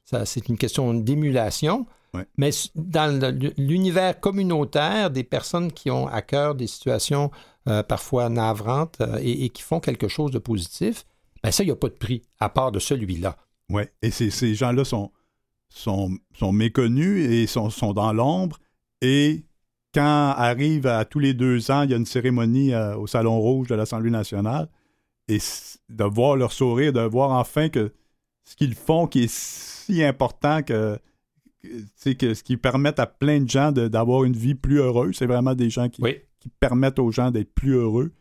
ça, 0.05 0.25
c'est 0.25 0.49
une 0.49 0.57
question 0.57 0.95
d'émulation. 0.95 1.87
Mais 2.36 2.50
dans 2.74 3.40
l'univers 3.56 4.20
communautaire, 4.20 5.10
des 5.10 5.24
personnes 5.24 5.72
qui 5.72 5.90
ont 5.90 6.06
à 6.06 6.22
cœur 6.22 6.54
des 6.54 6.66
situations 6.66 7.30
euh, 7.68 7.82
parfois 7.82 8.28
navrantes 8.28 9.00
euh, 9.00 9.18
et, 9.22 9.48
qui 9.48 9.62
font 9.62 9.80
quelque 9.80 10.08
chose 10.08 10.30
de 10.30 10.38
positif, 10.38 11.04
ben 11.42 11.50
ça, 11.50 11.62
il 11.62 11.66
n'y 11.66 11.72
a 11.72 11.76
pas 11.76 11.88
de 11.88 11.94
prix 11.94 12.22
à 12.38 12.48
part 12.48 12.72
de 12.72 12.78
celui-là. 12.78 13.36
Oui, 13.70 13.84
et 14.02 14.10
ces 14.10 14.54
gens-là 14.54 14.84
sont, 14.84 15.10
sont, 15.68 16.10
sont, 16.34 16.52
méconnus 16.52 17.30
et 17.30 17.46
sont, 17.46 17.70
sont 17.70 17.94
dans 17.94 18.12
l'ombre. 18.12 18.58
Et 19.00 19.44
quand 19.94 20.34
arrive 20.36 20.86
à 20.86 21.04
tous 21.04 21.18
les 21.18 21.34
deux 21.34 21.70
ans, 21.70 21.82
il 21.82 21.90
y 21.90 21.94
a 21.94 21.96
une 21.96 22.06
cérémonie 22.06 22.74
euh, 22.74 22.96
au 22.96 23.06
Salon 23.06 23.40
Rouge 23.40 23.68
de 23.68 23.74
l'Assemblée 23.74 24.10
nationale, 24.10 24.68
et 25.28 25.38
de 25.88 26.04
voir 26.04 26.36
leur 26.36 26.52
sourire, 26.52 26.92
de 26.92 27.00
voir 27.00 27.30
enfin 27.30 27.68
que 27.68 27.92
ce 28.44 28.56
qu'ils 28.56 28.74
font 28.74 29.06
qui 29.06 29.24
est 29.24 29.32
si 29.32 30.02
important 30.02 30.62
que, 30.62 30.98
que 31.62 32.34
ce 32.34 32.42
qui 32.42 32.56
permet 32.56 32.98
à 32.98 33.06
plein 33.06 33.40
de 33.40 33.48
gens 33.48 33.72
d'avoir 33.72 34.24
une 34.24 34.34
vie 34.34 34.54
plus 34.54 34.80
heureuse, 34.80 35.16
c'est 35.16 35.26
vraiment 35.26 35.54
des 35.54 35.70
gens 35.70 35.88
qui, 35.88 36.02
qui 36.40 36.48
permettent 36.60 36.98
aux 36.98 37.10
gens 37.10 37.30
d'être 37.30 37.54
plus 37.54 37.74
heureux, 37.74 38.12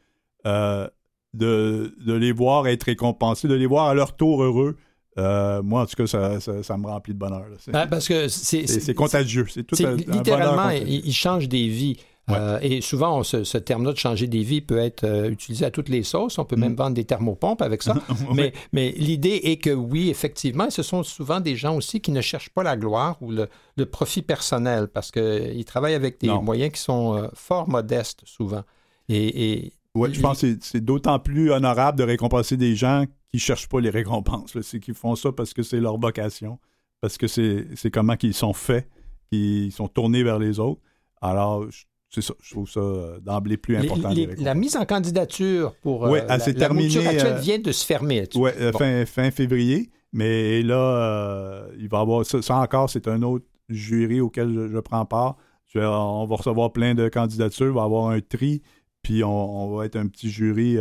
euh, 0.45 0.87
de, 1.33 1.95
de, 2.05 2.13
les 2.13 2.31
voir 2.31 2.67
être 2.67 2.83
récompensés, 2.83 3.47
de 3.47 3.55
les 3.55 3.65
voir 3.65 3.87
à 3.87 3.93
leur 3.93 4.15
tour 4.15 4.43
heureux, 4.43 4.77
euh, 5.17 5.61
moi, 5.61 5.81
en 5.81 5.85
tout 5.85 5.95
cas, 5.95 6.07
ça, 6.07 6.39
ça, 6.39 6.77
me 6.77 6.87
remplit 6.87 7.13
de 7.13 7.19
bonheur. 7.19 7.45
Ben, 7.67 7.87
parce 7.87 8.07
que 8.07 8.27
c'est 8.27 8.93
contagieux. 8.93 9.45
C'est 9.49 9.63
tout 9.63 9.75
littéralement, 9.75 10.69
il, 10.69 11.13
change 11.13 11.49
des 11.49 11.67
vies. 11.67 11.97
Euh, 12.30 12.59
et 12.61 12.80
souvent, 12.82 13.24
ce, 13.24 13.57
terme-là 13.57 13.91
de 13.91 13.97
changer 13.97 14.28
des 14.28 14.43
vies 14.43 14.61
peut 14.61 14.78
être 14.78 15.03
euh, 15.03 15.30
utilisé 15.30 15.65
à 15.65 15.72
toutes 15.72 15.89
les 15.89 16.03
sauces. 16.03 16.38
On 16.38 16.45
peut 16.45 16.55
même 16.55 16.74
mm. 16.74 16.78
vendre 16.78 16.95
des 16.95 17.03
thermopompes 17.03 17.61
avec 17.61 17.84
ça. 17.84 17.95
mais, 18.34 18.53
mais 18.72 18.91
l'idée 18.91 19.41
est 19.43 19.57
que 19.57 19.72
oui, 19.72 20.09
effectivement, 20.09 20.69
ce 20.69 20.84
sont 20.84 21.03
souvent 21.03 21.41
des 21.41 21.55
gens 21.55 21.76
aussi 21.76 21.99
qui 21.99 22.11
ne 22.11 22.22
cherchent 22.22 22.51
pas 22.51 22.63
la 22.63 22.78
gloire 22.78 23.17
ou 23.22 23.32
le, 23.32 23.47
profit 23.86 24.22
personnel 24.22 24.88
parce 24.88 25.11
qu'ils 25.11 25.65
travaillent 25.65 25.95
avec 25.95 26.22
des 26.22 26.30
moyens 26.30 26.72
qui 26.72 26.82
sont 26.82 27.30
fort 27.34 27.67
modestes 27.67 28.22
souvent. 28.26 28.61
Et, 29.09 29.53
et 29.53 29.74
oui, 29.95 30.13
je 30.13 30.22
pense 30.22 30.41
que 30.41 30.57
c'est 30.61 30.84
d'autant 30.84 31.19
plus 31.19 31.51
honorable 31.51 31.97
de 31.97 32.03
récompenser 32.03 32.55
des 32.57 32.76
gens 32.76 33.05
qui 33.32 33.39
cherchent 33.39 33.67
pas 33.67 33.82
les 33.82 33.89
récompenses. 33.89 34.59
C'est 34.61 34.80
qu'ils 34.80 34.93
font 34.93 35.15
ça 35.15 35.32
parce 35.32 35.53
que 35.53 35.63
c'est 35.63 35.80
leur 35.80 35.97
vocation, 35.97 36.59
parce 37.01 37.17
que 37.17 37.28
c'est 37.28 37.91
comment 37.91 38.15
qu'ils 38.15 38.34
sont 38.34 38.53
faits, 38.53 38.88
qu'ils 39.32 39.72
sont 39.72 39.88
tournés 39.88 40.24
vers 40.24 40.39
les 40.39 40.59
autres. 40.59 40.82
Alors, 41.22 41.65
c'est 42.14 42.22
ça, 42.22 42.34
je 42.41 42.51
trouve 42.51 42.70
ça 42.70 42.82
euh, 42.82 43.20
d'emblée 43.22 43.55
plus 43.55 43.78
important. 43.78 44.14
la 44.38 44.53
mise 44.53 44.76
en 44.76 44.86
candidature 44.86 45.74
pour 45.82 46.01
ouais, 46.01 46.22
euh, 46.22 46.28
la, 46.28 46.38
la 46.38 46.39
actuelle 46.39 47.34
euh, 47.34 47.39
vient 47.39 47.57
de 47.57 47.72
se 47.72 47.86
fermer. 47.86 48.28
Oui, 48.36 48.51
fin, 48.78 49.05
fin, 49.05 49.32
février. 49.32 49.89
Mais 50.12 50.62
là, 50.62 51.68
il 51.80 51.88
va 51.88 51.99
y 51.99 52.01
avoir 52.01 52.26
ça, 52.26 52.55
encore, 52.57 52.89
c'est 52.89 53.07
un 53.07 53.22
autre 53.22 53.45
jury 53.70 54.20
auquel 54.20 54.70
je, 54.70 54.80
prends 54.80 55.05
part. 55.05 55.38
on 55.74 56.26
va 56.26 56.36
recevoir 56.36 56.74
plein 56.74 56.95
de 56.95 57.07
candidatures, 57.07 57.68
il 57.68 57.74
va 57.74 57.82
y 57.82 57.86
avoir 57.86 58.09
un 58.09 58.20
tri, 58.20 58.62
puis 59.03 59.24
on, 59.24 59.74
va 59.74 59.86
être 59.86 59.95
un 59.95 60.07
petit 60.07 60.30
jury 60.30 60.78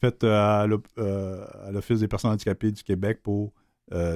fait 0.00 0.24
euh, 0.24 1.46
à 1.64 1.70
l'Office 1.70 2.00
des 2.00 2.08
personnes 2.08 2.32
handicapées 2.32 2.72
du 2.72 2.82
Québec 2.82 3.20
pour 3.22 3.52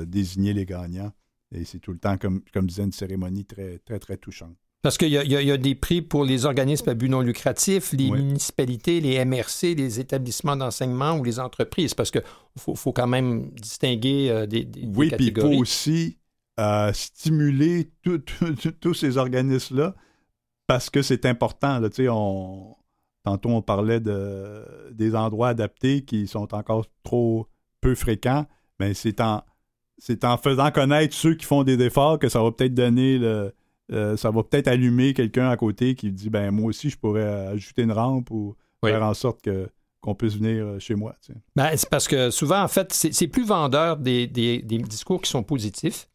désigner 0.06 0.54
les 0.54 0.66
gagnants. 0.66 1.12
Et 1.52 1.64
c'est 1.64 1.78
tout 1.78 1.92
le 1.92 1.98
temps, 1.98 2.18
comme, 2.18 2.42
comme 2.52 2.66
disait, 2.66 2.82
une 2.82 2.92
cérémonie 2.92 3.44
très, 3.44 3.78
très, 3.78 4.00
très 4.00 4.16
touchante. 4.16 4.56
Parce 4.82 4.96
qu'il 4.96 5.08
y, 5.08 5.14
y, 5.14 5.50
a 5.50 5.56
des 5.56 5.74
prix 5.74 6.02
pour 6.02 6.24
les 6.24 6.46
organismes 6.46 6.88
à 6.90 6.94
but 6.94 7.08
non 7.08 7.20
lucratif, 7.20 7.92
les 7.92 8.10
municipalités, 8.10 9.00
les 9.00 9.24
MRC, 9.24 9.74
les 9.74 9.98
établissements 9.98 10.56
d'enseignement 10.56 11.16
ou 11.16 11.24
les 11.24 11.40
entreprises, 11.40 11.94
parce 11.94 12.12
qu'il 12.12 12.22
faut, 12.56 12.76
faut, 12.76 12.92
quand 12.92 13.08
même 13.08 13.50
distinguer 13.50 14.46
des, 14.46 14.64
des, 14.64 14.88
oui, 14.94 15.10
puis 15.10 15.32
il 15.34 15.40
faut 15.40 15.48
aussi 15.48 16.18
stimuler 16.92 17.90
tous 18.80 18.94
ces 18.94 19.16
organismes-là 19.16 19.96
parce 20.68 20.90
que 20.90 21.02
c'est 21.02 21.26
important. 21.26 21.80
Là, 21.80 21.88
on, 22.12 22.76
Tantôt, 23.28 23.50
on 23.50 23.60
parlait 23.62 24.00
de, 24.00 24.64
des 24.92 25.14
endroits 25.14 25.48
adaptés 25.48 26.02
qui 26.02 26.26
sont 26.26 26.54
encore 26.54 26.86
trop 27.02 27.46
peu 27.82 27.94
fréquents. 27.94 28.46
Mais 28.80 28.94
c'est 28.94 29.20
en, 29.20 29.42
c'est 29.98 30.24
en 30.24 30.38
faisant 30.38 30.70
connaître 30.70 31.14
ceux 31.14 31.34
qui 31.34 31.44
font 31.44 31.62
des 31.62 31.78
efforts 31.84 32.18
que 32.18 32.30
ça 32.30 32.42
va 32.42 32.52
peut-être 32.52 32.72
donner 32.72 33.18
le. 33.18 33.52
Euh, 33.92 34.16
ça 34.16 34.30
va 34.30 34.42
peut-être 34.42 34.68
allumer 34.68 35.14
quelqu'un 35.14 35.48
à 35.48 35.56
côté 35.56 35.94
qui 35.94 36.12
dit 36.12 36.28
ben 36.28 36.50
moi 36.50 36.66
aussi 36.66 36.90
je 36.90 36.98
pourrais 36.98 37.46
ajouter 37.48 37.82
une 37.82 37.92
rampe 37.92 38.30
ou 38.30 38.54
faire 38.84 39.02
en 39.02 39.14
sorte 39.14 39.40
que 39.42 39.68
qu'on 40.00 40.14
puisse 40.14 40.36
venir 40.36 40.64
euh, 40.64 40.78
chez 40.78 40.94
moi. 40.94 41.16
Ben, 41.56 41.70
c'est 41.76 41.88
parce 41.88 42.06
que 42.06 42.30
souvent, 42.30 42.62
en 42.62 42.68
fait, 42.68 42.92
c'est 42.92 43.26
plus 43.26 43.44
vendeur 43.44 43.96
des, 43.96 44.28
des, 44.28 44.60
discours 44.60 45.20
qui 45.20 45.28
sont 45.28 45.42
positifs 45.42 46.08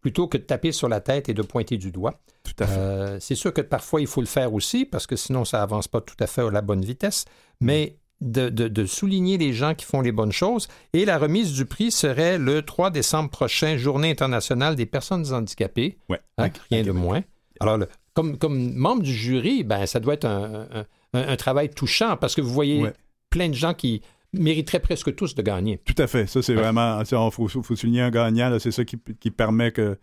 plutôt 0.00 0.28
que 0.28 0.38
de 0.38 0.44
taper 0.44 0.70
sur 0.70 0.88
la 0.88 1.00
tête 1.00 1.28
et 1.28 1.34
de 1.34 1.42
pointer 1.42 1.78
du 1.78 1.90
doigt. 1.90 2.20
Tout 2.44 2.52
à 2.60 2.66
fait. 2.68 2.78
Euh, 2.78 3.18
c'est 3.18 3.34
sûr 3.34 3.52
que 3.52 3.60
parfois, 3.60 4.00
il 4.00 4.06
faut 4.06 4.20
le 4.20 4.28
faire 4.28 4.54
aussi, 4.54 4.84
parce 4.84 5.04
que 5.04 5.16
sinon, 5.16 5.44
ça 5.44 5.60
avance 5.60 5.88
pas 5.88 6.00
tout 6.00 6.14
à 6.20 6.28
fait 6.28 6.42
à 6.42 6.50
la 6.52 6.62
bonne 6.62 6.84
vitesse. 6.84 7.24
Mais 7.60 7.98
de, 8.20 8.84
souligner 8.86 9.38
les 9.38 9.52
gens 9.52 9.74
qui 9.74 9.84
font 9.84 10.00
les 10.00 10.12
bonnes 10.12 10.32
choses. 10.32 10.68
Et 10.92 11.04
la 11.04 11.18
remise 11.18 11.52
du 11.52 11.66
prix 11.66 11.90
serait 11.90 12.38
le 12.38 12.62
3 12.62 12.90
décembre 12.90 13.30
prochain, 13.30 13.76
Journée 13.76 14.10
internationale 14.10 14.76
des 14.76 14.86
personnes 14.86 15.32
handicapées. 15.32 15.98
Ouais, 16.08 16.20
hein, 16.38 16.48
rien 16.70 16.82
de 16.82 16.92
moins. 16.92 17.22
Alors, 17.60 17.78
comme, 18.14 18.38
comme 18.38 18.74
membre 18.74 19.02
du 19.02 19.12
jury, 19.12 19.64
ben, 19.64 19.86
ça 19.86 20.00
doit 20.00 20.14
être 20.14 20.26
un, 20.26 21.36
travail 21.36 21.70
touchant 21.70 22.16
parce 22.16 22.34
que 22.34 22.40
vous 22.40 22.52
voyez 22.52 22.84
plein 23.30 23.48
de 23.48 23.54
gens 23.54 23.74
qui, 23.74 24.02
mériteraient 24.32 24.80
presque 24.80 25.14
tous 25.14 25.34
de 25.34 25.42
gagner. 25.42 25.78
Tout 25.78 26.00
à 26.00 26.06
fait. 26.06 26.26
Ça, 26.26 26.42
c'est 26.42 26.54
vraiment. 26.54 27.00
Il 27.00 27.30
faut, 27.30 27.48
faut, 27.48 27.76
souligner 27.76 28.02
un 28.02 28.10
gagnant. 28.10 28.58
C'est 28.58 28.70
ça 28.70 28.84
qui, 28.84 28.98
qui, 29.18 29.30
permet 29.30 29.72
que 29.72 29.98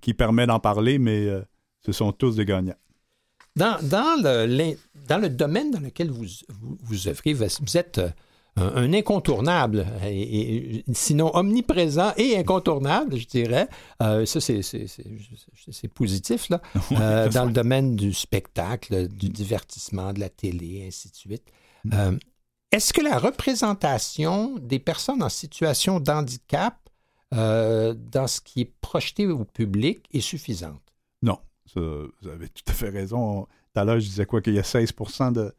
qui 0.00 0.14
permet 0.14 0.46
d'en 0.46 0.60
parler, 0.60 0.98
mais 0.98 1.26
euh, 1.26 1.42
ce 1.84 1.92
sont 1.92 2.12
tous 2.12 2.36
des 2.36 2.44
gagnants. 2.44 2.76
Dans, 3.56 3.78
dans, 3.82 4.20
le, 4.22 4.76
dans 5.08 5.18
le 5.18 5.28
domaine 5.28 5.70
dans 5.70 5.80
lequel 5.80 6.10
vous, 6.10 6.26
vous, 6.82 7.08
œuvrez, 7.08 7.32
vous 7.32 7.76
êtes 7.76 7.98
euh, 7.98 8.10
un, 8.56 8.92
incontournable, 8.92 9.86
et, 10.04 10.84
sinon 10.92 11.34
omniprésent 11.34 12.12
et 12.16 12.36
incontournable, 12.36 13.16
je 13.16 13.26
dirais. 13.26 13.68
Euh, 14.02 14.26
ça, 14.26 14.40
c'est 14.40 15.88
positif, 15.88 16.48
là. 16.50 16.60
dans 17.30 17.44
le 17.46 17.52
domaine 17.52 17.96
du 17.96 18.12
spectacle, 18.12 19.08
du 19.08 19.28
divertissement, 19.30 20.12
de 20.12 20.20
la 20.20 20.28
télé, 20.28 20.84
ainsi 20.86 21.10
de 21.10 21.16
suite. 21.16 21.44
Mm. 21.84 22.18
Est-ce 22.72 22.92
que 22.92 23.00
la 23.00 23.18
représentation 23.18 24.56
des 24.58 24.78
personnes 24.78 25.22
en 25.22 25.28
situation 25.28 26.00
d'handicap 26.00 26.74
euh, 27.34 27.94
dans 27.94 28.26
ce 28.26 28.40
qui 28.40 28.62
est 28.62 28.72
projeté 28.80 29.26
au 29.26 29.44
public 29.44 30.04
est 30.12 30.20
suffisante? 30.20 30.82
Non, 31.22 31.38
vous 31.74 32.28
avez 32.28 32.48
tout 32.48 32.62
à 32.68 32.72
fait 32.72 32.90
raison. 32.90 33.44
Tout 33.44 33.80
à 33.80 33.84
l'heure, 33.84 34.00
je 34.00 34.06
disais 34.06 34.26
quoi 34.26 34.40
qu'il 34.40 34.54
y 34.54 34.58
a 34.58 34.62
16 34.62 34.92
de, 35.32 35.52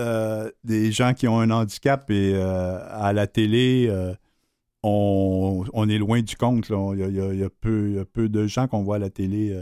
euh, 0.00 0.50
des 0.64 0.92
gens 0.92 1.14
qui 1.14 1.28
ont 1.28 1.40
un 1.40 1.50
handicap 1.50 2.10
et 2.10 2.34
euh, 2.34 2.78
à 2.90 3.12
la 3.12 3.26
télé, 3.26 3.90
on, 4.82 5.88
est 5.88 5.98
loin 5.98 6.22
du 6.22 6.36
compte. 6.36 6.68
Il, 6.68 7.14
y 7.14 7.42
a, 7.42 7.50
peu, 7.50 8.04
peu, 8.12 8.28
de 8.28 8.46
gens 8.46 8.68
qu'on 8.68 8.82
voit 8.82 8.96
à 8.96 9.00
la 9.00 9.10
télé 9.10 9.56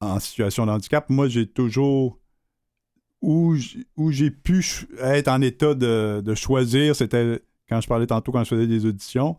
en 0.00 0.20
situation 0.20 0.66
de 0.66 0.70
handicap. 0.70 1.08
Moi, 1.10 1.28
j'ai 1.28 1.46
toujours 1.46 2.18
où, 3.24 3.56
j'ai 4.10 4.30
pu 4.30 4.64
être 5.00 5.28
en 5.28 5.40
état 5.40 5.74
de, 5.74 6.34
choisir, 6.34 6.94
c'était 6.94 7.40
quand 7.68 7.80
je 7.80 7.88
parlais 7.88 8.06
tantôt, 8.06 8.32
quand 8.32 8.44
je 8.44 8.50
faisais 8.50 8.66
des 8.66 8.84
auditions, 8.84 9.38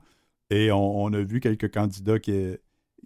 et 0.50 0.72
on, 0.72 1.14
a 1.14 1.22
vu 1.22 1.40
quelques 1.40 1.72
candidats 1.72 2.20
qui, 2.20 2.56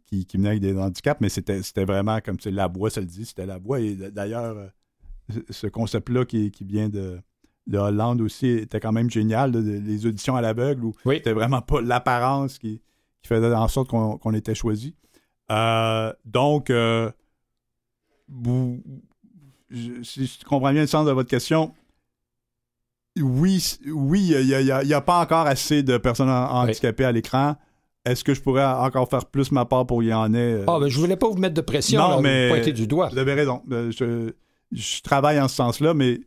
qui, 0.10 0.26
qui, 0.26 0.38
venaient 0.38 0.50
avec 0.50 0.62
des 0.62 0.78
handicaps, 0.78 1.22
mais 1.22 1.30
c'était 1.30 1.86
vraiment 1.86 2.20
comme 2.20 2.38
la 2.46 2.68
voix, 2.68 2.90
ça 2.90 3.02
le 3.02 3.08
dit, 3.08 3.26
c'était 3.26 3.46
la 3.46 3.58
voix. 3.58 3.80
Et 3.80 3.96
d'ailleurs, 3.96 4.58
euh, 4.58 4.68
ce 5.50 5.68
concept-là 5.68 6.26
qui, 6.26 6.52
vient 6.62 6.90
de, 6.90 7.20
Hollande 7.72 8.22
aussi 8.22 8.48
était 8.48 8.80
quand 8.80 8.92
même 8.92 9.10
génial, 9.10 9.52
les 9.52 10.06
auditions 10.08 10.36
à 10.36 10.42
l'aveugle, 10.42 10.86
où 10.86 10.96
c'était 11.06 11.34
vraiment 11.34 11.62
pas 11.62 11.82
l'apparence 11.82 12.58
qui, 12.58 12.82
faisait 13.24 13.54
en 13.54 13.68
sorte 13.68 13.90
qu'on 13.90 14.34
était 14.34 14.56
choisi. 14.56 14.96
Euh, 15.52 16.12
donc, 16.26 16.72
euh, 16.72 17.12
vous, 18.28 18.82
si 20.02 20.26
je 20.26 20.44
comprends 20.46 20.72
bien 20.72 20.82
le 20.82 20.88
sens 20.88 21.06
de 21.06 21.12
votre 21.12 21.30
question, 21.30 21.74
oui, 23.18 23.78
oui, 23.86 24.34
il 24.34 24.48
n'y 24.48 24.94
a, 24.94 25.02
pas 25.02 25.20
encore 25.20 25.46
assez 25.46 25.84
de 25.84 25.98
personnes 25.98 26.30
handicapées 26.30 27.06
à 27.06 27.12
l'écran. 27.12 27.56
Est-ce 28.06 28.24
que 28.24 28.34
je 28.34 28.42
pourrais 28.42 28.66
encore 28.66 29.10
faire 29.10 29.26
plus 29.26 29.52
ma 29.52 29.66
part 29.66 29.86
pour 29.86 30.02
y 30.04 30.14
en 30.14 30.34
ait? 30.34 30.54
Euh, 30.54 30.66
ah, 30.68 30.80
ben, 30.80 30.88
je 30.88 30.98
voulais 31.00 31.18
pas 31.18 31.28
vous 31.28 31.38
mettre 31.38 31.56
de 31.56 31.62
pression, 31.62 32.00
non, 32.00 32.22
mais 32.22 32.50
pointer 32.50 32.72
du 32.72 32.88
doigt. 32.88 33.10
Vous 33.10 33.18
avez 33.18 33.34
raison. 33.34 33.62
Euh, 33.72 33.92
je, 34.72 35.02
travaille 35.02 35.40
en 35.40 35.48
ce 35.48 35.56
sens-là, 35.56 35.94
mais, 35.94 36.22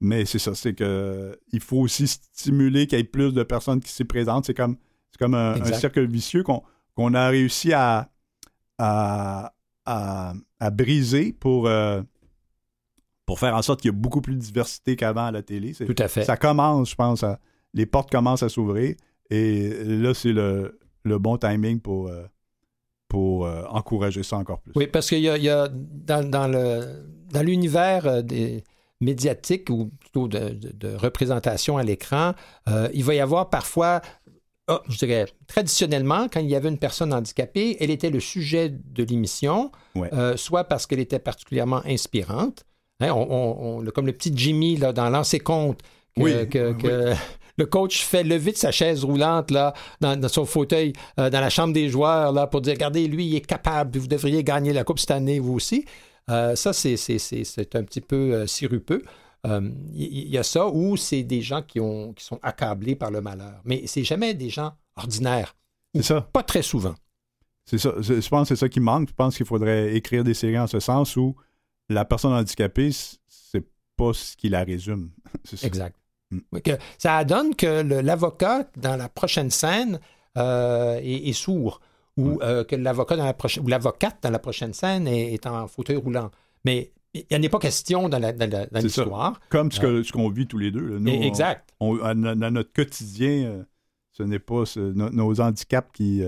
mais 0.00 0.24
c'est 0.24 0.38
ça, 0.38 0.54
c'est 0.54 0.74
que 0.74 1.38
il 1.52 1.60
faut 1.60 1.78
aussi 1.78 2.08
stimuler 2.08 2.86
qu'il 2.86 2.98
y 2.98 3.00
ait 3.00 3.04
plus 3.04 3.34
de 3.34 3.42
personnes 3.42 3.80
qui 3.80 3.90
s'y 3.90 4.04
présentent. 4.04 4.46
C'est 4.46 4.54
comme, 4.54 4.76
comme 5.18 5.34
un, 5.34 5.62
cercle 5.64 6.06
vicieux 6.06 6.42
qu'on 6.42 7.14
a 7.14 7.28
réussi 7.28 7.74
à, 7.74 8.10
à, 8.78 9.52
briser 10.72 11.34
pour, 11.38 11.66
euh, 11.66 12.00
pour 13.26 13.38
faire 13.38 13.54
en 13.54 13.62
sorte 13.62 13.82
qu'il 13.82 13.90
y 13.90 13.94
ait 13.94 13.96
beaucoup 13.96 14.22
plus 14.22 14.36
de 14.36 14.40
diversité 14.40 14.96
qu'avant 14.96 15.26
à 15.26 15.32
la 15.32 15.42
télé. 15.42 15.74
Tout 15.74 15.94
à 15.98 16.08
fait. 16.08 16.24
Ça 16.24 16.38
commence, 16.38 16.90
je 16.90 16.94
pense, 16.94 17.24
les 17.74 17.84
portes 17.84 18.10
commencent 18.10 18.42
à 18.42 18.48
s'ouvrir 18.48 18.94
et 19.28 19.84
là, 19.84 20.14
c'est 20.14 20.32
le, 20.32 20.79
bon 21.04 21.36
timing 21.36 21.80
pour, 21.80 22.08
euh, 22.08 22.24
pour 23.08 23.46
euh, 23.46 23.64
encourager 23.68 24.22
ça 24.22 24.36
encore 24.36 24.60
plus. 24.60 24.72
Oui, 24.76 24.86
parce 24.86 25.08
qu'il 25.08 25.20
y 25.20 25.48
a, 25.48 25.68
dans, 25.68 26.48
le, 26.48 27.04
dans 27.32 27.42
l'univers 27.42 28.06
euh, 28.06 28.22
des 28.22 28.64
médiatiques 29.00 29.70
ou 29.70 29.90
plutôt 30.00 30.28
de, 30.28 30.94
représentation 30.94 31.78
à 31.78 31.82
l'écran, 31.82 32.34
il 32.92 33.02
va 33.02 33.14
y 33.14 33.20
avoir 33.20 33.48
parfois 33.48 34.02
ah, 34.68 34.82
je 34.88 34.98
dirais, 34.98 35.26
traditionnellement, 35.46 36.28
quand 36.30 36.40
il 36.40 36.50
y 36.50 36.54
avait 36.54 36.68
une 36.68 36.78
personne 36.78 37.14
handicapée, 37.14 37.78
elle 37.80 37.90
était 37.90 38.10
le 38.10 38.20
sujet 38.20 38.68
de 38.68 39.02
l'émission, 39.02 39.72
soit 40.36 40.64
parce 40.64 40.86
qu'elle 40.86 41.00
était 41.00 41.18
particulièrement 41.18 41.80
inspirante, 41.86 42.66
Hein, 43.00 43.12
on, 43.12 43.82
comme 43.94 44.06
le 44.06 44.12
petit 44.12 44.32
Jimmy 44.34 44.76
là, 44.76 44.92
dans 44.92 45.08
Lancer 45.08 45.40
compte, 45.40 45.80
que, 46.16 47.14
le 47.60 47.66
coach 47.66 48.04
fait 48.04 48.24
lever 48.24 48.52
de 48.52 48.56
sa 48.56 48.72
chaise 48.72 49.04
roulante 49.04 49.50
là, 49.50 49.74
dans, 50.00 50.28
son 50.28 50.46
fauteuil, 50.46 50.94
euh, 51.18 51.28
dans 51.28 51.40
la 51.40 51.50
chambre 51.50 51.74
des 51.74 51.88
joueurs, 51.90 52.32
là, 52.32 52.46
pour 52.46 52.62
dire 52.62 52.72
Regardez, 52.72 53.06
lui, 53.06 53.26
il 53.26 53.36
est 53.36 53.46
capable, 53.46 53.98
vous 53.98 54.08
devriez 54.08 54.42
gagner 54.42 54.72
la 54.72 54.82
Coupe 54.82 54.98
cette 54.98 55.10
année, 55.10 55.38
vous 55.38 55.52
aussi. 55.52 55.84
Euh, 56.30 56.56
ça, 56.56 56.72
c'est, 56.72 56.94
un 57.74 57.84
petit 57.84 58.00
peu 58.00 58.32
euh, 58.32 58.46
sirupeux. 58.46 59.02
Il 59.44 60.28
y, 60.28 60.38
a 60.38 60.42
ça 60.42 60.66
où 60.68 60.96
c'est 60.96 61.22
des 61.22 61.40
gens 61.40 61.62
qui, 61.62 61.80
ont, 61.80 62.12
qui 62.12 62.24
sont 62.24 62.38
accablés 62.42 62.94
par 62.94 63.10
le 63.10 63.20
malheur. 63.22 63.60
Mais 63.64 63.84
c'est 63.86 64.04
jamais 64.04 64.34
des 64.34 64.50
gens 64.50 64.72
ordinaires. 64.96 65.56
C'est 65.94 66.02
ça. 66.02 66.20
Pas 66.20 66.42
très 66.42 66.62
souvent. 66.62 66.94
C'est 67.64 67.78
ça. 67.78 67.94
Je 68.00 68.28
pense 68.28 68.48
que 68.48 68.54
c'est 68.54 68.60
ça 68.60 68.68
qui 68.68 68.80
manque. 68.80 69.08
Je 69.08 69.14
pense 69.14 69.36
qu'il 69.36 69.46
faudrait 69.46 69.94
écrire 69.94 70.24
des 70.24 70.34
séries 70.34 70.58
en 70.58 70.66
ce 70.66 70.78
sens 70.78 71.16
où 71.16 71.36
la 71.88 72.04
personne 72.04 72.32
handicapée, 72.32 72.90
c'est 72.92 73.64
pas 73.96 74.12
ce 74.12 74.36
qui 74.36 74.50
la 74.50 74.62
résume. 74.62 75.10
exact. 75.62 75.99
Mm. 76.30 76.38
ça 76.98 77.24
donne 77.24 77.54
que 77.54 77.82
l'avocat 78.02 78.64
dans 78.76 78.96
la 78.96 79.08
prochaine 79.08 79.50
scène 79.50 80.00
euh, 80.38 81.00
est, 81.02 81.32
sourd 81.32 81.80
ou 82.16 82.40
euh, 82.42 82.62
que 82.62 82.76
l'avocat 82.76 83.16
dans 83.16 83.24
la 83.24 83.34
prochaine 83.34 83.64
ou 83.64 83.68
l'avocate 83.68 84.18
dans 84.22 84.30
la 84.30 84.38
prochaine 84.38 84.72
scène 84.72 85.08
est, 85.08 85.44
en 85.46 85.66
fauteuil 85.66 85.96
roulant. 85.96 86.30
Mais 86.64 86.92
il 87.14 87.24
n'y 87.32 87.36
en 87.36 87.42
a 87.42 87.48
pas 87.48 87.58
question 87.58 88.08
dans 88.08 88.18
l'histoire. 88.80 89.40
Comme 89.48 89.70
euh, 89.82 90.04
ce 90.04 90.12
qu'on 90.12 90.30
vit 90.30 90.46
tous 90.46 90.58
les 90.58 90.70
deux. 90.70 91.00
exact. 91.06 91.74
dans 91.80 92.52
notre 92.52 92.72
quotidien, 92.72 93.64
ce 94.12 94.22
n'est 94.22 94.38
pas 94.38 94.64
nos 94.76 95.40
handicaps 95.40 95.90
qui, 95.92 96.22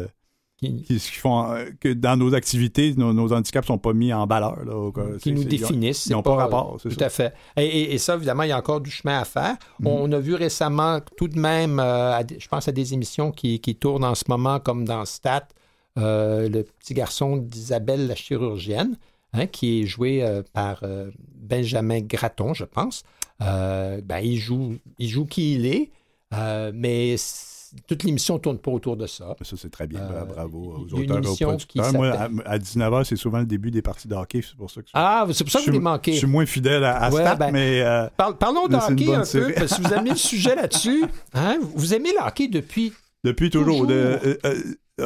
qui, 0.63 0.99
font 0.99 1.53
euh, 1.53 1.65
que 1.81 1.93
dans 1.93 2.17
nos 2.17 2.35
activités, 2.35 2.95
nos, 2.97 3.09
handicaps 3.11 3.33
handicaps 3.33 3.67
sont 3.67 3.79
pas 3.79 3.93
mis 3.93 4.13
en 4.13 4.27
valeur. 4.27 4.59
qui 5.21 5.33
nous 5.33 5.45
définissent. 5.45 6.07
Ils 6.07 6.13
n'ont 6.13 6.23
pas, 6.23 6.37
rapport. 6.37 6.79
Tout 6.81 6.97
à 7.01 7.09
fait. 7.09 7.35
Et, 7.57 7.99
ça, 7.99 8.15
évidemment, 8.15 8.45
il 8.45 8.51
y 8.51 8.53
a 8.53 8.59
encore 8.59 8.81
du 8.81 8.91
chemin 8.91 9.21
à 9.21 9.25
faire. 9.25 9.57
Mhm. 9.81 9.87
On 9.87 10.13
a 10.13 10.19
vu 10.19 10.35
récemment 10.35 11.01
tout 11.17 11.29
de 11.29 11.39
même, 11.39 11.81
euh, 11.81 12.21
je 12.39 12.49
pense 12.49 12.69
à 12.69 12.73
des 12.73 12.95
émissions 12.95 13.33
qui, 13.33 13.61
tournent 13.81 14.05
en 14.05 14.15
ce 14.15 14.25
moment, 14.29 14.61
comme 14.61 14.85
dans 14.85 15.05
Stat, 15.05 15.49
euh, 15.99 16.49
le 16.49 16.63
petit 16.63 16.95
garçon 16.95 17.37
d'Isabelle 17.37 18.07
la 18.07 18.15
chirurgienne, 18.15 18.97
hein, 19.33 19.47
qui 19.47 19.83
est 19.83 19.87
joué 19.87 20.25
par 20.53 20.85
Benjamin 21.35 22.01
Gratton, 22.01 22.55
je 22.55 22.65
pense. 22.65 23.03
ben, 23.41 24.21
il, 24.23 24.39
joue, 24.39 24.77
il 24.99 25.09
joue 25.09 25.27
qui 25.27 25.55
il 25.55 25.67
est, 25.67 25.91
mais 26.73 27.17
toute 27.87 28.03
l'émission 28.05 28.35
ne 28.35 28.39
tourne 28.39 28.59
pas 28.59 28.70
autour 28.70 28.97
de 28.97 29.07
ça. 29.07 29.37
Ça, 29.43 29.57
c'est 29.57 29.70
très 29.70 29.87
bien. 29.87 30.01
Euh, 30.01 30.25
bravo 30.25 30.75
aux 30.79 30.95
auteurs 30.95 31.16
et 31.25 31.45
aux 31.45 31.49
producteurs. 31.49 31.93
Moi, 31.93 32.09
à, 32.45 32.59
19h, 32.59 33.05
c'est 33.05 33.16
souvent 33.16 33.39
le 33.39 33.47
début 33.47 33.70
des 33.70 33.83
parties 33.83 34.09
de 34.09 34.14
hockey. 34.14 34.43
C'est 34.43 34.57
pour 34.57 34.70
ça 34.70 34.83
que 34.83 34.89
Ah, 34.93 35.27
c'est 35.33 35.45
pour 35.45 35.53
ça 35.53 35.61
que 35.61 35.66
vous 35.66 35.73
les 35.73 35.81
manquez. 35.81 36.12
Je 36.12 36.18
suis 36.18 36.27
moins 36.27 36.47
fidèle 36.47 36.85
à, 36.85 37.05
à 37.05 37.35
ben, 37.35 37.51
mais... 37.51 37.81
Euh, 37.83 38.09
parlons 38.16 38.68
de 38.68 38.77
hockey 38.77 39.14
un 39.14 39.23
peu, 39.25 39.55
parce 39.55 39.79
que 39.79 39.97
vous 39.97 40.03
mis 40.03 40.11
le 40.11 40.16
sujet 40.16 40.55
là-dessus. 40.57 41.05
Hein? 41.35 41.59
Vous 41.75 41.95
aimez 41.95 42.11
le 42.12 42.27
hockey 42.27 42.49
depuis... 42.49 42.93
Depuis 43.25 43.51
toujours. 43.51 43.87
Euh, 43.89 44.37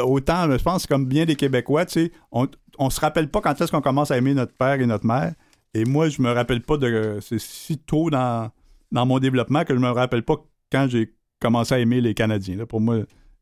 autant, 0.02 0.50
je 0.50 0.62
pense, 0.62 0.86
comme 0.86 1.06
bien 1.06 1.24
des 1.24 1.36
Québécois, 1.36 1.86
tu 1.86 1.92
sais, 1.92 2.12
on 2.32 2.48
ne 2.80 2.90
se 2.90 3.00
rappelle 3.00 3.30
pas 3.30 3.40
quand 3.40 3.60
est-ce 3.60 3.70
qu'on 3.70 3.80
commence 3.80 4.10
à 4.10 4.16
aimer 4.16 4.34
notre 4.34 4.54
père 4.54 4.80
et 4.80 4.86
notre 4.86 5.06
mère. 5.06 5.32
Et 5.74 5.84
moi, 5.84 6.08
je 6.08 6.20
me 6.20 6.32
rappelle 6.32 6.62
pas 6.62 6.76
de... 6.76 7.18
C'est 7.20 7.38
si 7.38 7.78
tôt 7.78 8.10
dans, 8.10 8.50
dans 8.90 9.06
mon 9.06 9.18
développement 9.18 9.64
que 9.64 9.74
je 9.74 9.78
me 9.78 9.90
rappelle 9.90 10.22
pas 10.22 10.36
quand 10.72 10.88
j'ai 10.88 11.12
commencé 11.40 11.74
à 11.74 11.78
aimer 11.78 12.00
les 12.00 12.14
Canadiens. 12.14 12.56
Là, 12.56 12.66
pour 12.66 12.80
moi, 12.80 13.00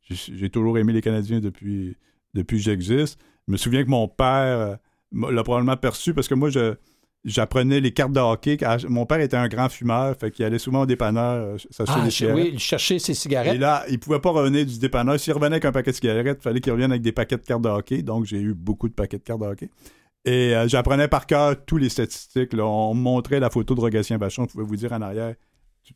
j'ai 0.09 0.51
toujours 0.51 0.79
aimé 0.79 0.93
les 0.93 1.01
Canadiens 1.01 1.41
depuis, 1.41 1.97
depuis 2.35 2.59
que 2.59 2.63
j'existe. 2.63 3.19
Je 3.47 3.53
me 3.53 3.57
souviens 3.57 3.85
que 3.85 3.91
mon 3.91 4.09
père 4.09 4.79
euh, 5.17 5.31
l'a 5.31 5.43
probablement 5.43 5.77
perçu 5.77 6.15
parce 6.15 6.29
que 6.29 6.35
moi, 6.35 6.51
je 6.51 6.75
j'apprenais 7.25 7.81
les 7.81 7.93
cartes 7.93 8.13
de 8.13 8.21
hockey. 8.21 8.59
Mon 8.89 9.07
père 9.07 9.21
était 9.21 9.37
un 9.37 9.49
grand 9.49 9.69
fumeur, 9.69 10.15
fait 10.17 10.31
qu'il 10.31 10.45
allait 10.45 10.59
souvent 10.59 10.83
au 10.83 10.87
dépanneur 10.87 11.57
euh, 11.57 11.85
ah, 11.87 12.07
Oui, 12.35 12.51
il 12.53 12.59
cherchait 12.59 12.99
ses 12.99 13.15
cigarettes. 13.15 13.55
Et 13.55 13.59
là, 13.59 13.85
il 13.89 13.99
pouvait 13.99 14.21
pas 14.21 14.31
revenir 14.31 14.67
du 14.67 14.79
dépanneur. 14.79 15.19
S'il 15.19 15.33
revenait 15.33 15.55
avec 15.55 15.65
un 15.65 15.73
paquet 15.73 15.91
de 15.91 15.97
cigarettes, 15.97 16.39
il 16.41 16.43
fallait 16.43 16.61
qu'il 16.61 16.73
revienne 16.73 16.91
avec 16.91 17.03
des 17.03 17.13
paquets 17.13 17.37
de 17.37 17.43
cartes 17.43 17.63
de 17.63 17.69
hockey. 17.69 18.03
Donc, 18.03 18.27
j'ai 18.27 18.41
eu 18.41 18.55
beaucoup 18.55 18.89
de 18.89 18.95
paquets 18.95 19.19
de 19.19 19.23
cartes 19.23 19.41
de 19.41 19.47
hockey. 19.47 19.71
Et 20.25 20.55
euh, 20.55 20.69
j'apprenais 20.69 21.09
par 21.09 21.27
cœur 21.27 21.65
tous 21.65 21.77
les 21.77 21.89
statistiques. 21.89 22.51
On 22.55 22.95
me 22.95 23.01
montrait 23.01 23.41
la 23.41 23.51
photo 23.51 23.75
de 23.75 23.81
Rogatien 23.81 24.19
Vachon. 24.19 24.45
Je 24.45 24.53
pouvais 24.53 24.65
vous 24.65 24.77
dire 24.77 24.93
en 24.93 25.03
arrière 25.03 25.35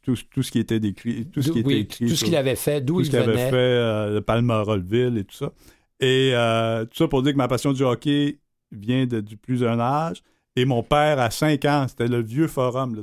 tout, 0.02 0.16
ce 0.16 0.50
qui 0.50 0.58
était 0.58 0.80
décrit, 0.80 1.26
tout 1.26 1.42
ce 1.42 1.50
qui 1.50 1.60
était 1.60 1.80
écrit. 1.80 2.08
Tout 2.08 2.16
ce 2.16 2.24
qu'il 2.24 2.36
avait 2.36 2.56
fait, 2.56 2.80
d'où 2.80 3.00
il 3.00 3.10
venait. 3.10 3.24
Tout 3.24 3.30
ce 3.30 3.32
qu'il 3.32 3.38
avait 3.40 3.50
fait, 3.50 3.56
euh, 3.56 4.14
le 4.14 4.20
Palmerolville 4.20 5.18
et 5.18 5.24
tout 5.24 5.36
ça. 5.36 5.52
Et 6.00 6.32
euh, 6.34 6.84
tout 6.84 6.96
ça 6.96 7.08
pour 7.08 7.22
dire 7.22 7.32
que 7.32 7.38
ma 7.38 7.48
passion 7.48 7.72
du 7.72 7.82
hockey 7.82 8.38
vient 8.70 9.06
de, 9.06 9.20
du 9.20 9.36
plus 9.36 9.58
jeune 9.58 9.80
âge. 9.80 10.22
Et 10.56 10.64
mon 10.64 10.82
père, 10.82 11.18
à 11.20 11.30
5 11.30 11.64
ans, 11.64 11.86
c'était 11.88 12.08
le 12.08 12.22
vieux 12.22 12.48
forum. 12.48 12.94
Là, 12.94 13.02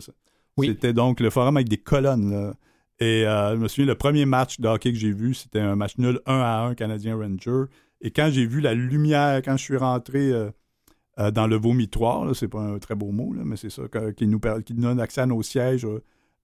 C'était 0.62 0.94
donc 0.94 1.20
le 1.20 1.30
forum 1.30 1.58
avec 1.58 1.70
des 1.70 1.78
colonnes. 1.78 2.54
Et 3.00 3.26
euh, 3.26 3.56
je 3.56 3.58
me 3.58 3.68
souviens, 3.68 3.86
le 3.86 3.96
premier 3.96 4.26
match 4.26 4.60
de 4.60 4.68
hockey 4.68 4.94
que 4.94 4.98
j'ai 4.98 5.12
vu, 5.12 5.34
c'était 5.34 5.60
un 5.60 5.76
match 5.76 5.98
nul 5.98 6.22
1 6.26 6.34
à 6.34 6.62
1 6.68 6.76
Canadien 6.76 7.18
Ranger. 7.18 7.66
Et 8.02 8.12
quand 8.12 8.30
j'ai 8.32 8.46
vu 8.46 8.62
la 8.62 8.74
lumière, 8.74 9.42
quand 9.44 9.58
je 9.58 9.64
suis 9.64 9.78
rentré 9.78 10.32
euh, 10.32 10.50
euh, 11.20 11.32
dans 11.32 11.48
le 11.48 11.58
vomitoire, 11.58 12.34
c'est 12.36 12.48
pas 12.48 12.62
un 12.62 12.80
très 12.80 12.96
beau 12.96 13.12
mot, 13.12 13.34
là, 13.34 13.42
mais 13.44 13.58
c'est 13.58 13.70
ça, 13.70 13.84
qui, 14.16 14.28
nous, 14.28 14.40
qui 14.66 14.74
nous 14.74 14.82
donne 14.82 15.00
accès 15.00 15.22
à 15.22 15.26
nos 15.26 15.42
sièges 15.42 15.88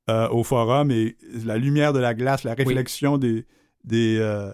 euh, 0.10 0.28
au 0.30 0.44
forum, 0.44 0.92
et 0.92 1.16
la 1.46 1.58
lumière 1.58 1.94
de 1.94 2.00
la 2.00 2.14
glace, 2.14 2.44
la 2.44 2.54
réflexion 2.54 3.18
des, 3.18 3.46
des, 3.84 4.18
euh, 4.20 4.52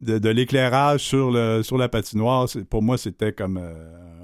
de, 0.00 0.18
de 0.18 0.28
l'éclairage 0.28 1.00
sur, 1.04 1.30
le, 1.30 1.62
sur 1.62 1.76
la 1.78 1.88
patinoire, 1.88 2.48
pour 2.70 2.82
moi, 2.82 2.96
c'était 2.98 3.32
comme 3.32 3.58
euh, 3.58 3.74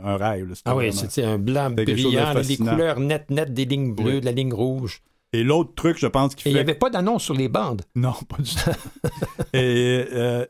un 0.03 0.17
rêve. 0.17 0.49
là. 0.49 0.55
Ah 0.65 0.77
oui, 0.77 0.93
c'était 0.93 1.25
un 1.25 1.39
blanc 1.39 1.71
de 1.71 1.85
brillant, 1.85 2.33
fascinant. 2.33 2.73
couleurs 2.73 3.01
nettes, 3.01 3.31
nettes, 3.31 3.53
des 3.53 3.65
lignes 3.67 3.95
bleues, 3.95 4.15
Oui. 4.15 4.21
de 4.21 4.25
la 4.25 4.33
ligne 4.33 4.53
rouge. 4.55 5.03
Et 5.33 5.43
l'autre 5.43 5.75
truc, 5.75 5.99
je 5.99 6.07
pense, 6.07 6.35
qui 6.37 6.49
Et 6.49 6.51
il 6.51 6.55
fait 6.55 6.59
n'y 6.65 6.71
avait 6.71 6.79
pas 6.79 6.91
d'annonce 6.91 7.25
sur 7.25 7.35
les 7.35 7.49
bandes. 7.49 7.83
Non, 7.97 8.13
pas 8.29 8.41
du 8.41 8.51
tout. 8.55 8.71
et 9.53 10.05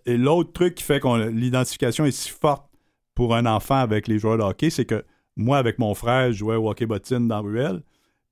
et 0.04 0.16
l'autre 0.16 0.52
truc 0.52 0.74
qui 0.74 0.84
fait 0.84 1.00
que 1.00 1.28
l'identification 1.28 2.04
est 2.04 2.10
si 2.10 2.28
forte 2.30 2.66
pour 3.14 3.34
un 3.34 3.46
enfant 3.46 3.76
avec 3.76 4.08
les 4.08 4.18
joueurs 4.18 4.36
de 4.36 4.42
hockey, 4.42 4.70
c'est 4.70 4.84
que 4.84 5.04
moi, 5.36 5.56
avec 5.58 5.78
mon 5.78 5.94
frère, 5.94 6.28
je 6.32 6.36
jouais 6.38 6.56
au 6.56 6.68
hockey 6.68 6.84
bottine 6.86 7.28
dans 7.28 7.42
Ruelle. 7.42 7.82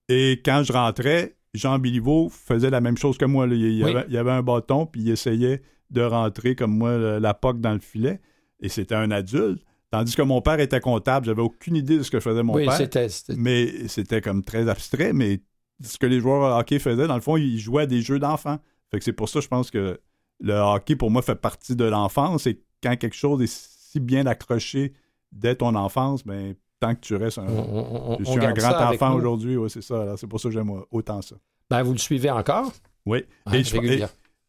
Et 0.08 0.42
quand 0.44 0.62
je 0.62 0.72
rentrais, 0.72 1.36
Jean 1.54 1.78
Biliveau 1.78 2.28
faisait 2.30 2.70
la 2.70 2.80
même 2.80 2.96
chose 2.96 3.18
que 3.18 3.24
moi. 3.24 3.46
là. 3.46 3.54
Il, 3.54 3.62
il 3.62 3.84
Oui. 3.84 3.90
avait, 3.90 4.06
il 4.08 4.16
avait 4.16 4.30
un 4.30 4.42
bâton, 4.42 4.86
puis 4.86 5.02
il 5.02 5.10
essayait 5.10 5.62
de 5.90 6.02
rentrer 6.02 6.54
comme 6.56 6.76
moi 6.76 6.96
la 6.96 7.34
poque 7.34 7.60
dans 7.60 7.72
le 7.74 7.80
filet. 7.80 8.20
Et 8.60 8.68
c'était 8.68 8.94
un 8.94 9.10
adulte. 9.10 9.62
Tandis 9.90 10.14
que 10.16 10.22
mon 10.22 10.40
père 10.40 10.58
était 10.60 10.80
comptable, 10.80 11.26
j'avais 11.26 11.42
aucune 11.42 11.76
idée 11.76 11.98
de 11.98 12.02
ce 12.02 12.10
que 12.10 12.20
faisait 12.20 12.42
mon 12.42 12.54
oui, 12.54 12.64
père. 12.64 12.76
c'était. 12.76 13.08
c'était- 13.10 13.34
Mais 13.36 13.88
c'était 13.88 14.22
comme 14.22 14.42
très 14.42 14.68
abstrait, 14.68 15.12
mais 15.12 15.40
ce 15.82 15.98
que 15.98 16.06
les 16.06 16.20
joueurs 16.20 16.54
de 16.56 16.60
hockey 16.60 16.78
faisaient, 16.78 17.06
dans 17.08 17.14
le 17.16 17.20
fond, 17.20 17.36
ils 17.36 17.58
jouaient 17.58 17.82
à 17.82 17.86
des 17.86 18.00
jeux 18.00 18.18
d'enfants. 18.18 18.58
Fait 18.90 18.98
que 18.98 19.04
c'est 19.04 19.12
pour 19.12 19.28
ça, 19.28 19.40
je 19.40 19.48
pense 19.48 19.70
que 19.70 20.00
le 20.40 20.54
hockey, 20.54 20.96
pour 20.96 21.10
moi, 21.10 21.20
fait 21.20 21.34
partie 21.34 21.76
de 21.76 21.84
l'enfance. 21.84 22.46
Et 22.46 22.62
quand 22.82 22.96
quelque 22.96 23.16
chose 23.16 23.42
est 23.42 23.52
si 23.52 24.00
bien 24.00 24.24
accroché 24.24 24.94
dès 25.32 25.56
ton 25.56 25.74
enfance, 25.74 26.24
ben, 26.24 26.54
tant 26.82 26.94
que 26.94 27.00
tu 27.00 27.14
restes 27.16 27.38
un. 27.38 27.46
on- 27.46 27.76
on- 27.78 28.12
on- 28.14 28.18
je 28.18 28.24
suis 28.24 28.44
un 28.44 28.52
grand 28.52 28.90
enfant 28.92 29.14
aujourd'hui, 29.14 29.56
ouais, 29.56 29.68
c'est 29.68 29.82
ça. 29.82 30.02
alors 30.02 30.18
C'est 30.18 30.26
pour 30.26 30.40
ça 30.40 30.48
que 30.48 30.54
j'aime 30.54 30.70
autant 30.90 31.22
ça. 31.22 31.36
Ben, 31.70 31.82
vous 31.82 31.92
le 31.92 31.98
suivez 31.98 32.30
encore? 32.30 32.72
Oui. 33.06 33.24
Ah, 33.46 33.56
et, 33.56 33.64
je, 33.64 33.76
et- 33.76 34.04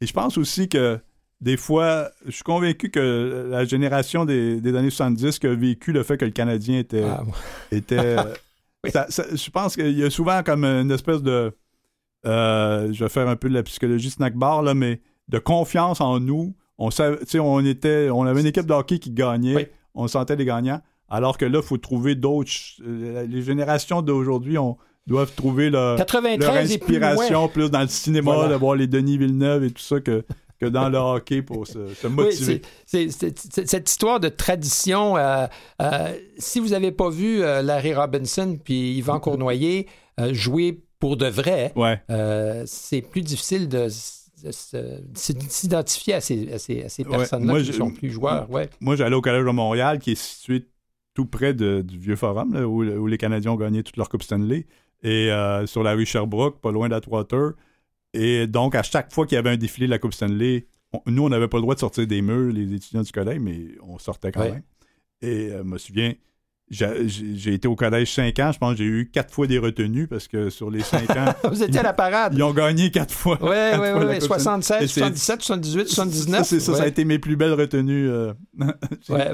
je 0.06 0.12
pense 0.14 0.38
aussi 0.38 0.68
que 0.68 1.00
des 1.42 1.58
fois, 1.58 2.10
je 2.26 2.32
suis 2.32 2.44
convaincu 2.44 2.90
que 2.90 3.48
la 3.50 3.66
génération 3.66 4.26
des, 4.26 4.60
des 4.62 4.76
années 4.76 4.90
70 4.90 5.40
qui 5.40 5.48
a 5.48 5.54
vécu 5.56 5.92
le 5.92 6.04
fait 6.04 6.18
que 6.18 6.26
le 6.26 6.32
Canadien 6.32 6.80
était, 6.80 7.04
Ah, 7.04 7.24
était. 7.72 7.98
euh, 8.18 8.34
Oui. 8.84 8.92
ça- 8.92 9.08
ça- 9.10 9.26
je 9.34 9.50
pense 9.50 9.76
qu'il 9.76 9.98
y 9.98 10.04
a 10.04 10.10
souvent 10.10 10.42
comme 10.44 10.66
une 10.66 10.92
espèce 10.92 11.22
de. 11.22 11.54
euh, 12.26 12.92
je 12.94 13.04
vais 13.04 13.10
faire 13.10 13.28
un 13.28 13.36
peu 13.36 13.50
de 13.50 13.54
la 13.54 13.64
psychologie 13.64 14.10
snack 14.10 14.36
bar, 14.36 14.62
là, 14.64 14.74
mais 14.74 15.02
de 15.30 15.40
confiance 15.40 16.02
en 16.02 16.20
nous. 16.20 16.56
On, 16.78 16.90
savait, 16.92 17.20
tu 17.20 17.26
sais, 17.28 17.40
on, 17.40 17.60
était, 17.60 18.10
on 18.10 18.24
avait 18.24 18.42
une 18.42 18.48
équipe 18.48 18.66
de 18.66 18.74
hockey 18.74 18.98
qui 19.00 19.12
gagnait. 19.12 19.56
Oui. 19.56 19.68
On 19.96 20.08
sentait 20.08 20.36
les 20.36 20.46
gagnants. 20.46 20.82
Alors 21.14 21.38
que 21.38 21.46
là, 21.46 21.60
il 21.62 21.66
faut 21.66 21.78
trouver 21.78 22.16
d'autres. 22.16 22.52
euh, 22.86 23.26
Les 23.28 23.42
générations 23.44 24.02
d'aujourd'hui 24.02 24.58
doivent 25.06 25.34
trouver 25.36 25.70
leur, 25.70 25.98
leur 25.98 25.98
93 26.06 26.72
et 26.72 26.78
plus 26.80 26.98
loin. 27.00 27.10
inspiration 27.10 27.48
plus, 27.50 27.70
dans 27.70 27.82
le 27.82 27.88
cinéma, 27.88 28.34
Voilà. 28.34 28.50
de 28.54 28.56
voir 28.56 28.76
les 28.76 28.88
Denis 28.88 29.18
Villeneuve 29.18 29.64
et 29.66 29.72
tout 29.72 29.82
ça 29.82 30.00
que, 30.00 30.24
que 30.60 30.66
dans 30.66 30.88
le 30.90 30.98
hockey 30.98 31.42
pour 31.42 31.68
se, 31.68 32.08
motiver. 32.08 32.62
c'est- 32.86 33.10
cette 33.66 33.90
histoire 33.90 34.20
de 34.20 34.30
tradition. 34.30 35.18
euh, 35.18 35.46
euh, 35.82 36.14
si 36.38 36.60
vous 36.60 36.70
n'avez 36.70 36.92
pas 36.92 37.10
vu 37.10 37.44
euh, 37.44 37.62
Larry 37.62 37.94
Robinson 37.94 38.58
puis 38.64 38.94
Yvan 38.98 39.20
Cournoyer 39.20 39.88
jouer 40.32 40.80
pour 41.00 41.18
de 41.18 41.28
vrai, 41.28 41.74
ouais. 41.76 42.00
c'est 42.66 43.02
plus 43.02 43.22
difficile 43.22 43.68
de, 43.68 43.88
s'identifier 45.14 46.14
à 46.16 46.22
ces, 46.22 46.52
à 46.54 46.60
ces- 46.60 46.84
à 46.84 46.90
ces 46.90 47.04
personnes-là 47.04 47.62
qui 47.62 47.68
ne 47.68 47.74
sont 47.74 47.92
plus 47.92 48.10
joueurs. 48.12 48.50
Ouais. 48.50 48.70
Moi, 48.80 48.96
j'allais 48.96 49.16
au 49.16 49.22
Collège 49.22 49.46
de 49.46 49.50
Montréal, 49.52 50.00
qui 50.00 50.12
est 50.12 50.16
situé 50.22 50.66
tout 51.14 51.26
près 51.26 51.54
de- 51.54 51.82
du 51.82 51.98
Vieux 51.98 52.16
Forum, 52.16 52.54
là, 52.54 52.68
où, 52.68 52.84
où 52.84 53.08
les 53.08 53.18
Canadiens 53.18 53.52
ont 53.52 53.56
gagné 53.58 53.84
toute 53.84 53.98
leur 53.98 54.10
Coupe 54.10 54.24
Stanley, 54.24 54.66
et 55.04 55.32
euh, 55.32 55.66
sur 55.68 55.84
la 55.84 55.94
rue 55.94 56.06
Sherbrooke, 56.06 56.60
pas 56.62 56.72
loin 56.72 56.90
d'Atwater. 56.90 57.52
Et 58.14 58.48
donc, 58.48 58.76
à 58.76 58.84
chaque 58.84 59.12
fois 59.14 59.26
qu'il 59.26 59.36
y 59.36 59.40
avait 59.40 59.50
un 59.52 59.58
défilé 59.58 59.88
de 59.88 59.92
la 59.92 60.00
Coupe 60.00 60.14
Stanley, 60.14 60.68
on- 60.94 61.02
nous, 61.12 61.24
on 61.24 61.30
n'avait 61.30 61.48
pas 61.48 61.58
le 61.58 61.62
droit 61.64 61.76
de 61.76 61.80
sortir 61.80 62.06
des 62.08 62.22
murs, 62.22 62.52
les 62.54 62.74
étudiants 62.74 63.02
du 63.02 63.12
collège, 63.12 63.40
mais 63.40 63.68
on 63.82 63.98
sortait 63.98 64.32
quand 64.32 64.42
Ouais. 64.42 64.52
même. 64.52 64.64
Et 65.22 65.52
euh, 65.52 65.60
je 65.60 65.64
me 65.64 65.78
souviens, 65.78 66.14
j'ai 66.74 67.54
été 67.54 67.68
au 67.68 67.76
collège 67.76 68.12
5 68.14 68.38
ans, 68.40 68.52
je 68.52 68.58
pense 68.58 68.72
que 68.72 68.78
j'ai 68.80 68.84
eu 68.86 69.10
quatre 69.12 69.34
fois 69.34 69.48
des 69.48 69.58
retenues, 69.60 70.08
parce 70.08 70.28
que 70.28 70.50
sur 70.50 70.70
les 70.70 70.82
5 70.82 71.10
ans, 71.12 71.26
Vous 71.52 71.62
étiez 71.64 71.80
à 71.80 71.84
la 71.84 71.94
parade. 71.94 72.34
ils 72.36 72.44
ont 72.44 72.54
gagné 72.54 72.90
quatre 72.92 73.14
fois. 73.14 73.38
Oui, 73.42 73.50
oui, 73.50 73.88
oui. 74.08 74.20
Coupe 74.20 74.28
76, 74.28 74.84
Et 74.84 74.88
c'est- 74.88 75.00
77, 75.02 75.42
78, 75.42 75.88
79. 75.88 76.38
Ça, 76.40 76.44
c'est 76.44 76.60
ça, 76.60 76.74
ça 76.76 76.84
a 76.84 76.88
été 76.88 77.06
mes 77.06 77.20
plus 77.20 77.36
belles 77.36 77.54
retenues. 77.54 78.10
euh. 78.10 78.34
Ouais, 79.10 79.30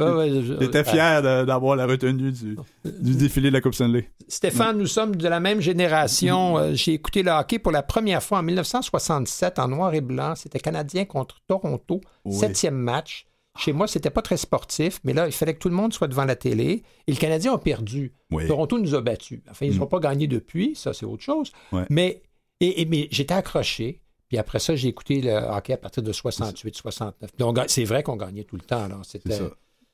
J'étais 0.60 0.84
fier 0.84 1.22
de- 1.22 1.46
d'avoir 1.46 1.76
la 1.76 1.86
retenue 1.86 2.32
du, 2.32 2.58
du 2.86 3.16
défilé 3.16 3.50
de 3.50 3.54
la 3.54 3.62
Coupe 3.62 3.74
Stanley. 3.76 4.10
Stéphane, 4.28 4.78
nous 4.78 4.88
sommes 4.88 5.16
de 5.16 5.28
la 5.28 5.40
même 5.40 5.62
génération. 5.62 6.58
Euh, 6.58 6.72
J'ai 6.74 6.94
écouté 6.94 7.24
le 7.24 7.32
hockey 7.32 7.60
pour 7.60 7.72
la 7.72 7.84
première 7.84 8.22
fois 8.24 8.40
en 8.40 8.44
1967 8.44 9.60
en 9.60 9.68
noir 9.68 9.94
et 9.94 10.02
blanc. 10.02 10.34
C'était 10.36 10.60
Canadien 10.60 11.06
contre 11.06 11.38
Toronto, 11.48 12.02
septième 12.32 12.76
match. 12.76 13.26
Chez 13.60 13.74
moi, 13.74 13.88
c'était 13.88 14.10
pas 14.10 14.22
très 14.22 14.38
sportif, 14.38 15.00
mais 15.04 15.14
là, 15.14 15.28
il 15.28 15.34
fallait 15.34 15.54
que 15.54 15.60
tout 15.60 15.70
le 15.70 15.76
monde 15.76 15.94
soit 15.94 16.08
devant 16.08 16.26
la 16.26 16.36
télé. 16.36 16.84
Et 17.08 17.12
le 17.12 17.18
Canadien 17.18 17.54
a 17.54 17.58
perdu. 17.58 18.14
Oui. 18.32 18.48
Toronto 18.48 18.80
nous 18.80 18.96
a 18.96 19.02
battus. 19.02 19.42
Enfin, 19.50 19.66
ils 19.66 19.78
n'ont 19.78 19.88
pas 19.88 20.00
gagné 20.00 20.28
depuis, 20.28 20.76
ça, 20.76 20.94
c'est 20.94 21.06
autre 21.06 21.24
chose. 21.24 21.52
Ouais. 21.72 21.86
Mais, 21.90 22.22
et, 22.62 22.82
et- 22.82 22.86
mais 22.86 23.08
j'étais 23.12 23.34
accroché. 23.34 24.02
Puis 24.30 24.38
après 24.38 24.60
ça, 24.60 24.76
j'ai 24.76 24.88
écouté 24.90 25.22
le 25.22 25.32
hockey 25.34 25.74
à 25.74 25.78
partir 25.78 26.04
de 26.04 26.12
68, 26.14 26.76
69. 26.76 27.32
Puis 27.36 27.44
on 27.44 27.52
ga- 27.52 27.66
C'est 27.68 27.84
vrai 27.84 28.04
qu'on 28.04 28.16
gagnait 28.16 28.44
tout 28.44 28.56
le 28.56 28.62
temps. 28.62 28.88
C'était 29.04 29.38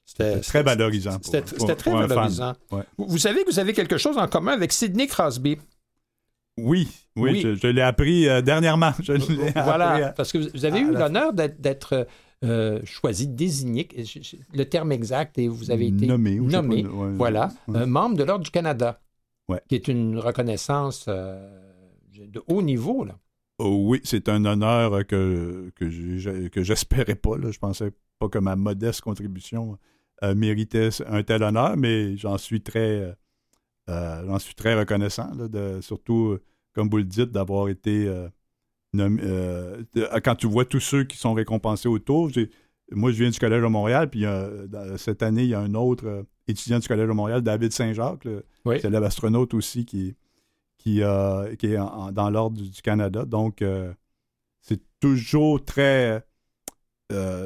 c'était- 0.06 0.40
Très 0.42 0.62
valorisant. 0.62 1.18
C'était 1.22 1.42
très 1.42 1.90
pour 1.92 2.00
valorisant. 2.00 2.54
Ouais. 2.72 2.84
Vous, 2.98 3.06
vous 3.08 3.18
savez 3.18 3.44
que 3.44 3.50
vous 3.52 3.60
avez 3.60 3.74
quelque 3.74 3.98
chose 3.98 4.18
en 4.18 4.28
commun 4.28 4.52
avec 4.52 4.74
Sidney 4.74 5.08
Crosby? 5.08 5.58
Oui, 6.58 6.88
oui, 7.18 7.32
Oui. 7.32 7.42
je, 7.42 7.56
je 7.56 7.68
l'ai 7.68 7.82
appris 7.82 8.30
euh, 8.30 8.42
dernièrement. 8.42 8.92
Je 9.02 9.14
Voilà, 9.64 9.90
appris, 9.90 10.04
euh, 10.04 10.10
parce 10.16 10.32
que 10.32 10.38
vous 10.38 10.48
vous 10.54 10.66
avez 10.66 10.80
eu 10.80 10.92
l'honneur 10.92 11.34
d'être- 11.34 11.60
d'être 11.60 12.08
euh, 12.46 12.80
choisi, 12.86 13.28
désigné, 13.28 13.88
je- 13.98 14.22
je- 14.22 14.36
le 14.54 14.66
terme 14.66 14.92
exact, 14.92 15.38
et 15.38 15.48
vous 15.48 15.72
avez 15.72 15.88
été 15.88 16.06
nommé. 16.08 16.40
ou 16.40 16.48
nommé, 16.48 16.84
pas, 16.84 16.90
ouais, 16.90 17.12
voilà, 17.14 17.52
ouais. 17.68 17.80
euh, 17.80 17.86
membre 17.86 18.16
de 18.18 18.24
l'Ordre 18.24 18.44
du 18.46 18.52
Canada, 18.52 19.02
Ouais. 19.50 19.62
qui 19.68 19.76
est 19.76 19.88
une 19.88 20.18
reconnaissance 20.20 21.06
euh, 21.08 21.62
de 22.18 22.42
haut 22.48 22.62
niveau. 22.62 23.04
Là. 23.06 23.18
Oh 23.60 23.84
oui, 23.88 24.02
c'est 24.04 24.28
un 24.30 24.44
honneur 24.46 25.06
que, 25.08 25.72
que 25.76 26.48
que 26.50 26.64
j'espérais 26.64 27.16
pas. 27.16 27.38
Là. 27.38 27.52
Je 27.52 27.60
pensais 27.60 27.92
pas 28.20 28.28
que 28.30 28.40
ma 28.40 28.56
modeste 28.56 29.02
contribution 29.02 29.78
euh, 30.24 30.34
méritait 30.36 30.90
un 31.08 31.24
tel 31.24 31.44
honneur, 31.44 31.76
mais 31.78 32.18
j'en 32.18 32.38
suis 32.38 32.62
très 32.62 33.00
euh, 33.02 33.12
euh, 33.90 34.24
j'en 34.26 34.40
suis 34.40 34.56
très 34.56 34.74
reconnaissant, 34.78 35.34
là, 35.36 35.48
de, 35.48 35.80
surtout, 35.82 36.30
euh, 36.32 36.44
comme 36.74 36.90
vous 36.90 36.98
le 36.98 37.04
dites, 37.04 37.32
d'avoir 37.32 37.70
été 37.70 38.08
euh, 39.00 39.82
euh, 39.98 40.20
quand 40.24 40.36
tu 40.36 40.48
vois 40.48 40.66
tous 40.66 40.80
ceux 40.80 41.04
qui 41.04 41.18
sont 41.18 41.34
récompensés 41.34 41.88
autour. 41.88 42.30
Moi, 42.92 43.12
je 43.12 43.18
viens 43.24 43.30
du 43.32 43.40
Collège 43.40 43.62
de 43.64 43.68
Montréal, 43.68 44.10
puis 44.10 44.26
euh, 44.26 44.98
cette 44.98 45.24
année, 45.24 45.44
il 45.44 45.50
y 45.50 45.54
a 45.56 45.60
un 45.60 45.74
autre 45.74 46.06
euh, 46.06 46.24
étudiant 46.48 46.78
du 46.80 46.88
Collège 46.88 47.08
de 47.08 47.14
Montréal, 47.14 47.42
David 47.42 47.72
Saint-Jacques, 47.74 48.28
Oui. 48.66 48.78
c'est 48.80 48.90
l'astronaute 48.92 49.54
aussi 49.56 49.86
qui, 49.86 50.16
qui, 50.78 51.02
qui 51.58 51.68
est 51.74 51.78
en- 51.80 51.88
en- 51.88 52.12
dans 52.12 52.30
l'ordre 52.30 52.58
du, 52.62 52.70
du 52.70 52.82
Canada. 52.84 53.26
Donc, 53.26 53.64
c'est 54.62 54.82
toujours 55.00 55.64
très. 55.66 56.24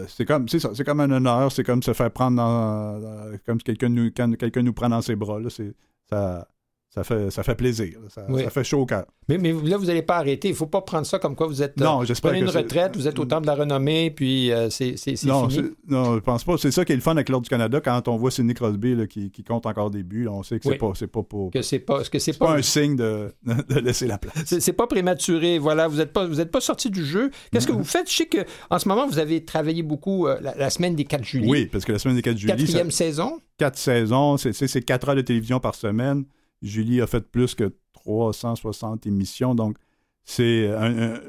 c'est 0.07 0.25
comme 0.25 0.47
c'est 0.49 0.59
ça, 0.59 0.71
c'est 0.73 0.83
comme 0.83 0.99
un 0.99 1.11
honneur, 1.11 1.51
c'est 1.51 1.63
comme 1.63 1.83
se 1.83 1.93
faire 1.93 2.11
prendre 2.11 2.37
dans, 2.37 2.99
dans- 2.99 3.37
comme 3.45 3.59
quelqu'un 3.59 3.89
nous 3.89 4.07
quand 4.15 4.35
quelqu'un 4.37 4.61
nous 4.63 4.73
prend 4.73 4.89
dans 4.89 5.01
ses 5.01 5.15
bras 5.15 5.39
là, 5.39 5.49
c'est 5.49 5.73
ça 6.09 6.47
ça 6.89 7.03
fait 7.03 7.29
ça 7.29 7.43
fait 7.43 7.53
plaisir, 7.55 7.99
ça, 8.09 8.25
Oui. 8.29 8.43
ça 8.43 8.49
fait 8.49 8.63
chaud 8.63 8.79
au 8.81 8.85
cœur. 8.87 9.05
Mais, 9.27 9.37
mais 9.37 9.53
là, 9.53 9.77
vous 9.77 9.85
n'allez 9.85 10.01
pas 10.01 10.17
arrêter. 10.17 10.47
Il 10.47 10.51
ne 10.51 10.57
faut 10.57 10.65
pas 10.65 10.81
prendre 10.81 11.05
ça 11.05 11.19
comme 11.19 11.35
quoi 11.35 11.45
vous 11.45 11.61
êtes. 11.61 11.77
Non, 11.79 12.01
euh, 12.01 12.05
j'espère 12.05 12.31
prenez 12.31 12.41
une 12.43 12.49
retraite, 12.49 12.95
vous 12.97 13.07
êtes 13.07 13.19
au 13.19 13.25
temps 13.25 13.39
de 13.39 13.45
la 13.45 13.53
renommée, 13.53 14.09
puis 14.09 14.51
euh, 14.51 14.71
c'est 14.71 14.95
Non, 15.25 15.47
fini. 15.47 15.69
non, 15.87 16.15
je 16.15 16.19
pense 16.21 16.43
pas. 16.43 16.57
C'est 16.57 16.71
ça 16.71 16.83
qui 16.85 16.93
est 16.93 16.95
le 16.95 17.01
fun 17.03 17.11
avec 17.11 17.29
l'ordre 17.29 17.43
du 17.43 17.49
Canada 17.49 17.79
quand 17.79 18.07
on 18.07 18.17
voit 18.17 18.31
Sidney 18.31 18.55
Crosby 18.55 18.95
là, 18.95 19.05
qui, 19.05 19.29
qui 19.29 19.43
compte 19.43 19.67
encore 19.67 19.91
des 19.91 20.01
buts, 20.01 20.23
là, 20.23 20.31
on 20.31 20.41
sait 20.41 20.57
que 20.57 20.63
c'est 20.63 20.71
Oui. 20.71 20.77
pas 20.79 20.91
pas 21.07 21.23
pour 21.23 21.51
Que 21.51 21.61
c'est 21.61 21.77
pas, 21.77 21.99
que 22.03 22.17
c'est 22.17 22.31
c'est 22.33 22.39
pas 22.39 22.47
pas, 22.47 22.53
un 22.57 22.61
signe 22.63 22.95
de, 22.95 23.33
de 23.45 23.79
laisser 23.79 24.07
la 24.07 24.17
place. 24.17 24.45
c'est 24.59 24.73
pas 24.73 24.87
prématuré. 24.87 25.59
Voilà, 25.59 25.87
vous 25.87 25.97
n'êtes 25.97 26.11
pas, 26.11 26.25
vous 26.25 26.41
êtes 26.41 26.49
pas 26.51 26.61
sorti 26.61 26.89
du 26.89 27.05
jeu. 27.05 27.29
Qu'est-ce 27.51 27.67
que 27.67 27.71
vous 27.71 27.83
faites? 27.83 28.09
Je 28.09 28.15
sais 28.15 28.25
que 28.25 28.39
en 28.71 28.79
ce 28.79 28.87
moment 28.89 29.05
vous 29.07 29.19
avez 29.19 29.45
travaillé 29.45 29.83
beaucoup 29.83 30.25
euh, 30.27 30.39
la, 30.41 30.55
la 30.55 30.69
semaine 30.71 30.95
des 30.95 31.05
4 31.05 31.23
juillet. 31.23 31.47
Oui, 31.47 31.65
parce 31.67 31.85
que 31.85 31.91
la 31.91 31.99
semaine 31.99 32.15
des 32.15 32.23
4 32.23 32.35
juillet, 32.37 32.53
ça- 32.53 32.57
Quatrième 32.57 32.89
saison? 32.91 33.39
quatre 33.59 33.77
saisons, 33.77 34.37
c'est 34.37 34.81
quatre 34.85 35.09
heures 35.09 35.15
de 35.15 35.21
télévision 35.21 35.59
par 35.59 35.75
semaine. 35.75 36.23
Julie 36.61 37.01
a 37.01 37.07
fait 37.07 37.21
plus 37.31 37.55
que 37.55 37.73
360 37.93 39.05
émissions, 39.07 39.55
donc 39.55 39.77
c'est 40.23 40.67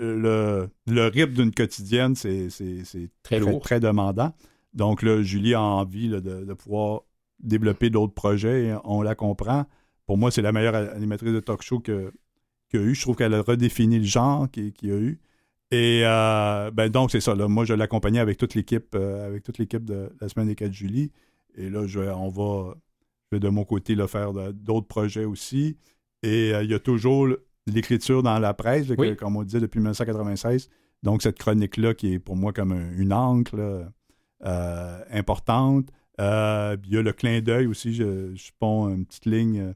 le, 0.01 0.69
le 0.87 1.07
rythme 1.09 1.33
d'une 1.35 1.53
quotidienne, 1.53 2.15
c'est 2.15 2.51
c'est- 2.51 2.85
c'est 2.85 3.09
Très 3.23 3.39
lourd. 3.41 3.61
très 3.61 3.81
demandant. 3.81 4.33
Donc 4.75 5.03
là, 5.03 5.23
Julie 5.23 5.55
a 5.55 5.61
envie 5.63 6.09
là, 6.09 6.21
de, 6.21 6.45
de 6.45 6.55
pouvoir 6.55 7.03
développer 7.41 7.91
d'autres 7.91 8.13
projets, 8.15 8.67
et 8.67 8.75
on 8.85 9.03
la 9.03 9.15
comprend. 9.15 9.65
Pour 10.07 10.19
moi, 10.19 10.31
c'est 10.31 10.43
la 10.43 10.53
meilleure 10.53 10.75
animatrice 10.75 11.33
de 11.33 11.41
talk 11.41 11.63
show 11.63 11.81
que- 11.81 12.13
qu'il 12.69 12.81
y 12.81 12.83
a 12.83 12.87
eu. 12.87 12.95
Je 12.95 13.01
trouve 13.03 13.17
qu'elle 13.17 13.35
a 13.35 13.43
redéfini 13.43 13.99
le 13.99 14.05
genre 14.05 14.51
qu'il 14.51 14.73
y 14.83 14.91
a 14.93 14.97
eu. 14.97 15.19
Et 15.73 16.03
euh, 16.05 16.71
ben 16.73 16.89
donc, 16.89 17.11
c'est 17.13 17.21
ça. 17.21 17.35
Là. 17.35 17.47
Moi, 17.49 17.65
je 17.65 17.75
l'accompagnais 17.75 18.19
avec 18.19 18.37
toute 18.39 18.55
l'équipe 18.55 18.95
euh, 18.97 19.27
avec 19.27 19.45
toute 19.45 19.59
l'équipe 19.59 19.85
de 19.85 20.11
la 20.21 20.29
semaine 20.29 20.49
des 20.49 20.57
4 20.57 20.73
juillet. 20.73 21.11
Et 21.57 21.71
là, 21.71 21.87
je, 21.87 22.01
on 22.01 22.29
va, 22.29 22.75
je 23.31 23.37
vais 23.37 23.41
de 23.41 23.49
mon 23.49 23.65
côté 23.65 23.95
là, 23.95 24.07
faire 24.09 24.33
d'autres 24.53 24.87
projets 24.89 25.25
aussi. 25.25 25.77
Et 26.23 26.53
euh, 26.53 26.63
il 26.65 26.71
y 26.71 26.75
a 26.75 26.79
toujours 26.79 27.29
l'écriture 27.67 28.23
dans 28.23 28.39
la 28.39 28.55
presse, 28.55 28.89
là, 28.89 28.97
que- 28.97 29.01
Oui. 29.01 29.17
comme 29.17 29.37
on 29.37 29.43
disait 29.45 29.61
depuis 29.61 29.79
1996. 29.79 30.69
Donc, 31.03 31.23
cette 31.23 31.39
chronique-là 31.39 31.95
qui 31.95 32.15
est 32.15 32.19
pour 32.19 32.37
moi 32.37 32.53
comme 32.53 32.73
un- 32.73 32.93
une 32.99 33.13
encre 33.13 33.57
là, 33.57 33.89
euh, 34.45 34.99
importante. 35.13 35.87
Euh, 36.21 36.77
il 36.87 36.93
y 36.95 36.99
a 36.99 37.03
le 37.03 37.13
clin 37.13 37.41
d'œil 37.41 37.67
aussi. 37.67 37.95
Je, 37.95 38.35
je 38.35 38.51
ponds 38.59 38.89
une 38.89 39.07
petite 39.07 39.27
ligne 39.27 39.75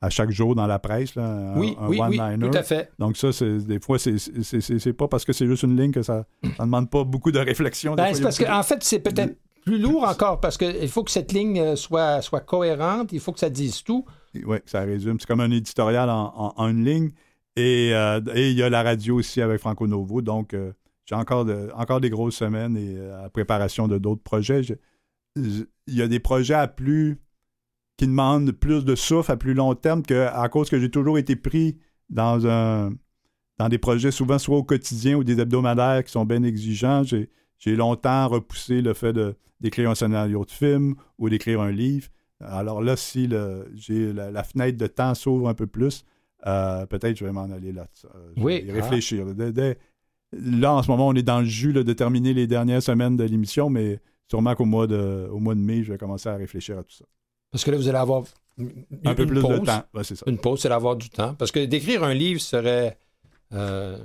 à 0.00 0.08
chaque 0.10 0.30
jour 0.30 0.54
dans 0.54 0.66
la 0.66 0.78
presse, 0.78 1.14
là, 1.14 1.52
Oui, 1.56 1.76
un 1.78 1.88
oui, 1.88 1.98
oui, 2.00 2.18
one-liner. 2.18 2.50
tout 2.50 2.56
à 2.56 2.62
fait. 2.62 2.90
Donc 2.98 3.16
ça, 3.16 3.32
c'est, 3.32 3.58
des 3.58 3.78
fois, 3.80 3.98
c'est, 3.98 4.92
pas 4.94 5.08
parce 5.08 5.24
que 5.24 5.32
c'est 5.32 5.46
juste 5.46 5.62
une 5.64 5.76
ligne 5.76 5.92
que 5.92 6.02
ça 6.02 6.24
ne 6.42 6.48
demande 6.58 6.90
pas 6.90 7.04
beaucoup 7.04 7.30
de 7.32 7.38
réflexion. 7.38 7.94
Ben, 7.94 8.12
c'est 8.14 8.22
parce 8.22 8.38
que, 8.38 8.44
beaucoup 8.44 8.52
de- 8.54 8.58
en 8.58 8.62
fait, 8.62 8.82
c'est 8.82 8.98
peut-être 9.00 9.36
plus 9.64 9.78
lourd 9.78 10.04
encore 10.04 10.40
parce 10.40 10.56
qu'il 10.58 10.88
faut 10.88 11.04
que 11.04 11.10
cette 11.10 11.32
ligne 11.32 11.58
euh, 11.60 11.76
soit, 11.76 12.20
soit 12.22 12.40
cohérente, 12.40 13.12
il 13.12 13.20
faut 13.20 13.32
que 13.32 13.38
ça 13.40 13.50
dise 13.50 13.82
tout. 13.82 14.04
Oui, 14.34 14.58
ça 14.66 14.80
résume. 14.82 15.18
C'est 15.20 15.26
comme 15.26 15.40
un 15.40 15.50
éditorial 15.50 16.08
en, 16.10 16.52
en- 16.56 16.68
une 16.68 16.84
ligne. 16.84 17.10
Et, 17.56 17.90
euh, 17.92 18.20
et 18.34 18.50
il 18.50 18.56
y 18.56 18.62
a 18.62 18.70
la 18.70 18.82
radio 18.82 19.16
aussi 19.16 19.40
avec 19.42 19.60
Franco 19.60 19.86
Novo. 19.86 20.22
Donc, 20.22 20.54
euh, 20.54 20.72
j'ai 21.04 21.14
encore, 21.14 21.44
de- 21.44 21.70
encore 21.74 22.00
des 22.00 22.10
grosses 22.10 22.36
semaines 22.36 22.76
et 22.76 22.94
euh, 22.96 23.24
à 23.26 23.28
préparation 23.30 23.88
de 23.88 23.98
d'autres 23.98 24.22
projets. 24.22 24.62
Je- 24.62 24.74
je- 25.36 25.64
il 25.86 25.94
y 25.96 26.02
a 26.02 26.08
des 26.08 26.20
projets 26.20 26.54
à 26.54 26.68
plus 26.68 27.18
qui 27.98 28.06
demandent 28.06 28.52
plus 28.52 28.84
de 28.84 28.94
souffle 28.94 29.30
à 29.32 29.36
plus 29.36 29.52
long 29.54 29.74
terme 29.74 30.02
que, 30.02 30.28
à 30.32 30.48
cause 30.48 30.70
que 30.70 30.80
j'ai 30.80 30.90
toujours 30.90 31.18
été 31.18 31.36
pris 31.36 31.78
dans 32.10 32.46
un 32.46 32.90
dans 33.58 33.68
des 33.68 33.78
projets 33.78 34.10
souvent 34.10 34.38
soit 34.38 34.56
au 34.56 34.64
quotidien 34.64 35.14
ou 35.16 35.22
des 35.24 35.38
hebdomadaires 35.38 36.02
qui 36.02 36.10
sont 36.10 36.24
bien 36.24 36.42
exigeants. 36.42 37.02
J'ai 37.64 37.76
longtemps 37.76 38.26
repoussé 38.28 38.82
le 38.82 38.92
fait 38.92 39.14
d'écrire 39.60 39.88
un 39.90 39.94
scénario 39.94 40.44
de 40.44 40.50
film 40.50 40.94
ou 41.18 41.28
d'écrire 41.28 41.60
un 41.60 41.70
livre. 41.70 42.08
Alors 42.40 42.82
là, 42.82 42.96
si 42.96 43.28
le, 43.28 43.70
la, 44.12 44.32
la 44.32 44.42
fenêtre 44.42 44.76
de 44.76 44.88
temps 44.88 45.14
s'ouvre 45.14 45.48
un 45.48 45.54
peu 45.54 45.68
plus, 45.68 46.04
euh, 46.46 46.84
peut-être 46.86 47.16
je 47.16 47.24
vais 47.24 47.30
m'en 47.30 47.44
aller 47.52 47.70
là. 47.70 47.86
Euh, 48.16 48.32
je 48.36 48.42
Oui, 48.42 48.62
vais 48.62 48.66
y 48.66 48.70
ah. 48.72 48.82
réfléchir. 48.82 49.24
Dès- 49.34 49.52
dès- 49.52 49.78
là, 50.32 50.74
en 50.74 50.82
ce 50.82 50.90
moment, 50.90 51.06
on 51.06 51.14
est 51.14 51.22
dans 51.22 51.38
le 51.38 51.46
jus 51.46 51.70
là, 51.72 51.84
de 51.84 51.92
terminer 51.92 52.34
les 52.34 52.48
dernières 52.48 52.82
semaines 52.82 53.16
de 53.16 53.22
l'émission, 53.22 53.70
mais 53.70 54.00
sûrement 54.28 54.56
qu'au 54.56 54.64
mois 54.64 54.88
de, 54.88 55.28
au 55.30 55.38
mois 55.38 55.54
de 55.54 55.60
mai, 55.60 55.84
je 55.84 55.92
vais 55.92 55.98
commencer 55.98 56.28
à 56.28 56.34
réfléchir 56.34 56.78
à 56.78 56.82
tout 56.82 56.94
ça. 56.96 57.04
Parce 57.52 57.62
que 57.62 57.70
là, 57.70 57.76
vous 57.76 57.86
allez 57.88 57.98
avoir 57.98 58.24
une, 58.58 58.84
Un 59.04 59.14
peu 59.14 59.24
plus 59.26 59.40
pause. 59.40 59.60
de 59.60 59.64
temps. 59.66 59.84
Ouais, 59.94 60.02
c'est 60.02 60.16
ça. 60.16 60.24
Une 60.26 60.38
pause, 60.38 60.60
c'est 60.60 60.68
d'avoir 60.70 60.96
du 60.96 61.10
temps. 61.10 61.34
Parce 61.34 61.52
que 61.52 61.64
d'écrire 61.64 62.02
un 62.02 62.14
livre 62.14 62.40
serait 62.40 62.98
euh, 63.54 63.98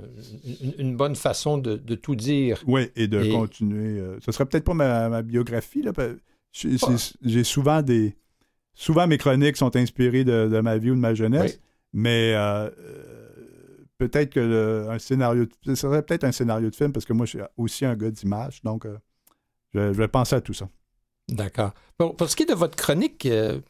une, 0.62 0.74
une 0.78 0.96
bonne 0.96 1.16
façon 1.16 1.58
de, 1.58 1.76
de 1.76 1.94
tout 1.94 2.14
dire. 2.16 2.62
Oui, 2.66 2.90
et 2.96 3.08
de 3.08 3.22
Et- 3.22 3.30
continuer. 3.30 3.98
euh, 4.00 4.18
ce 4.20 4.32
serait 4.32 4.46
peut-être 4.46 4.64
pas 4.64 4.74
ma, 4.74 5.08
ma 5.08 5.22
biographie. 5.22 5.82
Là, 5.82 5.92
j'ai, 6.52 7.44
souvent 7.44 7.82
des. 7.82 8.16
Souvent, 8.74 9.06
mes 9.06 9.18
chroniques 9.18 9.56
sont 9.56 9.74
inspirées 9.76 10.24
de, 10.24 10.48
de 10.48 10.60
ma 10.60 10.78
vie 10.78 10.90
ou 10.90 10.94
de 10.94 11.00
ma 11.00 11.14
jeunesse, 11.14 11.54
Oui. 11.54 11.60
mais 11.94 12.32
euh, 12.34 12.70
euh, 12.78 13.28
peut-être 13.98 14.30
que 14.32 14.40
le- 14.40 14.86
un 14.90 14.98
scénario. 14.98 15.44
de- 15.46 15.50
ce 15.66 15.74
serait 15.74 16.02
peut-être 16.02 16.24
un 16.24 16.32
scénario 16.32 16.70
de 16.70 16.74
film 16.76 16.92
parce 16.92 17.04
que 17.04 17.12
moi, 17.12 17.26
je 17.26 17.30
suis 17.30 17.40
aussi 17.56 17.84
un 17.84 17.96
gars 17.96 18.10
d'image, 18.10 18.62
donc 18.62 18.86
je, 19.74 19.78
vais- 19.80 19.92
je 19.94 19.98
vais 19.98 20.08
penser 20.08 20.36
à 20.36 20.40
tout 20.40 20.54
ça. 20.54 20.68
D'accord. 21.28 21.72
Bon, 21.98 22.14
pour 22.14 22.30
ce 22.30 22.36
qui 22.36 22.44
est 22.44 22.46
de 22.46 22.54
votre 22.54 22.76
chronique, 22.76 23.28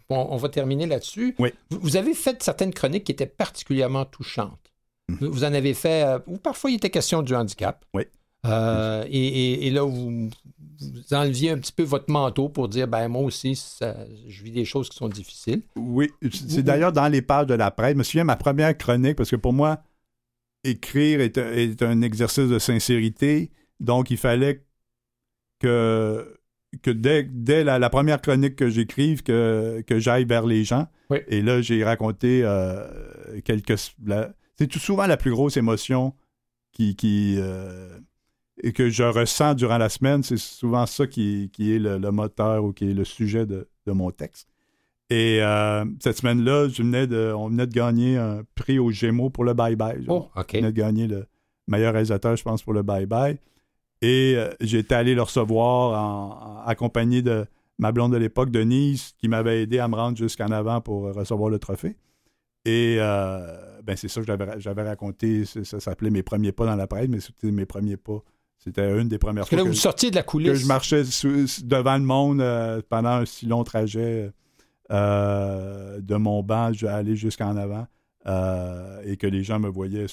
on, 0.09 0.17
on 0.31 0.37
va 0.37 0.49
terminer 0.49 0.87
là-dessus. 0.87 1.35
Oui. 1.41 1.51
Vous, 1.71 1.81
vous 1.81 1.97
avez 1.97 2.15
fait 2.15 2.41
certaines 2.43 2.73
chroniques 2.73 3.05
qui 3.05 3.13
étaient 3.13 3.27
particulièrement 3.27 4.05
touchantes. 4.05 4.68
Vous, 5.21 5.45
en 5.45 5.53
avez 5.55 5.75
fait, 5.75 6.05
euh, 6.05 6.19
ou 6.27 6.37
parfois 6.39 6.71
il 6.71 6.75
était 6.77 6.91
question 6.91 7.23
du 7.23 7.35
handicap. 7.35 7.85
Oui. 7.95 8.03
Euh, 8.47 9.05
et, 9.09 9.27
et- 9.27 9.67
et 9.67 9.71
là, 9.71 9.83
vous, 9.83 10.29
vous 10.81 11.15
enleviez 11.15 11.51
un 11.51 11.59
petit 11.59 11.73
peu 11.73 11.83
votre 11.83 12.11
manteau 12.11 12.49
pour 12.49 12.69
dire, 12.69 12.87
ben 12.87 13.09
moi 13.09 13.23
aussi, 13.23 13.57
ça- 13.57 13.97
je 14.29 14.43
vis 14.45 14.53
des 14.53 14.65
choses 14.65 14.89
qui 14.89 14.97
sont 14.97 15.09
difficiles. 15.09 15.63
Oui, 15.77 16.11
c'est 16.33 16.63
d'ailleurs 16.63 16.93
dans 16.93 17.09
les 17.09 17.23
pages 17.23 17.47
de 17.47 17.55
la 17.55 17.71
presse. 17.71 17.93
Je 17.95 17.99
me 17.99 18.03
souviens 18.05 18.25
ma 18.25 18.37
première 18.37 18.77
chronique, 18.79 19.17
parce 19.17 19.31
que 19.31 19.37
pour 19.37 19.53
moi, 19.53 19.83
écrire 20.63 21.21
est, 21.21 21.37
un- 21.39 21.53
est 21.53 21.83
un 21.83 22.01
exercice 22.03 22.49
de 22.49 22.59
sincérité. 22.59 23.51
Donc, 23.81 24.11
il 24.11 24.19
fallait 24.19 24.65
que, 25.61 26.39
que 26.83 26.91
dès, 26.91 27.25
dès 27.25 27.65
la, 27.65 27.79
la 27.79 27.91
première 27.91 28.21
chronique 28.21 28.57
que 28.57 28.69
j'écrive, 28.69 29.23
que, 29.23 29.83
que 29.87 29.99
j'aille 29.99 30.25
vers 30.27 30.47
les 30.47 30.65
gens. 30.65 30.87
Oui. 31.11 31.19
Et 31.29 31.43
là, 31.43 31.61
j'ai 31.63 31.83
raconté 31.83 32.43
euh, 32.45 32.87
quelques... 33.45 33.75
la- 34.05 34.33
c'est 34.59 34.67
tout 34.67 34.79
souvent 34.79 35.07
la 35.07 35.17
plus 35.17 35.31
grosse 35.31 35.57
émotion 35.57 36.15
qui... 36.73 36.97
qui 36.97 37.37
euh, 37.39 37.99
et 38.65 38.73
que 38.73 38.91
je 38.91 39.05
ressens 39.05 39.55
durant 39.55 39.79
la 39.79 39.89
semaine, 39.89 40.25
c'est 40.25 40.37
souvent 40.37 40.85
ça 40.85 41.07
qui, 41.07 41.49
qui 41.53 41.73
est 41.77 41.79
le, 41.79 41.97
le 41.97 42.11
moteur 42.11 42.65
ou 42.65 42.73
qui 42.73 42.91
est 42.91 42.93
le 42.93 43.05
sujet 43.05 43.47
de, 43.47 43.69
de 43.87 43.93
mon 43.93 44.11
texte. 44.11 44.49
Et 45.11 45.39
euh, 45.41 45.85
cette 46.01 46.19
semaine-là, 46.19 46.69
je 46.69 46.83
venais 46.83 47.07
de, 47.07 47.33
on 47.37 47.51
venait 47.51 47.69
de 47.69 47.73
gagner 47.73 48.17
un 48.17 48.43
prix 48.57 48.81
aux 48.81 48.91
Gémeaux 48.91 49.31
pour 49.31 49.45
le 49.45 49.55
Bye 49.55 49.77
Bye. 49.77 50.05
Oh. 50.09 50.29
On 50.35 50.43
venait 50.43 50.73
de 50.73 50.77
gagner 50.77 51.07
le 51.07 51.27
meilleur 51.69 51.93
réalisateur, 51.93 52.35
je 52.35 52.43
pense, 52.43 52.65
pour 52.65 52.73
le 52.73 52.83
Bye 52.83 53.07
Bye. 53.07 53.39
Et 54.03 54.35
euh, 54.37 54.51
j'étais 54.61 54.97
allé 54.97 55.15
le 55.15 55.23
recevoir 55.23 55.93
en, 55.93 56.59
en- 56.65 56.67
accompagné 56.67 57.23
de 57.23 57.47
ma 57.79 57.93
blonde 57.93 58.11
de 58.11 58.17
l'époque, 58.19 58.51
Denise, 58.51 59.15
qui 59.19 59.29
m'avait 59.29 59.63
aidé 59.63 59.79
à 59.79 59.87
me 59.87 59.95
rendre 59.95 60.19
jusqu'en 60.19 60.51
avant 60.51 60.81
pour 60.81 61.15
recevoir 61.15 61.49
le 61.49 61.61
trophée. 61.61 61.95
Et 62.65 62.97
euh, 62.99 63.57
ben 63.89 63.97
c'est 63.97 64.09
ça 64.09 64.21
que 64.21 64.27
j'avais, 64.59 64.83
raconté. 64.83 65.47
Ça 65.47 65.81
s'appelait 65.81 66.11
Mes 66.11 66.23
premiers 66.23 66.53
pas 66.53 66.67
dans 66.67 66.77
la 66.77 66.87
presse, 66.87 67.09
mais 67.09 67.21
c'était 67.21 67.51
mes 67.51 67.65
premiers 67.65 67.97
pas. 67.97 68.23
C'était 68.59 69.01
une 69.01 69.09
des 69.09 69.17
premières 69.17 69.45
Parce 69.45 69.51
que 69.51 69.57
fois 69.57 69.65
là, 69.65 69.71
que, 69.71 69.77
sortiez 69.77 70.11
de 70.11 70.17
la 70.17 70.23
que 70.23 70.27
coulisse. 70.29 70.53
je 70.59 70.67
marchais 70.67 71.05
sous- 71.05 71.65
devant 71.65 71.97
le 71.97 72.05
monde 72.05 72.43
euh, 72.43 72.83
pendant 72.87 73.09
un 73.21 73.25
si 73.25 73.47
long 73.47 73.65
trajet 73.65 74.31
euh, 74.91 76.01
de 76.01 76.17
mon 76.17 76.43
banc 76.43 76.73
je- 76.73 76.87
aller 76.87 77.17
jusqu'en 77.17 77.57
avant 77.57 77.87
euh, 78.27 79.01
et 79.05 79.17
que 79.17 79.27
les 79.27 79.43
gens 79.43 79.59
me 79.59 79.69
voyaient. 79.69 80.07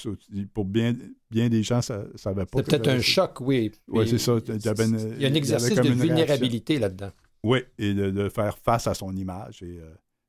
Pour 0.54 0.64
bien, 0.66 0.94
bien 1.32 1.50
des 1.50 1.64
gens, 1.64 1.82
ça 1.82 1.98
ne 2.12 2.18
savaient 2.18 2.46
pas. 2.46 2.60
C'est 2.60 2.64
que 2.66 2.70
peut-être 2.72 2.88
un 2.88 3.02
choc, 3.02 3.42
oui. 3.42 3.72
Puis, 3.92 4.08
c'est 4.08 4.18
ça. 4.20 4.38
Il 4.48 4.64
y 4.64 4.68
avait 4.70 4.86
une- 4.86 5.14
Il 5.18 5.22
y 5.22 5.26
a 5.26 5.30
un 5.30 5.34
exercice 5.34 5.76
de 5.76 5.90
vulnérabilité 5.90 6.80
là-dedans. 6.80 7.12
Oui, 7.44 7.60
et 7.78 7.94
de, 7.94 8.10
de 8.12 8.30
faire 8.30 8.58
face 8.58 8.88
à 8.88 8.94
son 8.94 9.14
image. 9.16 9.62
Et, 9.64 9.80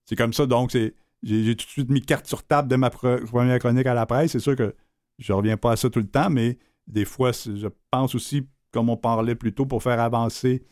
c'est 0.05 0.17
comme 0.17 0.33
ça, 0.33 0.47
donc, 0.47 0.73
c'est, 0.73 0.95
j'ai, 1.23 1.57
tout 1.57 1.65
de 1.67 1.71
suite 1.71 1.91
mis 1.91 2.01
carte 2.03 2.27
sur 2.27 2.43
table 2.43 2.69
de 2.69 2.77
ma 2.77 2.89
pre- 2.89 3.25
première 3.27 3.59
chronique 3.59 3.87
à 3.87 3.95
la 3.95 4.07
presse. 4.07 4.33
C'est 4.33 4.39
sûr 4.41 4.57
que 4.57 4.75
je 5.19 5.33
reviens 5.33 5.57
pas 5.57 5.73
à 5.73 5.77
ça 5.77 5.91
tout 5.91 5.99
le 6.01 6.07
temps, 6.09 6.31
mais 6.31 6.59
des 6.87 7.05
fois, 7.05 7.33
je 7.33 7.69
pense 7.91 8.15
aussi, 8.15 8.47
comme 8.71 8.91
on 8.91 8.97
parlait 8.97 9.35
plus 9.35 9.53
tôt, 9.53 9.67
pour 9.67 9.83
faire 9.83 10.01
avancer 10.01 10.65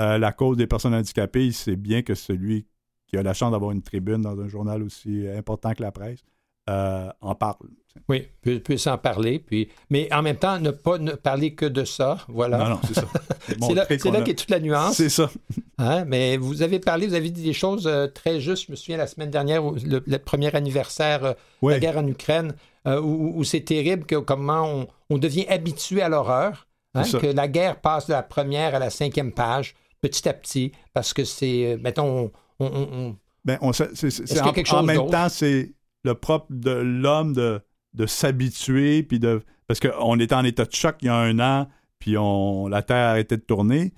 euh, 0.00 0.18
la 0.18 0.32
cause 0.32 0.56
des 0.56 0.66
personnes 0.66 0.94
handicapées, 0.94 1.52
c'est 1.52 1.76
bien 1.76 2.02
que 2.02 2.14
celui 2.14 2.66
qui 3.06 3.16
a 3.16 3.22
la 3.22 3.32
chance 3.32 3.52
d'avoir 3.52 3.70
une 3.70 3.82
tribune 3.82 4.20
dans 4.20 4.38
un 4.40 4.48
journal 4.48 4.82
aussi 4.82 5.26
important 5.28 5.72
que 5.72 5.82
la 5.82 5.92
presse 5.92 6.20
euh, 6.68 7.08
en 7.20 7.34
parle. 7.36 7.68
Oui, 8.08 8.26
pu- 8.42 8.60
puisse 8.60 8.86
en 8.88 8.98
parler. 8.98 9.38
Puis... 9.38 9.68
Mais 9.88 10.12
en 10.12 10.20
même 10.22 10.36
temps, 10.36 10.58
ne 10.58 10.72
pas 10.72 10.98
ne 10.98 11.12
parler 11.12 11.54
que 11.54 11.64
de 11.64 11.84
ça. 11.84 12.18
Voilà. 12.28 12.58
Non, 12.58 12.70
non, 12.70 12.80
c'est 12.86 12.94
ça. 12.94 13.06
c'est 13.48 13.74
là, 13.74 14.18
là 14.18 14.22
qu'est 14.22 14.34
toute 14.34 14.50
la 14.50 14.60
nuance. 14.60 14.96
C'est 14.96 15.08
ça. 15.08 15.30
Hein, 15.78 16.04
Mais 16.06 16.36
vous 16.38 16.62
avez 16.62 16.78
parlé, 16.80 17.06
vous 17.06 17.14
avez 17.14 17.30
dit 17.30 17.42
des 17.42 17.52
choses 17.52 17.86
euh, 17.86 18.06
très 18.06 18.40
justes. 18.40 18.66
Je 18.66 18.72
me 18.72 18.76
souviens 18.76 18.96
la 18.96 19.06
semaine 19.06 19.30
dernière, 19.30 19.62
le, 19.62 20.02
le 20.06 20.18
premier 20.18 20.54
anniversaire 20.56 21.24
euh, 21.24 21.32
de 21.32 21.68
la 21.74 21.78
guerre 21.80 21.98
en 21.98 22.06
Ukraine, 22.06 22.54
euh, 22.86 23.00
où, 23.00 23.34
où 23.38 23.44
c'est 23.44 23.60
terrible 23.60 24.06
que, 24.06 24.16
comment 24.16 24.64
on, 24.64 24.86
on 25.10 25.18
devient 25.18 25.46
habitué 25.48 26.00
à 26.02 26.08
l'horreur. 26.08 26.66
hein, 26.94 27.02
que 27.20 27.26
la 27.26 27.46
guerre 27.48 27.80
passe 27.82 28.06
de 28.06 28.12
la 28.12 28.22
première 28.22 28.74
à 28.74 28.78
la 28.78 28.88
cinquième 28.88 29.32
page, 29.32 29.74
petit 30.00 30.26
à 30.28 30.32
petit, 30.32 30.72
parce 30.94 31.12
que 31.12 31.24
c'est, 31.24 31.76
mettons, 31.82 32.30
on- 32.58 32.66
on- 32.66 32.88
on, 32.92 33.16
Ben, 33.44 33.58
c'est- 33.72 33.94
c'est- 33.94 34.10
c'est 34.10 34.38
a 34.38 34.46
en, 34.46 34.78
en 34.78 34.82
même 34.82 34.96
temps, 35.10 35.28
c'est 35.28 35.74
le 36.04 36.14
propre 36.14 36.46
de 36.48 36.70
l'homme 36.70 37.34
de, 37.34 37.60
de 37.92 38.06
s'habituer, 38.06 39.02
puis 39.02 39.18
de. 39.18 39.42
Parce 39.66 39.80
qu'on 39.80 40.18
était 40.20 40.34
en 40.34 40.44
état 40.44 40.64
de 40.64 40.72
choc 40.72 40.96
il 41.02 41.06
y 41.06 41.08
a 41.08 41.16
un 41.16 41.38
an, 41.40 41.68
puis 41.98 42.16
on, 42.16 42.66
la 42.68 42.82
Terre 42.82 43.08
arrêtait 43.08 43.36
de 43.36 43.42
tourner. 43.42 43.92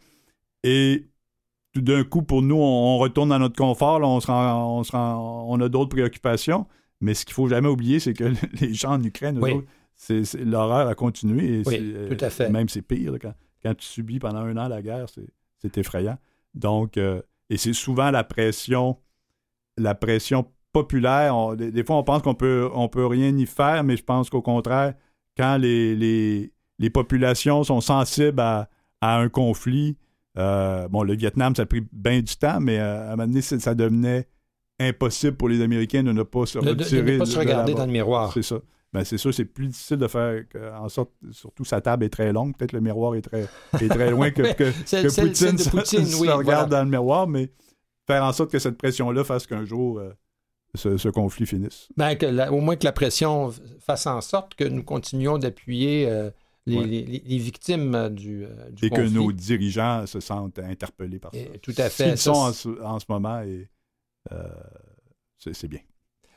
Et 0.64 1.07
d'un 1.80 2.04
coup, 2.04 2.22
pour 2.22 2.42
nous, 2.42 2.56
on, 2.56 2.94
on 2.94 2.98
retourne 2.98 3.28
dans 3.30 3.38
notre 3.38 3.56
confort, 3.56 3.98
là, 4.00 4.06
on, 4.06 4.20
se 4.20 4.26
rend- 4.26 4.78
on, 4.78 4.84
se 4.84 4.92
rend- 4.92 5.46
on 5.48 5.60
a 5.60 5.68
d'autres 5.68 5.90
préoccupations. 5.90 6.66
Mais 7.00 7.14
ce 7.14 7.24
qu'il 7.24 7.34
faut 7.34 7.48
jamais 7.48 7.68
oublier, 7.68 8.00
c'est 8.00 8.14
que 8.14 8.24
les 8.60 8.74
gens 8.74 8.92
en 8.94 9.02
Ukraine, 9.02 9.38
Oui. 9.40 9.62
l'horreur 10.44 10.88
a 10.88 10.94
continué. 10.94 11.60
Et 11.60 11.62
Oui, 11.66 11.94
tout 12.16 12.24
à 12.24 12.30
fait. 12.30 12.48
Même 12.50 12.68
c'est 12.68 12.82
pire. 12.82 13.12
là, 13.12 13.18
quand, 13.20 13.34
quand 13.62 13.74
tu 13.76 13.86
subis 13.86 14.18
pendant 14.18 14.40
un 14.40 14.56
an 14.56 14.68
la 14.68 14.82
guerre, 14.82 15.06
c'est, 15.12 15.28
c'est 15.58 15.76
effrayant. 15.78 16.18
Donc, 16.54 16.96
euh, 16.96 17.22
et 17.50 17.56
c'est 17.56 17.72
souvent 17.72 18.10
la 18.10 18.24
pression, 18.24 18.96
la 19.76 19.94
pression 19.94 20.46
populaire. 20.72 21.36
On- 21.36 21.54
des, 21.54 21.70
des 21.70 21.84
fois, 21.84 21.96
on 21.96 22.02
pense 22.04 22.22
qu'on 22.22 22.34
peut, 22.34 22.68
on 22.74 22.88
peut 22.88 23.06
rien 23.06 23.36
y 23.36 23.46
faire, 23.46 23.84
mais 23.84 23.96
je 23.96 24.04
pense 24.04 24.28
qu'au 24.30 24.42
contraire, 24.42 24.94
quand 25.36 25.56
les, 25.56 25.94
les, 25.94 26.52
les 26.78 26.90
populations 26.90 27.62
sont 27.64 27.80
sensibles 27.80 28.40
à, 28.40 28.68
à 29.00 29.18
un 29.18 29.28
conflit, 29.28 29.96
euh, 30.38 30.88
bon, 30.88 31.02
le 31.02 31.16
Vietnam, 31.16 31.54
ça 31.54 31.62
a 31.62 31.66
pris 31.66 31.84
bien 31.92 32.20
du 32.20 32.36
temps, 32.36 32.60
mais 32.60 32.78
euh, 32.78 33.08
à 33.08 33.12
un 33.12 33.16
moment 33.16 33.26
donné, 33.26 33.42
ça 33.42 33.74
devenait 33.74 34.28
impossible 34.80 35.36
pour 35.36 35.48
les 35.48 35.60
Américains 35.60 36.02
de 36.04 36.12
ne 36.12 36.22
pas 36.22 36.46
se 36.46 36.58
de, 36.58 36.64
de- 36.64 36.74
de 36.74 36.84
retirer. 36.84 37.12
ne 37.14 37.18
pas 37.18 37.26
se 37.26 37.34
de 37.34 37.38
regarder 37.38 37.74
dans 37.74 37.86
le 37.86 37.92
miroir. 37.92 38.32
C'est 38.32 38.42
ça. 38.42 38.60
ben 38.92 39.04
c'est 39.04 39.18
sûr, 39.18 39.34
c'est 39.34 39.44
plus 39.44 39.66
difficile 39.66 39.96
de 39.96 40.06
faire 40.06 40.44
en 40.78 40.88
sorte, 40.88 41.10
surtout 41.32 41.64
sa 41.64 41.80
table 41.80 42.04
est 42.04 42.10
très 42.10 42.32
longue, 42.32 42.56
peut-être 42.56 42.72
le 42.72 42.80
miroir 42.80 43.16
est 43.16 43.22
très, 43.22 43.48
est 43.80 43.88
très 43.88 44.10
loin 44.10 44.30
que, 44.30 44.42
que, 44.54 44.70
que 44.70 45.20
Poutine, 45.20 45.56
de 45.56 45.70
Poutine 45.70 46.06
se, 46.06 46.16
oui, 46.20 46.28
regarde 46.28 46.70
dans 46.70 46.84
le 46.84 46.90
miroir, 46.90 47.26
mais 47.26 47.50
faire 48.06 48.22
en 48.22 48.32
sorte 48.32 48.52
que 48.52 48.58
cette 48.60 48.78
pression-là 48.78 49.24
fasse 49.24 49.46
qu'un 49.46 49.64
jour 49.64 49.98
euh, 49.98 50.12
ce, 50.74 51.08
conflit 51.08 51.46
finisse. 51.46 51.88
Ben, 51.96 52.14
que 52.14 52.50
au 52.50 52.60
moins 52.60 52.76
que 52.76 52.84
la 52.84 52.92
pression 52.92 53.52
fasse 53.80 54.06
en 54.06 54.20
sorte 54.20 54.54
que 54.54 54.64
nous 54.64 54.84
continuions 54.84 55.38
d'appuyer 55.38 56.08
euh, 56.08 56.30
les, 56.68 57.22
les, 57.24 57.38
victimes 57.38 58.08
du, 58.10 58.44
euh, 58.44 58.70
du 58.70 58.86
et 58.86 58.90
que 58.90 59.00
nos 59.00 59.32
dirigeants 59.32 60.06
se 60.06 60.20
sentent 60.20 60.58
interpellés 60.58 61.18
par 61.18 61.32
ça. 61.34 61.40
tout 61.62 61.74
à 61.78 61.88
fait. 61.88 62.10
Ils 62.10 62.18
sont 62.18 62.32
en, 62.32 62.48
en, 62.48 63.00
ce 63.00 63.06
moment 63.08 63.40
et 63.42 63.68
c'est 65.38 65.68
bien. 65.68 65.80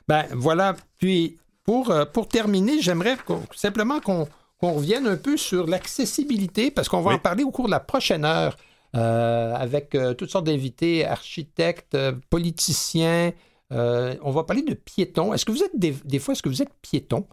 Ben 0.08 0.26
voilà. 0.32 0.76
Puis 0.98 1.38
pour, 1.64 1.94
pour 2.14 2.28
terminer, 2.28 2.82
j'aimerais 2.82 3.18
simplement 3.56 4.00
qu'on 4.00 4.28
revienne 4.62 5.08
un 5.08 5.18
peu 5.18 5.38
sur 5.38 5.68
l'accessibilité, 5.68 6.72
parce 6.72 6.90
qu'on 6.90 7.02
va 7.02 7.14
en 7.14 7.20
parler 7.20 7.44
au 7.44 7.52
cours 7.52 7.66
de 7.66 7.72
la 7.72 7.80
prochaine 7.80 8.26
heure. 8.26 8.58
Euh, 8.94 9.56
avec 9.56 9.96
euh, 9.96 10.14
toutes 10.14 10.30
sortes 10.30 10.46
d'invités, 10.46 11.06
architectes, 11.06 11.96
euh, 11.96 12.12
politiciens. 12.30 13.32
on 13.70 14.32
va 14.32 14.44
parler 14.44 14.64
de 14.64 14.74
piétons. 14.74 15.34
Est-ce 15.34 15.46
que 15.46 15.52
vous 15.52 15.64
êtes 15.64 15.78
des, 15.78 16.20
fois, 16.20 16.34
est-ce 16.34 16.44
que 16.44 16.50
vous 16.50 16.62
êtes 16.62 16.74
piéton? 16.82 17.26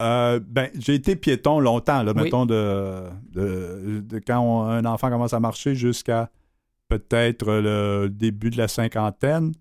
Ben, 0.00 0.68
j'ai 0.78 0.94
été 0.94 1.16
piéton 1.16 1.60
longtemps, 1.60 2.02
là, 2.02 2.14
mettons, 2.14 2.46
de, 2.46 3.04
de, 3.32 4.18
quand 4.26 4.64
un 4.64 4.84
enfant 4.84 5.10
commence 5.10 5.32
à 5.32 5.40
marcher 5.40 5.74
jusqu'à 5.74 6.30
peut-être 6.88 7.46
le 7.46 8.08
début 8.08 8.50
de 8.50 8.58
la 8.58 8.68
cinquantaine. 8.68 9.52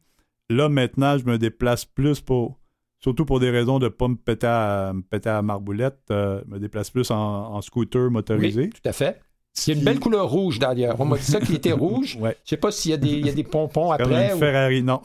Là, 0.50 0.68
maintenant, 0.68 1.18
je 1.18 1.26
me 1.26 1.38
déplace 1.38 1.86
plus 1.86 2.22
pour, 2.22 2.60
surtout 3.00 3.26
pour 3.26 3.40
des 3.40 3.52
raisons 3.52 3.80
de 3.80 3.86
ne 3.86 3.90
pas 3.90 4.08
me 4.08 4.16
péter 4.16 4.48
à, 4.48 4.94
péter 5.10 5.30
à 5.30 5.42
marboulette, 5.42 6.00
je 6.10 6.48
me 6.48 6.58
déplace 6.60 6.90
plus 6.90 7.12
en, 7.12 7.62
scooter 7.62 8.10
motorisé. 8.10 8.64
Oui, 8.64 8.70
tout 8.70 8.90
à 8.90 8.94
fait. 8.94 9.22
Il 9.68 9.74
y 9.74 9.76
a 9.76 9.80
une 9.80 9.86
belle 9.86 10.00
couleur 10.00 10.30
rouge 10.30 10.60
d'ailleurs. 10.60 11.00
On 11.00 11.06
m'a 11.06 11.18
dit 11.18 11.24
ça 11.24 11.40
qu'il 11.40 11.56
était 11.56 11.72
rouge. 11.74 12.18
Je 12.20 12.26
ne 12.26 12.32
sais 12.46 12.58
pas 12.58 12.72
s'il 12.72 12.92
y, 12.92 12.94
a 12.94 12.98
des, 13.34 13.44
pompons 13.44 13.92
après. 13.92 14.06
Comme 14.06 14.14
une 14.14 14.38
Ferrari, 14.38 14.84
non, 14.84 15.02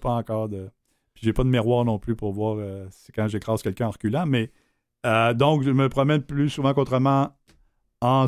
pas 0.00 0.12
encore 0.12 0.48
de. 0.48 0.68
Puis 1.14 1.24
j'ai 1.24 1.32
pas 1.32 1.44
de 1.44 1.48
miroir 1.48 1.84
non 1.84 1.98
plus 1.98 2.16
pour 2.16 2.32
voir 2.32 2.56
euh, 2.58 2.86
quand 3.14 3.28
j'écrase 3.28 3.62
quelqu'un 3.62 3.86
en 3.86 3.90
reculant. 3.90 4.26
Mais 4.26 4.50
euh, 5.06 5.34
donc 5.34 5.62
je 5.62 5.70
me 5.70 5.88
promène 5.88 6.22
plus 6.22 6.50
souvent 6.50 6.74
qu'autrement 6.74 7.36
en, 8.00 8.26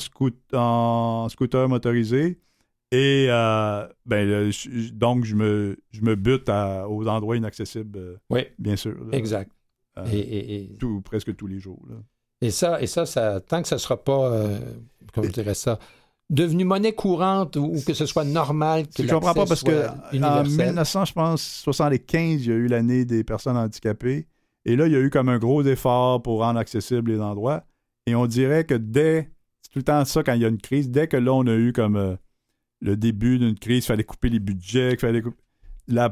en 0.52 1.28
scooter 1.28 1.68
motorisé. 1.68 2.40
Et 2.90 3.26
euh, 3.28 3.88
ben, 4.06 4.50
donc 4.92 5.24
je 5.24 5.34
me, 5.34 5.76
je 5.90 6.02
me 6.02 6.14
bute 6.14 6.48
aux 6.48 7.08
endroits 7.08 7.36
inaccessibles. 7.36 8.20
oui. 8.30 8.42
Bien 8.58 8.76
sûr. 8.76 8.94
exact. 9.12 9.50
et, 10.12 10.70
Tout, 10.78 11.00
presque 11.00 11.34
tous 11.34 11.46
les 11.46 11.58
jours. 11.58 11.82
Et 12.40 12.50
ça, 12.50 12.80
et 12.80 12.86
ça, 12.86 13.06
ça 13.06 13.40
tant 13.40 13.62
que 13.62 13.68
ça 13.68 13.76
ne 13.76 13.80
sera 13.80 13.96
pas, 13.96 14.30
euh, 14.30 14.58
comment 15.14 15.26
je 15.26 15.32
dirais 15.32 15.54
ça, 15.54 15.78
devenu 16.28 16.64
monnaie 16.64 16.92
courante 16.92 17.56
ou, 17.56 17.80
que 17.86 17.94
ce 17.94 18.06
soit 18.06 18.24
normal 18.24 18.86
que 18.86 18.92
Je 18.98 19.02
ne 19.04 19.12
comprends 19.12 19.34
pas 19.34 19.46
parce 19.46 19.62
que 19.62 19.88
en 19.88 20.44
1975, 20.44 22.44
il 22.44 22.48
y 22.48 22.52
a 22.52 22.56
eu 22.56 22.66
l'année 22.66 23.04
des 23.04 23.24
personnes 23.24 23.56
handicapées. 23.56 24.26
Et 24.64 24.76
là, 24.76 24.86
il 24.86 24.92
y 24.92 24.96
a 24.96 25.00
eu 25.00 25.10
comme 25.10 25.28
un 25.28 25.38
gros 25.38 25.62
effort 25.62 26.22
pour 26.22 26.40
rendre 26.40 26.58
accessibles 26.58 27.12
les 27.12 27.20
endroits. 27.20 27.64
Et 28.06 28.14
on 28.14 28.26
dirait 28.26 28.64
que 28.64 28.74
dès, 28.74 29.30
c'est 29.62 29.70
tout 29.72 29.78
le 29.78 29.84
temps 29.84 30.04
ça 30.04 30.22
quand 30.22 30.34
il 30.34 30.42
y 30.42 30.44
a 30.44 30.48
une 30.48 30.60
crise, 30.60 30.90
dès 30.90 31.08
que 31.08 31.16
là, 31.16 31.32
on 31.32 31.46
a 31.46 31.54
eu 31.54 31.72
comme 31.72 31.96
euh, 31.96 32.16
le 32.80 32.96
début 32.96 33.38
d'une 33.38 33.58
crise, 33.58 33.84
il 33.84 33.86
fallait 33.86 34.04
couper 34.04 34.28
les 34.28 34.40
budgets, 34.40 34.92
il 34.92 34.98
fallait 34.98 35.22
couper... 35.22 35.36
La, 35.86 36.08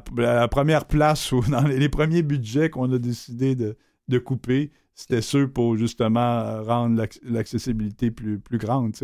première 0.48 0.84
place 0.84 1.32
ou 1.32 1.40
dans 1.50 1.66
les, 1.66 1.88
premiers 1.88 2.22
budgets 2.22 2.68
qu'on 2.68 2.92
a 2.92 2.98
décidé 2.98 3.54
de, 3.54 3.76
de 4.08 4.18
couper, 4.18 4.70
c'était 4.94 5.22
sûr 5.22 5.50
pour 5.50 5.76
justement 5.76 6.62
rendre 6.62 7.06
l'accessibilité 7.22 8.10
plus, 8.10 8.38
plus 8.38 8.58
grande. 8.58 8.94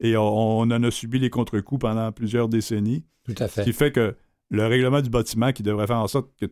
Et 0.00 0.16
on, 0.16 0.60
en 0.60 0.82
a 0.82 0.90
subi 0.90 1.18
les 1.18 1.30
contre-coups 1.30 1.80
pendant 1.80 2.10
plusieurs 2.12 2.48
décennies. 2.48 3.04
Tout 3.24 3.34
à 3.38 3.48
fait. 3.48 3.60
Ce 3.60 3.66
qui 3.66 3.72
fait 3.74 3.92
que 3.92 4.16
le 4.50 4.66
règlement 4.66 5.02
du 5.02 5.10
bâtiment 5.10 5.52
qui 5.52 5.62
devrait 5.62 5.86
faire 5.86 5.98
en 5.98 6.08
sorte 6.08 6.30
que 6.40 6.46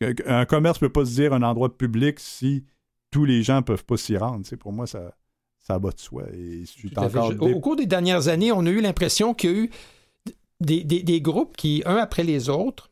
un 0.00 0.44
commerce 0.44 0.80
ne 0.80 0.86
peut 0.86 0.92
pas 0.92 1.04
se 1.04 1.14
dire 1.14 1.32
un 1.32 1.42
endroit 1.42 1.76
public 1.76 2.20
si 2.20 2.64
tous 3.10 3.24
les 3.24 3.42
gens 3.42 3.56
ne 3.56 3.60
peuvent 3.62 3.84
pas 3.84 3.96
s'y 3.96 4.16
rendre. 4.16 4.44
pour 4.56 4.72
moi, 4.72 4.86
ça, 4.86 5.14
ça 5.58 5.78
va 5.78 5.90
de 5.90 5.98
soi. 5.98 6.24
Et 6.32 6.64
Au 7.40 7.60
cours 7.60 7.76
des 7.76 7.86
dernières 7.86 8.28
années, 8.28 8.52
on 8.52 8.66
a 8.66 8.70
eu 8.70 8.80
l'impression 8.80 9.34
qu'il 9.34 9.50
y 9.50 9.54
a 9.54 9.56
eu 9.56 9.70
des, 10.60 10.84
des, 10.84 11.20
groupes 11.20 11.56
qui, 11.56 11.82
un 11.86 11.96
après 11.96 12.22
les 12.22 12.48
autres, 12.48 12.90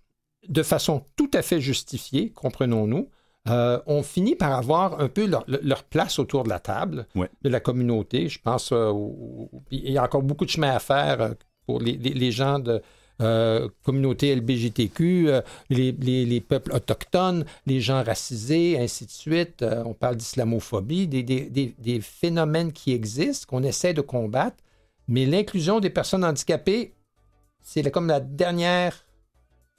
de 0.49 0.63
façon 0.63 1.05
tout 1.17 1.31
à 1.33 1.43
fait 1.43 1.61
justifiée, 1.61 2.31
comprenons-nous, 2.31 3.09
euh, 3.49 3.79
ont 3.87 4.03
fini 4.03 4.35
par 4.35 4.53
avoir 4.53 5.01
un 5.01 5.09
peu 5.09 5.27
leur, 5.27 5.85
place 5.85 6.19
autour 6.19 6.45
de 6.45 6.49
la 6.49 6.61
table 6.61 7.07
de 7.15 7.49
la 7.49 7.61
communauté. 7.61 8.29
Je 8.29 8.41
pense 8.41 8.73
qu'il 9.69 9.91
y 9.91 9.99
a 9.99 10.03
encore 10.03 10.23
beaucoup 10.23 10.45
de 10.45 10.51
chemin 10.51 10.71
à 10.71 10.79
faire 10.79 11.21
euh, 11.21 11.31
pour 11.67 11.81
les, 11.81 12.31
gens 12.31 12.59
de 12.59 12.83
euh, 13.23 13.69
communauté 13.85 14.35
LBGTQ, 14.35 15.31
les, 15.71 16.41
peuples 16.41 16.73
autochtones, 16.73 17.45
les 17.67 17.81
gens 17.81 18.03
racisés, 18.03 18.79
ainsi 18.79 19.07
de 19.07 19.11
suite. 19.11 19.65
on 19.85 19.95
parle 19.95 20.17
d'islamophobie, 20.17 21.07
des, 21.07 21.23
des, 21.23 22.01
phénomènes 22.01 22.73
qui 22.73 22.93
existent, 22.93 23.47
qu'on 23.49 23.63
essaie 23.63 23.95
de 23.95 24.01
combattre. 24.01 24.57
Mais 25.07 25.27
l'inclusion 25.27 25.81
des 25.81 25.91
personnes 25.91 26.25
handicapées, 26.25 26.95
c'est 27.63 27.89
comme 27.91 28.09
la 28.09 28.21
dernière, 28.21 29.05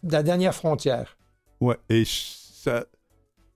la 0.04 0.24
dernière 0.24 0.54
frontière. 0.54 1.18
Oui, 1.60 1.76
et 1.90 2.04
ça, 2.06 2.86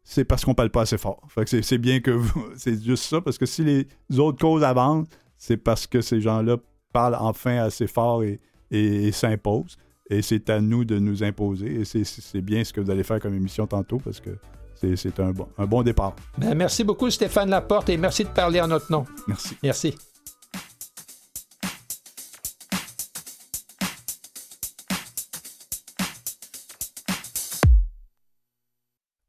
c'est 0.03 0.25
parce 0.25 0.43
qu'on 0.43 0.55
parle 0.55 0.71
pas 0.71 0.82
assez 0.82 0.97
fort. 0.97 1.21
Fait 1.27 1.61
c'est 1.61 1.77
bien 1.77 1.99
que 1.99 2.11
vous. 2.11 2.49
C'est 2.57 2.82
juste 2.84 3.03
ça, 3.03 3.21
parce 3.21 3.38
que 3.38 3.45
si 3.45 3.63
les 3.63 4.19
autres 4.19 4.39
causes 4.39 4.63
avancent, 4.63 5.07
c'est 5.38 5.57
parce 5.57 5.86
que 5.86 6.01
ces 6.01 6.19
gens-là 6.19 6.57
parlent 6.91 7.17
enfin 7.19 7.57
assez 7.57 7.86
fort 7.86 8.23
et, 8.23 8.39
s'imposent. 9.11 9.78
Et 10.09 10.22
c'est 10.22 10.49
à 10.49 10.59
nous 10.59 10.86
de 10.86 10.97
nous 10.97 11.24
imposer. 11.24 11.82
Et 11.82 11.86
c'est 11.86 12.41
bien 12.41 12.63
ce 12.63 12.74
que 12.74 12.82
vous 12.82 12.89
allez 12.89 13.03
faire 13.03 13.20
comme 13.20 13.36
émission 13.36 13.67
tantôt, 13.67 13.99
parce 13.99 14.20
que 14.20 14.32
c'est 14.95 15.20
un 15.20 15.32
bon, 15.32 15.47
un 15.57 15.65
bon 15.65 15.84
départ. 15.84 16.15
Ben, 16.38 16.55
merci 16.55 16.84
beaucoup, 16.84 17.09
Stéphane 17.09 17.49
Laporte, 17.49 17.89
et 17.89 17.97
merci 17.97 18.24
de 18.24 18.30
parler 18.30 18.61
en 18.61 18.67
notre 18.67 18.91
nom. 18.91 19.05
Merci. 19.28 19.57
Merci. 19.61 19.95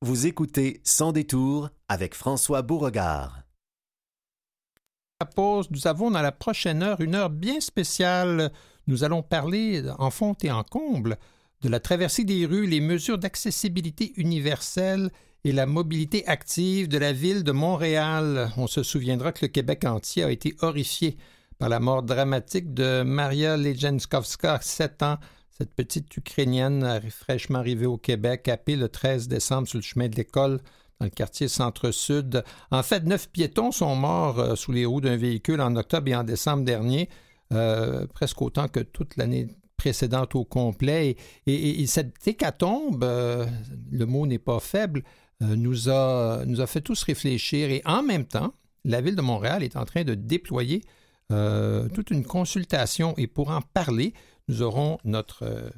Vous 0.02 0.26
écoutez 0.26 0.80
Sans 0.82 1.12
détour 1.12 1.68
avec 1.88 2.14
François 2.14 2.62
Beauregard. 2.62 3.42
À 5.20 5.26
pause, 5.26 5.70
nous 5.70 5.86
avons 5.86 6.10
dans 6.10 6.22
la 6.22 6.32
prochaine 6.32 6.82
heure 6.82 7.00
une 7.02 7.14
heure 7.14 7.28
bien 7.28 7.60
spéciale. 7.60 8.50
Nous 8.86 9.04
allons 9.04 9.22
parler 9.22 9.82
en 9.98 10.10
fond 10.10 10.34
et 10.42 10.50
en 10.50 10.62
comble 10.62 11.18
de 11.62 11.68
la 11.68 11.80
traversée 11.80 12.24
des 12.24 12.46
rues, 12.46 12.66
les 12.66 12.80
mesures 12.80 13.18
d'accessibilité 13.18 14.12
universelle 14.16 15.10
et 15.44 15.52
la 15.52 15.66
mobilité 15.66 16.26
active 16.26 16.88
de 16.88 16.98
la 16.98 17.12
ville 17.12 17.44
de 17.44 17.52
Montréal. 17.52 18.50
On 18.56 18.66
se 18.66 18.82
souviendra 18.82 19.32
que 19.32 19.44
le 19.44 19.48
Québec 19.48 19.84
entier 19.84 20.24
a 20.24 20.30
été 20.30 20.54
horrifié 20.60 21.16
par 21.58 21.68
la 21.68 21.80
mort 21.80 22.02
dramatique 22.02 22.72
de 22.72 23.02
Maria 23.02 23.56
Lejenskowska, 23.56 24.60
7 24.62 25.02
ans, 25.02 25.18
cette 25.50 25.74
petite 25.74 26.16
Ukrainienne 26.16 27.00
fraîchement 27.10 27.58
arrivée 27.58 27.86
au 27.86 27.98
Québec, 27.98 28.48
happée 28.48 28.76
le 28.76 28.88
13 28.88 29.28
décembre 29.28 29.68
sur 29.68 29.78
le 29.78 29.82
chemin 29.82 30.08
de 30.08 30.16
l'école 30.16 30.60
dans 30.98 31.06
le 31.06 31.10
quartier 31.10 31.48
centre-sud. 31.48 32.42
En 32.70 32.82
fait, 32.82 33.04
neuf 33.04 33.28
piétons 33.28 33.72
sont 33.72 33.94
morts 33.94 34.38
euh, 34.38 34.54
sous 34.54 34.72
les 34.72 34.84
roues 34.84 35.00
d'un 35.00 35.16
véhicule 35.16 35.60
en 35.60 35.76
octobre 35.76 36.08
et 36.08 36.14
en 36.14 36.24
décembre 36.24 36.64
dernier, 36.64 37.08
euh, 37.52 38.06
presque 38.06 38.40
autant 38.42 38.68
que 38.68 38.80
toute 38.80 39.16
l'année 39.16 39.48
précédente 39.76 40.34
au 40.34 40.44
complet. 40.44 41.16
Et, 41.46 41.86
cette 41.86 42.26
hécatombe, 42.26 43.02
euh, 43.02 43.46
le 43.90 44.06
mot 44.06 44.26
n'est 44.26 44.38
pas 44.38 44.60
faible, 44.60 45.02
nous, 45.40 45.88
a, 45.88 46.44
nous 46.44 46.60
a 46.60 46.66
fait 46.66 46.82
tous 46.82 47.02
réfléchir. 47.02 47.70
Et 47.70 47.80
en 47.86 48.02
même 48.02 48.26
temps, 48.26 48.52
la 48.84 49.00
ville 49.00 49.16
de 49.16 49.22
Montréal 49.22 49.62
est 49.62 49.76
en 49.76 49.84
train 49.86 50.04
de 50.04 50.14
déployer 50.14 50.82
toute 51.94 52.10
une 52.10 52.24
consultation. 52.24 53.14
Et 53.16 53.28
pour 53.28 53.50
en 53.50 53.62
parler, 53.62 54.12
nous 54.50 54.62
aurons 54.62 54.98
notre 55.04 55.44
euh, 55.44 55.70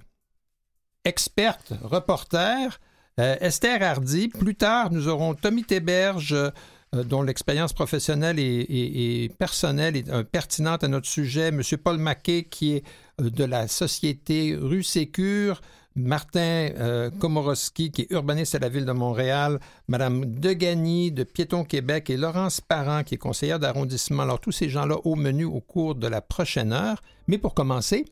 experte 1.04 1.74
reporter, 1.82 2.80
euh, 3.20 3.36
Esther 3.40 3.82
Hardy. 3.82 4.28
Plus 4.28 4.54
tard, 4.54 4.90
nous 4.90 5.08
aurons 5.08 5.34
Tommy 5.34 5.62
Théberge, 5.62 6.32
euh, 6.32 6.50
dont 6.92 7.22
l'expérience 7.22 7.72
professionnelle 7.72 8.38
et, 8.38 9.30
personnelle 9.38 9.96
est 9.96 10.24
pertinente 10.24 10.84
à 10.84 10.88
notre 10.88 11.08
sujet. 11.08 11.48
M. 11.48 11.62
Paul 11.82 11.98
Maquet, 11.98 12.44
qui 12.44 12.74
est 12.74 12.84
de 13.18 13.44
la 13.44 13.68
société 13.68 14.56
Rue 14.60 14.82
Sécure. 14.82 15.60
Martin 15.94 17.10
Komorowski, 17.18 17.90
qui 17.90 18.02
est 18.02 18.10
urbaniste 18.12 18.54
à 18.54 18.58
la 18.58 18.70
ville 18.70 18.86
de 18.86 18.92
Montréal, 18.92 19.60
Mme 19.88 20.24
Degany 20.24 21.12
de 21.12 21.22
Piéton 21.22 21.64
Québec 21.64 22.08
et 22.08 22.16
Laurence 22.16 22.60
Parent, 22.60 23.02
qui 23.04 23.16
est 23.16 23.18
conseillère 23.18 23.58
d'arrondissement. 23.58 24.22
Alors, 24.22 24.40
tous 24.40 24.52
ces 24.52 24.70
gens-là 24.70 24.96
au 25.04 25.16
menu 25.16 25.44
au 25.44 25.60
cours 25.60 25.94
de 25.94 26.06
la 26.06 26.22
prochaine 26.22 26.72
heure. 26.72 27.02
Mais 27.26 27.36
pour 27.36 27.54
commencer, 27.54 28.06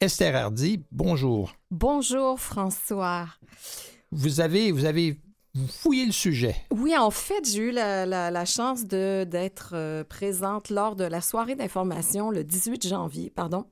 Esther 0.00 0.36
Hardy, 0.36 0.82
bonjour. 0.92 1.56
Bonjour 1.70 2.38
François. 2.38 3.26
Vous 4.12 4.40
avez, 4.40 4.70
vous 4.70 4.84
avez 4.84 5.18
vous 5.56 5.66
fouillez 5.68 6.04
le 6.04 6.12
sujet. 6.12 6.54
Oui, 6.70 6.96
en 6.96 7.10
fait, 7.10 7.48
j'ai 7.48 7.62
eu 7.62 7.70
la, 7.72 8.44
chance 8.44 8.84
d'être 8.84 9.70
euh, 9.72 10.04
présente 10.04 10.68
lors 10.70 10.96
de 10.96 11.04
la 11.04 11.20
soirée 11.20 11.54
d'information 11.56 12.30
le 12.30 12.44
18 12.44 12.86
janvier, 12.86 13.30
pardon, 13.30 13.64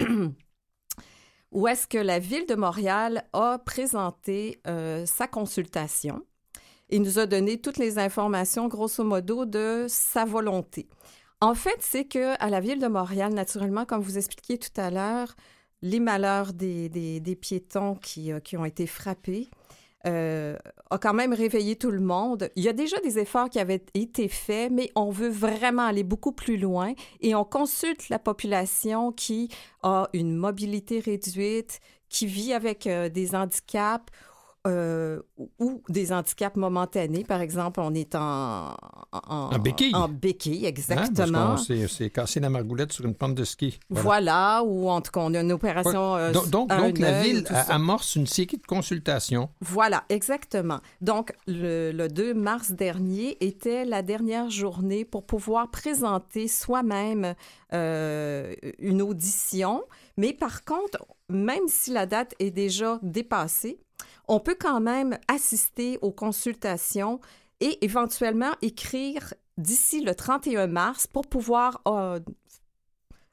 où 1.52 1.68
est-ce 1.68 1.86
que 1.86 1.98
la 1.98 2.18
Ville 2.18 2.46
de 2.46 2.54
Montréal 2.56 3.24
a 3.32 3.58
présenté 3.58 4.60
euh, 4.66 5.06
sa 5.06 5.26
consultation 5.28 6.22
et 6.90 6.98
nous 6.98 7.18
a 7.18 7.26
donné 7.26 7.60
toutes 7.60 7.78
les 7.78 7.98
informations, 7.98 8.66
grosso 8.66 9.04
modo, 9.04 9.44
de 9.44 9.86
sa 9.88 10.24
volonté. 10.24 10.88
En 11.40 11.54
fait, 11.54 11.76
c'est 11.80 12.04
que 12.06 12.34
à 12.42 12.50
la 12.50 12.60
Ville 12.60 12.80
de 12.80 12.88
Montréal, 12.88 13.32
naturellement, 13.32 13.84
comme 13.84 14.00
vous 14.00 14.18
expliquiez 14.18 14.58
tout 14.58 14.80
à 14.80 14.90
l'heure, 14.90 15.34
les 15.82 16.00
malheurs 16.00 16.52
des, 16.52 16.88
des- 16.88 17.20
des 17.20 17.36
piétons 17.36 17.94
qui, 17.94 18.32
euh, 18.32 18.40
qui 18.40 18.56
ont 18.56 18.64
été 18.64 18.86
frappés 18.88 19.48
euh, 20.06 20.56
a 20.90 20.98
quand 20.98 21.14
même 21.14 21.32
réveillé 21.32 21.76
tout 21.76 21.90
le 21.90 22.00
monde. 22.00 22.50
Il 22.56 22.62
y 22.62 22.68
a 22.68 22.72
déjà 22.72 23.00
des 23.00 23.18
efforts 23.18 23.50
qui 23.50 23.58
avaient 23.58 23.84
été 23.94 24.28
faits, 24.28 24.70
mais 24.72 24.90
on 24.94 25.10
veut 25.10 25.28
vraiment 25.28 25.86
aller 25.86 26.04
beaucoup 26.04 26.32
plus 26.32 26.56
loin 26.56 26.92
et 27.20 27.34
on 27.34 27.44
consulte 27.44 28.08
la 28.08 28.18
population 28.18 29.12
qui 29.12 29.48
a 29.82 30.08
une 30.12 30.36
mobilité 30.36 31.00
réduite, 31.00 31.80
qui 32.08 32.26
vit 32.26 32.52
avec 32.52 32.86
euh, 32.86 33.08
des 33.08 33.34
handicaps 33.34 34.12
euh, 34.68 35.20
ou- 35.58 35.82
des 35.88 36.12
handicaps 36.12 36.56
momentanés. 36.56 37.24
Par 37.24 37.40
exemple, 37.40 37.80
on 37.80 37.92
est 37.94 38.14
en... 38.14 38.74
En, 39.12 39.50
En 39.54 39.58
béquille. 39.58 39.94
En 39.94 40.08
béquille, 40.08 40.66
Hein, 40.66 40.68
exactement. 40.68 41.56
s'est 41.56 42.10
cassé 42.10 42.40
la 42.40 42.50
margoulette 42.50 42.92
sur 42.92 43.04
une 43.06 43.14
pente 43.14 43.34
de 43.34 43.44
ski. 43.44 43.80
voilà. 43.90 44.02
Voilà. 44.02 44.62
ou 44.64 44.88
en 44.90 45.00
tout 45.00 45.10
cas, 45.10 45.20
on 45.20 45.34
a 45.34 45.40
une 45.40 45.52
opération... 45.52 46.14
euh, 46.16 46.32
donc, 46.32 46.48
donc, 46.50 46.70
à 46.72 46.76
donc 46.78 46.98
un 47.00 47.02
la 47.02 47.22
ville 47.22 47.44
amorce 47.68 48.14
une 48.16 48.26
série 48.26 48.58
de 48.58 48.66
consultations. 48.66 49.48
Voilà, 49.60 50.04
exactement. 50.08 50.80
Donc, 51.00 51.32
le, 51.46 51.90
le 51.92 52.08
2 52.08 52.34
mars 52.34 52.70
dernier 52.72 53.36
était 53.44 53.84
la 53.84 54.02
dernière 54.02 54.50
journée 54.50 55.04
pour 55.04 55.24
pouvoir 55.24 55.70
présenter 55.70 56.48
soi-même 56.48 57.34
euh, 57.72 58.54
une 58.78 59.02
audition. 59.02 59.82
Mais 60.16 60.32
par 60.32 60.64
contre, 60.64 60.98
même 61.28 61.68
si 61.68 61.90
la 61.92 62.06
date 62.06 62.34
est 62.38 62.50
déjà 62.50 62.98
dépassée, 63.02 63.78
on 64.28 64.40
peut 64.40 64.56
quand 64.58 64.80
même 64.80 65.18
assister 65.28 65.98
aux 66.02 66.12
consultations 66.12 67.20
et 67.60 67.84
éventuellement 67.84 68.52
écrire 68.62 69.34
d'ici 69.56 70.00
le 70.00 70.14
31 70.14 70.66
mars 70.68 71.06
pour 71.06 71.26
pouvoir 71.26 71.80
euh, 71.88 72.20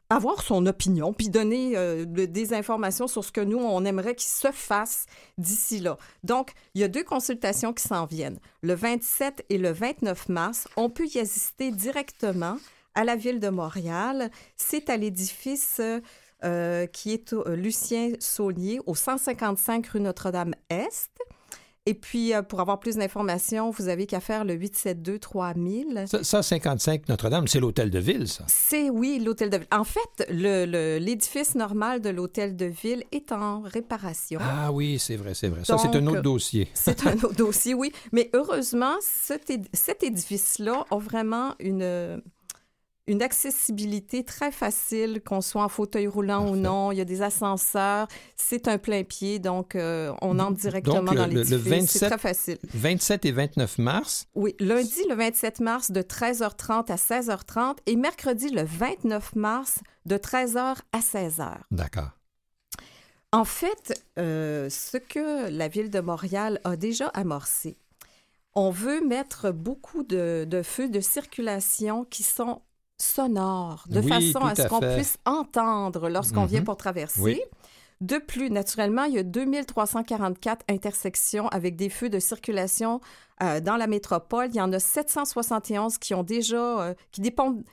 avoir 0.09 0.41
son 0.43 0.65
opinion, 0.67 1.13
puis 1.13 1.29
donner 1.29 1.75
euh, 1.75 2.05
de- 2.05 2.25
des 2.25 2.53
informations 2.53 3.07
sur 3.07 3.23
ce 3.23 3.31
que 3.31 3.41
nous, 3.41 3.57
on 3.57 3.83
aimerait 3.85 4.15
qu'il 4.15 4.29
se 4.29 4.51
fasse 4.51 5.05
d'ici 5.37 5.79
là. 5.79 5.97
Donc, 6.23 6.51
il 6.75 6.81
y 6.81 6.83
a 6.83 6.87
deux 6.87 7.03
consultations 7.03 7.73
qui 7.73 7.83
s'en 7.87 8.05
viennent. 8.05 8.39
Le 8.61 8.73
27 8.75 9.45
et 9.49 9.57
le 9.57 9.71
29 9.71 10.29
mars, 10.29 10.67
on 10.77 10.89
peut 10.89 11.07
y 11.13 11.19
assister 11.19 11.71
directement 11.71 12.57
à 12.93 13.03
la 13.03 13.15
ville 13.15 13.39
de 13.39 13.49
Montréal. 13.49 14.29
C'est 14.57 14.89
à 14.89 14.97
l'édifice 14.97 15.77
euh, 15.79 15.99
qui 16.41 17.13
est 17.13 17.33
euh, 17.33 17.55
Lucien 17.55 18.11
Saunier, 18.19 18.79
au 18.85 18.95
155 18.95 19.87
rue 19.87 19.99
Notre-Dame-Est. 20.01 21.11
Et 21.87 21.93
puis, 21.93 22.33
euh, 22.33 22.41
pour 22.41 22.61
avoir 22.61 22.79
plus 22.79 22.95
d'informations, 22.95 23.69
vous 23.69 23.89
avez 23.89 24.07
qu'à 24.07 24.19
faire 24.19 24.43
le 24.43 24.55
872-3000. 24.55 26.07
Ça, 26.07 26.23
ça, 26.23 26.41
55 26.43 27.07
Notre-Dame, 27.09 27.47
c'est 27.47 27.59
l'hôtel 27.59 27.89
de 27.91 27.99
ville, 27.99 28.27
ça. 28.27 28.43
C'est, 28.47 28.89
oui, 28.89 29.19
l'hôtel 29.23 29.49
de 29.51 29.57
ville. 29.57 29.67
En 29.71 29.83
fait, 29.83 30.25
le- 30.29 30.65
le- 30.65 30.97
l'édifice 30.97 31.55
normal 31.55 32.01
de 32.01 32.09
l'hôtel 32.09 32.55
de 32.55 32.65
ville 32.65 33.03
est 33.11 33.31
en 33.31 33.61
réparation. 33.61 34.39
Ah 34.41 34.71
oui, 34.71 34.97
c'est 34.99 35.15
vrai, 35.15 35.33
c'est 35.35 35.47
vrai. 35.49 35.63
Ça, 35.63 35.77
c'est 35.77 35.95
un 35.95 36.07
autre 36.07 36.21
dossier. 36.21 36.67
C'est 36.73 37.05
un 37.05 37.13
autre 37.23 37.35
dossier, 37.35 37.73
oui. 37.73 37.91
Mais 38.11 38.29
heureusement, 38.33 38.95
cet, 39.01 39.49
éd- 39.49 39.67
cet 39.73 40.03
édifice-là 40.03 40.85
a 40.89 40.97
vraiment 40.97 41.53
une, 41.59 42.21
une 43.07 43.21
accessibilité 43.21 44.23
très 44.23 44.51
facile, 44.51 45.21
qu'on 45.23 45.41
soit 45.41 45.63
en 45.63 45.69
fauteuil 45.69 46.07
roulant 46.07 46.43
ou 46.43 46.45
Parfait. 46.49 46.59
non. 46.61 46.91
Il 46.91 46.97
y 46.97 47.01
a 47.01 47.05
des 47.05 47.21
ascenseurs. 47.21 48.07
C'est 48.35 48.67
un 48.67 48.77
plein 48.79 49.03
pied, 49.03 49.37
donc 49.39 49.75
euh, 49.75 50.11
on 50.21 50.39
entre 50.39 50.57
directement 50.59 51.01
Donc, 51.03 51.11
le- 51.11 51.15
dans 51.17 51.27
le- 51.27 51.33
le 51.33 51.39
l'édifice. 51.41 51.67
27 51.67 51.87
C'est 51.99 52.07
très 52.09 52.17
facile. 52.17 52.57
27 52.73 53.25
et 53.25 53.31
29 53.31 53.77
mars. 53.77 54.25
Oui, 54.33 54.55
lundi 54.59 55.01
le 55.07 55.15
27 55.15 55.59
mars 55.59 55.91
de 55.91 56.01
13h30 56.01 56.89
à 56.91 56.95
16h30 56.97 57.77
et 57.85 57.95
mercredi 57.95 58.49
le 58.49 58.63
29 58.63 59.35
mars 59.35 59.79
de 60.07 60.17
13h 60.17 60.77
à 60.91 60.99
16h. 60.99 61.57
D'accord. 61.71 62.09
En 63.31 63.43
fait, 63.45 64.01
euh, 64.17 64.69
ce 64.69 64.97
que 64.97 65.49
la 65.49 65.67
ville 65.67 65.89
de 65.89 65.99
Montréal 65.99 66.59
a 66.63 66.75
déjà 66.77 67.07
amorcé, 67.09 67.77
on 68.55 68.71
veut 68.71 69.01
mettre 69.05 69.51
beaucoup 69.51 70.03
de, 70.03 70.45
de 70.49 70.61
feux 70.63 70.87
de 70.87 71.01
circulation 71.01 72.05
qui 72.05 72.23
sont 72.23 72.61
sonores, 72.97 73.85
de 73.89 73.99
Oui, 73.99 74.07
façon 74.09 74.45
à 74.45 74.55
ce 74.55 74.61
à 74.63 74.69
qu'on 74.69 74.79
puisse 74.79 75.17
entendre 75.25 76.09
lorsqu'on 76.09 76.45
vient 76.45 76.63
pour 76.63 76.77
traverser. 76.77 77.21
Oui. 77.21 77.41
De 78.01 78.17
plus, 78.17 78.49
naturellement, 78.49 79.03
il 79.05 79.13
y 79.15 79.19
a 79.19 79.23
2344 79.23 80.65
intersections 80.69 81.47
avec 81.49 81.75
des 81.75 81.89
feux 81.89 82.09
de 82.09 82.19
circulation 82.19 82.99
euh, 83.41 83.61
dans 83.61 83.77
la 83.77 83.87
métropole. 83.87 84.47
Il 84.49 84.55
y 84.55 84.61
en 84.61 84.71
a 84.73 84.79
771 84.79 85.97
qui 85.97 86.13
ont 86.13 86.23
déjà, 86.23 86.81
euh, 86.81 86.93
qui 87.11 87.21
dépendent, 87.21 87.63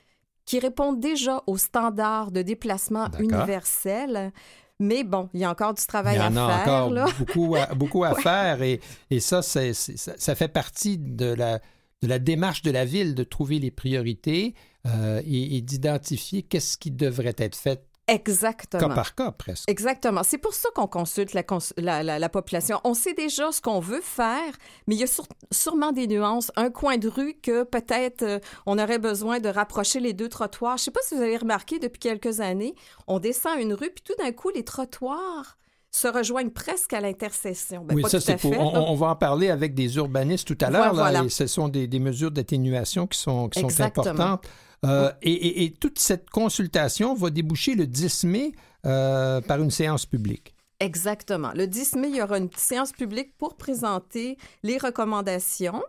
qui 0.44 0.58
répondent 0.60 1.00
déjà 1.00 1.42
aux 1.46 1.56
standards 1.58 2.30
de 2.30 2.42
déplacement 2.42 3.08
universel. 3.18 4.32
Mais 4.78 5.04
bon, 5.04 5.28
il 5.34 5.40
y 5.40 5.44
a 5.44 5.50
encore 5.50 5.74
du 5.74 5.84
travail 5.86 6.16
Il 6.16 6.18
y 6.18 6.22
à 6.22 6.28
en 6.28 6.36
a 6.36 6.48
faire. 6.48 6.60
encore 6.74 6.90
là. 6.90 7.06
beaucoup 7.18 7.54
à, 7.56 7.66
beaucoup 7.74 8.04
à 8.04 8.12
Ouais. 8.14 8.22
faire 8.22 8.62
et, 8.62 8.80
et 9.10 9.20
ça, 9.20 9.42
ça, 9.42 9.60
ça 9.72 10.34
fait 10.34 10.48
partie 10.48 10.98
de 10.98 11.26
la, 11.34 11.58
de 12.02 12.08
la 12.08 12.18
démarche 12.18 12.62
de 12.62 12.70
la 12.70 12.84
ville 12.84 13.14
de 13.14 13.22
trouver 13.24 13.58
les 13.58 13.70
priorités 13.70 14.54
euh, 14.86 15.20
et, 15.24 15.56
et 15.56 15.60
d'identifier 15.60 16.42
qu'est-ce 16.42 16.76
qui 16.76 16.90
devrait 16.90 17.34
être 17.38 17.56
fait 17.56 17.84
Exactement. 18.08 18.88
cas 18.88 18.94
par 18.94 19.14
cas 19.14 19.30
presque. 19.30 19.70
Exactement. 19.70 20.22
C'est 20.24 20.36
pour 20.38 20.54
ça 20.54 20.68
qu'on 20.74 20.88
consulte 20.88 21.34
la, 21.34 21.44
cons- 21.44 21.58
la- 21.76 22.02
la- 22.02 22.18
la 22.18 22.28
population. 22.28 22.80
On 22.82 22.94
sait 22.94 23.14
déjà 23.14 23.52
ce 23.52 23.60
qu'on 23.60 23.78
veut 23.78 24.00
faire, 24.02 24.52
mais 24.86 24.96
il 24.96 25.00
y 25.00 25.04
a 25.04 25.06
sur- 25.06 25.26
sûrement 25.52 25.92
des 25.92 26.08
nuances. 26.08 26.50
Un 26.56 26.70
coin 26.70 26.98
de 26.98 27.08
rue 27.08 27.34
que 27.40 27.62
peut-être 27.62 28.22
euh, 28.22 28.38
on 28.66 28.78
aurait 28.78 28.98
besoin 28.98 29.38
de 29.38 29.48
rapprocher 29.48 30.00
les 30.00 30.14
deux 30.14 30.28
trottoirs. 30.28 30.78
Je 30.78 30.82
ne 30.82 30.84
sais 30.86 30.90
pas 30.90 31.00
si 31.04 31.14
vous 31.14 31.22
avez 31.22 31.36
remarqué 31.36 31.78
depuis 31.78 32.00
quelques 32.00 32.40
années, 32.40 32.74
on 33.06 33.20
descend 33.20 33.58
une 33.60 33.72
rue, 33.72 33.90
puis 33.90 34.02
tout 34.04 34.20
d'un 34.20 34.32
coup, 34.32 34.50
les 34.50 34.64
trottoirs 34.64 35.56
se 35.92 36.08
rejoignent 36.08 36.50
presque 36.50 36.94
à 36.94 37.00
l'intersection. 37.00 37.84
Ben, 37.84 37.94
oui, 37.94 38.02
ça 38.08 38.18
c'est 38.20 38.36
pour. 38.36 38.50
On, 38.58 38.94
va 38.96 39.08
en 39.08 39.16
parler 39.16 39.48
avec 39.48 39.74
des 39.74 39.96
urbanistes 39.96 40.48
tout 40.48 40.58
à 40.64 40.70
l'heure. 40.70 40.92
Voilà. 40.94 41.28
ce 41.28 41.46
sont 41.46 41.68
des, 41.68 41.86
des 41.86 42.00
mesures 42.00 42.30
d'atténuation 42.32 43.06
qui 43.06 43.18
sont, 43.18 43.48
qui 43.48 43.60
sont 43.60 43.80
importantes. 43.80 44.44
Euh, 44.84 45.12
et, 45.22 45.32
et- 45.32 45.64
et 45.64 45.70
toute 45.72 45.98
cette 45.98 46.28
consultation 46.30 47.14
va 47.14 47.30
déboucher 47.30 47.74
le 47.74 47.86
10 47.86 48.24
mai 48.24 48.52
euh, 48.84 49.40
par 49.40 49.60
une 49.62 49.70
séance 49.70 50.06
publique. 50.06 50.54
Exactement. 50.80 51.52
Le 51.54 51.66
10 51.68 51.94
mai, 51.94 52.08
il 52.08 52.16
y 52.16 52.22
aura 52.22 52.38
une 52.38 52.50
séance 52.56 52.90
publique 52.92 53.36
pour 53.38 53.56
présenter 53.56 54.36
les 54.64 54.78
recommandations. 54.78 55.82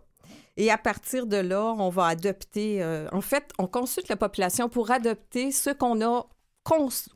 Et 0.58 0.70
à 0.70 0.78
partir 0.78 1.26
de 1.26 1.38
là, 1.38 1.74
on 1.80 1.90
va 1.90 2.06
adopter. 2.06 2.84
euh, 2.84 3.08
en 3.12 3.22
fait, 3.22 3.50
on 3.58 3.66
consulte 3.66 4.10
la 4.10 4.16
population 4.18 4.70
pour 4.70 4.92
adopter 4.92 5.52
ce 5.52 5.72
qu'on 5.72 6.00
a 6.06 6.28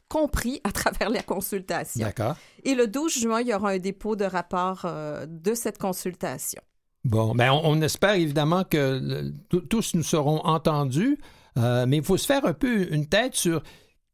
compris 0.09 0.59
à 0.63 0.71
travers 0.71 1.09
la 1.11 1.21
consultation. 1.21 2.03
D'accord. 2.05 2.35
Et 2.63 2.73
le 2.75 2.87
12 2.87 3.19
juin, 3.19 3.41
il 3.41 3.47
y 3.47 3.53
aura 3.53 3.69
un 3.71 3.77
dépôt 3.77 4.15
de 4.15 4.25
rapport 4.25 4.81
euh, 4.85 5.25
de 5.27 5.53
cette 5.53 5.77
consultation. 5.77 6.61
Bon, 7.05 7.33
ben 7.35 7.51
on, 7.51 7.61
on 7.63 7.81
espère 7.81 8.15
évidemment 8.15 8.63
que 8.63 8.99
le- 9.01 9.59
tous 9.69 9.93
nous 9.93 10.03
serons 10.03 10.39
entendus, 10.43 11.17
euh, 11.57 11.85
mais 11.87 11.97
il 11.97 12.03
faut 12.03 12.17
se 12.17 12.25
faire 12.25 12.45
un 12.45 12.53
peu 12.53 12.91
une 12.93 13.07
tête 13.07 13.35
sur 13.35 13.61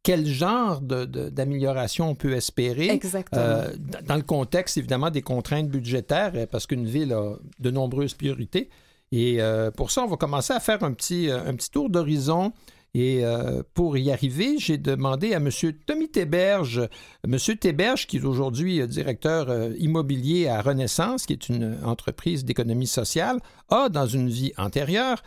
quel 0.04 0.26
genre 0.26 0.82
d'amélioration 0.82 2.10
on 2.10 2.16
peut 2.16 2.34
espérer. 2.34 2.90
Exactement. 2.90 3.42
Euh, 3.42 3.74
dans 4.06 4.18
le 4.18 4.22
contexte, 4.22 4.78
évidemment, 4.78 5.10
des 5.10 5.22
contraintes 5.22 5.70
budgétaires, 5.70 6.34
euh, 6.36 6.46
parce 6.46 6.68
qu'une 6.68 6.86
ville 6.86 7.14
a 7.14 7.36
de 7.60 7.72
nombreuses 7.72 8.14
priorités. 8.14 8.70
Et 9.14 9.42
euh, 9.42 9.72
pour 9.72 9.92
ça, 9.92 10.04
on 10.04 10.08
va 10.08 10.18
commencer 10.18 10.52
à 10.52 10.60
faire 10.60 10.84
un 10.84 10.92
petit, 10.92 11.30
un 11.32 11.56
petit 11.56 11.72
tour 11.72 11.90
d'horizon. 11.90 12.52
Et 12.96 13.26
euh, 13.26 13.64
pour 13.74 13.98
y 13.98 14.12
arriver, 14.12 14.60
j'ai 14.60 14.78
demandé 14.78 15.34
à 15.34 15.38
M. 15.38 15.50
Tommy 15.88 16.10
Théberge, 16.10 16.88
M. 17.28 17.38
Théberge, 17.60 18.06
qui 18.06 18.18
est 18.18 18.24
aujourd'hui 18.24 18.82
euh, 18.82 18.86
directeur 18.86 19.50
euh, 19.50 19.72
immobilier 19.80 20.48
à 20.48 20.62
Renaissance, 20.62 21.26
qui 21.26 21.34
est 21.34 21.50
une 21.50 21.76
entreprise 21.84 22.46
d'économie 22.46 22.86
sociale, 22.86 23.40
a, 23.70 23.90
dans 23.90 24.06
une 24.06 24.30
vie 24.30 24.54
antérieure, 24.58 25.24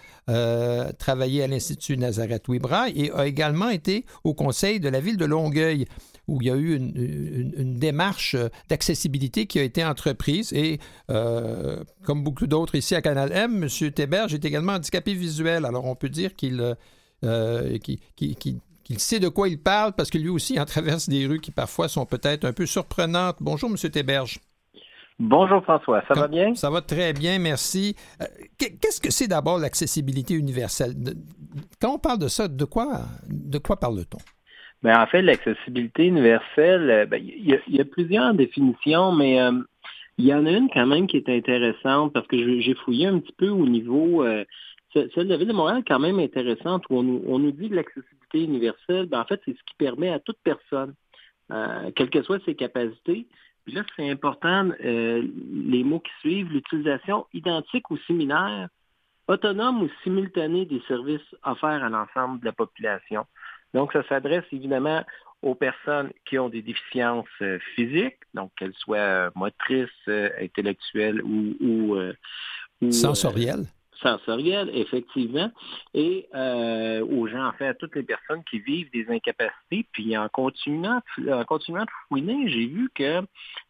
travaillé 0.99 1.43
à 1.43 1.47
l'Institut 1.47 1.97
Nazareth-Wibra 1.97 2.91
et 2.91 3.11
a 3.13 3.27
également 3.27 3.69
été 3.69 4.05
au 4.25 4.35
conseil 4.35 4.79
de 4.79 4.89
la 4.89 5.01
ville 5.01 5.17
de 5.17 5.25
Longueuil 5.25 5.87
où 6.29 6.41
il 6.41 6.49
y 6.49 6.51
a 6.51 6.57
eu 6.57 6.77
une, 6.77 7.77
démarche 7.79 8.37
d'accessibilité 8.69 9.47
qui 9.47 9.59
a 9.59 9.63
été 9.63 9.85
entreprise. 9.85 10.53
Et 10.53 10.79
comme 11.07 12.25
beaucoup 12.25 12.47
d'autres 12.47 12.75
ici 12.75 12.95
à 12.95 13.03
Canal 13.03 13.33
M, 13.33 13.63
M. 13.65 13.91
Théberge 13.93 14.35
est 14.35 14.45
également 14.45 14.75
handicapé 14.75 15.15
visuel. 15.15 15.65
Alors 15.65 15.85
on 15.87 15.95
peut 15.95 16.09
dire 16.09 16.35
qu'il 16.35 16.77
euh, 17.25 17.75
euh, 17.75 17.79
qu'il- 17.79 17.99
qu'il- 18.15 18.37
qu'il- 18.37 18.99
sait 18.99 19.19
de 19.21 19.29
quoi 19.29 19.49
il 19.49 19.59
parle 19.61 19.93
parce 19.97 20.11
que 20.11 20.19
lui 20.19 20.29
aussi 20.29 20.61
en 20.61 20.65
traverse 20.65 21.09
des 21.09 21.27
rues 21.27 21.41
qui 21.41 21.51
parfois 21.51 21.89
sont 21.89 22.07
peut-être 22.07 22.45
un 22.45 22.53
peu 22.53 22.67
surprenantes. 22.67 23.37
Bonjour, 23.41 23.69
M. 23.71 23.77
Théberge. 23.91 24.39
Bonjour 25.19 25.63
François, 25.65 26.03
ça 26.07 26.15
va 26.15 26.29
bien? 26.29 26.55
Ça 26.55 26.69
va 26.69 26.83
très 26.83 27.15
bien, 27.15 27.39
merci. 27.39 27.97
Euh, 28.21 28.27
qu'est-ce 28.59 29.01
que 29.01 29.11
c'est 29.11 29.29
d'abord 29.29 29.59
l'accessibilité 29.59 30.35
universelle? 30.35 30.93
Quand 31.81 31.95
on 31.95 31.99
parle 31.99 32.19
de 32.19 32.29
ça, 32.29 32.49
de 32.49 32.65
quoi, 32.67 33.01
de 33.27 33.57
quoi 33.59 33.77
parle-t-on? 33.77 34.19
Ben, 34.83 35.01
en 35.01 35.07
fait, 35.07 35.23
l'accessibilité 35.23 36.05
universelle, 36.05 36.91
euh, 36.91 37.07
ben, 37.07 37.23
il 37.25 37.59
y, 37.67 37.81
a 37.81 37.85
plusieurs 37.87 38.35
définitions, 38.35 39.13
mais 39.13 39.41
euh, 39.41 39.53
il 40.19 40.27
y 40.27 40.35
en 40.35 40.45
a 40.45 40.51
une 40.51 40.69
quand 40.69 40.87
même 40.87 41.07
qui 41.07 41.17
est 41.17 41.29
intéressante 41.31 42.13
parce 42.13 42.27
que 42.27 42.37
j'ai 42.61 42.75
fouillé 42.85 43.07
un 43.07 43.19
petit 43.19 43.35
peu 43.39 43.49
au 43.49 43.67
niveau, 43.67 44.23
celle 45.15 45.25
de 45.25 45.33
la 45.33 45.37
Ville 45.37 45.49
de 45.49 45.53
Montréal 45.53 45.79
est 45.79 45.89
quand 45.89 45.99
même 45.99 46.19
intéressante 46.19 46.85
où 46.91 46.97
on, 46.97 47.39
nous 47.39 47.53
dit 47.53 47.69
que 47.71 47.75
l'accessibilité 47.75 48.43
universelle, 48.43 49.07
ben, 49.07 49.21
en 49.21 49.25
fait, 49.25 49.41
c'est 49.45 49.53
ce 49.53 49.63
qui 49.65 49.75
permet 49.79 50.11
à 50.11 50.21
toute 50.21 50.39
personne, 50.43 50.95
quelles 51.95 52.11
que 52.11 52.23
soient 52.23 52.41
ses 52.45 52.55
capacités, 52.55 53.27
puis 53.67 53.75
là, 53.75 53.83
c'est 53.97 54.09
important, 54.09 54.71
euh, 54.85 55.27
les 55.53 55.83
mots 55.83 55.99
qui 55.99 56.13
suivent, 56.21 56.53
l'utilisation 56.53 57.27
identique 57.35 57.91
ou 57.91 57.99
similaire, 58.07 58.69
autonome 59.27 59.83
ou 59.83 59.91
simultanée 60.05 60.67
des 60.67 60.81
services 60.87 61.35
offerts 61.43 61.83
à 61.83 61.89
l'ensemble 61.89 62.39
de 62.39 62.45
la 62.45 62.53
population. 62.53 63.27
Donc, 63.75 63.93
ça 63.93 64.07
s'adresse 64.09 64.45
évidemment 64.53 65.05
aux 65.43 65.57
personnes 65.57 66.13
qui 66.25 66.39
ont 66.39 66.49
des 66.49 66.63
déficiences 66.63 67.27
euh, 67.43 67.59
physiques, 67.75 68.21
donc 68.35 68.53
qu'elles 68.57 68.73
soient 68.75 68.99
euh, 68.99 69.31
motrices, 69.35 69.91
intellectuelles 70.41 71.21
ou, 71.23 71.57
ou 71.61 72.93
sensorielles 72.93 73.67
sensorielle, 74.03 74.71
effectivement, 74.73 75.51
et 75.95 76.29
euh, 76.35 77.05
aux 77.05 77.27
gens, 77.27 77.47
en 77.47 77.53
fait, 77.53 77.69
à 77.69 77.75
toutes 77.75 77.95
les 77.95 78.03
personnes 78.03 78.43
qui 78.51 78.59
vivent 78.59 78.91
des 78.93 79.07
incapacités. 79.11 79.87
Puis 79.93 80.17
en 80.17 80.29
continuant, 80.29 81.01
en 81.31 81.45
continuant 81.45 81.85
de 81.85 81.91
fouiner, 82.09 82.49
j'ai 82.49 82.67
vu 82.67 82.91
que 82.95 83.23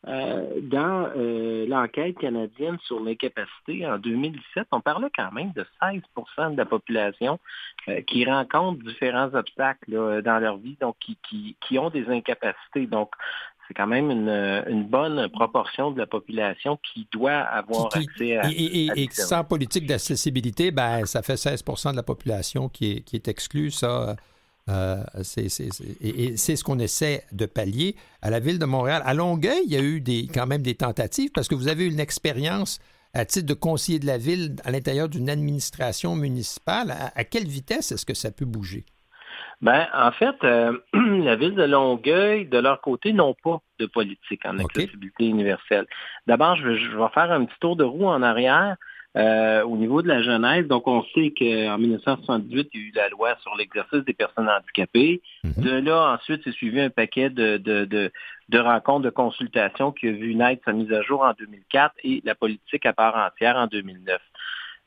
euh, 0.06 0.60
dans 0.62 1.10
euh, 1.16 1.66
l'enquête 1.66 2.18
canadienne 2.18 2.78
sur 2.84 3.00
l'incapacité 3.00 3.86
en 3.86 3.98
2017, 3.98 4.66
on 4.72 4.80
parlait 4.80 5.10
quand 5.14 5.32
même 5.32 5.52
de 5.52 5.66
16% 5.82 6.52
de 6.52 6.56
la 6.56 6.66
population 6.66 7.38
qui 8.06 8.24
rencontrent 8.24 8.82
différents 8.82 9.32
obstacles 9.34 10.22
dans 10.22 10.38
leur 10.40 10.56
vie, 10.56 10.76
donc 10.80 10.96
qui, 10.98 11.16
qui, 11.28 11.56
qui 11.60 11.78
ont 11.78 11.90
des 11.90 12.08
incapacités. 12.08 12.86
Donc, 12.86 13.10
c'est 13.66 13.74
quand 13.74 13.86
même 13.86 14.10
une, 14.10 14.84
bonne 14.84 15.28
proportion 15.30 15.90
de 15.90 15.98
la 15.98 16.06
population 16.06 16.78
qui 16.82 17.08
doit 17.12 17.38
avoir 17.38 17.86
accès 17.96 18.36
à. 18.36 18.50
Et, 18.50 18.86
et, 19.02 19.08
sans 19.10 19.44
politique 19.44 19.86
d'accessibilité, 19.86 20.70
ben, 20.70 21.04
ça 21.06 21.22
fait 21.22 21.34
16% 21.34 21.92
de 21.92 21.96
la 21.96 22.02
population 22.02 22.68
qui 22.68 22.92
est, 22.92 23.00
qui 23.00 23.16
est 23.16 23.28
exclue. 23.28 23.70
Ça, 23.70 24.16
euh, 24.68 25.02
c'est, 25.22 25.46
et, 26.00 26.36
c'est 26.36 26.56
ce 26.56 26.64
qu'on 26.64 26.78
essaie 26.78 27.24
de 27.32 27.46
pallier. 27.46 27.96
À 28.22 28.30
la 28.30 28.40
ville 28.40 28.58
de 28.58 28.66
Montréal, 28.66 29.02
à 29.04 29.14
Longueuil, 29.14 29.62
il 29.64 29.72
y 29.72 29.76
a 29.76 29.82
eu 29.82 30.00
des, 30.00 30.28
quand 30.32 30.46
même 30.46 30.62
des 30.62 30.74
tentatives 30.74 31.30
parce 31.34 31.48
que 31.48 31.54
vous 31.54 31.68
avez 31.68 31.84
eu 31.84 31.90
une 31.90 32.00
expérience 32.00 32.78
à 33.14 33.24
titre 33.24 33.46
de 33.46 33.54
conseiller 33.54 33.98
de 33.98 34.06
la 34.06 34.18
ville 34.18 34.56
à 34.64 34.70
l'intérieur 34.70 35.08
d'une 35.08 35.30
administration 35.30 36.16
municipale. 36.16 36.94
à 37.14 37.24
quelle 37.24 37.46
vitesse 37.46 37.92
est-ce 37.92 38.04
que 38.04 38.14
ça 38.14 38.30
peut 38.30 38.44
bouger? 38.44 38.84
Ben, 39.62 39.86
en 39.94 40.12
fait, 40.12 40.36
euh, 40.44 40.76
la 40.92 41.36
ville 41.36 41.54
de 41.54 41.64
Longueuil, 41.64 42.46
de 42.46 42.58
leur 42.58 42.80
côté, 42.80 43.12
n'ont 43.12 43.34
pas 43.42 43.60
de 43.78 43.86
politique 43.86 44.44
en 44.44 44.58
accessibilité 44.58 45.26
universelle. 45.26 45.86
D'abord, 46.26 46.56
je, 46.56 46.76
je, 46.76 46.96
vais 46.96 47.08
faire 47.14 47.32
un 47.32 47.44
petit 47.44 47.58
tour 47.60 47.76
de 47.76 47.84
roue 47.84 48.06
en 48.06 48.22
arrière. 48.22 48.76
Euh, 49.16 49.62
au 49.62 49.78
niveau 49.78 50.02
de 50.02 50.08
la 50.08 50.22
jeunesse, 50.22 50.66
donc 50.66 50.86
on 50.86 51.02
sait 51.14 51.32
qu'en 51.38 51.78
1978, 51.78 52.68
il 52.74 52.80
y 52.80 52.84
a 52.84 52.86
eu 52.86 52.92
la 52.94 53.08
loi 53.08 53.34
sur 53.40 53.56
l'exercice 53.56 54.04
des 54.04 54.12
personnes 54.12 54.46
handicapées. 54.46 55.22
Mhm. 55.42 55.64
De 55.64 55.70
là, 55.70 56.12
ensuite, 56.12 56.42
c'est 56.44 56.52
suivi 56.52 56.82
un 56.82 56.90
paquet 56.90 57.30
de, 57.30 57.56
de, 57.56 57.86
de, 57.86 58.12
de, 58.50 58.58
rencontres, 58.58 59.04
de 59.04 59.10
consultations 59.10 59.90
qui 59.90 60.08
a 60.08 60.12
vu 60.12 60.34
naître 60.34 60.62
sa 60.66 60.74
mise 60.74 60.92
à 60.92 61.00
jour 61.00 61.22
en 61.22 61.32
2004 61.32 61.94
et 62.04 62.20
la 62.24 62.34
politique 62.34 62.84
à 62.84 62.92
part 62.92 63.16
entière 63.16 63.56
en 63.56 63.68
2009. 63.68 64.20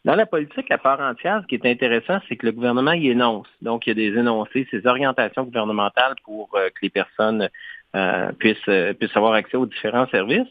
Dans 0.05 0.15
la 0.15 0.25
politique 0.25 0.71
à 0.71 0.77
part 0.77 1.01
entière, 1.01 1.41
ce 1.41 1.47
qui 1.47 1.55
est 1.55 1.65
intéressant, 1.65 2.19
c'est 2.27 2.37
que 2.37 2.45
le 2.45 2.53
gouvernement 2.53 2.93
y 2.93 3.09
énonce. 3.09 3.47
Donc, 3.61 3.85
il 3.85 3.89
y 3.89 3.91
a 3.91 4.11
des 4.11 4.17
énoncés, 4.17 4.65
ces 4.71 4.87
orientations 4.87 5.43
gouvernementales 5.43 6.15
pour 6.23 6.49
euh, 6.55 6.69
que 6.69 6.79
les 6.83 6.89
personnes 6.89 7.49
euh, 7.95 8.31
puissent, 8.33 8.57
euh, 8.69 8.93
puissent 8.93 9.15
avoir 9.17 9.33
accès 9.33 9.57
aux 9.57 9.65
différents 9.65 10.07
services. 10.07 10.47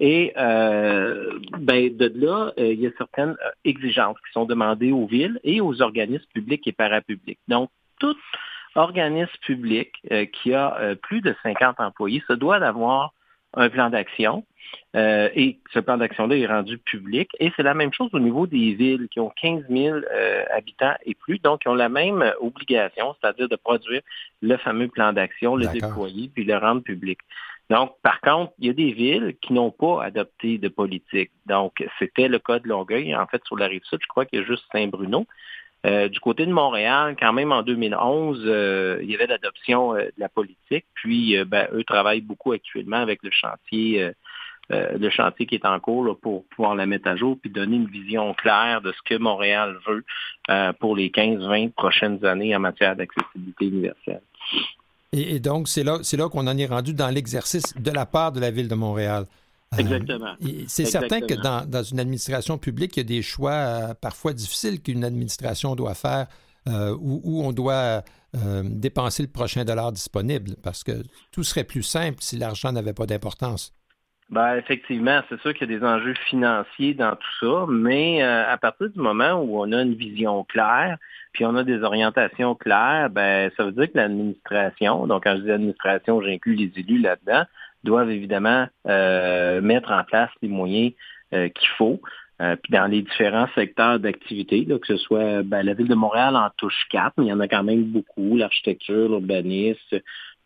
Et 0.00 0.32
ben, 0.36 1.96
de 1.96 2.12
là, 2.14 2.52
il 2.58 2.80
y 2.80 2.86
a 2.86 2.90
certaines 2.98 3.36
exigences 3.64 4.18
qui 4.26 4.32
sont 4.32 4.44
demandées 4.44 4.92
aux 4.92 5.06
villes 5.06 5.40
et 5.44 5.62
aux 5.62 5.80
organismes 5.80 6.28
publics 6.34 6.66
et 6.66 6.72
parapublics. 6.72 7.38
Donc, 7.48 7.70
tout 7.98 8.16
organisme 8.74 9.32
public 9.42 9.92
qui 10.32 10.54
a 10.54 10.94
plus 11.02 11.20
de 11.22 11.34
50 11.42 11.80
employés 11.80 12.22
se 12.28 12.34
doit 12.34 12.60
d'avoir 12.60 13.12
un 13.54 13.68
plan 13.68 13.90
d'action 13.90 14.44
euh, 14.96 15.28
et 15.34 15.58
ce 15.72 15.78
plan 15.78 15.96
d'action-là 15.96 16.36
est 16.36 16.46
rendu 16.46 16.78
public. 16.78 17.30
Et 17.38 17.52
c'est 17.56 17.62
la 17.62 17.74
même 17.74 17.92
chose 17.92 18.10
au 18.12 18.18
niveau 18.18 18.46
des 18.46 18.74
villes 18.74 19.08
qui 19.08 19.20
ont 19.20 19.30
15 19.40 19.64
000 19.70 19.96
euh, 19.96 20.44
habitants 20.52 20.94
et 21.06 21.14
plus, 21.14 21.38
donc 21.38 21.62
qui 21.62 21.68
ont 21.68 21.74
la 21.74 21.88
même 21.88 22.32
obligation, 22.40 23.14
c'est-à-dire 23.20 23.48
de 23.48 23.56
produire 23.56 24.02
le 24.42 24.56
fameux 24.56 24.88
plan 24.88 25.12
d'action, 25.12 25.54
le 25.54 25.66
déployer, 25.68 26.30
puis 26.34 26.44
le 26.44 26.56
rendre 26.56 26.82
public. 26.82 27.18
Donc, 27.68 27.94
par 28.02 28.20
contre, 28.20 28.52
il 28.58 28.66
y 28.66 28.70
a 28.70 28.72
des 28.72 28.90
villes 28.90 29.36
qui 29.40 29.52
n'ont 29.52 29.70
pas 29.70 30.02
adopté 30.02 30.58
de 30.58 30.66
politique. 30.66 31.30
Donc, 31.46 31.86
c'était 32.00 32.26
le 32.26 32.40
cas 32.40 32.58
de 32.58 32.66
Longueuil. 32.66 33.14
En 33.14 33.28
fait, 33.28 33.40
sur 33.44 33.56
la 33.56 33.68
rive 33.68 33.84
sud, 33.84 34.00
je 34.02 34.08
crois 34.08 34.26
qu'il 34.26 34.40
y 34.40 34.42
a 34.42 34.44
juste 34.44 34.64
Saint-Bruno. 34.72 35.24
Euh, 35.86 36.08
du 36.08 36.18
côté 36.18 36.44
de 36.46 36.52
Montréal, 36.52 37.14
quand 37.18 37.32
même 37.32 37.52
en 37.52 37.62
2011, 37.62 38.40
il 39.02 39.08
y 39.08 39.14
avait 39.14 39.28
l'adoption 39.28 39.94
de 39.94 40.12
la 40.18 40.28
politique. 40.28 40.84
Puis, 40.94 41.36
ben, 41.44 41.68
eux 41.72 41.84
travaillent 41.84 42.22
beaucoup 42.22 42.50
actuellement 42.50 42.96
avec 42.96 43.22
le 43.22 43.30
chantier 43.30 44.10
euh, 44.72 44.98
le 44.98 45.10
chantier 45.10 45.46
qui 45.46 45.56
est 45.56 45.64
en 45.64 45.80
cours 45.80 46.16
pour 46.20 46.44
pouvoir 46.44 46.76
la 46.76 46.86
mettre 46.86 47.08
à 47.08 47.16
jour 47.16 47.36
puis 47.40 47.50
donner 47.50 47.76
une 47.76 47.88
vision 47.88 48.34
claire 48.34 48.80
de 48.82 48.92
ce 48.92 48.98
que 49.04 49.18
Montréal 49.18 49.76
veut 49.86 50.04
euh, 50.48 50.72
pour 50.78 50.94
les 50.94 51.08
15-20 51.08 51.72
prochaines 51.72 52.24
années 52.24 52.54
en 52.54 52.60
matière 52.60 52.94
d'accessibilité 52.94 53.66
universelle. 53.66 54.22
Et, 55.12 55.40
donc, 55.40 55.66
c'est 55.66 55.82
là, 55.82 55.98
c'est 56.02 56.16
là 56.16 56.28
qu'on 56.28 56.46
en 56.46 56.56
est 56.56 56.66
rendu 56.66 56.94
dans 56.94 57.08
l'exercice 57.08 57.76
de 57.76 57.90
la 57.90 58.06
part 58.06 58.30
de 58.30 58.38
la 58.38 58.52
Ville 58.52 58.68
de 58.68 58.76
Montréal. 58.76 59.26
Euh, 59.74 59.78
Exactement. 59.78 60.34
c'est 60.68 60.84
certain 60.84 61.20
que 61.20 61.34
dans, 61.34 61.82
une 61.82 61.98
administration 61.98 62.56
publique, 62.56 62.96
il 62.96 63.00
y 63.00 63.02
a 63.02 63.04
des 63.04 63.22
choix 63.22 63.94
parfois 64.00 64.32
difficiles 64.32 64.80
qu'une 64.80 65.02
administration 65.02 65.74
doit 65.74 65.94
faire 65.94 66.26
où, 66.68 67.20
où, 67.24 67.42
on 67.42 67.52
doit 67.52 68.02
dépenser 68.62 69.24
le 69.24 69.28
prochain 69.28 69.64
dollar 69.64 69.90
disponible 69.90 70.54
parce 70.62 70.84
que 70.84 71.02
tout 71.32 71.42
serait 71.42 71.64
plus 71.64 71.82
simple 71.82 72.18
si 72.20 72.36
l'argent 72.36 72.70
n'avait 72.70 72.92
pas 72.92 73.06
d'importance. 73.06 73.72
Ben, 74.30 74.56
effectivement, 74.56 75.22
c'est 75.28 75.40
sûr 75.40 75.52
qu'il 75.52 75.68
y 75.68 75.74
a 75.74 75.78
des 75.78 75.84
enjeux 75.84 76.14
financiers 76.28 76.94
dans 76.94 77.16
tout 77.16 77.34
ça, 77.40 77.66
mais 77.68 78.22
euh, 78.22 78.48
à 78.48 78.56
partir 78.58 78.88
du 78.88 79.00
moment 79.00 79.32
où 79.42 79.60
on 79.60 79.72
a 79.72 79.82
une 79.82 79.94
vision 79.94 80.44
claire, 80.44 80.98
puis 81.32 81.44
on 81.44 81.56
a 81.56 81.64
des 81.64 81.82
orientations 81.82 82.54
claires, 82.54 83.10
ben, 83.10 83.50
ça 83.56 83.64
veut 83.64 83.72
dire 83.72 83.90
que 83.90 83.96
l'administration, 83.98 85.08
donc 85.08 85.24
quand 85.24 85.34
je 85.36 85.42
dis 85.42 85.50
administration, 85.50 86.22
j'inclus 86.22 86.54
les 86.54 86.70
élus 86.76 87.00
là-dedans, 87.00 87.42
doivent 87.82 88.10
évidemment 88.10 88.68
euh, 88.86 89.60
mettre 89.62 89.90
en 89.90 90.04
place 90.04 90.30
les 90.42 90.48
moyens 90.48 90.92
euh, 91.32 91.48
qu'il 91.48 91.68
faut. 91.76 92.00
puis 92.38 92.72
dans 92.72 92.86
les 92.86 93.02
différents 93.02 93.48
secteurs 93.56 93.98
d'activité, 93.98 94.64
que 94.64 94.86
ce 94.86 94.96
soit 94.96 95.42
ben, 95.42 95.62
la 95.64 95.74
ville 95.74 95.88
de 95.88 95.94
Montréal 95.96 96.36
en 96.36 96.50
touche 96.56 96.86
quatre, 96.88 97.14
mais 97.18 97.26
il 97.26 97.28
y 97.30 97.32
en 97.32 97.40
a 97.40 97.48
quand 97.48 97.64
même 97.64 97.82
beaucoup, 97.82 98.36
l'architecture, 98.36 99.08
l'urbanisme, 99.08 99.98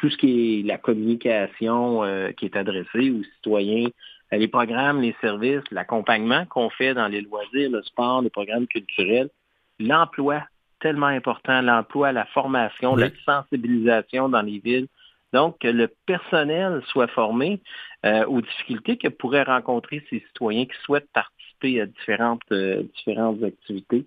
tout 0.04 0.10
ce 0.10 0.18
qui 0.18 0.60
est 0.60 0.62
la 0.66 0.76
communication 0.76 2.04
euh, 2.04 2.30
qui 2.32 2.44
est 2.44 2.56
adressée 2.56 3.10
aux 3.10 3.24
citoyens, 3.36 3.88
euh, 4.34 4.36
les 4.36 4.48
programmes, 4.48 5.00
les 5.00 5.16
services, 5.22 5.62
l'accompagnement 5.70 6.44
qu'on 6.44 6.68
fait 6.68 6.92
dans 6.92 7.08
les 7.08 7.22
loisirs, 7.22 7.70
le 7.70 7.82
sport, 7.82 8.20
les 8.20 8.28
programmes 8.28 8.66
culturels, 8.66 9.30
l'emploi, 9.78 10.42
tellement 10.80 11.06
important, 11.06 11.62
l'emploi, 11.62 12.12
la 12.12 12.26
formation, 12.26 12.96
la 12.96 13.08
sensibilisation 13.24 14.28
dans 14.28 14.42
les 14.42 14.58
villes. 14.58 14.88
Donc, 15.32 15.58
que 15.60 15.68
le 15.68 15.88
personnel 16.04 16.82
soit 16.88 17.08
formé 17.08 17.62
euh, 18.04 18.26
aux 18.26 18.42
difficultés 18.42 18.98
que 18.98 19.08
pourraient 19.08 19.44
rencontrer 19.44 20.04
ces 20.10 20.20
citoyens 20.20 20.66
qui 20.66 20.76
souhaitent 20.84 21.08
participer 21.14 21.80
à 21.80 21.86
différentes, 21.86 22.42
différentes 22.52 23.42
activités. 23.42 24.04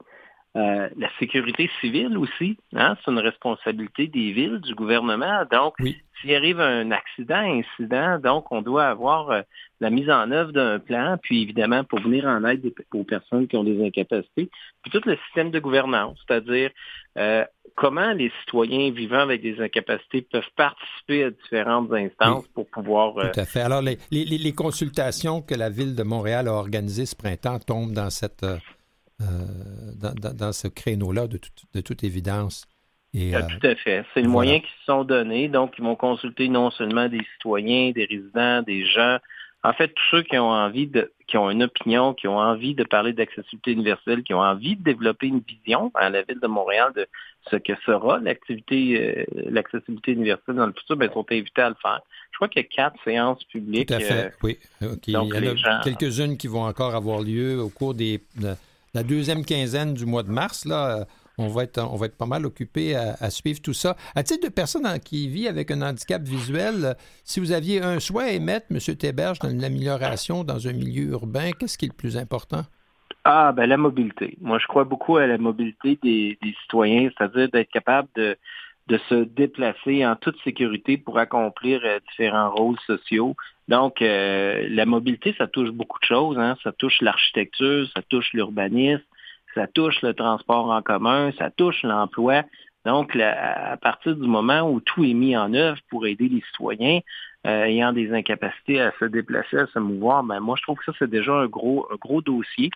Euh, 0.58 0.90
la 0.98 1.10
sécurité 1.20 1.70
civile 1.82 2.18
aussi, 2.18 2.58
hein, 2.76 2.98
c'est 3.06 3.12
une 3.12 3.20
responsabilité 3.20 4.08
des 4.08 4.32
villes, 4.32 4.60
du 4.60 4.74
gouvernement. 4.74 5.44
Donc, 5.52 5.76
s'il 6.20 6.34
arrive 6.34 6.60
un 6.60 6.90
accident, 6.90 7.62
incident, 7.62 8.18
donc 8.18 8.52
on 8.52 8.64
doit 8.64 8.86
avoir 8.86 9.30
euh, 9.30 9.42
la 9.82 9.92
mise 9.92 10.10
en 10.10 10.32
œuvre 10.32 10.52
d'un 10.52 10.80
plan, 10.80 11.18
puis 11.22 11.44
évidemment 11.44 11.84
pour 11.84 12.00
venir 12.00 12.26
en 12.26 12.44
aide 12.46 12.74
aux 12.92 13.04
personnes 13.04 13.48
qui 13.48 13.56
ont 13.56 13.64
des 13.64 13.86
incapacités, 13.86 14.50
puis 14.82 14.92
tout 14.92 15.02
le 15.06 15.16
système 15.26 15.52
de 15.52 15.60
gouvernance, 15.60 16.18
c'est-à-dire 16.28 16.72
euh, 17.20 17.46
comment 17.76 18.14
les 18.14 18.32
citoyens 18.40 18.90
vivant 18.90 19.20
avec 19.20 19.44
des 19.44 19.62
incapacités 19.62 20.24
peuvent 20.24 20.42
participer 20.56 21.26
à 21.26 21.30
différentes 21.30 21.94
instances 21.94 22.48
pour 22.56 22.68
pouvoir... 22.68 23.14
Tout 23.14 23.40
à 23.40 23.46
fait. 23.46 23.62
Alors, 23.62 23.84
les, 23.84 24.00
les, 24.10 24.54
consultations 24.54 25.44
que 25.44 25.54
la 25.54 25.70
Ville 25.70 25.94
de 25.94 26.04
Montréal 26.04 26.48
a 26.48 26.54
organisées 26.54 27.06
ce 27.06 27.16
printemps 27.16 27.60
tombent 27.60 27.94
dans 27.94 28.10
cette 28.10 28.44
euh, 29.22 29.26
dans, 29.96 30.54
ce 30.54 30.68
créneau-là, 30.68 31.28
de, 31.28 31.40
de, 31.74 31.82
toute 31.82 32.04
évidence. 32.04 32.68
Et, 33.14 33.34
ah, 33.34 33.40
euh, 33.40 33.48
Tout 33.48 33.68
à 33.68 33.76
fait. 33.76 34.06
C'est 34.14 34.22
le 34.22 34.30
moyen 34.30 34.60
qui 34.60 34.68
se 34.80 34.86
sont 34.86 35.04
donnés. 35.04 35.48
Donc, 35.48 35.74
ils 35.78 35.84
vont 35.84 35.96
consulter 35.96 36.50
non 36.50 36.70
seulement 36.70 37.10
des 37.10 37.26
citoyens, 37.34 37.92
des 37.92 38.06
résidents, 38.06 38.62
des 38.62 38.86
gens, 38.86 39.18
en 39.64 39.74
fait, 39.74 39.88
tous 39.90 40.04
ceux 40.12 40.22
qui 40.24 40.38
ont 40.38 40.52
envie 40.52 40.88
de, 40.88 41.12
qui 41.28 41.38
ont 41.38 41.50
une 41.50 41.64
opinion, 41.64 42.14
qui 42.14 42.28
ont 42.28 42.38
envie 42.38 42.76
de 42.76 42.84
parler 42.84 43.12
d'accessibilité 43.12 43.72
universelle, 43.72 44.24
qui 44.24 44.34
ont 44.34 44.40
envie 44.40 44.76
de 44.76 44.84
développer 44.84 45.28
une 45.28 45.42
vision 45.42 45.92
à 45.96 46.10
la 46.10 46.22
ville 46.22 46.40
de 46.40 46.48
Montréal 46.48 46.92
de 46.96 47.08
ce 47.50 47.56
que 47.56 47.74
sera 47.86 48.20
l'activité, 48.20 49.02
euh, 49.02 49.26
l'accessibilité 49.50 50.12
universelle 50.12 50.56
dans 50.56 50.68
le 50.68 50.74
futur, 50.74 50.96
ben, 50.96 51.12
sont 51.12 51.26
invités 51.32 51.62
à 51.62 51.70
le 51.70 51.76
faire. 51.82 52.02
Je 52.32 52.38
crois 52.38 52.48
qu'il 52.48 52.62
y 52.62 52.66
a 52.66 52.68
quatre 52.68 53.04
séances 53.04 53.44
publiques. 53.46 53.88
Tout 53.88 53.96
à 53.96 54.00
fait, 54.00 54.34
oui. 54.44 54.60
Il 54.82 55.14
y 55.14 55.18
en 55.18 55.28
a 55.30 55.82
quelques-unes 55.84 56.38
qui 56.38 56.48
vont 56.48 56.64
encore 56.64 56.96
avoir 56.96 57.22
lieu 57.22 57.60
au 57.60 57.70
cours 57.70 57.96
des, 57.96 58.22
de 58.36 58.54
la 58.94 59.04
deuxième 59.04 59.46
quinzaine 59.46 59.94
du 59.94 60.06
mois 60.06 60.24
de 60.24 60.32
mars. 60.32 60.66
Là, 60.66 61.06
on 61.38 61.48
va 61.48 61.64
être, 61.64 61.80
on 61.80 61.96
va 61.96 62.10
pas 62.10 62.26
mal 62.26 62.46
occupé 62.46 62.96
à, 62.96 63.30
suivre 63.30 63.62
tout 63.62 63.74
ça. 63.74 63.96
À 64.16 64.24
titre 64.24 64.48
de 64.48 64.54
personne 64.54 64.88
qui 65.00 65.28
vit 65.28 65.48
avec 65.48 65.72
un 65.72 65.82
handicap 65.82 66.22
visuel, 66.24 66.96
si 67.24 67.40
vous 67.40 67.52
aviez 67.52 67.82
un 67.82 68.00
souhait 68.00 68.24
à 68.24 68.32
émettre, 68.32 68.68
M. 68.72 68.80
Théberge, 68.96 69.40
dans 69.40 69.50
l'amélioration 69.50 70.44
dans 70.44 70.68
un 70.68 70.74
milieu 70.74 71.12
urbain, 71.12 71.52
qu'est-ce 71.52 71.78
qui 71.78 71.86
est 71.86 71.90
le 71.90 71.94
plus 71.94 72.18
important? 72.18 72.64
Ah, 73.24 73.52
ben 73.52 73.66
la 73.68 73.78
mobilité. 73.78 74.38
Moi, 74.40 74.58
je 74.58 74.66
crois 74.68 74.86
beaucoup 74.86 75.18
à 75.18 75.28
la 75.28 75.38
mobilité 75.38 76.00
des, 76.02 76.38
citoyens, 76.62 77.10
c'est-à-dire 77.16 77.50
d'être 77.50 77.70
capable 77.70 78.08
de, 78.16 78.38
de 78.88 78.98
se 79.10 79.16
déplacer 79.16 80.06
en 80.06 80.16
toute 80.16 80.40
sécurité 80.44 80.98
pour 80.98 81.20
accomplir 81.20 81.82
euh, 81.84 82.00
différents 82.10 82.50
rôles 82.50 82.80
sociaux. 82.86 83.36
Donc, 83.68 84.02
euh, 84.02 84.66
la 84.70 84.86
mobilité, 84.86 85.36
ça 85.38 85.48
touche 85.48 85.72
beaucoup 85.72 86.00
de 86.00 86.06
choses. 86.06 86.38
Hein. 86.38 86.56
Ça 86.64 86.72
touche 86.72 87.02
l'architecture, 87.02 87.88
ça 87.94 88.02
touche 88.02 88.32
l'urbanisme, 88.34 89.04
ça 89.56 89.68
touche 89.68 90.02
le 90.02 90.14
transport 90.14 90.70
en 90.70 90.82
commun, 90.82 91.32
ça 91.38 91.50
touche 91.50 91.84
l'emploi. 91.84 92.44
Donc, 92.86 93.14
à 93.18 93.76
partir 93.76 94.16
du 94.16 94.28
moment 94.28 94.62
où 94.62 94.80
tout 94.80 95.04
est 95.04 95.14
mis 95.14 95.36
en 95.36 95.54
œuvre 95.54 95.80
pour 95.90 96.08
aider 96.08 96.30
les 96.30 96.42
citoyens 96.52 97.02
euh, 97.46 97.66
ayant 97.66 97.92
des 97.92 98.14
incapacités 98.14 98.80
à 98.80 98.94
se 99.00 99.06
déplacer, 99.06 99.58
à 99.58 99.68
se 99.68 99.80
mouvoir, 99.80 100.24
ben 100.24 100.40
moi, 100.40 100.56
je 100.58 100.64
trouve 100.64 100.78
que 100.78 100.86
ça, 100.86 100.94
c'est 100.98 101.10
déjà 101.10 101.34
un 101.34 101.48
gros, 101.48 101.86
un 101.92 101.96
gros 101.96 102.22
dossier. 102.22 102.70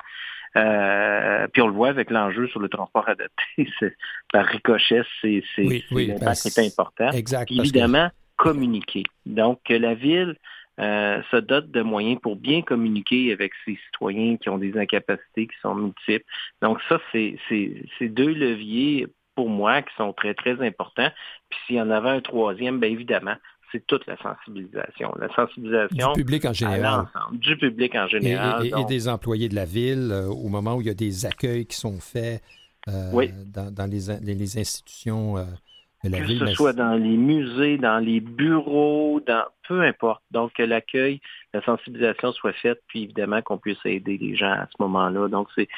Euh, 0.57 1.47
puis 1.47 1.61
on 1.61 1.67
le 1.67 1.73
voit 1.73 1.89
avec 1.89 2.09
l'enjeu 2.09 2.47
sur 2.47 2.59
le 2.59 2.69
transport 2.69 3.07
adapté. 3.07 3.69
par 4.33 4.45
ricochet, 4.45 5.03
c'est 5.21 5.43
oui, 5.57 5.83
oui, 5.91 6.11
important. 6.11 7.09
Exact, 7.11 7.51
évidemment, 7.51 8.09
communiquer. 8.37 9.03
Donc, 9.25 9.59
la 9.69 9.93
ville 9.93 10.35
euh, 10.79 11.21
se 11.29 11.37
dote 11.37 11.69
de 11.69 11.81
moyens 11.81 12.19
pour 12.21 12.35
bien 12.35 12.61
communiquer 12.61 13.31
avec 13.31 13.51
ses 13.65 13.77
citoyens 13.85 14.37
qui 14.37 14.49
ont 14.49 14.57
des 14.57 14.77
incapacités 14.77 15.47
qui 15.47 15.55
sont 15.61 15.75
multiples. 15.75 16.25
Donc 16.61 16.79
ça, 16.89 16.99
c'est 17.11 17.37
deux 18.01 18.33
leviers 18.33 19.07
pour 19.35 19.49
moi 19.49 19.81
qui 19.81 19.93
sont 19.95 20.13
très, 20.13 20.33
très 20.33 20.59
importants. 20.65 21.09
Puis 21.49 21.59
s'il 21.65 21.75
y 21.75 21.81
en 21.81 21.91
avait 21.91 22.09
un 22.09 22.21
troisième, 22.21 22.79
bien 22.79 22.89
évidemment, 22.89 23.35
c'est 23.71 23.85
toute 23.87 24.05
la 24.07 24.17
sensibilisation. 24.17 25.13
La 25.19 25.33
sensibilisation 25.33 26.13
du 26.13 26.21
public 26.23 26.45
en 26.45 26.53
général. 26.53 27.05
du 27.31 27.57
public 27.57 27.95
en 27.95 28.07
général. 28.07 28.65
Et, 28.65 28.85
des 28.85 29.07
employés 29.07 29.49
de 29.49 29.55
la 29.55 29.65
ville 29.65 30.09
euh, 30.11 30.27
au 30.27 30.49
moment 30.49 30.75
où 30.75 30.81
il 30.81 30.87
y 30.87 30.91
a 30.91 30.95
des 30.95 31.25
accueils 31.25 31.65
qui 31.65 31.77
sont 31.77 31.99
faits 31.99 32.41
euh, 32.87 33.27
dans, 33.45 33.89
les, 33.89 34.33
les, 34.33 34.57
institutions 34.57 35.35
que 36.03 36.47
ce 36.47 36.53
soit 36.53 36.73
dans 36.73 36.95
les 36.95 37.17
musées, 37.17 37.77
dans 37.77 37.99
les 37.99 38.19
bureaux, 38.19 39.21
dans 39.25 39.43
peu 39.67 39.81
importe. 39.81 40.21
Donc, 40.31 40.53
que 40.53 40.63
l'accueil, 40.63 41.21
la 41.53 41.61
sensibilisation 41.63 42.31
soit 42.33 42.53
faite, 42.53 42.81
puis 42.87 43.03
évidemment 43.03 43.41
qu'on 43.41 43.57
puisse 43.57 43.77
aider 43.85 44.17
les 44.17 44.35
gens 44.35 44.51
à 44.51 44.67
ce 44.67 44.81
moment-là. 44.81 45.27
Donc, 45.27 45.47
c'est 45.55 45.69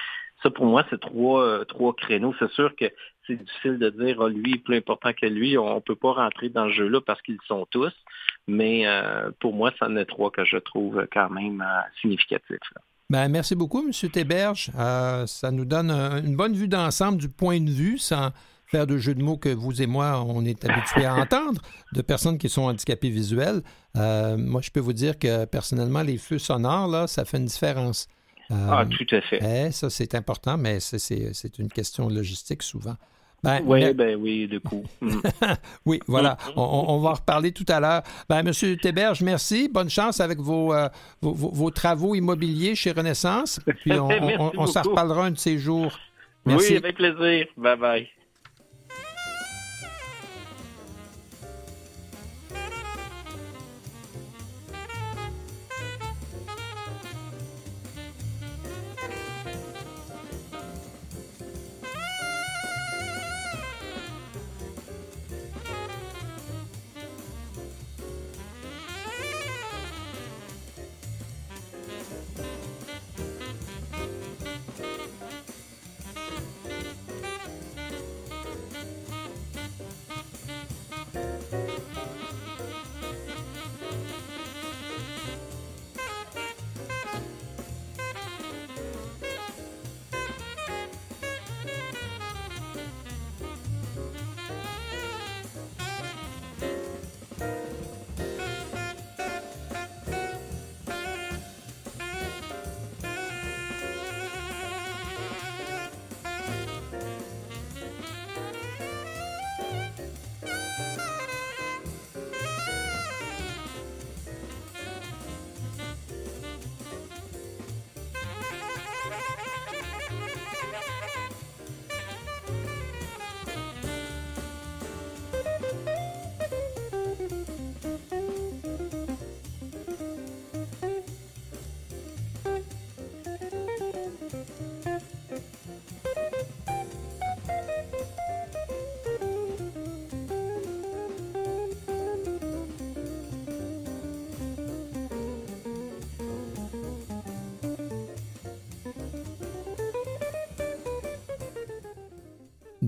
ça 0.41 0.49
pour 0.49 0.65
moi, 0.65 0.83
c'est 0.89 0.99
trois, 0.99 1.43
euh, 1.43 1.63
trois 1.65 1.93
créneaux. 1.93 2.33
C'est 2.39 2.51
sûr 2.51 2.75
que 2.75 2.85
c'est 3.27 3.35
difficile 3.35 3.79
de 3.79 3.89
dire 3.89 4.21
ah, 4.21 4.29
lui 4.29 4.57
plus 4.57 4.77
important 4.77 5.11
que 5.13 5.25
lui. 5.25 5.57
On 5.57 5.75
ne 5.75 5.79
peut 5.79 5.95
pas 5.95 6.13
rentrer 6.13 6.49
dans 6.49 6.67
ce 6.67 6.73
jeu-là 6.73 7.01
parce 7.01 7.21
qu'ils 7.21 7.39
sont 7.47 7.65
tous. 7.69 7.93
Mais 8.47 8.85
euh, 8.85 9.31
pour 9.39 9.53
moi, 9.53 9.71
c'en 9.79 9.95
est 9.95 10.05
trois 10.05 10.31
que 10.31 10.43
je 10.45 10.57
trouve 10.57 11.05
quand 11.11 11.29
même 11.29 11.61
euh, 11.61 11.81
significatifs. 12.01 12.57
Ben, 13.09 13.29
merci 13.29 13.55
beaucoup, 13.55 13.85
M. 13.85 14.09
Théberge. 14.09 14.71
ça 14.73 15.51
nous 15.51 15.65
donne 15.65 15.91
une 15.91 16.35
bonne 16.35 16.53
vue 16.53 16.67
d'ensemble 16.67 17.17
du 17.17 17.29
point 17.29 17.59
de 17.59 17.69
vue 17.69 17.97
sans 17.97 18.31
faire 18.73 18.87
de 18.87 18.97
jeux 18.97 19.13
de 19.13 19.21
mots 19.21 19.37
que 19.37 19.49
vous 19.49 19.83
et 19.83 19.85
moi, 19.85 20.23
on 20.25 20.43
est 20.45 20.65
habitués 20.65 21.05
à 21.05 21.15
entendre, 21.15 21.61
de 21.93 22.01
personnes 22.01 22.39
qui 22.39 22.49
sont 22.49 22.63
handicapées 22.63 23.11
visuelles. 23.11 23.61
Euh, 23.95 24.35
moi, 24.35 24.61
je 24.61 24.71
peux 24.71 24.79
vous 24.79 24.93
dire 24.93 25.19
que 25.19 25.45
personnellement, 25.45 26.01
les 26.01 26.17
feux 26.17 26.39
sonores, 26.39 26.87
là, 26.87 27.05
ça 27.05 27.23
fait 27.23 27.37
une 27.37 27.45
différence. 27.45 28.07
Euh, 28.53 28.67
ah, 28.69 28.85
tout 28.85 29.15
à 29.15 29.21
fait. 29.21 29.39
Eh, 29.41 29.71
ça, 29.71 29.89
c'est 29.89 30.15
important, 30.15 30.57
mais 30.57 30.79
c'est 30.79 31.59
une 31.59 31.69
question 31.69 32.07
logistique 32.07 32.63
souvent. 32.63 32.95
Ben, 33.43 33.61
oui, 33.65 33.93
ben 33.93 34.15
oui, 34.15 34.47
de 34.47 34.57
coup. 34.57 34.83
Mm. 35.01 35.19
oui, 35.85 35.99
voilà. 36.07 36.37
Mm. 36.47 36.59
On, 36.59 36.99
va 36.99 37.09
en 37.09 37.13
reparler 37.13 37.51
tout 37.51 37.65
à 37.67 37.81
l'heure. 37.81 38.03
Ben, 38.29 38.41
Monsieur 38.41 38.77
Théberge, 38.77 39.21
merci. 39.21 39.67
Bonne 39.67 39.89
chance 39.89 40.21
avec 40.21 40.39
vos, 40.39 40.73
euh, 40.73 40.87
vos, 41.21 41.69
travaux 41.69 42.15
immobiliers 42.15 42.75
chez 42.75 42.91
Renaissance. 42.91 43.59
Puis 43.81 43.91
on, 43.99 44.09
on 44.57 44.65
s'en 44.65 44.83
reparlera 44.83 45.25
un 45.25 45.31
de 45.31 45.37
ces 45.37 45.57
jours. 45.57 45.99
Merci. 46.45 46.71
Oui, 46.71 46.77
avec 46.77 46.95
plaisir. 46.95 47.47
Bye 47.57 47.77
bye. 47.77 48.09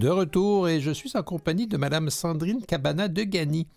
De 0.06 0.12
retour 0.12 0.70
et 0.70 0.82
je 0.82 0.92
suis 0.92 1.18
en 1.18 1.24
compagnie 1.24 1.66
de 1.66 1.78
Mme 1.78 2.12
Sandrine 2.12 2.64
Cabana 2.64 3.08
de 3.08 3.24
Gagny, 3.24 3.68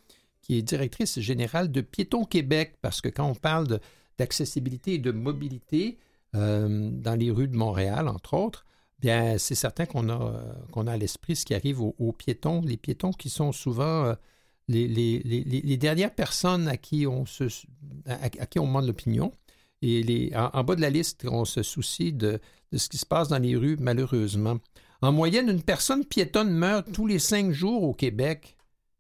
qui 0.43 0.59
est 0.59 0.63
directrice 0.63 1.19
générale 1.21 1.73
de 1.73 1.81
Piéton 1.81 2.27
Québec, 2.27 2.77
parce 2.83 3.01
que 3.01 3.09
quand 3.09 3.25
on 3.25 3.35
parle 3.35 3.81
d'accessibilité 4.19 4.93
et 4.95 4.99
de 4.99 5.11
mobilité 5.11 5.97
euh, 6.35 6.91
dans 6.93 7.15
les 7.15 7.31
rues 7.31 7.49
de 7.49 7.57
Montréal, 7.57 8.09
entre 8.09 8.35
autres, 8.35 8.67
bien 9.01 9.39
c'est 9.39 9.55
certain 9.55 9.87
qu'on 9.87 10.11
a, 10.11 10.45
a 10.77 10.91
à 10.91 10.97
l'esprit 10.99 11.35
ce 11.35 11.47
qui 11.47 11.55
arrive 11.55 11.81
aux, 11.81 12.13
piétons, 12.13 12.61
les 12.61 12.77
piétons 12.77 13.13
qui 13.13 13.31
sont 13.31 13.53
souvent 13.53 14.05
euh, 14.05 14.15
les, 14.69 15.79
dernières 15.79 16.15
personnes 16.15 16.69
à 16.69 16.77
qui 16.77 17.07
on, 17.07 17.25
demande 18.55 18.87
l'opinion. 18.87 19.33
Et 19.81 20.31
en, 20.37 20.63
bas 20.63 20.77
de 20.77 20.83
la 20.83 20.91
liste, 20.91 21.27
on 21.27 21.47
se 21.47 21.63
soucie 21.63 22.13
de 22.13 22.39
ce 22.75 22.91
qui 22.91 22.99
se 22.99 23.07
passe 23.07 23.29
dans 23.29 23.39
les 23.39 23.57
rues, 23.57 23.79
malheureusement. 23.81 24.59
En 25.01 25.12
moyenne, 25.12 25.49
une 25.49 25.62
personne 25.62 26.05
piétonne 26.05 26.51
meurt 26.51 26.91
tous 26.93 27.07
les 27.07 27.19
cinq 27.19 27.53
jours 27.53 27.85
au 27.85 27.95
Québec. 27.95 28.57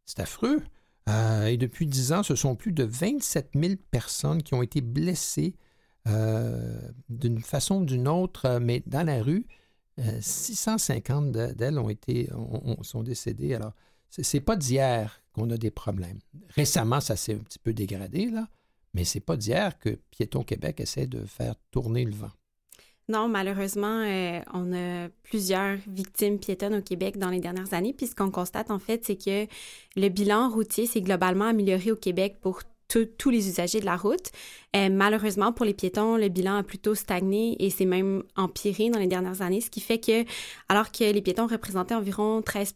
C'est 0.06 0.20
affreux. 0.20 0.62
Euh, 1.08 1.46
et 1.46 1.56
depuis 1.56 1.86
10 1.86 2.12
ans, 2.12 2.22
ce 2.22 2.34
sont 2.34 2.54
plus 2.54 2.72
de 2.72 2.84
27 2.84 3.50
000 3.54 3.74
personnes 3.90 4.42
qui 4.42 4.54
ont 4.54 4.62
été 4.62 4.80
blessées 4.80 5.56
euh, 6.06 6.80
d'une 7.08 7.40
façon 7.40 7.82
ou 7.82 7.84
d'une 7.84 8.06
autre, 8.06 8.46
euh, 8.46 8.60
mais 8.60 8.82
dans 8.86 9.02
la 9.06 9.22
rue. 9.22 9.46
650 10.20 11.32
d'elles 11.32 11.76
ont 11.76 11.88
été, 11.88 12.30
sont 12.82 13.02
décédées. 13.02 13.54
Alors, 13.54 13.72
c'est 14.10 14.38
pas 14.38 14.54
d'hier 14.54 15.24
qu'on 15.32 15.50
a 15.50 15.56
des 15.56 15.72
problèmes. 15.72 16.20
Récemment, 16.50 17.00
ça 17.00 17.16
s'est 17.16 17.34
un 17.34 17.38
petit 17.38 17.58
peu 17.58 17.72
dégradé, 17.72 18.30
là, 18.30 18.46
mais 18.94 19.02
c'est 19.02 19.18
pas 19.18 19.36
d'hier 19.36 19.76
que 19.76 19.98
Piéton 20.12 20.44
Québec 20.44 20.78
essaie 20.78 21.08
de 21.08 21.24
faire 21.24 21.56
tourner 21.72 22.04
le 22.04 22.14
vent. 22.14 22.30
Non, 23.08 23.26
malheureusement, 23.26 24.02
euh, 24.04 24.40
on 24.52 24.72
a 24.72 24.97
plusieurs 25.22 25.76
victimes 25.86 26.38
piétonnes 26.38 26.76
au 26.76 26.82
Québec 26.82 27.18
dans 27.18 27.30
les 27.30 27.40
dernières 27.40 27.74
années. 27.74 27.92
Puis 27.92 28.06
ce 28.06 28.14
qu'on 28.14 28.30
constate, 28.30 28.70
en 28.70 28.78
fait, 28.78 29.04
c'est 29.04 29.16
que 29.16 29.46
le 29.96 30.08
bilan 30.08 30.48
routier 30.48 30.86
s'est 30.86 31.02
globalement 31.02 31.46
amélioré 31.46 31.92
au 31.92 31.96
Québec 31.96 32.36
pour 32.40 32.60
tous 32.88 33.30
les 33.30 33.48
usagers 33.48 33.80
de 33.80 33.84
la 33.84 33.96
route. 33.96 34.30
Euh, 34.76 34.88
malheureusement, 34.90 35.52
pour 35.52 35.64
les 35.64 35.74
piétons, 35.74 36.16
le 36.16 36.28
bilan 36.28 36.56
a 36.56 36.62
plutôt 36.62 36.94
stagné 36.94 37.56
et 37.58 37.70
s'est 37.70 37.84
même 37.84 38.22
empiré 38.36 38.90
dans 38.90 38.98
les 38.98 39.06
dernières 39.06 39.42
années, 39.42 39.60
ce 39.60 39.70
qui 39.70 39.80
fait 39.80 39.98
que, 39.98 40.24
alors 40.68 40.90
que 40.90 41.04
les 41.04 41.22
piétons 41.22 41.46
représentaient 41.46 41.94
environ 41.94 42.42
13 42.42 42.74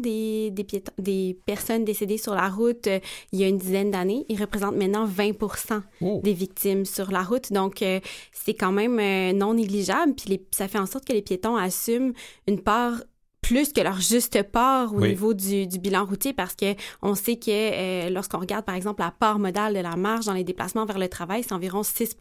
des, 0.00 0.50
des, 0.50 0.66
des 0.98 1.38
personnes 1.46 1.84
décédées 1.84 2.18
sur 2.18 2.34
la 2.34 2.48
route 2.48 2.86
euh, 2.86 3.00
il 3.32 3.40
y 3.40 3.44
a 3.44 3.48
une 3.48 3.58
dizaine 3.58 3.90
d'années, 3.90 4.24
ils 4.28 4.40
représentent 4.40 4.76
maintenant 4.76 5.06
20% 5.06 5.82
des 6.22 6.32
victimes 6.32 6.84
sur 6.84 7.10
la 7.10 7.22
route. 7.22 7.52
Donc, 7.52 7.82
euh, 7.82 8.00
c'est 8.32 8.54
quand 8.54 8.72
même 8.72 8.96
non 9.36 9.54
négligeable. 9.54 10.14
Puis 10.14 10.40
ça 10.50 10.68
fait 10.68 10.78
en 10.78 10.86
sorte 10.86 11.04
que 11.04 11.12
les 11.12 11.22
piétons 11.22 11.56
assument 11.56 12.12
une 12.46 12.60
part 12.60 13.02
plus 13.46 13.72
que 13.72 13.80
leur 13.80 14.00
juste 14.00 14.42
part 14.42 14.92
au 14.94 15.00
niveau 15.00 15.32
du, 15.34 15.66
bilan 15.78 16.04
routier 16.04 16.32
parce 16.32 16.54
que 16.54 16.74
on 17.00 17.14
sait 17.14 17.36
que 17.36 17.50
euh, 17.50 18.10
lorsqu'on 18.10 18.38
regarde 18.38 18.64
par 18.64 18.74
exemple 18.74 19.02
la 19.02 19.12
part 19.12 19.38
modale 19.38 19.74
de 19.74 19.80
la 19.80 19.94
marge 19.96 20.26
dans 20.26 20.32
les 20.32 20.44
déplacements 20.44 20.84
vers 20.84 20.98
le 20.98 21.08
travail, 21.08 21.44
c'est 21.44 21.52
environ 21.52 21.82
6 21.82 22.16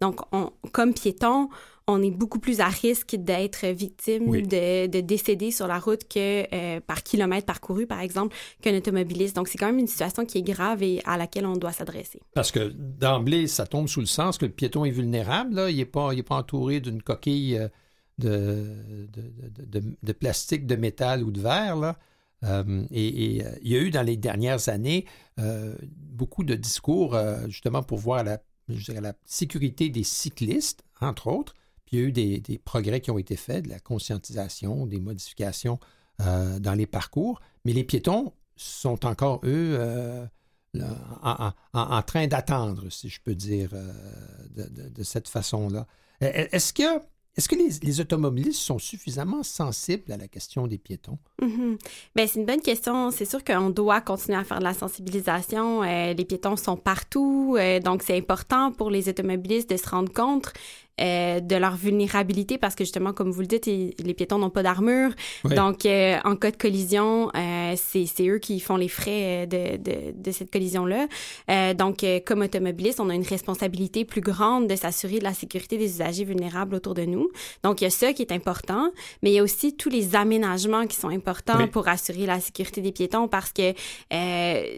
Donc, 0.00 0.20
on, 0.32 0.50
comme 0.72 0.92
piéton, 0.92 1.48
on 1.86 2.02
est 2.02 2.10
beaucoup 2.10 2.38
plus 2.38 2.60
à 2.60 2.68
risque 2.68 3.16
d'être 3.16 3.66
victime 3.66 4.42
de, 4.42 5.00
décéder 5.00 5.50
sur 5.50 5.66
la 5.66 5.78
route 5.78 6.06
que 6.08 6.44
euh, 6.54 6.80
par 6.80 7.02
kilomètre 7.02 7.46
parcouru, 7.46 7.86
par 7.86 8.00
exemple, 8.00 8.36
qu'un 8.62 8.76
automobiliste. 8.76 9.36
Donc, 9.36 9.48
c'est 9.48 9.58
quand 9.58 9.66
même 9.66 9.78
une 9.78 9.86
situation 9.86 10.24
qui 10.24 10.38
est 10.38 10.42
grave 10.42 10.82
et 10.82 11.00
à 11.04 11.16
laquelle 11.16 11.46
on 11.46 11.56
doit 11.56 11.72
s'adresser. 11.72 12.20
Parce 12.34 12.52
que 12.52 12.72
d'emblée, 12.74 13.46
ça 13.46 13.66
tombe 13.66 13.88
sous 13.88 14.00
le 14.00 14.06
sens 14.06 14.38
que 14.38 14.46
le 14.46 14.52
piéton 14.52 14.84
est 14.84 14.90
vulnérable. 14.90 15.54
Là. 15.54 15.70
Il 15.70 15.76
n'est 15.76 15.84
pas, 15.84 16.10
pas 16.26 16.36
entouré 16.36 16.80
d'une 16.80 17.02
coquille. 17.02 17.58
Euh, 17.58 17.68
de, 18.18 19.08
de, 20.02 20.12
plastique, 20.12 20.66
de 20.66 20.76
métal 20.76 21.22
ou 21.22 21.30
de 21.30 21.40
verre. 21.40 21.76
Là. 21.76 21.98
Euh, 22.44 22.84
et, 22.90 23.44
euh, 23.44 23.50
il 23.62 23.72
y 23.72 23.76
a 23.76 23.80
eu 23.80 23.90
dans 23.90 24.02
les 24.02 24.16
dernières 24.16 24.68
années 24.68 25.06
euh, 25.40 25.74
beaucoup 25.96 26.44
de 26.44 26.54
discours 26.54 27.16
justement 27.46 27.82
pour 27.82 27.98
voir 27.98 28.24
la, 28.24 28.38
sécurité 29.24 29.90
des 29.90 30.04
cyclistes, 30.04 30.84
entre 31.00 31.26
autres. 31.26 31.54
Puis 31.84 31.96
il 31.96 32.00
y 32.00 32.02
a 32.02 32.06
eu 32.06 32.12
des, 32.12 32.58
progrès 32.64 33.00
qui 33.00 33.10
ont 33.10 33.18
été 33.18 33.36
faits, 33.36 33.64
de 33.64 33.68
la 33.70 33.78
conscientisation, 33.78 34.86
des 34.86 35.00
modifications 35.00 35.78
dans 36.18 36.74
les 36.76 36.86
parcours. 36.86 37.40
Mais 37.64 37.72
les 37.72 37.84
piétons 37.84 38.32
sont 38.56 39.04
encore, 39.04 39.40
eux, 39.44 39.78
en, 41.22 41.52
en, 41.74 42.02
train 42.02 42.26
d'attendre, 42.26 42.90
si 42.90 43.10
je 43.10 43.20
peux 43.20 43.34
dire, 43.34 43.70
de, 44.54 45.02
cette 45.02 45.28
façon-là. 45.28 45.86
Est-ce 46.20 46.72
que 46.72 47.02
est-ce 47.36 47.48
que 47.48 47.56
les, 47.56 48.00
automobilistes 48.00 48.60
sont 48.60 48.78
suffisamment 48.78 49.42
sensibles 49.42 50.12
à 50.12 50.16
la 50.16 50.28
question 50.28 50.68
des 50.68 50.78
piétons? 50.78 51.18
Bien, 51.40 52.26
c'est 52.26 52.38
une 52.38 52.46
bonne 52.46 52.60
question. 52.60 53.10
C'est 53.10 53.24
sûr 53.24 53.42
qu'on 53.42 53.70
doit 53.70 54.00
continuer 54.00 54.38
à 54.38 54.44
faire 54.44 54.60
de 54.60 54.64
la 54.64 54.74
sensibilisation. 54.74 55.82
Euh, 55.82 56.12
les 56.12 56.24
piétons 56.24 56.56
sont 56.56 56.76
partout, 56.76 57.56
euh, 57.58 57.80
donc 57.80 58.04
c'est 58.04 58.16
important 58.16 58.70
pour 58.70 58.88
les 58.88 59.08
automobilistes 59.08 59.68
de 59.68 59.76
se 59.76 59.88
rendre 59.88 60.12
compte 60.12 60.52
euh, 61.00 61.40
de 61.40 61.56
leur 61.56 61.74
vulnérabilité 61.74 62.56
parce 62.56 62.76
que 62.76 62.84
justement, 62.84 63.12
comme 63.12 63.32
vous 63.32 63.40
le 63.40 63.48
dites, 63.48 63.66
les 63.66 64.14
piétons 64.14 64.38
n'ont 64.38 64.50
pas 64.50 64.62
d'armure. 64.62 65.10
Donc, 65.44 65.86
euh, 65.86 66.18
en 66.24 66.36
cas 66.36 66.52
de 66.52 66.56
collision, 66.56 67.32
euh, 67.34 67.74
c'est 67.76 68.28
eux 68.28 68.38
qui 68.38 68.60
font 68.60 68.76
les 68.76 68.86
frais 68.86 69.48
de, 69.48 69.76
de, 69.76 70.14
de 70.16 70.30
cette 70.30 70.52
collision-là. 70.52 71.08
donc, 71.74 72.04
comme 72.24 72.42
automobiliste, 72.42 73.00
on 73.00 73.10
a 73.10 73.14
une 73.14 73.26
responsabilité 73.26 74.04
plus 74.04 74.20
grande 74.20 74.68
de 74.68 74.76
s'assurer 74.76 75.18
de 75.18 75.24
la 75.24 75.34
sécurité 75.34 75.78
des 75.78 75.86
usagers 75.86 76.22
vulnérables 76.22 76.76
autour 76.76 76.94
de 76.94 77.02
nous. 77.02 77.28
Donc, 77.64 77.80
il 77.80 77.84
y 77.84 77.86
a 77.88 77.90
ça 77.90 78.12
qui 78.12 78.22
est 78.22 78.32
important, 78.32 78.92
mais 79.22 79.32
il 79.32 79.34
y 79.34 79.40
a 79.40 79.42
aussi 79.42 79.76
tous 79.76 79.88
les 79.88 80.14
aménagements 80.14 80.86
qui 80.86 80.96
sont 80.96 81.08
importants 81.08 81.66
pour 81.66 81.88
assurer 81.88 82.24
la 82.24 82.38
sécurité 82.38 82.80
des 82.82 82.92
piétons 82.92 83.26
parce 83.26 83.50
que 83.52 83.72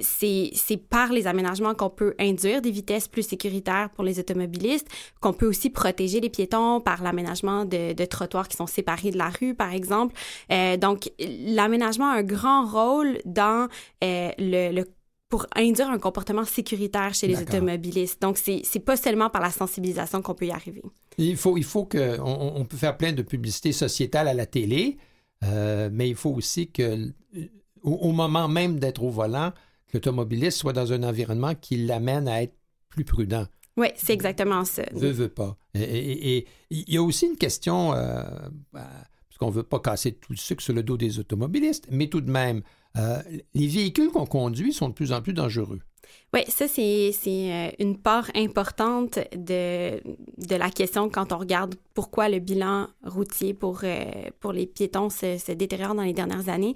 c'est 0.01 0.77
par 0.89 1.13
les 1.13 1.27
aménagements 1.27 1.75
qu'on 1.75 1.91
peut 1.91 2.15
induire 2.19 2.63
des 2.63 2.71
vitesses 2.71 3.07
plus 3.07 3.23
sécuritaires 3.23 3.91
pour 3.95 4.03
les 4.03 4.19
automobilistes, 4.19 4.89
qu'on 5.21 5.35
peut 5.35 5.47
aussi 5.47 5.69
protéger 5.69 6.06
les 6.07 6.31
piétons 6.31 6.81
par 6.81 7.03
l'aménagement 7.03 7.65
de, 7.65 8.05
trottoirs 8.05 8.49
qui 8.49 8.57
sont 8.57 8.67
séparés 8.67 9.11
de 9.11 9.19
la 9.19 9.29
rue, 9.29 9.55
par 9.55 9.73
exemple. 9.73 10.15
Euh, 10.51 10.77
donc, 10.77 11.11
l'aménagement 11.19 12.11
a 12.11 12.17
un 12.17 12.23
grand 12.23 12.67
rôle 12.67 13.19
dans 13.25 13.69
euh, 14.05 14.31
le, 14.39 14.85
pour 15.29 15.47
induire 15.57 15.91
un 15.91 15.99
comportement 15.99 16.45
sécuritaire 16.45 17.15
chez 17.15 17.27
les 17.27 17.41
automobilistes. 17.43 18.23
Donc, 18.23 18.39
c'est 18.39 18.63
n'est 18.75 18.81
pas 18.81 18.97
seulement 18.97 19.29
par 19.29 19.43
la 19.43 19.51
sensibilisation 19.51 20.23
qu'on 20.23 20.35
peut 20.35 20.47
y 20.47 20.51
arriver. 20.51 20.83
Il 21.19 21.37
faut, 21.37 21.57
il 21.57 21.65
faut 21.65 21.85
que... 21.85 22.19
On, 22.21 22.65
peut 22.65 22.77
faire 22.77 22.97
plein 22.97 23.13
de 23.13 23.23
publicités 23.23 23.73
sociétales 23.73 24.29
à 24.29 24.35
la 24.35 24.47
télé, 24.47 24.99
euh, 25.45 25.89
mais 25.93 26.09
il 26.09 26.15
faut 26.15 26.31
aussi 26.31 26.71
que, 26.71 27.13
au, 27.83 28.13
moment 28.13 28.49
même 28.49 28.79
d'être 28.79 29.03
au 29.03 29.11
volant, 29.11 29.53
l'automobiliste 29.93 30.59
soit 30.59 30.73
dans 30.73 30.93
un 30.93 31.03
environnement 31.03 31.55
qui 31.55 31.77
l'amène 31.77 32.29
à 32.29 32.43
être 32.43 32.55
plus 32.89 33.05
prudent. 33.05 33.47
Oui, 33.77 33.89
c'est 33.97 34.15
exactement 34.15 34.65
ça. 34.65 34.85
Veut, 34.93 35.11
veut 35.11 35.29
pas. 35.29 35.57
Et 35.83 36.47
il 36.71 36.95
y 36.95 36.97
a 36.97 37.03
aussi 37.03 37.27
une 37.27 37.37
question, 37.37 37.93
euh, 37.93 38.23
bah, 38.73 38.89
parce 39.29 39.39
qu'on 39.39 39.49
ne 39.49 39.53
veut 39.53 39.63
pas 39.63 39.81
casser 39.81 40.13
tout 40.13 40.33
le 40.33 40.39
sucre 40.39 40.63
sur 40.63 40.75
le 40.75 40.83
dos 40.83 40.97
des 40.97 41.19
automobilistes, 41.19 41.87
mais 41.91 42.09
tout 42.09 42.21
de 42.21 42.31
même, 42.31 42.63
euh, 42.97 43.23
les 43.55 43.67
véhicules 43.67 44.11
qu'on 44.11 44.27
conduit 44.27 44.73
sont 44.73 44.89
de 44.89 44.95
plus 44.95 45.13
en 45.13 45.23
plus 45.23 45.35
dangereux. 45.35 45.81
Oui, 46.35 46.41
ça, 46.49 46.67
c'est 46.69 47.13
euh, 47.29 47.71
une 47.79 47.99
part 47.99 48.31
importante 48.35 49.19
de, 49.35 50.01
de 50.39 50.57
la 50.57 50.71
question 50.71 51.09
quand 51.09 51.33
on 51.33 51.39
regarde 51.39 51.75
pourquoi 51.95 52.29
le 52.29 52.39
bilan 52.39 52.89
routier 53.05 53.55
pour, 53.55 53.83
pour 54.41 54.53
les 54.53 54.67
piétons 54.67 55.11
se, 55.11 55.53
détériore 55.53 55.95
dans 55.95 56.03
les 56.03 56.13
dernières 56.13 56.49
années. 56.49 56.75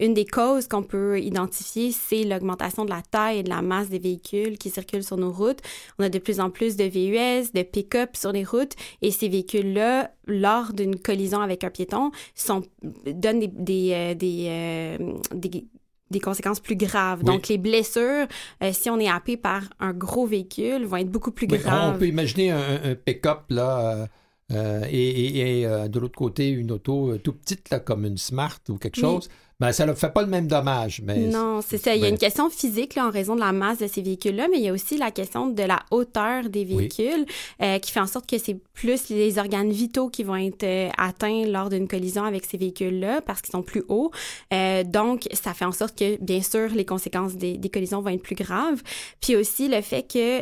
Une 0.00 0.14
des 0.14 0.24
causes 0.24 0.66
qu'on 0.66 0.82
peut 0.82 1.20
identifier, 1.20 1.92
c'est 1.92 2.24
l'augmentation 2.24 2.86
de 2.86 2.90
la 2.90 3.02
taille 3.02 3.40
et 3.40 3.42
de 3.42 3.50
la 3.50 3.60
masse 3.60 3.90
des 3.90 3.98
véhicules 3.98 4.56
qui 4.56 4.70
circulent 4.70 5.04
sur 5.04 5.18
nos 5.18 5.30
routes. 5.30 5.60
On 5.98 6.04
a 6.04 6.08
de 6.08 6.18
plus 6.18 6.40
en 6.40 6.48
plus 6.48 6.76
de 6.76 6.84
VUS, 6.84 7.52
de 7.52 7.62
pick-up 7.62 8.16
sur 8.16 8.32
les 8.32 8.42
routes 8.42 8.72
et 9.02 9.10
ces 9.10 9.28
véhicules-là, 9.28 10.10
lors 10.26 10.72
d'une 10.72 10.98
collision 10.98 11.42
avec 11.42 11.64
un 11.64 11.70
piéton, 11.70 12.12
donnent 13.04 13.40
des, 13.40 13.48
des, 13.48 13.90
euh, 13.92 14.14
euh, 14.22 15.12
des, 15.34 15.66
des 16.10 16.20
conséquences 16.20 16.60
plus 16.60 16.76
graves. 16.76 17.22
Donc, 17.22 17.48
les 17.48 17.58
blessures, 17.58 18.26
euh, 18.62 18.72
si 18.72 18.90
on 18.90 18.98
est 18.98 19.08
happé 19.08 19.36
par 19.36 19.62
un 19.78 19.92
gros 19.92 20.26
véhicule, 20.26 20.84
vont 20.84 20.96
être 20.96 21.10
beaucoup 21.10 21.32
plus 21.32 21.46
graves. 21.46 21.94
On 21.94 21.98
peut 21.98 22.08
imaginer 22.08 22.50
un, 22.50 22.94
pick-up, 22.94 23.44
là, 23.50 24.08
et, 24.50 25.64
de 25.88 25.98
l'autre 25.98 26.16
côté, 26.16 26.48
une 26.48 26.72
auto 26.72 27.16
tout 27.18 27.32
petite, 27.32 27.70
là, 27.70 27.80
comme 27.80 28.04
une 28.04 28.18
Smart 28.18 28.58
ou 28.68 28.76
quelque 28.76 29.00
chose. 29.00 29.28
Ben, 29.60 29.72
ça 29.72 29.84
ne 29.84 29.92
fait 29.92 30.08
pas 30.08 30.22
le 30.22 30.28
même 30.28 30.46
dommage. 30.46 31.02
Mais 31.04 31.18
non, 31.18 31.60
c'est 31.60 31.76
ça. 31.76 31.94
Il 31.94 32.00
y 32.00 32.06
a 32.06 32.08
une 32.08 32.18
question 32.18 32.48
physique 32.48 32.94
là, 32.94 33.06
en 33.06 33.10
raison 33.10 33.34
de 33.34 33.40
la 33.40 33.52
masse 33.52 33.78
de 33.78 33.86
ces 33.86 34.00
véhicules-là, 34.00 34.48
mais 34.50 34.56
il 34.56 34.64
y 34.64 34.68
a 34.68 34.72
aussi 34.72 34.96
la 34.96 35.10
question 35.10 35.48
de 35.48 35.62
la 35.62 35.80
hauteur 35.90 36.48
des 36.48 36.64
véhicules 36.64 37.26
euh, 37.62 37.78
qui 37.78 37.92
fait 37.92 38.00
en 38.00 38.06
sorte 38.06 38.28
que 38.28 38.38
c'est 38.38 38.56
plus 38.72 39.10
les 39.10 39.38
organes 39.38 39.70
vitaux 39.70 40.08
qui 40.08 40.24
vont 40.24 40.36
être 40.36 40.64
euh, 40.64 40.88
atteints 40.96 41.44
lors 41.44 41.68
d'une 41.68 41.88
collision 41.88 42.24
avec 42.24 42.46
ces 42.46 42.56
véhicules-là 42.56 43.20
parce 43.20 43.42
qu'ils 43.42 43.52
sont 43.52 43.62
plus 43.62 43.84
hauts. 43.88 44.10
Euh, 44.54 44.82
donc, 44.82 45.28
ça 45.32 45.52
fait 45.52 45.66
en 45.66 45.72
sorte 45.72 45.98
que, 45.98 46.16
bien 46.22 46.40
sûr, 46.40 46.70
les 46.70 46.86
conséquences 46.86 47.34
des, 47.34 47.58
des 47.58 47.68
collisions 47.68 48.00
vont 48.00 48.08
être 48.08 48.22
plus 48.22 48.36
graves. 48.36 48.82
Puis 49.20 49.36
aussi 49.36 49.68
le 49.68 49.82
fait 49.82 50.02
que 50.10 50.40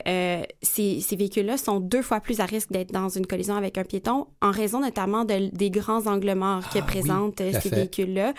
ces, 0.62 1.00
ces 1.00 1.16
véhicules-là 1.16 1.56
sont 1.56 1.80
deux 1.80 2.02
fois 2.02 2.20
plus 2.20 2.38
à 2.38 2.44
risque 2.44 2.70
d'être 2.70 2.92
dans 2.92 3.08
une 3.08 3.26
collision 3.26 3.56
avec 3.56 3.78
un 3.78 3.84
piéton 3.84 4.28
en 4.40 4.52
raison 4.52 4.80
notamment 4.80 5.24
de, 5.24 5.50
des 5.52 5.70
grands 5.70 6.06
angles 6.06 6.34
morts 6.34 6.68
que 6.70 6.78
ah 6.78 6.82
présentent 6.82 7.42
ces 7.60 7.68
véhicules-là 7.68 8.32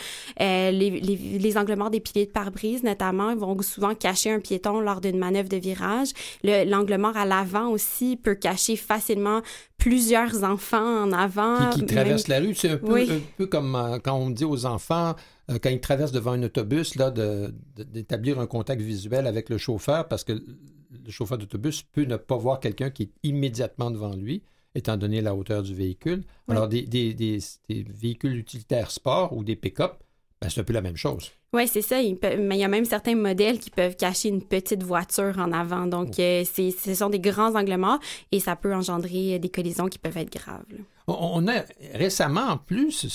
les, 0.71 0.89
les, 0.99 1.57
angles 1.57 1.75
morts 1.75 1.89
des 1.89 1.99
piliers 1.99 2.25
de 2.25 2.31
pare-brise, 2.31 2.83
notamment, 2.83 3.35
vont 3.35 3.59
souvent 3.61 3.95
cacher 3.95 4.31
un 4.31 4.39
piéton 4.39 4.79
lors 4.79 5.01
d'une 5.01 5.17
manœuvre 5.17 5.49
de 5.49 5.57
virage. 5.57 6.09
L'angle 6.43 6.97
mort 6.97 7.17
à 7.17 7.25
l'avant 7.25 7.69
aussi 7.69 8.15
peut 8.15 8.35
cacher 8.35 8.75
facilement 8.75 9.41
plusieurs 9.77 10.43
enfants 10.43 11.03
en 11.03 11.11
avant. 11.11 11.69
Qui, 11.71 11.85
traversent 11.85 12.27
la 12.27 12.39
rue. 12.39 12.53
C'est 12.55 12.71
un 12.71 12.77
peu, 12.77 13.01
un 13.01 13.19
peu 13.37 13.47
comme 13.47 13.75
euh, 13.75 13.99
quand 14.03 14.15
on 14.15 14.29
dit 14.29 14.45
aux 14.45 14.65
enfants, 14.65 15.15
euh, 15.49 15.57
quand 15.61 15.69
ils 15.69 15.79
traversent 15.79 16.11
devant 16.11 16.31
un 16.33 16.43
autobus, 16.43 16.95
là, 16.95 17.11
d'établir 17.11 18.39
un 18.39 18.47
contact 18.47 18.81
visuel 18.81 19.25
avec 19.25 19.49
le 19.49 19.57
chauffeur 19.57 20.07
parce 20.07 20.23
que 20.23 20.33
le 20.33 21.11
chauffeur 21.11 21.37
d'autobus 21.37 21.83
peut 21.83 22.03
ne 22.03 22.17
pas 22.17 22.37
voir 22.37 22.59
quelqu'un 22.59 22.89
qui 22.89 23.03
est 23.03 23.11
immédiatement 23.23 23.91
devant 23.91 24.15
lui 24.15 24.43
étant 24.75 24.97
donné 24.97 25.21
la 25.21 25.35
hauteur 25.35 25.63
du 25.63 25.73
véhicule. 25.73 26.23
Alors, 26.47 26.67
des, 26.67 26.83
des, 26.83 27.13
des, 27.13 27.39
véhicules 27.69 28.35
utilitaires 28.35 28.91
sport 28.91 29.35
ou 29.35 29.43
des 29.43 29.55
pick-up 29.55 30.03
ben, 30.41 30.49
c'est 30.49 30.61
un 30.61 30.63
peu 30.63 30.73
la 30.73 30.81
même 30.81 30.95
chose. 30.95 31.31
Oui, 31.51 31.67
c'est 31.67 31.81
ça. 31.81 32.01
Il 32.01 32.17
mais 32.39 32.57
il 32.57 32.61
y 32.61 32.63
a 32.63 32.69
même 32.69 32.85
certains 32.85 33.15
modèles 33.15 33.59
qui 33.59 33.69
peuvent 33.69 33.95
cacher 33.95 34.29
une 34.29 34.41
petite 34.41 34.83
voiture 34.83 35.37
en 35.37 35.51
avant. 35.51 35.85
Donc, 35.85 36.15
oh. 36.17 36.21
euh, 36.21 36.43
ce 36.45 36.93
sont 36.93 37.09
des 37.09 37.19
grands 37.19 37.55
angles 37.55 37.75
morts 37.75 37.99
et 38.31 38.39
ça 38.39 38.55
peut 38.55 38.73
engendrer 38.73 39.37
des 39.39 39.49
collisions 39.49 39.87
qui 39.87 39.97
peuvent 39.97 40.17
être 40.17 40.31
graves. 40.31 40.63
On 41.07 41.47
a 41.47 41.63
récemment, 41.93 42.49
en 42.51 42.57
plus, 42.57 43.07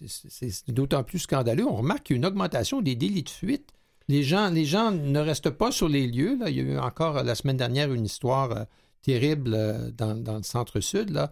c'est 0.00 0.72
d'autant 0.72 1.04
plus 1.04 1.20
scandaleux, 1.20 1.66
on 1.66 1.76
remarque 1.76 2.04
qu'il 2.04 2.16
y 2.16 2.18
a 2.18 2.20
une 2.20 2.26
augmentation 2.26 2.80
des 2.80 2.96
délits 2.96 3.22
de 3.22 3.28
fuite. 3.28 3.70
Les 4.08 4.22
gens, 4.22 4.50
les 4.50 4.64
gens 4.64 4.90
ne 4.90 5.20
restent 5.20 5.50
pas 5.50 5.70
sur 5.70 5.88
les 5.88 6.06
lieux. 6.06 6.36
Là. 6.38 6.50
Il 6.50 6.56
y 6.56 6.60
a 6.60 6.62
eu 6.62 6.78
encore 6.78 7.22
la 7.22 7.34
semaine 7.34 7.56
dernière 7.56 7.92
une 7.92 8.04
histoire 8.04 8.50
euh, 8.50 8.64
terrible 9.02 9.52
euh, 9.54 9.90
dans, 9.90 10.36
le 10.36 10.42
centre-sud, 10.42 11.10
là, 11.10 11.30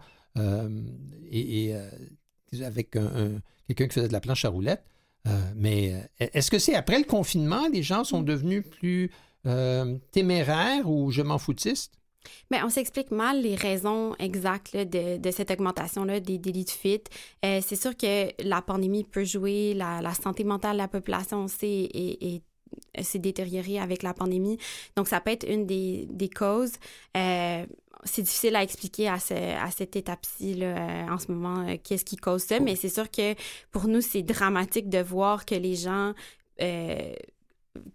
et, 1.31 1.75
avec 2.63 2.91
quelqu'un 2.91 3.87
qui 3.87 3.93
faisait 3.93 4.07
de 4.07 4.13
la 4.13 4.21
planche 4.21 4.45
à 4.45 4.49
roulettes. 4.49 4.83
Euh, 5.27 5.31
mais 5.55 5.93
euh, 5.93 6.27
est-ce 6.33 6.51
que 6.51 6.59
c'est 6.59 6.75
après 6.75 6.97
le 6.97 7.05
confinement, 7.05 7.67
les 7.71 7.83
gens 7.83 8.03
sont 8.03 8.21
devenus 8.21 8.63
plus 8.69 9.11
euh, 9.45 9.97
téméraires 10.11 10.89
ou 10.89 11.11
je 11.11 11.21
m'en 11.21 11.37
foutiste? 11.37 11.93
Mais 12.51 12.63
on 12.63 12.69
s'explique 12.69 13.11
mal 13.11 13.41
les 13.41 13.55
raisons 13.55 14.15
exactes 14.17 14.75
de, 14.77 15.31
cette 15.31 15.51
augmentation-là 15.51 16.21
des 16.21 16.37
délits 16.37 16.63
de 16.63 16.69
fuite. 16.69 17.09
c'est 17.41 17.75
sûr 17.75 17.97
que 17.97 18.29
la 18.41 18.61
pandémie 18.61 19.03
peut 19.03 19.25
jouer, 19.25 19.73
la, 19.73 20.13
santé 20.13 20.45
mentale 20.45 20.73
de 20.73 20.77
la 20.77 20.87
population 20.87 21.49
s'est 21.49 21.89
détériorée 23.15 23.77
avec 23.77 24.03
la 24.03 24.13
pandémie. 24.13 24.57
Donc, 24.95 25.09
ça 25.09 25.19
peut 25.19 25.31
être 25.31 25.45
une 25.45 25.65
des, 25.65 26.07
des 26.09 26.29
causes 26.29 26.75
c'est 28.05 28.21
difficile 28.21 28.55
à 28.55 28.63
expliquer 28.63 29.07
à, 29.07 29.15
à 29.15 29.71
cette 29.71 29.95
étape-ci 29.95 30.59
euh, 30.61 31.07
en 31.07 31.17
ce 31.17 31.31
moment 31.31 31.67
euh, 31.67 31.75
qu'est-ce 31.83 32.05
qui 32.05 32.17
cause 32.17 32.43
ça, 32.43 32.59
mais 32.59 32.75
c'est 32.75 32.89
sûr 32.89 33.09
que 33.09 33.35
pour 33.71 33.87
nous, 33.87 34.01
c'est 34.01 34.21
dramatique 34.21 34.89
de 34.89 34.99
voir 34.99 35.45
que 35.45 35.55
les 35.55 35.75
gens 35.75 36.13
euh, 36.61 37.13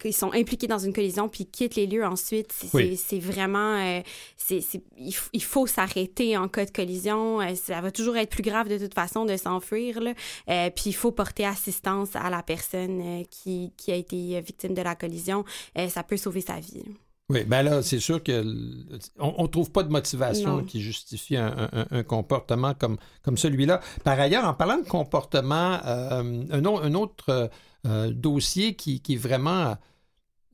qui 0.01 0.13
sont 0.13 0.33
impliqués 0.33 0.67
dans 0.67 0.79
une 0.79 0.93
collision 0.93 1.29
puis 1.29 1.47
quittent 1.47 1.77
les 1.77 1.87
lieux 1.87 2.05
ensuite. 2.05 2.53
C'est 2.53 3.21
vraiment... 3.21 4.03
il, 4.51 5.43
faut 5.43 5.69
s'arrêter 5.69 6.37
en 6.37 6.49
cas 6.49 6.65
de 6.65 6.73
collision. 6.73 7.39
ça 7.55 7.81
va 7.81 7.93
toujours 7.93 8.17
être 8.17 8.31
plus 8.31 8.43
grave 8.43 8.69
de 8.69 8.77
toute 8.77 8.95
façon 8.95 9.25
de 9.25 9.37
s'enfuir. 9.37 10.01
puis 10.47 10.85
il 10.87 10.95
faut 10.95 11.13
porter 11.13 11.45
assistance 11.47 12.17
à 12.17 12.29
la 12.29 12.43
personne 12.43 13.23
qui, 13.31 13.73
qui, 13.77 13.93
a 13.93 13.95
été 13.95 14.41
victime 14.41 14.75
de 14.75 14.83
la 14.83 14.97
collision. 14.97 15.45
ça 15.89 16.03
peut 16.03 16.17
sauver 16.17 16.41
sa 16.41 16.59
vie. 16.59 16.83
Oui, 17.31 17.45
ben 17.45 17.63
là, 17.63 17.83
c'est 17.83 17.99
sûr 17.99 18.25
qu'on 18.25 18.33
ne 18.33 19.47
trouve 19.49 19.71
pas 19.71 19.83
de 19.83 19.91
motivation 19.91 20.65
qui 20.65 20.81
justifie 20.81 21.37
un, 21.37 22.03
comportement 22.03 22.73
comme, 22.73 22.97
comme 23.23 23.37
celui-là. 23.37 23.81
Par 24.03 24.19
ailleurs, 24.19 24.47
en 24.47 24.55
parlant 24.55 24.79
de 24.79 24.89
comportement, 24.89 25.79
euh, 25.85 26.45
un, 26.51 26.65
un, 26.65 26.95
autre 26.95 27.51
euh, 27.87 28.11
dossier 28.11 28.77
qui, 28.77 29.03
qui, 29.03 29.15
est 29.15 29.19
vraiment 29.19 29.77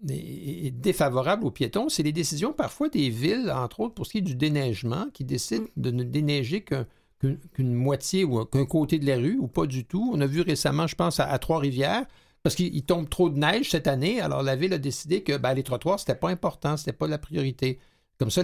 défavorable 0.03 1.47
aux 1.47 1.53
piétons, 1.53 1.89
c'est 1.89 2.03
les 2.03 2.13
décisions 2.13 2.53
parfois 2.53 2.89
des 2.89 3.09
villes, 3.09 3.53
entre 3.55 3.79
autres 3.79 3.95
pour 3.95 4.07
ce 4.07 4.11
qui 4.11 4.19
est 4.19 4.23
du 4.23 4.35
déneigement, 4.35 5.07
qui 5.15 5.23
décident 5.25 5.67
de 5.77 5.93
ne 5.93 6.03
déneiger 6.03 6.65
qu'une 6.65 7.73
moitié 7.73 8.25
ou 8.25 8.45
qu'un 8.47 8.67
côté 8.67 8.99
de 8.99 9.07
la 9.07 9.17
rue 9.17 9.39
ou 9.39 9.47
pas 9.47 9.67
du 9.67 9.85
tout. 9.85 10.11
On 10.13 10.21
a 10.21 10.27
vu 10.27 10.41
récemment, 10.41 10.89
je 10.89 10.97
pense, 10.97 11.21
à 11.21 11.39
Trois-Rivières, 11.39 12.05
parce 12.45 12.55
qu'il 12.57 12.85
tombe 12.85 13.09
trop 13.09 13.31
de 13.31 13.39
neige 13.39 13.71
cette 13.71 13.87
année, 13.87 14.21
alors 14.21 14.43
la 14.43 14.55
ville 14.55 14.75
a 14.75 14.79
décidé 14.79 15.23
que 15.23 15.39
ben, 15.39 15.55
les 15.55 15.63
trottoirs, 15.63 15.99
c'était 15.99 16.15
pas 16.15 16.29
important, 16.29 16.77
c'était 16.77 16.93
pas 16.93 17.09
la 17.09 17.17
priorité. 17.17 17.81
Comme 18.19 18.31
ça, 18.31 18.43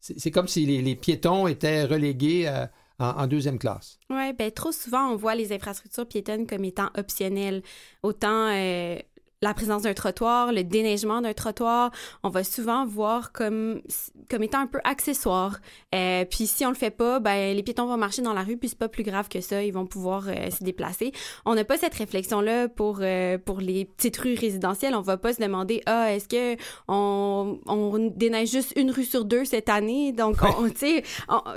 c'est 0.00 0.30
comme 0.30 0.48
si 0.48 0.64
les, 0.64 0.96
piétons 0.96 1.46
étaient 1.46 1.84
relégués 1.84 2.48
euh, 2.48 2.66
en, 2.98 3.26
deuxième 3.26 3.58
classe. 3.58 3.98
Oui, 4.08 4.32
bien 4.32 4.50
trop 4.50 4.72
souvent, 4.72 5.10
on 5.10 5.16
voit 5.16 5.34
les 5.34 5.52
infrastructures 5.52 6.08
piétonnes 6.08 6.46
comme 6.46 6.64
étant 6.64 6.88
optionnelles. 6.96 7.62
Autant 8.02 8.48
euh, 8.48 8.98
la 9.42 9.54
présence 9.54 9.82
d'un 9.82 9.94
trottoir, 9.94 10.52
le 10.52 10.64
déneigement 10.64 11.22
d'un 11.22 11.32
trottoir, 11.32 11.90
on 12.22 12.28
va 12.28 12.44
souvent 12.44 12.84
voir 12.84 13.32
comme 13.32 13.80
comme 14.28 14.42
étant 14.42 14.60
un 14.60 14.66
peu 14.66 14.80
accessoire. 14.84 15.60
Euh, 15.94 16.26
puis 16.26 16.46
si 16.46 16.66
on 16.66 16.68
le 16.68 16.74
fait 16.74 16.90
pas, 16.90 17.20
ben 17.20 17.56
les 17.56 17.62
piétons 17.62 17.86
vont 17.86 17.96
marcher 17.96 18.20
dans 18.20 18.34
la 18.34 18.42
rue, 18.42 18.58
puis 18.58 18.68
c'est 18.68 18.78
pas 18.78 18.90
plus 18.90 19.02
grave 19.02 19.28
que 19.28 19.40
ça, 19.40 19.62
ils 19.62 19.72
vont 19.72 19.86
pouvoir 19.86 20.28
euh, 20.28 20.50
se 20.50 20.62
déplacer. 20.62 21.12
On 21.46 21.54
n'a 21.54 21.64
pas 21.64 21.78
cette 21.78 21.94
réflexion 21.94 22.42
là 22.42 22.68
pour 22.68 22.98
euh, 23.00 23.38
pour 23.38 23.60
les 23.60 23.86
petites 23.86 24.18
rues 24.18 24.34
résidentielles. 24.34 24.94
On 24.94 25.00
va 25.00 25.16
pas 25.16 25.32
se 25.32 25.40
demander 25.40 25.80
ah 25.86 26.12
est-ce 26.12 26.28
que 26.28 26.60
on, 26.86 27.58
on 27.66 28.12
déneige 28.14 28.50
juste 28.50 28.74
une 28.76 28.90
rue 28.90 29.04
sur 29.04 29.24
deux 29.24 29.46
cette 29.46 29.70
année. 29.70 30.12
Donc 30.12 30.36
on, 30.42 30.68
tu 30.68 30.76
sais, 30.76 31.04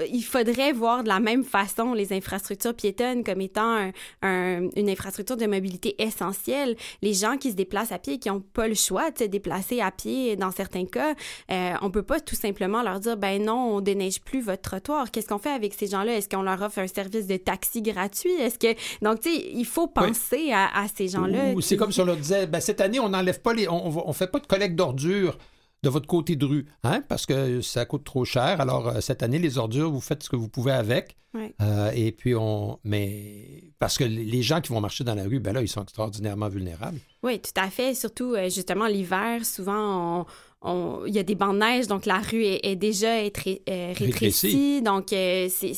il 0.10 0.24
faudrait 0.24 0.72
voir 0.72 1.04
de 1.04 1.10
la 1.10 1.20
même 1.20 1.44
façon 1.44 1.94
les 1.94 2.14
infrastructures 2.14 2.76
piétonnes 2.76 3.26
comme 3.26 3.42
étant 3.42 3.92
un, 4.22 4.70
une 4.78 4.90
infrastructure 4.90 5.36
de 5.36 5.48
mobilité 5.48 6.02
essentielle. 6.02 6.78
Les 7.02 7.14
gens 7.14 7.36
qui 7.36 7.52
se 7.52 7.56
déplacent 7.58 7.73
à 7.78 8.00
pied 8.00 8.20
qui 8.20 8.30
n'ont 8.30 8.42
pas 8.42 8.68
le 8.68 8.76
choix 8.76 9.12
de 9.12 9.20
se 9.20 9.24
déplacer 9.24 9.82
à 9.82 9.92
pied 9.92 10.36
dans 10.36 10.52
certains 10.52 10.86
cas. 10.86 11.14
Euh, 11.52 11.74
on 11.82 11.92
peut 11.92 12.04
pas 12.04 12.20
tout 12.20 12.36
simplement 12.36 12.84
leur 12.84 13.00
dire 13.00 13.18
ben 13.18 13.44
non, 13.44 13.76
on 13.76 13.82
déneige 13.82 14.22
plus 14.22 14.42
votre 14.42 14.62
trottoir. 14.62 15.12
Qu'est-ce 15.12 15.28
qu'on 15.28 15.38
fait 15.38 15.52
avec 15.52 15.74
ces 15.74 15.88
gens-là? 15.88 16.18
Est-ce 16.18 16.30
qu'on 16.30 16.44
leur 16.44 16.62
offre 16.62 16.80
un 16.80 16.88
service 16.88 17.28
de 17.28 17.38
taxi 17.38 17.82
gratuit? 17.82 18.34
Est-ce 18.34 18.60
que 18.60 18.76
donc 19.04 19.22
tu 19.22 19.34
sais, 19.34 19.50
il 19.54 19.66
faut 19.66 19.88
penser 19.88 20.52
à, 20.54 20.70
ces 20.96 21.08
gens-là. 21.08 21.54
c'est 21.62 21.78
comme 21.78 21.92
si 21.92 22.02
on 22.02 22.06
leur 22.06 22.18
disait 22.18 22.48
ben 22.48 22.60
cette 22.60 22.82
année 22.82 23.00
on 23.00 23.10
n'enlève 23.10 23.40
pas 23.42 23.54
les, 23.54 23.68
on, 23.68 24.08
on 24.08 24.14
fait 24.14 24.28
pas 24.28 24.40
de 24.40 24.46
collecte 24.46 24.76
d'ordures 24.76 25.38
de 25.84 25.90
votre 25.90 26.08
côté 26.08 26.36
de 26.36 26.46
rue, 26.46 26.66
hein, 26.84 27.02
parce 27.08 27.26
que 27.26 27.62
ça 27.62 27.86
coûte 27.86 28.06
trop 28.06 28.24
cher. 28.24 28.62
Alors, 28.62 28.88
euh, 28.88 29.02
cette 29.02 29.22
année, 29.22 29.38
les 29.38 29.58
ordures, 29.58 29.92
vous 29.92 30.02
faites 30.02 30.24
ce 30.24 30.30
que 30.30 30.38
vous 30.38 30.48
pouvez 30.48 30.72
avec. 30.72 31.18
Euh, 31.62 31.92
et 31.94 32.12
puis, 32.12 32.36
on. 32.36 32.80
Mais. 32.84 33.74
Parce 33.80 33.98
que 33.98 34.04
les 34.04 34.42
gens 34.44 34.62
qui 34.62 34.72
vont 34.72 34.80
marcher 34.80 35.04
dans 35.04 35.16
la 35.16 35.24
rue, 35.24 35.40
ben 35.40 35.52
là, 35.52 35.62
ils 35.62 35.68
sont 35.68 35.82
extraordinairement 35.82 36.48
vulnérables. 36.48 37.00
Oui, 37.24 37.40
tout 37.40 37.60
à 37.60 37.70
fait. 37.70 37.96
Surtout, 37.96 38.34
euh, 38.34 38.50
justement, 38.50 38.86
l'hiver, 38.86 39.44
souvent, 39.44 40.26
on, 40.62 41.06
il 41.06 41.14
y 41.14 41.20
a 41.20 41.24
des 41.24 41.36
bancs 41.36 41.54
de 41.54 41.60
neige, 41.60 41.88
donc 41.88 42.06
la 42.06 42.20
rue 42.20 42.44
est, 42.44 42.76
déjà 42.76 43.16
rétrécie. 43.18 44.82
Donc, 44.82 45.08
c'est 45.10 45.74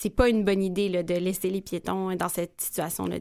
c'est 0.00 0.10
pas 0.10 0.28
une 0.28 0.44
bonne 0.44 0.62
idée 0.62 1.02
de 1.02 1.14
laisser 1.14 1.50
les 1.50 1.60
piétons 1.60 2.14
dans 2.14 2.28
cette 2.28 2.60
situation 2.60 3.08
de 3.08 3.20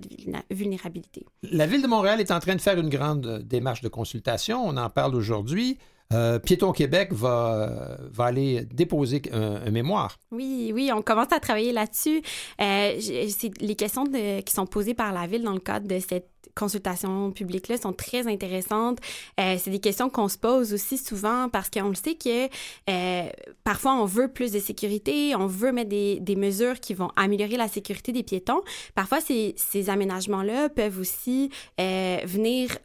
vulnérabilité. 0.52 1.26
La 1.42 1.66
Ville 1.66 1.82
de 1.82 1.88
Montréal 1.88 2.22
est 2.22 2.30
en 2.30 2.40
train 2.40 2.56
de 2.56 2.62
faire 2.62 2.78
une 2.78 2.90
grande 2.90 3.40
démarche 3.40 3.82
de 3.82 3.88
consultation. 3.88 4.64
On 4.64 4.78
en 4.78 4.92
parle 4.92 5.16
aujourd'hui. 5.16 5.80
Euh, 6.14 6.40
Piéton 6.40 6.72
Québec 6.72 7.12
va, 7.12 7.98
va 8.12 8.26
aller 8.26 8.66
déposer 8.72 9.22
un, 9.34 9.70
mémoire. 9.72 10.18
Oui, 10.32 10.72
oui, 10.74 10.92
on 10.94 11.02
commence 11.02 11.32
à 11.32 11.40
travailler 11.40 11.74
là-dessus. 11.74 12.22
Euh, 12.62 13.00
les 13.60 13.76
questions 13.76 14.06
qui 14.06 14.54
sont 14.54 14.66
posées 14.66 14.94
par 14.94 15.12
la 15.12 15.28
ville 15.28 15.44
dans 15.44 15.54
le 15.54 15.60
cadre 15.60 15.88
de 15.88 16.00
cette 16.00 16.30
consultation 16.56 17.32
publique-là 17.32 17.78
sont 17.78 17.94
très 17.94 18.28
intéressantes. 18.28 19.00
Euh, 19.40 19.58
c'est 19.60 19.70
des 19.70 19.80
questions 19.80 20.10
qu'on 20.10 20.28
se 20.28 20.40
pose 20.40 20.74
aussi 20.74 20.98
souvent 20.98 21.50
parce 21.50 21.70
qu'on 21.70 21.90
le 21.90 21.96
sait 21.96 22.16
que 22.16 22.48
parfois 23.64 23.94
on 23.94 24.06
veut 24.06 24.30
plus 24.30 24.52
de 24.52 24.60
sécurité, 24.60 25.36
on 25.36 25.46
veut 25.46 25.72
mettre 25.72 25.90
des, 25.90 26.20
des, 26.20 26.36
mesures 26.36 26.80
qui 26.80 26.96
vont 26.96 27.12
améliorer 27.16 27.58
la 27.58 27.68
sécurité 27.68 28.12
des 28.12 28.24
piétons. 28.24 28.62
Parfois, 28.96 29.22
ces, 29.22 29.54
ces 29.56 29.90
aménagements-là 29.90 30.70
peuvent 30.70 31.00
aussi 31.00 31.52
venir 31.78 32.78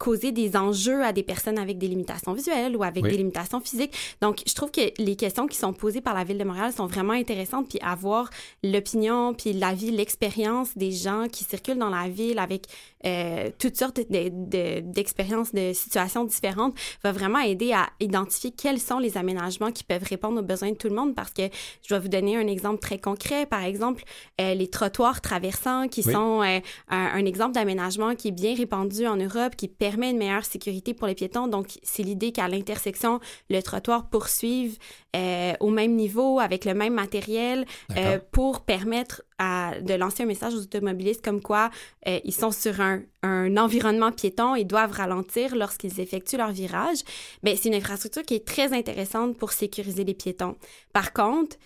causer 0.00 0.32
des 0.32 0.56
enjeux 0.56 1.04
à 1.04 1.12
des 1.12 1.22
personnes 1.22 1.58
avec 1.58 1.76
des 1.76 1.86
limitations 1.86 2.32
visuelles 2.32 2.74
ou 2.74 2.82
avec 2.82 3.04
des 3.04 3.18
limitations 3.18 3.60
physiques. 3.60 3.94
Donc, 4.22 4.42
je 4.46 4.54
trouve 4.54 4.70
que 4.70 4.80
les 4.98 5.14
questions 5.14 5.46
qui 5.46 5.58
sont 5.58 5.74
posées 5.74 6.00
par 6.00 6.14
la 6.14 6.24
Ville 6.24 6.38
de 6.38 6.44
Montréal 6.44 6.72
sont 6.72 6.86
vraiment 6.86 7.12
intéressantes, 7.12 7.68
puis 7.68 7.78
avoir 7.82 8.30
l'opinion, 8.64 9.34
puis 9.34 9.52
l'avis, 9.52 9.90
l'expérience 9.90 10.76
des 10.76 10.90
gens 10.90 11.26
qui 11.30 11.44
circulent 11.44 11.78
dans 11.78 11.90
la 11.90 12.08
ville 12.08 12.38
avec 12.38 12.66
euh, 13.04 13.50
toutes 13.58 13.76
sortes 13.76 14.00
d'expériences, 14.08 15.52
de, 15.54 15.68
de, 15.68 15.72
situations 15.74 16.24
différentes, 16.24 16.74
va 17.04 17.12
vraiment 17.12 17.40
aider 17.40 17.72
à 17.72 17.88
identifier 18.00 18.50
quels 18.50 18.80
sont 18.80 18.98
les 18.98 19.18
aménagements 19.18 19.72
qui 19.72 19.84
peuvent 19.84 20.04
répondre 20.08 20.40
aux 20.40 20.44
besoins 20.44 20.70
de 20.70 20.76
tout 20.76 20.88
le 20.88 20.94
monde, 20.94 21.14
parce 21.14 21.32
que 21.32 21.42
je 21.86 21.94
vais 21.94 22.00
vous 22.00 22.08
donner 22.08 22.36
un 22.36 22.46
exemple 22.46 22.80
très 22.80 22.98
concret. 22.98 23.44
Par 23.46 23.64
exemple, 23.64 24.02
euh, 24.40 24.54
les 24.54 24.68
trottoirs 24.68 25.20
traversants, 25.20 25.88
qui 25.88 26.02
sont 26.02 26.42
euh, 26.42 26.60
un, 26.88 27.10
un, 27.14 27.24
exemple 27.26 27.52
d'aménagement 27.52 28.14
qui 28.14 28.28
est 28.28 28.32
bien 28.32 28.54
répandu 28.54 29.06
en 29.06 29.16
Europe, 29.16 29.56
qui 29.56 29.68
permet 29.68 29.90
permet 29.90 30.10
une 30.10 30.18
meilleure 30.18 30.44
sécurité 30.44 30.94
pour 30.94 31.08
les 31.08 31.14
piétons. 31.16 31.48
Donc, 31.48 31.78
c'est 31.82 32.04
l'idée 32.04 32.30
qu'à 32.30 32.46
l'intersection, 32.46 33.18
le 33.48 33.60
trottoir 33.60 34.08
poursuive 34.08 34.78
euh, 35.16 35.54
au 35.60 35.70
même 35.70 35.94
niveau, 35.96 36.38
avec 36.38 36.64
le 36.64 36.74
même 36.74 36.94
matériel, 36.94 37.66
euh, 37.96 38.18
pour 38.30 38.60
permettre 38.60 39.22
à, 39.38 39.72
de 39.80 39.94
lancer 39.94 40.22
un 40.22 40.26
message 40.26 40.54
aux 40.54 40.62
automobilistes 40.62 41.24
comme 41.24 41.40
quoi 41.40 41.70
euh, 42.06 42.20
ils 42.24 42.34
sont 42.34 42.52
sur 42.52 42.80
un, 42.80 43.02
un, 43.22 43.56
environnement 43.56 44.12
piéton 44.12 44.54
et 44.54 44.64
doivent 44.64 44.92
ralentir 44.92 45.56
lorsqu'ils 45.56 45.98
effectuent 46.00 46.36
leur 46.36 46.52
virage. 46.52 46.98
Mais 47.42 47.56
c'est 47.56 47.68
une 47.68 47.74
infrastructure 47.74 48.22
qui 48.22 48.34
est 48.34 48.46
très 48.46 48.72
intéressante 48.72 49.36
pour 49.36 49.52
sécuriser 49.52 50.04
les 50.04 50.14
piétons. 50.14 50.56
Par 50.92 51.12
contre, 51.12 51.56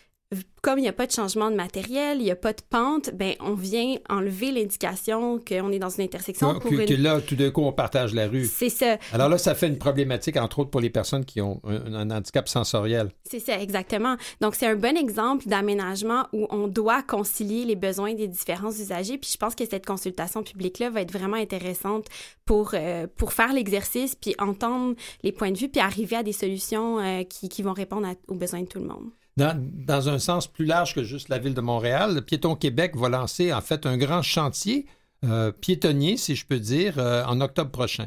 comme 0.65 0.79
il 0.79 0.83
n'y 0.83 0.89
a 0.89 0.95
pas 0.95 1.07
de 1.07 1.13
changement 1.13 1.51
de 1.51 1.57
matériel, 1.57 2.19
il 2.19 2.25
n'y 2.25 2.31
a 2.31 2.37
pas 2.37 2.55
de 2.55 2.63
pente, 2.69 3.11
ben 3.13 3.35
on 3.41 3.53
vient 3.53 3.97
enlever 4.09 4.51
l'indication 4.51 5.39
qu'on 5.39 5.71
est 5.71 5.79
dans 5.79 5.91
une 5.91 6.05
intersection. 6.05 6.59
pour 6.59 6.71
que, 6.71 6.95
là, 6.95 7.21
tout 7.21 7.37
d'un 7.37 7.51
coup, 7.51 7.63
on 7.63 7.73
partage 7.73 8.15
la 8.15 8.29
rue. 8.29 8.47
C'est 8.47 8.71
ça. 8.71 8.97
Alors 9.13 9.29
là, 9.29 9.37
ça 9.37 9.55
fait 9.55 9.69
une 9.69 9.77
problématique, 9.77 10.39
entre 10.39 10.61
autres, 10.61 10.71
pour 10.71 10.81
les 10.81 10.89
personnes 10.89 11.27
qui 11.27 11.43
ont 11.43 11.61
un, 11.65 12.11
handicap 12.11 12.49
sensoriel. 12.49 13.11
C'est 13.25 13.41
ça, 13.41 13.61
exactement. 13.61 14.17
Donc, 14.41 14.55
c'est 14.55 14.67
un 14.67 14.77
bon 14.77 14.97
exemple 14.97 15.47
d'aménagement 15.47 16.29
où 16.33 16.47
on 16.49 16.67
doit 16.67 17.03
concilier 17.03 17.67
les 17.67 17.77
besoins 17.77 18.15
des 18.15 18.29
différents 18.29 18.73
usagers. 18.73 19.19
Puis 19.19 19.31
je 19.33 19.37
pense 19.37 19.55
que 19.55 19.67
cette 19.67 19.85
consultation 19.85 20.43
publique-là 20.43 20.89
va 20.89 21.03
être 21.03 21.13
vraiment 21.13 21.37
intéressante 21.37 22.07
pour, 22.47 22.71
euh, 22.73 23.07
pour 23.17 23.35
faire 23.35 23.53
l'exercice, 23.53 24.15
puis 24.15 24.35
entendre 24.39 24.95
les 25.23 25.33
points 25.33 25.51
de 25.51 25.59
vue, 25.59 25.69
puis 25.69 25.81
arriver 25.81 26.17
à 26.17 26.23
des 26.23 26.33
solutions 26.33 26.99
euh, 27.01 27.23
qui, 27.25 27.49
qui, 27.49 27.63
vont 27.63 27.73
répondre 27.73 28.09
aux 28.29 28.35
besoins 28.35 28.63
de 28.63 28.67
tout 28.67 28.79
le 28.79 28.87
monde. 28.87 29.11
Dans, 29.37 30.09
un 30.09 30.19
sens 30.21 30.47
plus 30.47 30.65
large 30.65 30.95
que 30.95 31.03
juste 31.03 31.29
la 31.29 31.39
ville 31.39 31.55
de 31.55 31.61
Montréal, 31.61 32.15
le 32.15 32.21
Piéton 32.21 32.55
Québec 32.55 32.97
va 32.97 33.09
lancer 33.09 33.53
en 33.53 33.61
fait 33.61 33.85
un 33.85 33.97
grand 33.97 34.23
chantier 34.23 34.87
euh, 35.25 35.51
piétonnier, 35.51 36.17
si 36.17 36.37
je 36.37 36.47
peux 36.47 36.61
dire, 36.61 36.99
en 36.99 37.41
octobre 37.41 37.71
prochain. 37.71 38.07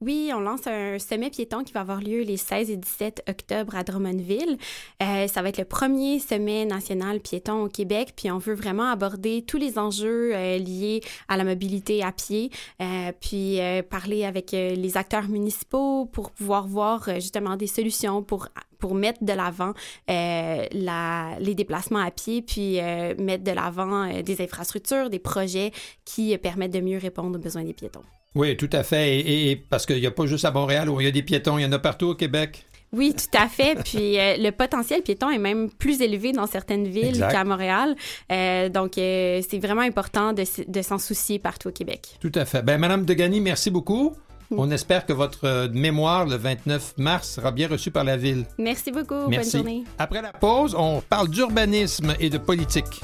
Oui, 0.00 0.30
on 0.32 0.38
lance 0.38 0.64
un 0.68 1.00
sommet 1.00 1.28
piéton 1.28 1.64
qui 1.64 1.72
va 1.72 1.80
avoir 1.80 2.00
lieu 2.00 2.22
les 2.22 2.36
16 2.36 2.70
et 2.70 2.76
17 2.76 3.24
octobre 3.28 3.74
à 3.74 3.82
Drummondville. 3.82 4.56
Euh, 5.02 5.26
ça 5.26 5.42
va 5.42 5.48
être 5.48 5.58
le 5.58 5.64
premier 5.64 6.20
sommet 6.20 6.64
national 6.66 7.18
piéton 7.18 7.64
au 7.64 7.68
Québec, 7.68 8.12
puis 8.14 8.30
on 8.30 8.38
veut 8.38 8.54
vraiment 8.54 8.92
aborder 8.92 9.42
tous 9.42 9.56
les 9.56 9.76
enjeux 9.76 10.36
euh, 10.36 10.58
liés 10.58 11.00
à 11.26 11.36
la 11.36 11.42
mobilité 11.42 12.04
à 12.04 12.12
pied, 12.12 12.52
euh, 12.80 13.10
puis 13.20 13.58
parler 13.90 14.24
avec 14.24 14.52
les 14.52 14.96
acteurs 14.96 15.28
municipaux 15.28 16.06
pour 16.06 16.30
pouvoir 16.30 16.68
voir 16.68 17.08
justement 17.16 17.56
des 17.56 17.66
solutions 17.66 18.22
pour 18.22 18.48
pour 18.78 18.94
mettre 18.94 19.24
de 19.24 19.32
l'avant 19.32 19.72
les 20.08 21.54
déplacements 21.56 21.98
à 21.98 22.12
pied, 22.12 22.42
puis 22.42 22.74
mettre 23.18 23.42
de 23.42 23.50
l'avant 23.50 24.22
des 24.22 24.40
infrastructures, 24.40 25.10
des 25.10 25.18
projets 25.18 25.72
qui 26.04 26.36
permettent 26.38 26.72
de 26.72 26.80
mieux 26.80 26.98
répondre 26.98 27.36
aux 27.36 27.42
besoins 27.42 27.64
des 27.64 27.74
piétons. 27.74 28.04
Oui, 28.34 28.56
tout 28.56 28.70
à 28.72 28.82
fait. 28.82 29.18
Et, 29.18 29.56
parce 29.56 29.86
qu'il 29.86 30.00
n'y 30.00 30.06
a 30.06 30.10
pas 30.10 30.26
juste 30.26 30.44
à 30.44 30.50
Montréal 30.50 30.88
où 30.88 31.00
il 31.00 31.04
y 31.04 31.08
a 31.08 31.10
des 31.10 31.22
piétons, 31.22 31.58
il 31.58 31.62
y 31.62 31.66
en 31.66 31.72
a 31.72 31.78
partout 31.78 32.06
au 32.06 32.14
Québec. 32.14 32.66
Oui, 32.92 33.14
tout 33.14 33.36
à 33.36 33.48
fait. 33.48 33.74
Puis 33.84 34.18
euh, 34.18 34.36
le 34.38 34.50
potentiel 34.50 35.02
piéton 35.02 35.30
est 35.30 35.38
même 35.38 35.70
plus 35.70 36.00
élevé 36.00 36.32
dans 36.32 36.46
certaines 36.46 36.86
villes 36.86 37.18
qu'à 37.18 37.44
Montréal. 37.44 37.96
Euh, 38.32 38.68
donc, 38.68 38.98
euh, 38.98 39.42
c'est 39.48 39.58
vraiment 39.58 39.82
important 39.82 40.32
de, 40.32 40.44
s'en 40.82 40.98
soucier 40.98 41.38
partout 41.38 41.68
au 41.68 41.72
Québec. 41.72 42.16
Tout 42.20 42.32
à 42.34 42.44
fait. 42.44 42.62
Ben, 42.62 42.78
Madame 42.78 43.04
Degani, 43.04 43.40
merci 43.40 43.70
beaucoup. 43.70 44.14
Mm. 44.50 44.58
On 44.58 44.70
espère 44.70 45.04
que 45.04 45.12
votre 45.12 45.68
mémoire, 45.72 46.26
le 46.26 46.36
29 46.36 46.94
mars, 46.96 47.28
sera 47.34 47.50
bien 47.50 47.68
reçue 47.68 47.90
par 47.90 48.04
la 48.04 48.16
Ville. 48.16 48.46
Merci 48.58 48.90
beaucoup. 48.90 49.28
Bonne 49.28 49.50
journée. 49.50 49.84
Après 49.98 50.22
la 50.22 50.32
pause, 50.32 50.74
on 50.78 51.02
parle 51.02 51.28
d'urbanisme 51.28 52.14
et 52.18 52.30
de 52.30 52.38
politique. 52.38 53.02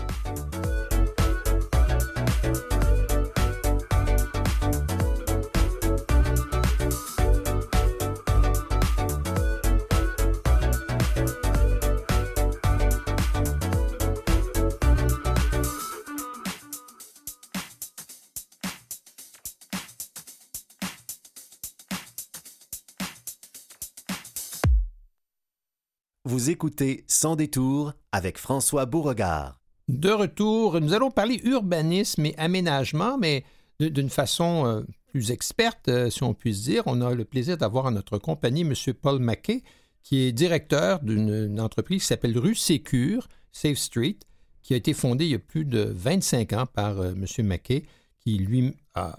Écoutez 26.49 27.05
Sans 27.07 27.37
détour 27.37 27.95
avec 28.13 28.39
François 28.39 28.87
Beauregard. 28.87 29.61
De 29.89 30.11
retour, 30.11 30.81
nous 30.81 30.93
allons 30.93 31.11
parler 31.11 31.41
urbanisme 31.45 32.27
et 32.27 32.35
aménagement, 32.37 33.17
mais 33.19 33.45
d'une 33.81 34.11
façon 34.11 34.67
euh, 34.67 34.83
plus 35.07 35.31
experte, 35.31 35.89
euh, 35.89 36.11
si 36.11 36.23
on 36.23 36.35
puisse 36.35 36.63
dire. 36.63 36.83
On 36.87 37.01
a 37.01 37.15
le 37.15 37.25
plaisir 37.25 37.57
d'avoir 37.57 37.87
à 37.87 37.91
notre 37.91 38.19
compagnie 38.19 38.63
M. 38.63 38.75
Paul 39.01 39.21
Mackay, 39.21 39.63
qui 40.03 40.23
est 40.23 40.33
directeur 40.33 41.01
d'une 41.01 41.61
entreprise 41.61 42.03
qui 42.03 42.09
s'appelle 42.09 42.37
Rue 42.37 42.55
Sécure, 42.55 43.29
Safe 43.53 43.79
Street, 43.79 44.19
qui 44.63 44.75
a 44.75 44.77
été 44.77 44.93
fondée 44.93 45.25
il 45.25 45.31
y 45.31 45.37
a 45.37 45.39
plus 45.39 45.65
de 45.65 45.93
25 45.95 46.53
ans 46.53 46.67
par 46.67 47.01
euh, 47.01 47.13
M. 47.13 47.47
Mackay, 47.47 47.85
qui 48.21 48.39
lui 48.39 48.75
a... 48.95 49.19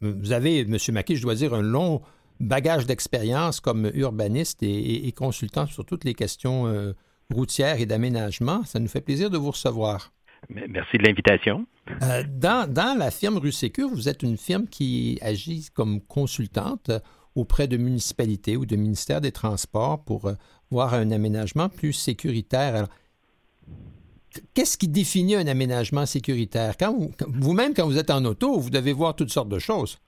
vous 0.00 0.32
avez, 0.32 0.60
M. 0.60 0.76
Mackay, 0.90 1.16
je 1.16 1.22
dois 1.22 1.36
dire, 1.36 1.54
un 1.54 1.62
long 1.62 2.02
bagage 2.40 2.86
d'expérience 2.86 3.60
comme 3.60 3.90
urbaniste 3.94 4.62
et, 4.62 5.12
consultant 5.12 5.66
sur 5.66 5.84
toutes 5.84 6.04
les 6.04 6.14
questions 6.14 6.66
euh, 6.66 6.94
routières 7.32 7.80
et 7.80 7.86
d'aménagement. 7.86 8.64
Ça 8.64 8.80
nous 8.80 8.88
fait 8.88 9.02
plaisir 9.02 9.30
de 9.30 9.36
vous 9.36 9.50
recevoir. 9.50 10.12
Merci 10.48 10.96
de 10.96 11.04
l'invitation. 11.04 11.66
Euh, 12.02 12.24
dans, 12.26 12.98
la 12.98 13.10
firme 13.10 13.36
Rue 13.36 13.52
Sécure, 13.52 13.90
vous 13.90 14.08
êtes 14.08 14.22
une 14.22 14.38
firme 14.38 14.66
qui 14.66 15.18
agit 15.20 15.68
comme 15.74 16.00
consultante 16.00 16.90
auprès 17.34 17.68
de 17.68 17.76
municipalités 17.76 18.56
ou 18.56 18.64
de 18.64 18.74
ministères 18.74 19.20
des 19.20 19.32
Transports 19.32 20.02
pour 20.04 20.26
euh, 20.26 20.34
voir 20.70 20.94
un 20.94 21.10
aménagement 21.10 21.68
plus 21.68 21.92
sécuritaire. 21.92 22.88
Qu'est-ce 24.54 24.78
qui 24.78 24.88
définit 24.88 25.34
un 25.34 25.46
aménagement 25.46 26.06
sécuritaire? 26.06 26.76
Quand 26.78 26.96
vous-même, 27.28 27.74
quand 27.74 27.86
vous 27.86 27.98
êtes 27.98 28.10
en 28.10 28.24
auto, 28.24 28.58
vous 28.58 28.70
devez 28.70 28.92
voir 28.92 29.14
toutes 29.14 29.30
sortes 29.30 29.48
de 29.48 29.58
choses. 29.58 29.98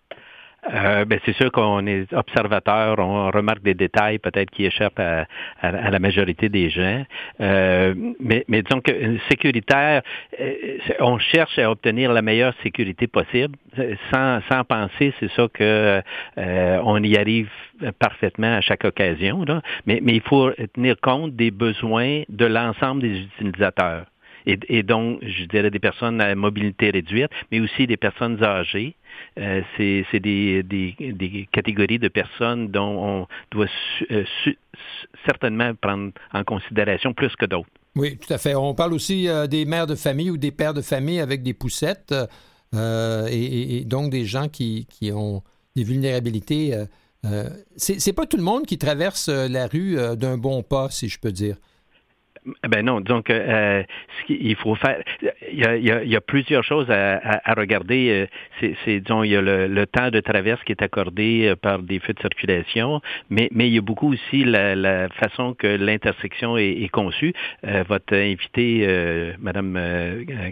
Euh, 0.70 1.05
ben 1.05 1.18
c'est 1.24 1.34
sûr 1.34 1.51
qu'on 1.51 1.86
est 1.86 2.12
observateur, 2.12 2.98
on 3.01 3.30
remarque 3.30 3.62
des 3.62 3.74
détails 3.74 4.18
peut-être 4.18 4.51
qui 4.51 4.64
échappent 4.64 5.01
à, 5.01 5.26
la 5.60 5.98
majorité 5.98 6.48
des 6.48 6.70
gens. 6.70 7.05
Euh, 7.40 7.94
mais, 8.20 8.44
mais 8.47 8.62
disons 8.62 8.80
que 8.80 8.93
euh, 8.93 9.18
sécuritaire, 9.28 10.02
on 11.01 11.18
cherche 11.18 11.59
à 11.59 11.70
obtenir 11.70 12.12
la 12.12 12.22
meilleure 12.22 12.55
sécurité 12.62 13.09
possible, 13.09 13.56
sans, 14.12 14.40
sans 14.51 14.62
penser, 14.64 15.12
c'est 15.18 15.30
ça 15.32 15.48
que 15.52 16.01
on 16.36 17.02
y 17.02 17.16
arrive 17.16 17.51
parfaitement 17.98 18.56
à 18.56 18.60
chaque 18.60 18.84
occasion. 18.84 19.44
Là. 19.44 19.62
Mais, 19.86 19.98
mais 20.02 20.14
il 20.14 20.22
faut 20.22 20.51
tenir 20.74 20.97
compte 21.01 21.34
des 21.34 21.51
besoins 21.51 22.22
de 22.28 22.47
l'ensemble 22.47 23.02
des 23.02 23.18
utilisateurs. 23.20 24.06
Et, 24.47 24.59
et, 24.68 24.82
donc, 24.82 25.20
je 25.22 25.44
dirais 25.44 25.70
des 25.70 25.78
personnes 25.78 26.20
à 26.20 26.34
mobilité 26.34 26.90
réduite, 26.90 27.30
mais 27.51 27.60
aussi 27.60 27.86
des 27.86 27.97
personnes 27.97 28.43
âgées, 28.43 28.97
euh, 29.39 29.62
c'est 29.76 30.20
des, 30.20 31.47
catégories 31.52 31.98
de 31.98 32.09
personnes 32.09 32.68
dont 32.68 32.82
on 32.82 33.26
doit 33.51 33.66
euh, 34.10 34.24
certainement 35.26 35.74
prendre 35.74 36.12
en 36.32 36.44
considération 36.44 37.14
plus 37.14 37.34
que 37.36 37.47
d'autres. 37.47 37.68
Oui, 37.94 38.18
tout 38.18 38.32
à 38.32 38.39
fait. 38.39 38.55
On 38.55 38.74
parle 38.74 38.93
aussi 38.93 39.28
euh, 39.28 39.47
des 39.47 39.64
mères 39.64 39.86
de 39.86 39.94
famille 39.94 40.30
ou 40.30 40.36
des 40.36 40.51
pères 40.51 40.74
de 40.74 40.82
famille 40.82 41.20
avec 41.20 41.43
des 41.43 41.55
poussettes 41.55 42.14
et, 42.74 43.84
donc 43.86 44.10
des 44.10 44.24
gens 44.24 44.48
qui, 44.48 44.86
ont 45.12 45.43
des 45.76 45.84
vulnérabilités. 45.84 46.74
c'est 47.76 48.12
pas 48.14 48.24
tout 48.24 48.39
le 48.39 48.43
monde 48.43 48.64
qui 48.64 48.78
traverse 48.78 49.28
la 49.28 49.66
rue 49.66 49.97
d'un 50.16 50.39
bon 50.39 50.62
pas, 50.62 50.89
si 50.90 51.09
je 51.09 51.18
peux 51.18 51.32
dire. 51.32 51.56
Ben 52.69 52.85
non, 52.85 53.01
donc 53.01 53.31
euh, 53.31 53.85
il 54.28 54.56
faut 54.56 54.74
faire. 54.74 55.01
Il 55.52 55.60
y 55.60 56.16
a, 56.16 56.20
plusieurs 56.20 56.64
choses 56.64 56.90
à, 56.90 57.55
regarder. 57.56 58.28
Euh, 58.62 58.73
c'est, 58.85 59.01
disons, 59.01 59.23
il 59.23 59.31
y 59.31 59.36
a 59.36 59.40
le, 59.40 59.86
temps 59.86 60.10
de 60.10 60.19
traverse 60.19 60.62
qui 60.64 60.73
est 60.73 60.82
accordé 60.82 61.47
euh, 61.47 61.56
par 61.56 61.81
des 61.81 62.01
feux 62.01 62.14
de 62.14 62.20
circulation, 62.20 63.01
mais, 63.31 63.48
mais 63.52 63.69
il 63.69 63.74
y 63.74 63.78
a 63.78 63.81
beaucoup 63.81 64.12
aussi 64.12 64.43
la, 64.44 65.09
façon 65.10 65.55
que 65.55 65.69
l'intersection 65.69 66.56
est, 66.56 66.89
conçue. 66.90 67.32
votre 67.62 68.14
invité, 68.14 68.86
Madame 69.39 69.78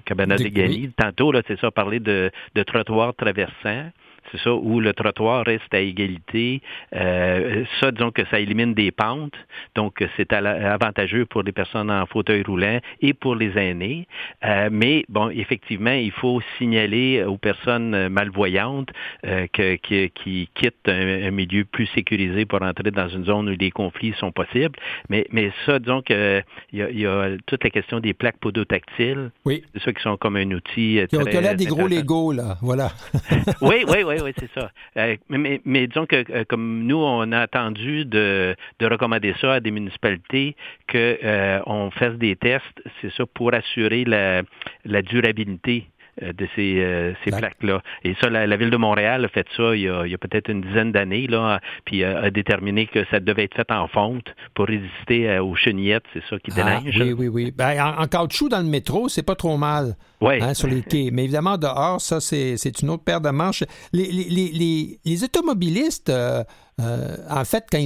Cabana 0.04 0.36
de 0.36 0.48
Gali, 0.48 0.90
tantôt, 0.96 1.32
là, 1.32 1.42
c'est 1.48 1.58
ça, 1.58 1.70
parler 1.70 2.00
de, 2.00 2.30
de 2.54 2.62
trottoirs 2.62 3.14
traversants 3.14 3.90
c'est 4.32 4.40
ça, 4.40 4.52
où 4.52 4.81
le 4.81 4.93
trottoir 4.93 5.44
reste 5.44 5.73
à 5.73 5.81
égalité. 5.81 6.62
Euh, 6.94 7.65
ça, 7.81 7.90
disons 7.90 8.11
que 8.11 8.24
ça 8.27 8.39
élimine 8.39 8.74
des 8.74 8.90
pentes, 8.90 9.35
donc 9.74 10.05
c'est 10.16 10.32
avantageux 10.32 11.27
pour 11.27 11.43
les 11.43 11.52
personnes 11.52 11.90
en 11.90 12.07
fauteuil 12.07 12.43
roulant 12.43 12.81
et 13.01 13.15
pour 13.15 13.35
les 13.35 13.57
aînés. 13.59 14.07
Euh, 14.44 14.69
mais 14.70 15.05
bon, 15.09 15.31
effectivement, 15.31 15.93
il 15.93 16.12
faut 16.12 16.40
signaler 16.59 17.24
aux 17.24 17.39
personnes 17.39 18.09
malvoyantes 18.09 18.90
euh, 19.27 19.47
que, 19.52 19.77
qui 19.77 20.48
quittent 20.55 20.89
un, 20.89 21.31
milieu 21.31 21.65
plus 21.65 21.86
sécurisé 21.86 22.44
pour 22.44 22.62
entrer 22.62 22.90
dans 22.90 23.09
une 23.09 23.24
zone 23.24 23.48
où 23.48 23.57
les 23.59 23.70
conflits 23.70 24.15
sont 24.19 24.32
possibles. 24.32 24.78
Mais, 25.09 25.27
mais 25.32 25.52
ça, 25.66 25.78
disons 25.78 26.02
que 26.02 26.43
il 26.73 26.78
y, 26.78 27.07
a, 27.07 27.31
toute 27.47 27.65
la 27.65 27.70
question 27.70 28.01
des 28.01 28.15
plaques 28.15 28.39
podotactiles. 28.39 29.31
Oui. 29.44 29.62
C'est 29.74 29.82
ça 29.85 29.93
qui 29.93 30.02
sont 30.02 30.16
comme 30.16 30.36
un 30.36 30.51
outil. 30.52 31.01
Qui 31.09 31.16
ont 31.16 31.24
là 31.24 31.55
des 31.55 31.66
gros 31.66 31.89
Legos, 31.89 32.32
là. 32.32 32.57
Voilà. 32.61 32.90
oui, 33.61 33.85
oui, 33.89 34.05
oui 34.05 34.19
oui, 34.22 34.32
c'est 34.38 34.51
ça. 34.52 34.70
Euh, 34.97 35.16
mais, 35.28 35.86
disons 35.86 36.06
que 36.06 36.24
euh, 36.30 36.44
comme 36.48 36.84
nous, 36.84 36.97
on 36.97 37.32
a 37.32 37.40
attendu 37.40 38.05
de, 38.05 38.55
recommander 38.80 39.34
ça 39.40 39.55
à 39.55 39.60
des 39.60 39.70
municipalités 39.70 40.56
qu'on 40.90 40.98
euh, 41.24 41.90
fasse 41.92 42.14
des 42.14 42.36
tests, 42.36 42.64
c'est 43.01 43.12
ça, 43.12 43.24
pour 43.26 43.55
assurer 43.55 44.05
la, 44.05 45.02
durabilité 45.02 45.86
de 46.20 46.48
ces, 46.55 47.14
ces 47.24 47.30
plaques-là. 47.30 47.82
Et 48.05 48.14
ça, 48.20 48.28
la, 48.30 48.56
ville 48.56 48.70
de 48.70 48.76
Montréal 48.76 49.24
a 49.24 49.28
fait 49.28 49.47
ça 49.56 49.74
il 49.74 49.82
y 49.82 49.88
a, 49.88 50.18
peut-être 50.18 50.51
une 50.51 50.60
dizaine 50.60 50.92
d'années, 50.92 51.26
là, 51.26 51.60
puis 51.84 52.05
a 52.05 52.30
déterminé 52.30 52.86
que 52.86 53.05
ça 53.10 53.20
devait 53.20 53.44
être 53.44 53.56
fait 53.56 53.70
en 53.70 53.88
fonte 53.88 54.34
pour 54.55 54.66
résister 54.66 55.38
aux 55.38 55.55
chenillettes, 55.55 56.05
c'est 56.12 56.22
ça 56.28 56.38
qui 56.38 56.51
ah, 56.56 56.80
déneige. 56.80 56.97
oui, 57.01 57.12
oui, 57.12 57.28
oui. 57.28 57.52
Ben, 57.56 57.94
en, 57.98 58.06
caoutchouc 58.06 58.48
dans 58.48 58.60
le 58.60 58.68
métro, 58.68 59.09
c'est 59.09 59.22
pas 59.22 59.34
trop 59.34 59.56
mal 59.56 59.97
hein, 60.22 60.55
sur 60.55 60.68
les 60.68 60.82
quais. 60.82 61.10
Mais 61.12 61.24
évidemment, 61.24 61.56
dehors, 61.56 62.01
ça, 62.01 62.20
c'est 62.20 62.82
une 62.82 62.90
autre 62.90 63.05
paire 63.05 63.20
de 63.20 63.30
manches. 63.30 63.64
Les, 63.92 64.10
les, 64.10 64.98
les, 65.05 65.24
automobilistes, 65.24 66.10
en 66.10 67.44
fait, 67.44 67.64
quand 67.70 67.80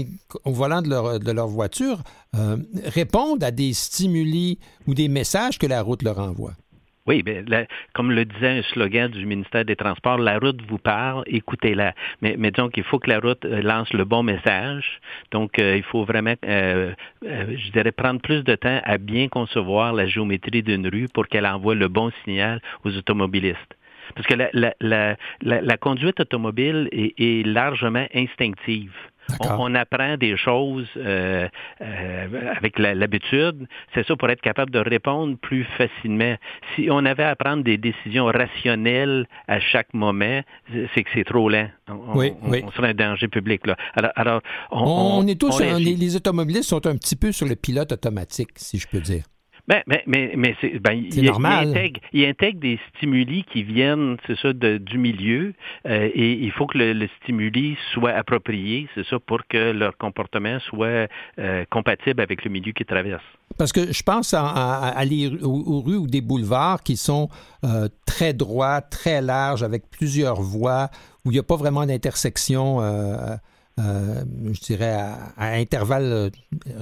au 0.44 0.52
volant 0.52 0.82
de 0.82 0.88
leur, 0.88 1.20
de 1.20 1.32
leur 1.32 1.48
voiture, 1.48 1.98
répondent 2.84 3.42
à 3.44 3.50
des 3.50 3.72
stimuli 3.72 4.58
ou 4.86 4.94
des 4.94 5.08
messages 5.08 5.58
que 5.58 5.66
la 5.66 5.82
route 5.82 6.02
leur 6.02 6.18
envoie. 6.18 6.52
Oui, 7.06 7.22
bien, 7.22 7.44
comme 7.92 8.12
le 8.12 8.24
disait 8.24 8.58
un 8.60 8.62
slogan 8.62 9.10
du 9.10 9.26
ministère 9.26 9.66
des 9.66 9.76
Transports, 9.76 10.16
la 10.16 10.38
route 10.38 10.62
vous 10.66 10.78
parle, 10.78 11.22
écoutez-la. 11.26 11.92
Mais, 12.22 12.34
mais 12.38 12.50
donc, 12.50 12.78
il 12.78 12.82
faut 12.82 12.98
que 12.98 13.10
la 13.10 13.20
route 13.20 13.44
euh, 13.44 13.60
lance 13.60 13.92
le 13.92 14.06
bon 14.06 14.22
message. 14.22 15.00
Donc, 15.30 15.58
euh, 15.58 15.76
il 15.76 15.82
faut 15.82 16.04
vraiment, 16.04 16.34
euh, 16.46 16.94
je 17.22 17.70
dirais, 17.72 17.92
prendre 17.92 18.22
plus 18.22 18.42
de 18.42 18.54
temps 18.54 18.80
à 18.84 18.96
bien 18.96 19.28
concevoir 19.28 19.92
la 19.92 20.06
géométrie 20.06 20.62
d'une 20.62 20.88
rue 20.88 21.08
pour 21.12 21.28
qu'elle 21.28 21.44
envoie 21.46 21.74
le 21.74 21.88
bon 21.88 22.10
signal 22.24 22.62
aux 22.84 22.96
automobilistes. 22.96 23.76
Parce 24.14 24.26
que 24.26 24.34
la, 24.34 24.48
la, 24.54 24.74
la, 24.80 25.16
la 25.60 25.76
conduite 25.76 26.20
automobile 26.20 26.88
est, 26.90 27.14
est 27.18 27.46
largement 27.46 28.06
instinctive. 28.14 28.94
On, 29.40 29.74
apprend 29.74 30.16
des 30.16 30.36
choses 30.36 30.88
euh, 30.96 31.48
euh, 31.80 32.52
avec 32.56 32.78
l'habitude. 32.78 33.66
C'est 33.94 34.06
ça 34.06 34.16
pour 34.16 34.28
être 34.30 34.40
capable 34.40 34.70
de 34.70 34.78
répondre 34.78 35.36
plus 35.38 35.64
facilement. 35.76 36.36
Si 36.74 36.88
on 36.90 37.04
avait 37.04 37.24
à 37.24 37.34
prendre 37.34 37.64
des 37.64 37.78
décisions 37.78 38.26
rationnelles 38.26 39.26
à 39.48 39.60
chaque 39.60 39.92
moment, 39.94 40.40
c'est 40.94 41.02
que 41.02 41.10
c'est 41.14 41.24
trop 41.24 41.48
lent. 41.48 41.68
On, 41.88 42.18
oui, 42.18 42.32
on, 42.42 42.70
serait 42.72 42.90
un 42.90 42.94
danger 42.94 43.28
public. 43.28 43.66
Là. 43.66 43.76
Alors, 44.14 44.40
on, 44.70 45.26
est 45.26 45.40
tous, 45.40 45.60
les 45.60 46.16
automobilistes 46.16 46.68
sont 46.68 46.86
un 46.86 46.96
petit 46.96 47.16
peu 47.16 47.32
sur 47.32 47.46
le 47.46 47.56
pilote 47.56 47.92
automatique, 47.92 48.50
si 48.56 48.78
je 48.78 48.86
peux 48.88 49.00
dire. 49.00 49.24
Ben, 49.66 49.82
mais, 49.86 50.02
mais, 50.06 50.34
mais 50.36 50.54
c'est 50.60 50.78
ben, 50.78 50.92
il, 50.92 51.24
normal. 51.24 51.68
Il 52.12 52.26
intègre, 52.26 52.60
des 52.60 52.78
stimuli 52.94 53.44
qui 53.44 53.62
viennent, 53.62 54.18
c'est 54.26 54.38
ça, 54.38 54.52
du 54.52 54.98
milieu, 54.98 55.54
euh, 55.86 56.10
et 56.14 56.32
il 56.32 56.50
faut 56.52 56.66
que 56.66 56.76
le, 56.76 57.08
stimuli 57.22 57.76
soit 57.94 58.12
approprié, 58.12 58.88
c'est 58.94 59.06
ça, 59.06 59.18
pour 59.18 59.40
que 59.48 59.72
leur 59.72 59.96
comportement 59.96 60.58
soit 60.60 61.08
euh, 61.38 61.64
compatible 61.70 62.20
avec 62.20 62.44
le 62.44 62.50
milieu 62.50 62.72
qu'ils 62.72 62.84
traversent. 62.84 63.22
Parce 63.56 63.72
que 63.72 63.90
je 63.90 64.02
pense 64.02 64.34
à, 64.34 64.42
aller 64.88 65.30
aux, 65.42 65.80
rues 65.80 65.96
ou 65.96 66.06
des 66.06 66.20
boulevards 66.20 66.82
qui 66.82 66.98
sont 66.98 67.30
euh, 67.64 67.88
très 68.04 68.34
droits, 68.34 68.82
très 68.82 69.22
larges, 69.22 69.62
avec 69.62 69.88
plusieurs 69.90 70.42
voies, 70.42 70.90
où 71.24 71.30
il 71.30 71.34
n'y 71.34 71.40
a 71.40 71.42
pas 71.42 71.56
vraiment 71.56 71.86
d'intersection, 71.86 72.80
je 73.78 74.60
dirais, 74.60 74.92
à, 74.92 75.32
à 75.38 75.54
intervalles 75.54 76.30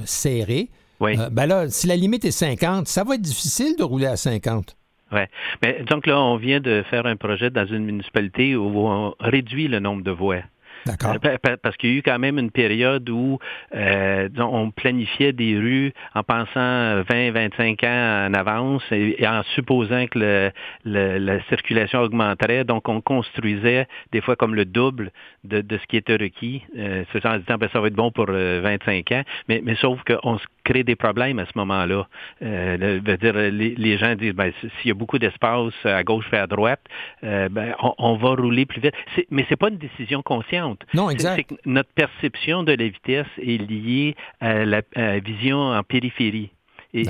serrés. 0.05 0.71
Euh, 1.01 1.31
ben 1.31 1.47
là, 1.47 1.69
si 1.69 1.86
la 1.86 1.97
limite 1.97 2.24
est 2.24 2.31
50, 2.31 2.86
ça 2.86 3.05
va 3.05 3.14
être 3.14 3.23
difficile 3.23 3.77
de 3.77 3.82
rouler 3.82 4.06
à 4.06 4.16
50. 4.16 4.77
Oui. 5.12 5.20
Mais 5.62 5.82
donc 5.89 6.06
là, 6.06 6.19
on 6.20 6.36
vient 6.36 6.60
de 6.60 6.85
faire 6.89 7.06
un 7.06 7.16
projet 7.16 7.51
dans 7.51 7.66
une 7.66 7.85
municipalité 7.85 8.56
où 8.56 8.89
on 8.89 9.14
réduit 9.20 9.69
le 9.69 9.78
nombre 9.78 10.02
de 10.02 10.10
voies. 10.10 10.43
D'accord. 10.86 11.14
Euh, 11.24 11.56
parce 11.62 11.77
qu'il 11.77 11.90
y 11.90 11.94
a 11.94 11.97
eu 11.98 12.02
quand 12.02 12.19
même 12.19 12.39
une 12.39 12.51
période 12.51 13.09
où 13.09 13.39
euh, 13.74 14.28
on 14.39 14.70
planifiait 14.70 15.32
des 15.32 15.56
rues 15.56 15.93
en 16.14 16.23
pensant 16.23 17.02
20-25 17.02 17.86
ans 17.86 18.28
en 18.28 18.35
avance 18.35 18.82
et, 18.90 19.27
en 19.27 19.43
supposant 19.55 20.06
que 20.06 20.51
la 20.85 21.43
circulation 21.48 22.01
augmenterait. 22.01 22.64
Donc, 22.64 22.89
on 22.89 23.01
construisait 23.01 23.86
des 24.12 24.20
fois 24.20 24.36
comme 24.36 24.55
le 24.55 24.64
double 24.64 25.12
de, 25.44 25.62
ce 25.70 25.86
qui 25.86 25.97
était 25.97 26.16
requis. 26.16 26.62
Euh, 26.77 27.05
en 27.24 27.39
disant, 27.39 27.59
ben, 27.59 27.69
ça 27.73 27.81
va 27.81 27.86
être 27.86 27.94
bon 27.94 28.10
pour 28.10 28.27
25 28.27 29.12
ans. 29.12 29.23
Mais, 29.48 29.60
mais 29.64 29.77
sauf 29.77 30.01
qu'on 30.05 30.39
se 30.39 30.44
crée 30.65 30.85
des 30.85 30.97
problèmes 30.97 31.39
à 31.39 31.47
ce 31.47 31.53
moment-là. 31.57 32.07
Euh, 32.43 33.01
dire, 33.01 33.35
les, 33.35 33.99
gens 33.99 34.15
disent, 34.15 34.33
ben, 34.33 34.53
s'il 34.61 34.89
y 34.89 34.91
a 34.91 34.95
beaucoup 34.95 35.19
d'espace 35.19 35.73
à 35.85 36.03
gauche 36.03 36.27
et 36.33 36.37
à 36.37 36.47
droite, 36.47 36.81
ben, 37.23 37.75
on, 37.99 38.17
va 38.17 38.31
rouler 38.31 38.67
plus 38.67 38.81
vite. 38.81 38.95
Mais 39.31 39.45
c'est 39.49 39.57
pas 39.57 39.69
une 39.69 39.79
décision 39.79 40.23
consciente. 40.23 40.85
Non, 40.95 41.11
exact. 41.11 41.53
notre 41.67 41.91
perception 41.91 42.63
de 42.63 42.73
la 42.73 42.89
vitesse 42.89 43.27
est 43.39 43.61
liée 43.61 44.17
à 44.41 44.65
la, 44.65 44.83
vision 45.21 45.59
en 45.59 45.83
périphérie. 45.83 46.51
Et, 46.95 47.05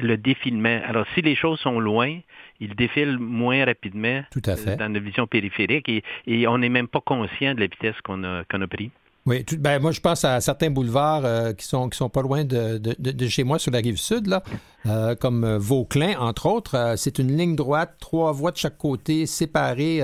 le 0.00 0.16
défilement. 0.16 0.80
Alors, 0.84 1.06
si 1.14 1.22
les 1.22 1.36
choses 1.36 1.60
sont 1.60 1.78
loin, 1.78 2.18
ils 2.60 2.74
défilent 2.74 3.18
moins 3.18 3.64
rapidement 3.64 4.22
euh, 4.36 4.76
dans 4.76 4.92
la 4.92 5.00
vision 5.00 5.26
périphérique 5.26 5.88
et, 5.88 6.46
on 6.48 6.58
n'est 6.58 6.68
même 6.68 6.88
pas 6.88 7.00
conscient 7.00 7.54
de 7.54 7.60
la 7.60 7.66
vitesse 7.66 8.00
qu'on 8.02 8.24
a, 8.24 8.44
qu'on 8.44 8.60
a 8.62 8.66
pris. 8.66 8.90
Oui, 9.28 9.44
ben, 9.58 9.80
moi 9.80 9.92
je 9.92 10.00
pense 10.00 10.24
à 10.24 10.40
certains 10.40 10.70
boulevards 10.70 11.24
euh, 11.24 11.52
qui 11.52 11.66
sont 11.66 11.88
qui 11.88 11.98
sont 11.98 12.08
pas 12.08 12.22
loin 12.22 12.44
de, 12.44 12.78
de, 12.78 13.28
chez 13.28 13.44
moi 13.44 13.58
sur 13.58 13.70
la 13.70 13.78
rive 13.78 13.98
sud 13.98 14.26
là, 14.26 14.42
euh, 14.86 15.14
comme 15.14 15.56
Vauclin 15.56 16.18
entre 16.18 16.46
autres. 16.46 16.94
c'est 16.96 17.18
une 17.18 17.36
ligne 17.36 17.54
droite, 17.54 17.96
trois 18.00 18.32
voies 18.32 18.52
de 18.52 18.56
chaque 18.56 18.78
côté, 18.78 19.26
séparées 19.26 20.02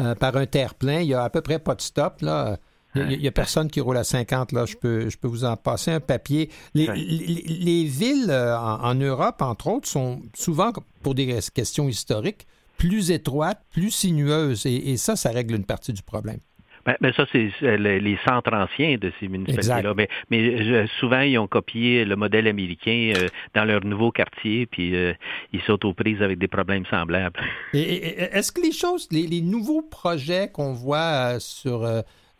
euh, 0.00 0.14
par 0.14 0.36
un 0.36 0.46
terre-plein. 0.46 1.00
Il 1.00 1.08
n'y 1.08 1.14
a 1.14 1.22
à 1.22 1.30
peu 1.30 1.42
près 1.42 1.58
pas 1.58 1.74
de 1.74 1.82
stop. 1.82 2.22
Là. 2.22 2.58
Il 2.94 3.18
n'y 3.18 3.28
a, 3.28 3.32
personne 3.32 3.70
qui 3.70 3.80
roule 3.80 3.96
à 3.98 4.04
50. 4.04 4.52
Là. 4.52 4.64
Je, 4.64 4.76
peux, 4.76 5.08
je 5.10 5.18
peux 5.18 5.28
vous 5.28 5.44
en 5.44 5.56
passer 5.56 5.90
un 5.90 6.00
papier. 6.00 6.50
Les, 6.74 7.84
villes 7.84 8.30
euh, 8.30 8.56
en, 8.58 8.94
Europe, 8.94 9.42
entre 9.42 9.68
autres, 9.68 9.88
sont 9.88 10.22
souvent, 10.34 10.72
pour 11.02 11.14
des 11.14 11.38
questions 11.54 11.88
historiques, 11.88 12.46
plus 12.78 13.10
étroites, 13.10 13.62
plus 13.70 13.90
sinueuses. 13.90 14.64
et 14.64 14.96
ça, 14.96 15.14
ça 15.14 15.30
règle 15.30 15.54
une 15.54 15.64
partie 15.64 15.92
du 15.92 16.02
problème. 16.02 16.38
Ben, 16.84 16.96
ben, 17.00 17.12
ça, 17.12 17.26
c'est 17.30 17.50
les 17.60 18.18
centres 18.24 18.52
anciens 18.52 18.96
de 18.96 19.12
ces 19.20 19.28
municipalités-là. 19.28 19.94
Mais, 19.96 20.08
mais 20.30 20.86
souvent, 20.98 21.20
ils 21.20 21.38
ont 21.38 21.46
copié 21.46 22.04
le 22.04 22.16
modèle 22.16 22.48
américain 22.48 23.12
euh, 23.16 23.28
dans 23.54 23.64
leur 23.64 23.84
nouveau 23.84 24.10
quartier, 24.10 24.66
puis 24.66 24.94
euh, 24.96 25.12
ils 25.52 25.60
sautent 25.62 25.84
aux 25.84 25.94
prises 25.94 26.22
avec 26.22 26.38
des 26.38 26.48
problèmes 26.48 26.84
semblables. 26.86 27.38
Est-ce 27.72 28.50
que 28.50 28.60
les 28.60 28.72
choses, 28.72 29.08
les, 29.10 29.40
nouveaux 29.40 29.82
projets 29.82 30.48
qu'on 30.52 30.72
voit 30.72 31.34
euh, 31.34 31.38
sur 31.38 31.86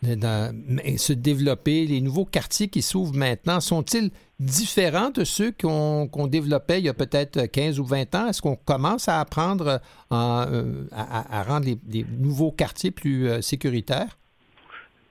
se 0.03 1.13
développer, 1.13 1.87
les 1.87 2.01
nouveaux 2.01 2.25
quartiers 2.25 2.69
qui 2.69 2.83
s'ouvrent 2.83 3.15
maintenant, 3.15 3.61
sont-ils 3.61 4.11
différents 4.41 5.11
de 5.11 5.23
ceux 5.23 5.53
qu'on 5.53 6.27
développait 6.27 6.81
il 6.81 6.87
y 6.87 6.89
a 6.89 6.95
peut-être 6.95 7.47
15 7.47 7.79
ou 7.79 7.85
20 7.85 8.15
ans? 8.17 8.27
Est-ce 8.29 8.43
qu'on 8.43 8.57
commence 8.57 9.09
à 9.09 9.21
apprendre 9.21 9.81
à, 10.11 11.45
rendre 11.47 11.67
les, 11.67 12.05
nouveaux 12.19 12.51
quartiers 12.51 12.91
plus 12.91 13.41
sécuritaires? 13.43 14.19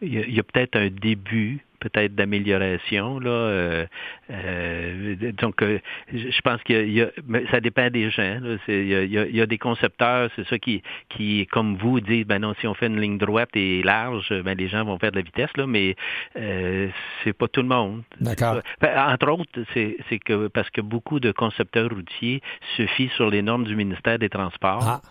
Il 0.02 0.34
y 0.34 0.40
a, 0.40 0.44
peut-être 0.44 0.76
un 0.76 0.90
début 0.90 1.64
peut-être 1.82 2.16
d'amélioration 2.16 3.20
là. 3.20 3.30
Euh, 3.30 3.86
euh, 4.30 5.16
donc, 5.34 5.62
euh, 5.62 5.80
je 6.14 6.42
pense 6.42 6.62
y 6.70 7.02
a, 7.02 7.08
ça 7.50 7.60
dépend 7.60 7.90
des 7.90 8.10
gens. 8.10 8.40
Il, 8.68 8.88
y 8.88 9.42
a, 9.42 9.46
des 9.46 9.58
concepteurs, 9.58 10.30
c'est 10.36 10.48
ça 10.48 10.58
qui, 10.60 10.82
qui, 11.10 11.48
comme 11.48 11.76
vous, 11.76 12.00
disent, 12.00 12.26
ben 12.26 12.40
non, 12.40 12.54
si 12.62 12.68
on 12.68 12.74
fait 12.74 12.88
une 12.88 13.02
ligne 13.02 13.18
droite 13.18 13.50
et 13.56 13.82
large, 13.84 14.32
ben 14.44 14.58
les 14.58 14.70
gens 14.70 14.86
vont 14.86 14.98
faire 15.00 15.12
de 15.12 15.18
la 15.18 15.24
vitesse 15.24 15.50
là, 15.58 15.66
mais 15.68 15.96
c'est 16.36 17.34
pas 17.34 17.48
tout 17.48 17.62
le 17.62 17.68
monde. 17.68 18.04
D'accord. 18.22 18.62
entre 18.82 19.30
autres, 19.32 19.64
c'est, 19.74 20.20
que 20.20 20.48
parce 20.48 20.70
que 20.70 20.82
beaucoup 20.82 21.20
de 21.20 21.32
concepteurs 21.32 21.90
routiers 21.90 22.42
se 22.78 22.86
fient 22.86 23.10
sur 23.16 23.30
les 23.30 23.42
normes 23.42 23.66
du 23.66 23.76
ministère 23.76 24.20
des 24.20 24.30
Transports. 24.30 24.84
Ah. 24.84 25.02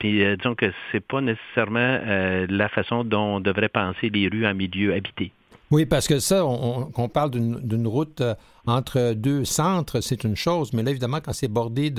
Puis 0.00 0.24
euh, 0.24 0.34
disons 0.36 0.56
que 0.56 0.72
c'est 0.90 1.06
pas 1.06 1.20
nécessairement 1.20 1.78
euh, 1.78 2.46
la 2.48 2.68
façon 2.68 3.04
dont 3.04 3.36
on 3.36 3.40
devrait 3.40 3.68
penser 3.68 4.08
les 4.08 4.26
rues 4.26 4.46
en 4.46 4.54
milieu 4.54 4.94
habité. 4.94 5.30
Oui, 5.70 5.86
parce 5.86 6.08
que 6.08 6.18
ça, 6.18 6.44
on, 6.44 7.08
parle 7.08 7.30
d'une 7.30 7.86
route 7.86 8.22
euh, 8.22 8.34
entre 8.66 9.12
deux 9.12 9.44
centres, 9.44 10.00
c'est 10.00 10.24
une 10.24 10.34
chose, 10.34 10.72
mais 10.72 10.82
là, 10.82 10.90
évidemment, 10.90 11.20
quand 11.20 11.32
c'est 11.32 11.46
bordé 11.46 11.94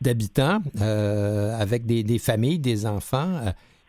d'habitants, 0.00 0.60
avec 0.80 1.86
des, 1.86 2.18
familles, 2.18 2.58
des 2.58 2.84
enfants, 2.84 3.40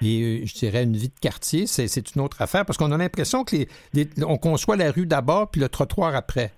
et 0.03 0.45
je 0.45 0.53
dirais 0.53 0.83
une 0.83 0.95
vie 0.95 1.07
de 1.07 1.19
quartier, 1.19 1.65
c'est 1.65 2.15
une 2.15 2.21
autre 2.21 2.43
affaire, 2.43 2.63
parce 2.63 2.77
qu'on 2.77 2.91
a 2.91 2.97
l'impression 2.97 3.43
qu'on 3.43 4.37
conçoit 4.37 4.75
la 4.75 4.91
rue 4.91 5.07
d'abord, 5.07 5.49
puis 5.49 5.61
le 5.61 5.69
trottoir 5.69 6.13
après. 6.13 6.51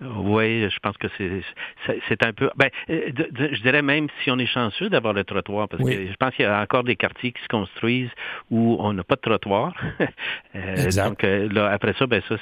Oui, 0.00 0.68
je 0.68 0.78
pense 0.80 0.96
que 0.96 1.06
c'est 1.18 2.24
un 2.24 2.32
peu. 2.32 2.50
Ben, 2.56 2.70
euh, 2.90 3.10
je 3.52 3.62
dirais 3.62 3.82
même 3.82 4.08
si 4.22 4.30
on 4.30 4.38
est 4.38 4.46
chanceux 4.46 4.88
d'avoir 4.88 5.12
le 5.12 5.24
trottoir, 5.24 5.68
parce 5.68 5.82
que 5.82 6.06
je 6.06 6.16
pense 6.16 6.34
qu'il 6.34 6.44
y 6.44 6.48
a 6.48 6.60
encore 6.60 6.84
des 6.84 6.96
quartiers 6.96 7.32
qui 7.32 7.42
se 7.42 7.48
construisent 7.48 8.10
où 8.50 8.76
on 8.80 8.92
n'a 8.92 9.04
pas 9.04 9.16
de 9.16 9.20
trottoir. 9.20 9.74
Euh, 10.54 10.90
donc 10.90 11.24
euh, 11.24 11.48
là, 11.50 11.70
après 11.70 11.94
ça, 11.98 12.06
ben 12.06 12.22
ça, 12.28 12.36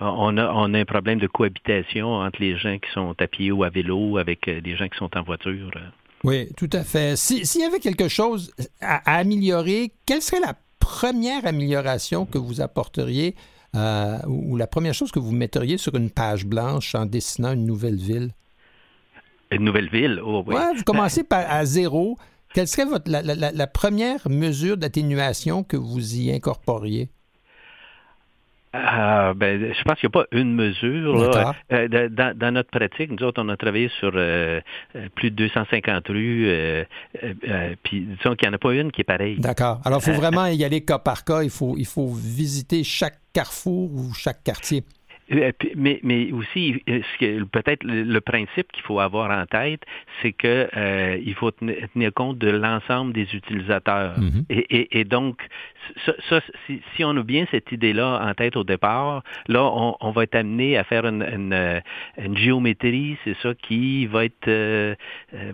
on 0.00 0.38
a 0.38 0.50
on 0.50 0.72
a 0.72 0.78
un 0.78 0.84
problème 0.86 1.18
de 1.18 1.26
cohabitation 1.26 2.14
entre 2.14 2.40
les 2.40 2.56
gens 2.56 2.78
qui 2.78 2.90
sont 2.92 3.14
à 3.20 3.26
pied 3.26 3.52
ou 3.52 3.64
à 3.64 3.68
vélo 3.68 4.16
avec 4.16 4.48
des 4.48 4.76
gens 4.76 4.88
qui 4.88 4.96
sont 4.96 5.14
en 5.16 5.22
voiture. 5.22 5.70
Oui, 6.24 6.48
tout 6.56 6.70
à 6.72 6.82
fait. 6.84 7.16
S'il 7.16 7.60
y 7.60 7.64
avait 7.64 7.78
quelque 7.78 8.08
chose 8.08 8.54
à 8.80 9.18
améliorer, 9.18 9.92
quelle 10.06 10.22
serait 10.22 10.40
la 10.40 10.54
première 10.78 11.46
amélioration 11.46 12.26
que 12.26 12.38
vous 12.38 12.60
apporteriez 12.60 13.34
euh, 13.76 14.18
ou 14.26 14.56
la 14.56 14.66
première 14.66 14.94
chose 14.94 15.12
que 15.12 15.18
vous 15.18 15.32
metteriez 15.32 15.78
sur 15.78 15.94
une 15.94 16.10
page 16.10 16.44
blanche 16.44 16.94
en 16.94 17.06
dessinant 17.06 17.52
une 17.52 17.66
nouvelle 17.66 17.96
ville? 17.96 18.30
Une 19.50 19.64
nouvelle 19.64 19.88
ville, 19.88 20.20
oh 20.24 20.44
oui. 20.46 20.54
Ouais, 20.54 20.74
vous 20.76 20.84
commencez 20.84 21.24
par, 21.24 21.44
à 21.50 21.64
zéro. 21.64 22.16
Quelle 22.54 22.68
serait 22.68 22.84
votre, 22.84 23.10
la, 23.10 23.22
la, 23.22 23.52
la 23.52 23.66
première 23.66 24.28
mesure 24.28 24.76
d'atténuation 24.76 25.62
que 25.62 25.76
vous 25.76 26.16
y 26.16 26.32
incorporiez? 26.32 27.10
Euh, 28.72 29.34
ben, 29.34 29.74
je 29.74 29.82
pense 29.82 29.98
qu'il 29.98 30.08
n'y 30.08 30.20
a 30.20 30.22
pas 30.22 30.26
une 30.30 30.54
mesure. 30.54 31.16
Là. 31.16 31.54
Euh, 31.72 32.08
dans, 32.08 32.36
dans, 32.36 32.52
notre 32.52 32.70
pratique, 32.70 33.10
nous 33.10 33.26
autres, 33.26 33.42
on 33.42 33.48
a 33.48 33.56
travaillé 33.56 33.90
sur 33.98 34.12
euh, 34.14 34.60
euh 34.94 35.08
plus 35.16 35.32
de 35.32 35.36
250 35.36 36.06
rues, 36.08 36.86
puis 37.82 38.02
disons 38.02 38.36
qu'il 38.36 38.48
n'y 38.48 38.52
en 38.52 38.54
a 38.54 38.58
pas 38.58 38.74
une 38.74 38.92
qui 38.92 39.00
est 39.00 39.04
pareille. 39.04 39.38
D'accord. 39.38 39.80
Alors, 39.84 40.00
il 40.06 40.12
faut 40.12 40.20
vraiment 40.20 40.46
y 40.46 40.62
aller 40.62 40.82
cas 40.82 41.00
par 41.00 41.24
cas. 41.24 41.42
Il 41.42 41.50
faut, 41.50 41.74
il 41.78 41.86
faut 41.86 42.06
visiter 42.06 42.84
chaque 42.84 43.19
carrefour 43.32 43.90
ou 43.92 44.14
chaque 44.14 44.42
quartier? 44.44 44.84
Euh, 45.32 45.52
mais, 45.76 46.00
mais 46.02 46.32
aussi, 46.32 46.82
euh, 46.88 47.44
peut-être 47.52 47.84
le 47.84 48.20
principe 48.20 48.72
qu'il 48.72 48.82
faut 48.82 48.98
avoir 48.98 49.30
en 49.30 49.46
tête, 49.46 49.82
c'est 50.20 50.32
que 50.32 50.68
euh, 50.76 51.18
il 51.24 51.34
faut 51.34 51.52
tenir 51.52 52.12
compte 52.14 52.38
de 52.38 52.50
l'ensemble 52.50 53.12
des 53.12 53.28
utilisateurs. 53.34 54.18
Mm-hmm. 54.18 54.44
et, 54.50 54.76
et, 54.76 55.00
et, 55.00 55.04
donc, 55.04 55.40
ça, 56.04 56.14
ça 56.28 56.40
si, 56.66 56.82
si, 56.96 57.04
on 57.04 57.16
a 57.16 57.22
bien 57.22 57.46
cette 57.52 57.70
idée-là 57.70 58.20
en 58.24 58.34
tête 58.34 58.56
au 58.56 58.64
départ, 58.64 59.22
là, 59.46 59.62
on, 59.62 59.96
on 60.00 60.10
va 60.10 60.24
être 60.24 60.34
amené 60.34 60.76
à 60.76 60.82
faire 60.82 61.06
une, 61.06 61.22
une, 61.22 61.82
une 62.18 62.36
géométrie, 62.36 63.16
c'est 63.24 63.36
ça, 63.40 63.54
qui 63.54 64.06
va 64.06 64.24
être 64.24 64.48
euh, 64.48 64.96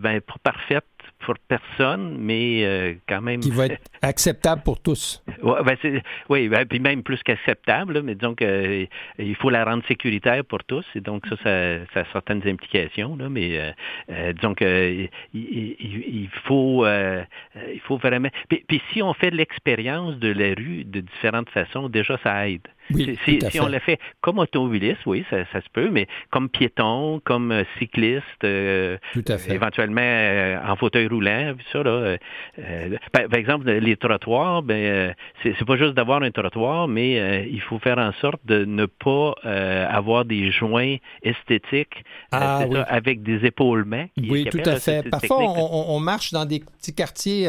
ben, 0.01 0.20
parfaite 0.43 0.85
pour 1.27 1.35
personne, 1.48 2.16
mais 2.20 2.65
euh, 2.65 2.94
quand 3.09 3.20
même. 3.20 3.40
Qui 3.40 3.51
va 3.51 3.66
être 3.66 3.82
acceptable 4.03 4.62
pour 4.62 4.81
tous. 4.81 5.24
Ouais, 5.43 5.61
ben 5.65 6.01
oui, 6.28 6.48
ben, 6.48 6.65
puis 6.65 6.78
même 6.78 7.03
plus 7.03 7.20
qu'acceptable, 7.24 8.01
mais 8.03 8.15
disons 8.15 8.36
qu'il 8.36 8.47
euh, 8.47 8.86
il 9.19 9.35
faut 9.35 9.51
la 9.51 9.65
rendre 9.65 9.85
sécuritaire 9.89 10.44
pour 10.44 10.62
tous, 10.62 10.86
et 10.94 11.01
donc 11.01 11.27
ça, 11.27 11.36
ça, 11.43 11.85
ça 11.93 12.01
a 12.01 12.05
certaines 12.12 12.47
implications, 12.47 13.16
là, 13.16 13.28
mais 13.28 13.59
euh, 13.59 13.73
euh 14.11 14.32
disons 14.35 14.55
qu'il 14.55 15.11
il, 15.35 15.77
il, 15.81 16.28
faut, 16.44 16.86
il 16.86 17.81
faut 17.81 17.97
vraiment. 17.97 18.28
Puis, 18.48 18.65
puis 18.69 18.81
si 18.93 19.03
on 19.03 19.12
fait 19.12 19.31
l'expérience 19.31 20.16
de 20.19 20.28
la 20.28 20.55
rue 20.55 20.85
de 20.85 21.01
différentes 21.01 21.51
façons, 21.51 21.89
déjà 21.89 22.16
ça 22.23 22.48
aide. 22.48 22.69
Oui, 22.93 23.19
si, 23.25 23.41
si 23.51 23.61
on 23.61 23.69
le 23.69 23.79
fait 23.79 23.99
comme 24.21 24.39
automobiliste, 24.39 25.05
oui, 25.07 25.25
ça, 25.31 25.39
ça, 25.53 25.61
se 25.61 25.69
peut, 25.73 25.91
mais 25.91 26.07
comme 26.31 26.49
piéton, 26.49 27.21
comme 27.25 27.53
euh, 27.53 27.65
cycliste, 27.79 28.25
euh, 28.45 28.97
éventuellement 29.49 30.01
euh, 30.03 30.59
en 30.67 30.77
fauteuil 30.77 31.07
roulant, 31.09 31.55
ça 31.73 31.83
là. 31.83 31.91
Euh, 32.59 32.97
par, 33.13 33.29
par, 33.29 33.39
exemple, 33.39 33.71
les 33.71 33.97
trottoirs, 33.97 34.63
ben 34.63 35.15
c'est 35.43 35.65
pas 35.65 35.77
juste 35.77 35.95
d'avoir 35.95 36.23
un 36.23 36.31
trottoir, 36.31 36.89
mais 36.89 37.49
il 37.51 37.61
faut 37.61 37.79
faire 37.79 37.99
en 37.99 38.13
sorte 38.21 38.41
de 38.45 38.65
ne 38.65 38.87
pas 38.87 39.35
avoir 39.89 40.25
des 40.25 40.51
joints 40.51 40.97
esthétiques 41.23 42.05
ah, 42.33 42.65
oui. 42.69 42.75
ça, 42.75 42.83
avec 42.83 43.23
des 43.23 43.45
épaulements. 43.47 44.07
Oui, 44.17 44.45
tout 44.51 44.59
à 44.65 44.77
fait. 44.77 45.09
Parfois, 45.09 45.39
on, 45.39 45.97
on, 45.97 46.01
marche 46.01 46.33
dans 46.33 46.45
des 46.45 46.61
petits 46.61 46.95
quartiers 46.95 47.49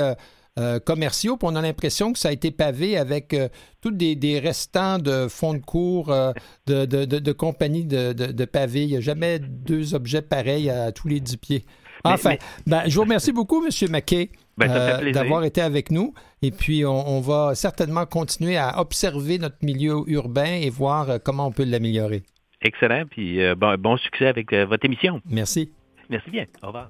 euh, 0.57 0.79
commerciaux, 0.79 1.37
puis 1.37 1.47
on 1.51 1.55
a 1.55 1.61
l'impression 1.61 2.13
que 2.13 2.19
ça 2.19 2.29
a 2.29 2.31
été 2.31 2.49
pavé 2.49 2.97
avec 2.97 3.33
euh, 3.33 3.47
tous 3.81 3.91
des, 3.91 4.15
des, 4.15 4.39
restants 4.39 4.97
de 4.97 5.27
fonds 5.27 5.53
de 5.53 5.59
cours 5.59 6.11
euh, 6.11 6.31
de, 6.65 6.85
de, 6.85 7.05
de, 7.05 7.19
de, 7.19 7.31
compagnies 7.31 7.85
de, 7.85 8.11
de, 8.11 8.45
pavés. 8.45 8.83
Il 8.83 8.89
n'y 8.89 8.97
a 8.97 9.01
jamais 9.01 9.37
deux 9.37 9.93
objets 9.93 10.23
pareils 10.23 10.69
à 10.71 10.91
tous 10.91 11.07
les 11.07 11.19
dix 11.19 11.37
pieds. 11.37 11.63
Enfin, 12.03 12.31
mais, 12.31 12.39
mais... 12.65 12.71
Ben, 12.71 12.89
je 12.89 12.95
vous 12.95 13.01
remercie 13.01 13.31
beaucoup, 13.31 13.63
M. 13.63 13.69
McKay. 13.91 14.29
Ben, 14.57 14.71
euh, 14.71 15.11
d'avoir 15.11 15.43
été 15.43 15.61
avec 15.61 15.91
nous. 15.91 16.15
Et 16.41 16.49
puis, 16.49 16.83
on, 16.83 17.07
on, 17.07 17.21
va 17.21 17.53
certainement 17.53 18.07
continuer 18.07 18.57
à 18.57 18.81
observer 18.81 19.37
notre 19.37 19.57
milieu 19.61 19.97
urbain 20.07 20.55
et 20.59 20.71
voir 20.71 21.19
comment 21.23 21.45
on 21.45 21.51
peut 21.51 21.65
l'améliorer. 21.65 22.23
Excellent. 22.63 23.03
Puis, 23.07 23.39
bon, 23.55 23.75
bon, 23.77 23.97
succès 23.97 24.25
avec 24.25 24.51
votre 24.53 24.83
émission. 24.83 25.21
Merci. 25.29 25.71
Merci 26.09 26.31
bien. 26.31 26.45
Au 26.63 26.67
revoir. 26.67 26.89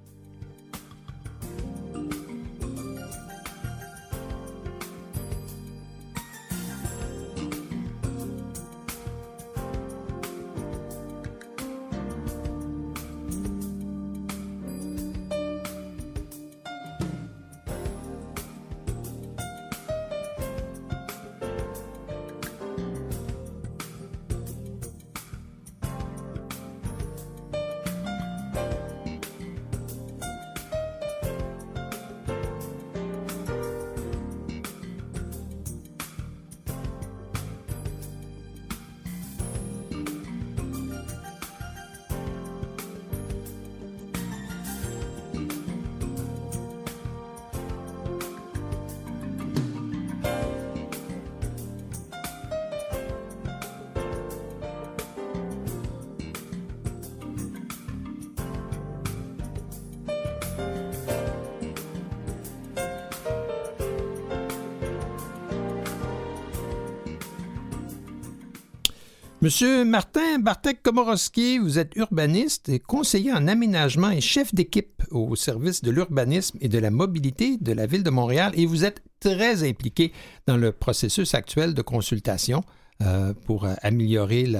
Monsieur 69.47 69.85
Martin 69.85 70.39
Bartek 70.39 70.83
Komorowski, 70.83 71.57
vous 71.57 71.79
êtes 71.79 71.95
urbaniste 71.95 72.67
et 72.67 72.79
conseiller 72.79 73.31
en 73.31 73.47
aménagement 73.47 74.09
et 74.09 74.19
chef 74.19 74.53
d'équipe 74.53 75.01
au 75.09 75.37
service 75.37 75.81
de 75.81 75.89
l'urbanisme 75.89 76.57
et 76.59 76.67
de 76.67 76.77
la 76.77 76.91
mobilité 76.91 77.55
de 77.55 77.71
la 77.71 77.85
Ville 77.85 78.03
de 78.03 78.09
Montréal 78.09 78.51
et 78.55 78.65
vous 78.65 78.83
êtes 78.83 79.01
très 79.21 79.65
impliqué 79.65 80.11
dans 80.47 80.57
le 80.57 80.73
processus 80.73 81.33
actuel 81.33 81.73
de 81.73 81.81
consultation 81.81 82.61
euh, 83.01 83.33
pour 83.45 83.63
euh, 83.63 83.73
améliorer 83.83 84.51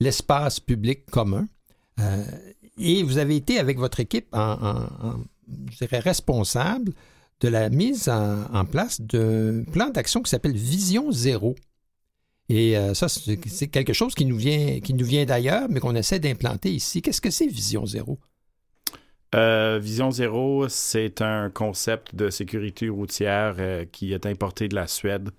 l'espace 0.00 0.58
public 0.58 1.08
commun. 1.08 1.46
Euh, 2.00 2.24
et 2.78 3.04
vous 3.04 3.18
avez 3.18 3.36
été 3.36 3.60
avec 3.60 3.78
votre 3.78 4.00
équipe 4.00 4.26
je 4.34 5.76
dirais, 5.78 6.00
responsable 6.00 6.94
de 7.40 7.46
la 7.46 7.68
mise 7.68 8.08
en, 8.08 8.52
en 8.52 8.64
place 8.64 9.00
d'un 9.00 9.62
plan 9.70 9.90
d'action 9.90 10.20
qui 10.20 10.30
s'appelle 10.30 10.56
Vision 10.56 11.12
Zéro. 11.12 11.54
Et 12.54 12.76
euh, 12.76 12.92
ça, 12.92 13.08
c'est 13.08 13.68
quelque 13.68 13.94
chose 13.94 14.14
qui 14.14 14.26
nous 14.26 14.36
vient, 14.36 14.78
qui 14.80 14.92
nous 14.92 15.06
vient 15.06 15.24
d'ailleurs, 15.24 15.68
mais 15.70 15.80
qu'on 15.80 15.94
essaie 15.94 16.20
d'implanter 16.20 16.70
ici. 16.70 17.00
Qu'est-ce 17.00 17.22
que 17.22 17.30
c'est 17.30 17.46
Vision 17.46 17.86
Zéro? 17.86 18.18
Euh, 19.34 19.78
Vision 19.82 20.10
Zéro, 20.10 20.68
c'est 20.68 21.22
un 21.22 21.48
concept 21.48 22.14
de 22.14 22.28
sécurité 22.28 22.90
routière 22.90 23.54
euh, 23.58 23.86
qui 23.90 24.12
est 24.12 24.26
importé 24.26 24.68
de 24.68 24.74
la 24.74 24.86
Suède. 24.86 25.30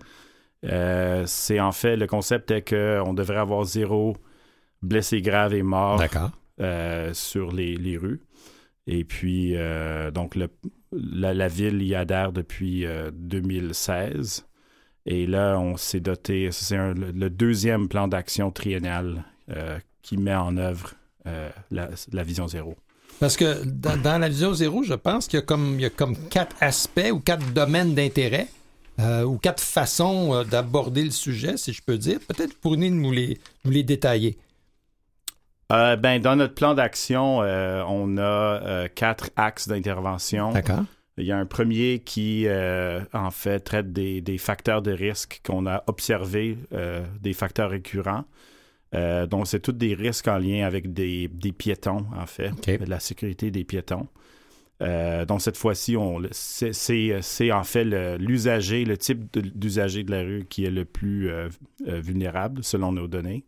C'est 0.64 1.60
en 1.60 1.70
fait, 1.70 1.96
le 1.96 2.08
concept 2.08 2.50
est 2.50 2.68
qu'on 2.68 3.14
devrait 3.14 3.38
avoir 3.38 3.64
zéro 3.64 4.16
blessé 4.82 5.20
grave 5.20 5.54
et 5.54 5.62
mort 5.62 6.02
sur 7.12 7.52
les, 7.52 7.76
les, 7.76 7.96
rues. 7.96 8.22
Et 8.88 9.04
puis, 9.04 9.54
donc, 10.14 10.34
le, 10.34 10.48
la, 10.90 11.34
la, 11.34 11.48
ville 11.48 11.82
y 11.82 11.94
adhère 11.94 12.32
depuis 12.32 12.86
2016. 13.12 14.46
Et 15.06 15.26
là, 15.26 15.58
on 15.58 15.76
s'est 15.76 16.00
doté, 16.00 16.48
c'est 16.50 16.76
le 16.76 17.28
deuxième 17.28 17.88
plan 17.88 18.08
d'action 18.08 18.50
triennal 18.50 19.24
euh, 19.50 19.78
qui 20.02 20.16
met 20.16 20.34
en 20.34 20.56
œuvre 20.56 20.94
euh, 21.26 21.50
la, 21.70 21.90
la, 22.12 22.22
vision 22.22 22.48
zéro. 22.48 22.74
Parce 23.20 23.36
que 23.36 23.64
dans, 23.64 23.96
dans, 23.96 24.18
la 24.18 24.28
vision 24.28 24.54
zéro, 24.54 24.82
je 24.82 24.94
pense 24.94 25.26
qu'il 25.26 25.38
y 25.38 25.42
a 25.42 25.44
comme, 25.44 25.74
il 25.74 25.82
y 25.82 25.86
a 25.86 25.90
comme 25.90 26.16
quatre 26.28 26.56
aspects 26.60 27.10
ou 27.12 27.20
quatre 27.20 27.52
domaines 27.52 27.94
d'intérêt 27.94 28.48
euh, 29.00 29.24
ou 29.24 29.38
quatre 29.38 29.62
façons 29.62 30.32
euh, 30.34 30.44
d'aborder 30.44 31.02
le 31.02 31.10
sujet, 31.10 31.56
si 31.56 31.72
je 31.72 31.82
peux 31.82 31.98
dire. 31.98 32.18
Peut-être 32.28 32.54
pourriez 32.60 32.90
nous 32.90 33.10
les, 33.10 33.40
nous 33.64 33.72
les 33.72 33.82
détailler. 33.82 34.38
Euh, 35.72 35.96
ben, 35.96 36.20
dans 36.20 36.36
notre 36.36 36.54
plan 36.54 36.74
d'action, 36.74 37.38
on 37.38 38.18
a 38.18 38.88
quatre 38.94 39.30
axes 39.36 39.66
d'intervention. 39.66 40.52
D'accord. 40.52 40.84
Il 41.16 41.24
y 41.24 41.32
a 41.32 41.38
un 41.38 41.46
premier 41.46 42.00
qui, 42.00 42.46
euh, 42.48 43.00
en 43.12 43.30
fait, 43.30 43.60
traite 43.60 43.92
des, 43.92 44.20
des 44.20 44.38
facteurs 44.38 44.82
de 44.82 44.90
risque 44.90 45.40
qu'on 45.44 45.66
a 45.66 45.84
observés, 45.86 46.58
euh, 46.72 47.04
des 47.20 47.32
facteurs 47.32 47.70
récurrents. 47.70 48.24
Euh, 48.94 49.26
donc, 49.26 49.46
c'est 49.46 49.60
tous 49.60 49.72
des 49.72 49.94
risques 49.94 50.26
en 50.26 50.38
lien 50.38 50.66
avec 50.66 50.92
des, 50.92 51.28
des 51.28 51.52
piétons, 51.52 52.06
en 52.16 52.26
fait, 52.26 52.50
okay. 52.50 52.78
la 52.78 52.98
sécurité 52.98 53.50
des 53.50 53.64
piétons. 53.64 54.08
Donc, 54.80 55.40
cette 55.40 55.56
fois-ci, 55.56 55.96
c'est 56.32 57.52
en 57.52 57.64
fait 57.64 57.84
l'usager, 58.18 58.84
le, 58.84 58.90
le, 58.90 58.98
type 58.98 59.32
d'usager 59.32 60.02
de, 60.02 60.08
de, 60.08 60.14
la 60.14 60.22
rue 60.22 60.46
qui 60.50 60.66
est 60.66 60.70
le 60.70 60.84
plus 60.84 61.30
vulnérable, 61.86 62.62
selon 62.62 62.92
nos 62.92 63.08
données. 63.08 63.46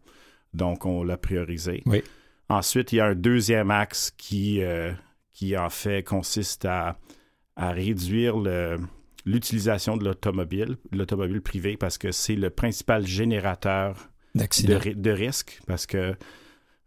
Donc, 0.55 0.87
on 0.87 1.03
l'a 1.03 1.19
priorisé. 1.19 1.83
Oui. 1.85 2.03
Ensuite, 2.49 2.93
il 2.93 2.97
y 2.97 3.01
a 3.01 3.07
un 3.07 3.15
deuxième 3.15 3.71
axe 3.71 4.13
qui, 4.17 4.63
qui 5.35 5.59
en 5.59 5.69
fait, 5.69 6.03
consiste 6.05 6.65
à 6.65 6.97
à 7.57 7.73
réduire 7.73 8.37
l'utilisation 9.25 9.97
de 9.97 10.05
l'automobile, 10.05 10.77
l'automobile 10.93 11.41
privée, 11.41 11.77
parce 11.77 11.99
que 11.99 12.13
c'est 12.13 12.37
le 12.37 12.51
principal 12.51 13.07
générateur 13.07 14.11
de, 14.35 14.93
de 14.93 15.11
risque, 15.11 15.61
parce 15.67 15.87
que 15.87 16.15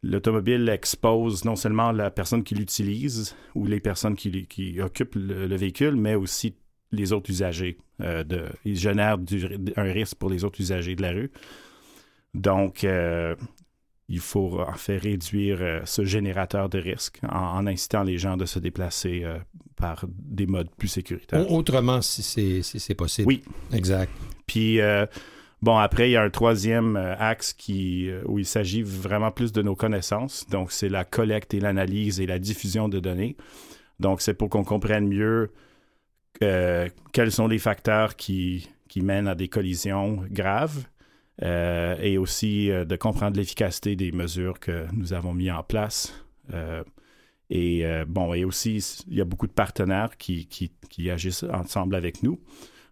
l'automobile 0.04 0.70
expose 0.70 1.46
non 1.46 1.56
seulement 1.56 1.92
la 1.92 2.12
personne 2.12 2.44
qui 2.44 2.56
l'utilise 2.56 3.36
ou 3.56 3.66
les 3.66 3.80
personnes 3.80 4.16
qui, 4.16 4.46
qui 4.48 4.80
occupent 4.82 5.16
le, 5.16 5.56
véhicule, 5.56 5.96
mais 5.96 6.16
aussi 6.16 6.56
les 6.92 7.12
autres 7.12 7.30
usagers. 7.30 7.78
Euh, 8.02 8.24
de, 8.24 8.46
il 8.66 8.78
génère 8.78 9.18
un 9.76 9.92
risque 9.92 10.16
pour 10.16 10.30
les 10.30 10.44
autres 10.44 10.62
usagers 10.62 10.96
de 10.96 11.02
la 11.02 11.12
rue. 11.12 11.32
Donc, 12.34 12.84
euh, 12.84 13.36
il 14.10 14.20
faut 14.20 14.60
en 14.60 14.74
fait 14.74 14.98
réduire 14.98 15.60
euh, 15.62 15.80
ce 15.86 16.04
générateur 16.04 16.68
de 16.68 16.80
risque 16.80 17.20
en, 17.30 17.66
incitant 17.68 18.04
les 18.04 18.18
gens 18.18 18.36
de 18.36 18.46
se 18.46 18.60
déplacer 18.60 19.26
par 19.76 20.06
des 20.10 20.48
modes 20.48 20.70
plus 20.78 20.88
sécuritaires. 20.88 21.50
Autrement, 21.52 22.02
si 22.02 22.62
c'est 22.64 22.96
possible. 22.96 23.28
Oui. 23.28 23.44
Exact. 23.72 24.12
Puis, 24.46 24.80
Bon, 25.62 25.78
après, 25.78 26.10
il 26.10 26.14
y 26.14 26.16
a 26.16 26.24
un 26.24 26.30
troisième 26.30 26.96
euh, 26.96 27.16
axe 27.18 27.54
qui, 27.54 28.10
euh, 28.10 28.22
où 28.26 28.40
il 28.40 28.46
s'agit 28.46 28.82
vraiment 28.82 29.32
plus 29.32 29.52
de 29.52 29.62
nos 29.62 29.76
connaissances. 29.76 30.48
Donc, 30.50 30.72
c'est 30.72 30.88
la 30.88 31.04
collecte 31.04 31.54
et 31.54 31.60
l'analyse 31.60 32.22
et 32.22 32.26
la 32.26 32.40
diffusion 32.40 32.88
de 32.88 33.00
données. 33.00 33.36
Donc, 34.00 34.22
c'est 34.22 34.34
pour 34.34 34.50
qu'on 34.50 34.64
comprenne 34.64 35.08
mieux 35.08 35.52
euh, 36.44 36.88
quels 37.12 37.34
sont 37.34 37.48
les 37.48 37.60
facteurs 37.60 38.16
qui, 38.16 38.70
qui, 38.88 39.02
mènent 39.02 39.28
à 39.28 39.36
des 39.36 39.50
collisions 39.50 40.24
graves 40.32 40.86
et 41.42 42.18
aussi 42.18 42.68
de 42.68 42.96
comprendre 42.96 43.38
l'efficacité 43.38 43.96
des 43.96 44.12
mesures 44.12 44.60
que 44.60 44.86
nous 44.94 45.14
avons 45.14 45.34
mises 45.34 45.52
en 45.52 45.64
place. 45.64 46.14
et 47.50 47.84
bon, 48.08 48.34
et 48.34 48.44
aussi, 48.44 48.78
il 49.08 49.18
y 49.18 49.22
a 49.22 49.26
beaucoup 49.26 49.48
de 49.48 49.54
partenaires 49.54 50.18
qui, 50.18 50.48
qui, 50.48 50.72
qui 50.90 51.10
agissent 51.10 51.46
ensemble 51.52 51.96
avec 51.96 52.24
nous. 52.24 52.40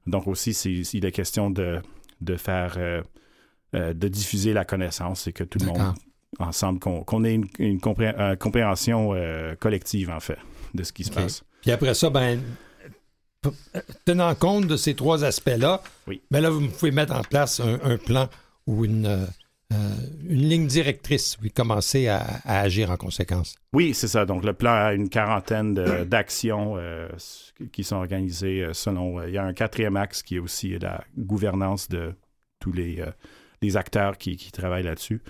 Donc 0.06 0.28
aussi, 0.28 0.52
il 0.94 1.06
est 1.06 1.11
question 1.11 1.49
de 1.49 1.82
de 2.22 2.36
faire, 2.36 2.76
euh, 2.78 3.02
euh, 3.76 3.94
de 3.94 4.07
diffuser 4.07 4.53
la 4.53 4.65
connaissance 4.65 5.28
et 5.28 5.34
que 5.34 5.44
tout 5.44 5.60
le 5.60 5.68
monde, 5.68 5.94
ensemble, 6.40 6.80
qu'on 6.80 7.24
ait 7.24 7.40
une, 7.60 7.80
compréhension 7.80 9.14
euh, 9.14 9.56
collective, 9.56 10.10
en 10.10 10.19
fait, 10.19 10.38
de 10.74 10.84
ce 10.84 10.94
qui 10.94 11.03
se 11.03 11.11
passe. 11.11 11.44
Puis 11.61 11.72
après 11.72 11.94
ça, 11.94 12.10
ben, 12.10 12.40
tenant 14.05 14.35
compte 14.35 14.68
de 14.68 14.77
ces 14.77 14.95
trois 14.95 15.23
aspects-là, 15.23 15.81
oui. 16.07 16.22
ben 16.31 16.41
là, 16.41 16.49
vous 16.49 16.68
pouvez 16.68 16.91
mettre 16.91 17.15
en 17.15 17.22
place 17.22 17.59
un, 17.59 17.97
plan 17.97 18.30
ou 18.65 18.84
une, 18.84 19.27
une 19.72 20.49
ligne 20.49 20.68
directrice, 20.68 21.35
puis 21.35 21.51
commencer 21.51 22.07
à, 22.07 22.41
agir 22.45 22.91
en 22.91 22.97
conséquence. 22.97 23.55
Oui, 23.73 23.93
c'est 23.93 24.07
ça. 24.07 24.26
Donc, 24.26 24.43
le 24.43 24.53
plan 24.53 24.73
a 24.73 24.93
une 24.93 25.09
quarantaine 25.09 25.73
d'actions 26.05 26.77
qui 27.72 27.84
sont 27.84 27.97
organisées 27.97 28.64
euh, 28.64 28.73
selon. 28.73 29.19
Euh, 29.19 29.27
il 29.27 29.34
y 29.34 29.38
a 29.38 29.43
un 29.43 29.53
quatrième 29.53 29.97
axe 29.97 30.23
qui 30.23 30.35
est 30.35 30.39
aussi 30.39 30.77
la 30.80 31.03
gouvernance 31.18 31.89
de 31.89 32.14
tous 32.59 32.72
les, 32.72 33.01
euh, 33.01 33.11
les 33.61 33.77
acteurs 33.77 34.18
qui, 34.18 34.35
qui 34.35 34.51
travaillent 34.51 34.84
là-dessus. 34.84 35.22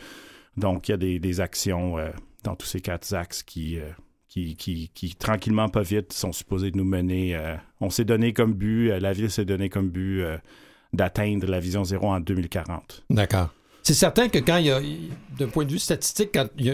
Donc, 0.55 0.87
il 0.87 0.91
y 0.91 0.93
a 0.93 0.97
des, 0.97 1.19
des 1.19 1.39
actions 1.39 1.97
dans 2.43 2.55
tous 2.55 2.65
ces 2.65 2.81
quatre 2.81 3.13
axes 3.13 3.43
qui, 3.43 3.77
qui, 4.29 4.55
qui, 4.55 4.89
qui, 4.93 5.15
tranquillement, 5.15 5.69
pas 5.69 5.83
vite, 5.83 6.13
sont 6.13 6.31
supposés 6.31 6.71
nous 6.75 6.85
mener. 6.85 7.39
on 7.79 7.89
s'est 7.89 8.05
donné 8.05 8.33
comme 8.33 8.53
but, 8.53 8.89
la 8.99 9.13
ville 9.13 9.31
s'est 9.31 9.45
donné 9.45 9.69
comme 9.69 9.89
but 9.89 10.23
d'atteindre 10.93 11.47
la 11.47 11.59
vision 11.59 11.83
zéro 11.83 12.07
en 12.07 12.19
2040. 12.19 13.03
D'accord. 13.09 13.49
C'est 13.87 13.93
certain 13.93 14.27
que 14.27 14.39
quand 14.39 14.57
il 14.57 14.65
y 14.65 14.71
a, 14.71 14.81
d'un 15.39 15.47
point 15.47 15.63
de 15.63 15.71
vue 15.71 15.79
statistique, 15.79 16.37
il 16.57 16.65
y, 16.65 16.69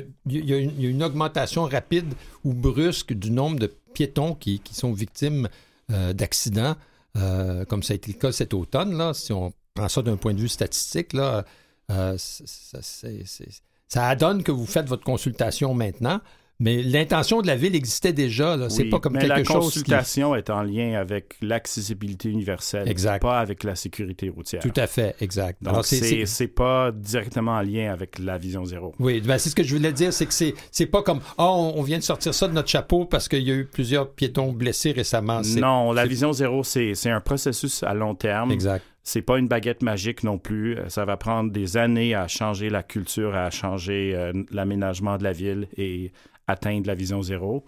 a, 0.54 0.58
une, 0.58 1.04
augmentation 1.04 1.66
rapide 1.66 2.12
ou 2.44 2.56
brusque 2.56 3.14
du 3.14 3.30
nombre 3.30 3.60
de 3.60 3.72
piétons 3.94 4.34
qui, 4.34 4.60
sont 4.72 4.94
victimes 4.94 5.48
euh, 5.92 6.14
d'accidents, 6.14 6.76
euh, 7.18 7.66
comme 7.66 7.84
ça 7.84 7.94
a 7.94 7.98
été 7.98 8.12
le 8.12 8.18
cas 8.18 8.32
cet 8.32 8.56
automne, 8.56 8.98
là, 8.98 9.14
si 9.14 9.32
on 9.32 9.54
prend 9.76 9.90
ça 9.90 10.02
d'un 10.02 10.18
point 10.18 10.34
de 10.34 10.40
vue 10.40 10.50
statistique, 10.50 11.14
là, 11.14 11.46
euh, 11.92 12.16
ça, 12.18 12.82
ça, 12.82 14.16
que 14.16 14.52
vous 14.52 14.66
faites 14.66 14.88
votre 14.88 15.04
consultation 15.04 15.76
maintenant. 15.76 16.20
Mais 16.60 16.82
l'intention 16.82 17.42
de 17.42 17.48
la 17.48 17.56
ville 17.56 17.76
existait 17.76 18.14
déjà. 18.14 18.58
C'est 18.70 18.86
pas 18.86 19.00
comme 19.00 19.18
quelque 19.18 19.44
chose. 19.44 19.48
La 19.48 19.60
consultation 19.60 20.36
est 20.36 20.50
en 20.50 20.62
lien 20.62 21.00
avec 21.00 21.36
l'accessibilité 21.42 22.30
universelle, 22.30 22.88
exact. 22.88 23.22
pas 23.22 23.40
avec 23.40 23.64
la 23.64 23.76
sécurité 23.76 24.30
routière. 24.30 24.62
Tout 24.62 24.74
à 24.76 24.88
fait, 24.88 25.16
exact. 25.20 25.64
Donc, 25.64 25.86
c'est 25.86 26.48
pas 26.48 26.92
directement 26.92 27.54
en 27.54 27.62
lien 27.62 27.92
avec 27.92 28.20
la 28.20 28.38
vision 28.38 28.66
zéro. 28.66 28.94
Oui, 29.00 29.22
ben 29.22 29.38
c'est 29.38 29.50
ce 29.50 29.56
que 29.56 29.64
je 29.64 29.76
voulais 29.76 29.94
dire, 29.94 30.14
c'est 30.14 30.26
que 30.26 30.34
c'est 30.34 30.86
pas 30.86 31.02
comme 31.02 31.22
ah, 31.38 31.50
oh, 31.50 31.74
on 31.76 31.82
vient 31.82 31.98
de 31.98 32.04
sortir 32.04 32.34
ça 32.34 32.48
de 32.48 32.54
notre 32.54 32.70
chapeau 32.70 33.06
parce 33.06 33.28
qu'il 33.28 33.44
y 33.44 33.52
a 33.52 33.56
eu 33.56 33.66
plusieurs 33.66 34.12
piétons 34.12 34.52
blessés 34.52 34.92
récemment. 34.92 35.42
Non, 35.58 35.92
la 35.92 36.06
vision 36.06 36.34
zéro, 36.34 36.64
c'est 36.64 37.10
un 37.10 37.22
processus 37.22 37.84
à 37.84 37.94
long 37.94 38.16
terme. 38.16 38.52
Exact. 38.52 38.84
C'est 39.04 39.22
pas 39.22 39.38
une 39.38 39.48
baguette 39.48 39.84
magique 39.84 40.24
non 40.24 40.38
plus. 40.38 40.78
Ça 40.88 41.06
va 41.06 41.18
prendre 41.18 41.52
des 41.52 41.78
années 41.78 42.16
à 42.16 42.28
changer 42.28 42.70
la 42.70 42.84
culture, 42.84 43.36
à 43.36 43.50
changer 43.50 44.14
euh, 44.16 44.32
l'aménagement 44.52 45.18
de 45.18 45.24
la 45.24 45.34
ville 45.34 45.68
et 45.78 46.12
atteindre 46.48 46.88
la 46.88 46.96
vision 46.96 47.22
zéro. 47.22 47.66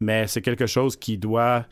Mais 0.00 0.26
c'est 0.26 0.40
quelque 0.40 0.66
chose 0.66 0.96
qui 0.96 1.18
doit 1.18 1.66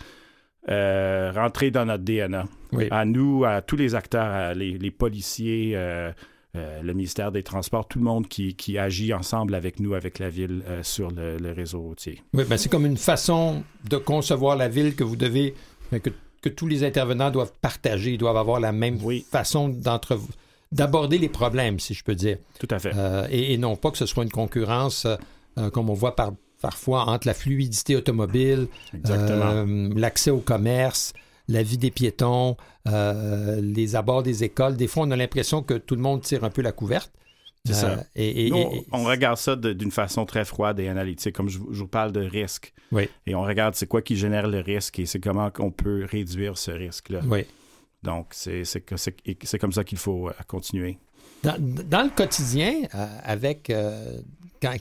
euh, 0.71 1.33
rentrer 1.35 1.71
dans 1.71 1.87
notre 1.87 2.05
DNA. 2.05 2.47
À 2.91 3.05
nous, 3.07 3.45
à 3.45 3.63
tous 3.63 3.77
les 3.77 3.95
acteurs, 3.95 4.55
les, 4.55 4.91
policiers, 4.91 5.73
euh, 5.75 6.13
euh, 6.57 6.83
le 6.83 6.93
ministère 6.93 7.33
des 7.33 7.43
Transports, 7.43 7.89
tout 7.89 7.99
le 7.99 8.05
monde 8.05 8.29
qui, 8.29 8.79
agit 8.79 9.15
ensemble 9.15 9.55
avec 9.55 9.81
nous, 9.81 9.95
avec 9.95 10.19
la 10.19 10.29
ville, 10.29 10.63
sur 10.83 11.11
le, 11.11 11.53
réseau 11.53 11.81
routier. 11.81 12.23
Oui, 12.35 12.45
ben 12.47 12.59
c'est 12.59 12.69
comme 12.69 12.85
une 12.85 12.99
façon 12.99 13.63
de 13.89 13.97
concevoir 13.97 14.57
la 14.57 14.69
ville 14.69 14.95
que 14.95 15.05
vous 15.05 15.17
devez, 15.17 15.55
que, 15.91 16.11
que 16.43 16.49
tous 16.49 16.67
les 16.67 16.85
intervenants 16.85 17.31
doivent 17.31 17.53
partager, 17.61 18.13
ils 18.13 18.19
doivent 18.19 18.37
avoir 18.37 18.61
la 18.61 18.73
même 18.73 18.99
façon 19.31 19.69
d'entre 19.69 20.19
d'aborder 20.71 21.19
les 21.19 21.31
problèmes, 21.31 21.81
si 21.81 21.95
je 21.95 22.05
peux 22.05 22.15
dire. 22.15 22.37
Tout 22.61 22.69
à 22.71 22.79
fait. 22.79 22.93
et, 23.31 23.57
non 23.57 23.77
pas 23.77 23.91
que 23.91 23.99
ce 23.99 24.07
soit 24.07 24.23
une 24.23 24.31
concurrence 24.31 25.07
euh, 25.59 25.71
comme 25.71 25.91
on 25.91 25.95
voit 25.95 26.15
parfois 26.61 27.09
entre 27.09 27.27
la 27.27 27.35
fluidité 27.35 27.97
automobile, 27.97 28.69
euh, 29.09 29.91
l'accès 29.97 30.31
au 30.31 30.39
commerce, 30.39 31.13
la 31.49 31.63
vie 31.63 31.79
des 31.79 31.91
piétons, 31.91 32.57
euh, 32.87 33.61
les 33.61 33.97
abords 33.97 34.23
des 34.23 34.45
écoles. 34.45 34.77
Des 34.77 34.87
fois, 34.87 35.05
on 35.07 35.11
a 35.11 35.17
l'impression 35.17 35.63
que 35.63 35.75
tout 35.75 35.97
le 35.97 36.03
monde 36.03 36.23
tire 36.23 36.45
un 36.45 36.51
peu 36.51 36.63
la 36.63 36.73
couverte. 36.73 37.11
C'est 37.65 37.75
ça. 37.75 38.05
Et, 38.17 38.51
on 38.93 39.05
regarde 39.05 39.37
ça 39.37 39.57
d'une 39.57 39.91
façon 39.91 40.25
très 40.25 40.45
froide 40.45 40.81
et 40.81 40.89
analytique, 40.89 41.35
comme 41.35 41.49
je, 41.49 41.59
vous 41.59 41.89
parle 41.89 42.13
de 42.13 42.21
risque. 42.21 42.73
Oui. 42.93 43.09
Et 43.27 43.35
on 43.35 43.43
regarde 43.43 43.75
c'est 43.75 43.87
quoi 43.87 44.01
qui 44.01 44.17
génère 44.17 44.49
le 44.49 44.61
risque 44.61 44.99
et 44.99 45.07
c'est 45.07 45.21
comment 45.21 45.51
on 45.59 45.71
peut 45.71 46.07
réduire 46.11 46.57
ce 46.57 46.71
risque-là. 46.71 47.21
Oui. 47.27 47.45
Donc, 48.03 48.29
c'est 48.33 48.65
comme 49.61 49.73
ça 49.73 49.85
qu'il 49.85 49.99
faut 49.99 50.31
continuer. 50.47 50.99
Dans, 51.43 51.57
le 51.59 52.15
quotidien, 52.15 52.83
avec 53.23 53.71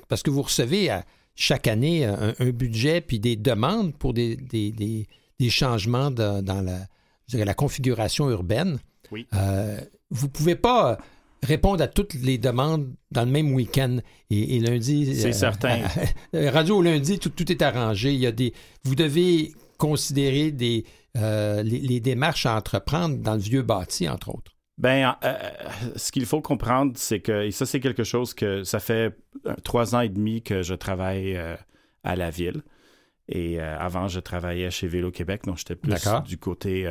parce 0.08 0.24
que 0.24 0.30
vous 0.30 0.42
recevez 0.42 0.92
euh, 0.92 1.00
chaque 1.36 1.68
année 1.68 2.06
un, 2.06 2.50
budget 2.50 3.02
puis 3.02 3.20
des 3.20 3.36
demandes 3.36 3.96
pour 3.96 4.14
des, 4.14 4.36
des, 4.36 5.50
changements 5.50 6.12
dans 6.12 6.66
la, 6.66 7.46
la 7.46 7.54
configuration 7.54 8.30
urbaine. 8.30 8.80
Oui. 9.12 9.28
Euh, 9.34 9.80
vous 10.10 10.28
ne 10.28 10.32
pouvez 10.32 10.56
pas 10.56 10.98
répondre 11.44 11.84
à 11.84 11.88
toutes 11.88 12.14
les 12.16 12.38
demandes 12.38 12.94
dans 13.12 13.26
le 13.26 13.32
même 13.32 13.54
week-end. 13.54 13.98
Et, 14.30 14.60
lundi. 14.60 15.16
C'est 15.16 15.30
euh, 15.30 15.32
certain. 15.32 15.82
radio 16.34 16.82
lundi, 16.82 17.20
tout, 17.20 17.30
tout, 17.30 17.52
est 17.52 17.62
arrangé. 17.62 18.14
Il 18.14 18.20
y 18.20 18.28
a 18.28 18.32
des, 18.32 18.54
vous 18.84 18.96
devez 18.96 19.54
considérer 19.78 20.52
des, 20.52 20.86
les, 21.16 22.00
démarches 22.00 22.46
à 22.46 22.56
entreprendre 22.56 23.18
dans 23.18 23.34
le 23.34 23.40
vieux 23.40 23.62
bâti, 23.62 24.10
entre 24.10 24.30
autres. 24.30 24.58
Ben, 24.78 25.16
euh, 25.24 25.28
euh, 25.28 25.50
ce 25.96 26.12
qu'il 26.12 26.26
faut 26.26 26.42
comprendre, 26.42 26.94
c'est 26.96 27.20
que, 27.20 27.46
et 27.46 27.52
ça, 27.52 27.66
c'est 27.66 27.80
quelque 27.80 28.04
chose 28.04 28.34
que 28.34 28.64
ça 28.64 28.80
fait 28.80 29.18
euh, 29.46 29.56
trois 29.64 29.96
ans 29.96 30.02
et 30.02 30.10
demi 30.10 30.44
que 30.44 30.62
je 30.62 30.76
travaille 30.76 31.38
à 32.04 32.16
la 32.16 32.30
ville. 32.30 32.64
Et 33.30 33.60
avant, 33.60 34.08
je 34.08 34.22
travaillais 34.22 34.72
chez 34.72 34.88
Vélo 34.88 35.12
Québec, 35.12 35.42
donc 35.44 35.58
j'étais 35.58 35.76
plus 35.76 35.94
du 36.26 36.38
côté 36.38 36.90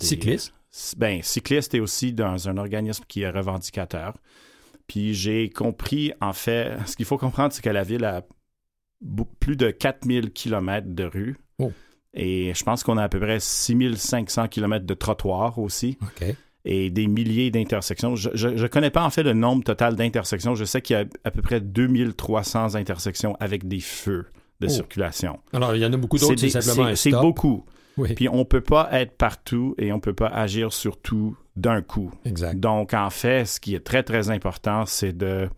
cycliste. 0.00 0.52
Ben, 0.96 1.22
cycliste 1.22 1.74
et 1.74 1.80
aussi 1.80 2.12
dans 2.12 2.48
un 2.48 2.56
organisme 2.56 3.04
qui 3.08 3.22
est 3.22 3.30
revendicateur. 3.30 4.14
Puis 4.86 5.14
j'ai 5.14 5.50
compris, 5.50 6.12
en 6.20 6.32
fait, 6.32 6.76
ce 6.86 6.96
qu'il 6.96 7.06
faut 7.06 7.18
comprendre, 7.18 7.52
c'est 7.52 7.62
que 7.62 7.70
la 7.70 7.84
ville 7.84 8.04
a 8.04 8.22
plus 9.40 9.56
de 9.56 9.70
4000 9.70 10.32
kilomètres 10.32 10.88
de 10.88 11.04
rues. 11.04 11.36
Oh. 11.58 11.72
Et 12.14 12.52
je 12.54 12.64
pense 12.64 12.82
qu'on 12.82 12.96
a 12.96 13.04
à 13.04 13.08
peu 13.08 13.20
près 13.20 13.38
6500 13.38 14.48
kilomètres 14.48 14.86
de 14.86 14.94
trottoirs 14.94 15.58
aussi. 15.58 15.98
Et 16.64 16.90
des 16.90 17.06
milliers 17.06 17.50
d'intersections. 17.50 18.16
Je 18.16 18.48
ne 18.48 18.66
connais 18.66 18.90
pas 18.90 19.04
en 19.04 19.10
fait 19.10 19.22
le 19.22 19.32
nombre 19.32 19.64
total 19.64 19.94
d'intersections. 19.94 20.54
Je 20.54 20.64
sais 20.64 20.82
qu'il 20.82 20.96
y 20.96 21.00
a 21.00 21.04
à 21.24 21.30
peu 21.30 21.40
près 21.42 21.60
2300 21.60 22.74
intersections 22.74 23.36
avec 23.40 23.68
des 23.68 23.80
feux 23.80 24.26
de 24.60 24.66
oh. 24.66 24.70
circulation. 24.70 25.38
Alors, 25.52 25.74
il 25.76 25.82
y 25.82 25.86
en 25.86 25.92
a 25.92 25.96
beaucoup 25.96 26.18
d'autres, 26.18 26.36
c'est 26.36 26.60
simplement 26.60 26.94
C'est 26.94 27.10
beaucoup. 27.10 27.64
Puis 28.04 28.28
on 28.28 28.38
ne 28.38 28.44
peut 28.44 28.60
pas 28.60 28.88
être 28.92 29.16
partout 29.16 29.74
et 29.78 29.92
on 29.92 29.96
ne 29.96 30.00
peut 30.00 30.14
pas 30.14 30.28
agir 30.28 30.72
sur 30.72 31.00
tout 31.00 31.36
d'un 31.56 31.82
coup. 31.82 32.10
Exact. 32.24 32.58
Donc, 32.58 32.94
en 32.94 33.10
fait, 33.10 33.44
ce 33.44 33.60
qui 33.60 33.74
est 33.74 33.84
très, 33.84 34.02
très 34.02 34.30
important, 34.30 34.86
c'est 34.86 35.16
de 35.16 35.48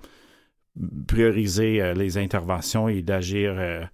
prioriser 1.07 1.83
euh, 1.83 1.95
les 1.95 2.17
interventions 2.17 2.89
et 2.89 3.03
d'agir 3.03 3.55
euh, 3.57 3.85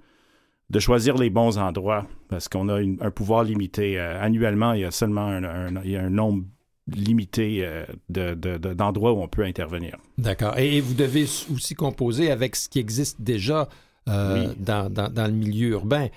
de 0.70 0.78
choisir 0.78 1.16
les 1.16 1.30
bons 1.30 1.58
endroits 1.58 2.06
parce 2.28 2.48
qu'on 2.48 2.68
a 2.68 2.80
un 2.80 3.10
pouvoir 3.10 3.44
limité. 3.44 4.00
annuellement, 4.00 4.72
il 4.72 4.80
y 4.80 4.84
a 4.84 4.90
seulement 4.90 5.26
un, 5.26 5.82
il 5.84 5.92
y 5.92 5.96
a 5.96 6.02
un 6.02 6.10
nombre 6.10 6.44
limité 6.88 7.64
d'endroits 8.08 9.12
où 9.12 9.22
on 9.22 9.28
peut 9.28 9.44
intervenir. 9.44 9.96
D'accord. 10.18 10.58
Et, 10.58 10.80
vous 10.80 10.94
devez 10.94 11.22
aussi 11.22 11.74
composer 11.76 12.32
avec 12.32 12.56
ce 12.56 12.68
qui 12.68 12.80
existe 12.80 13.20
déjà 13.20 13.68
dans, 14.06 14.90
dans, 14.90 15.26
le 15.26 15.32
milieu 15.32 15.68
urbain. 15.68 16.08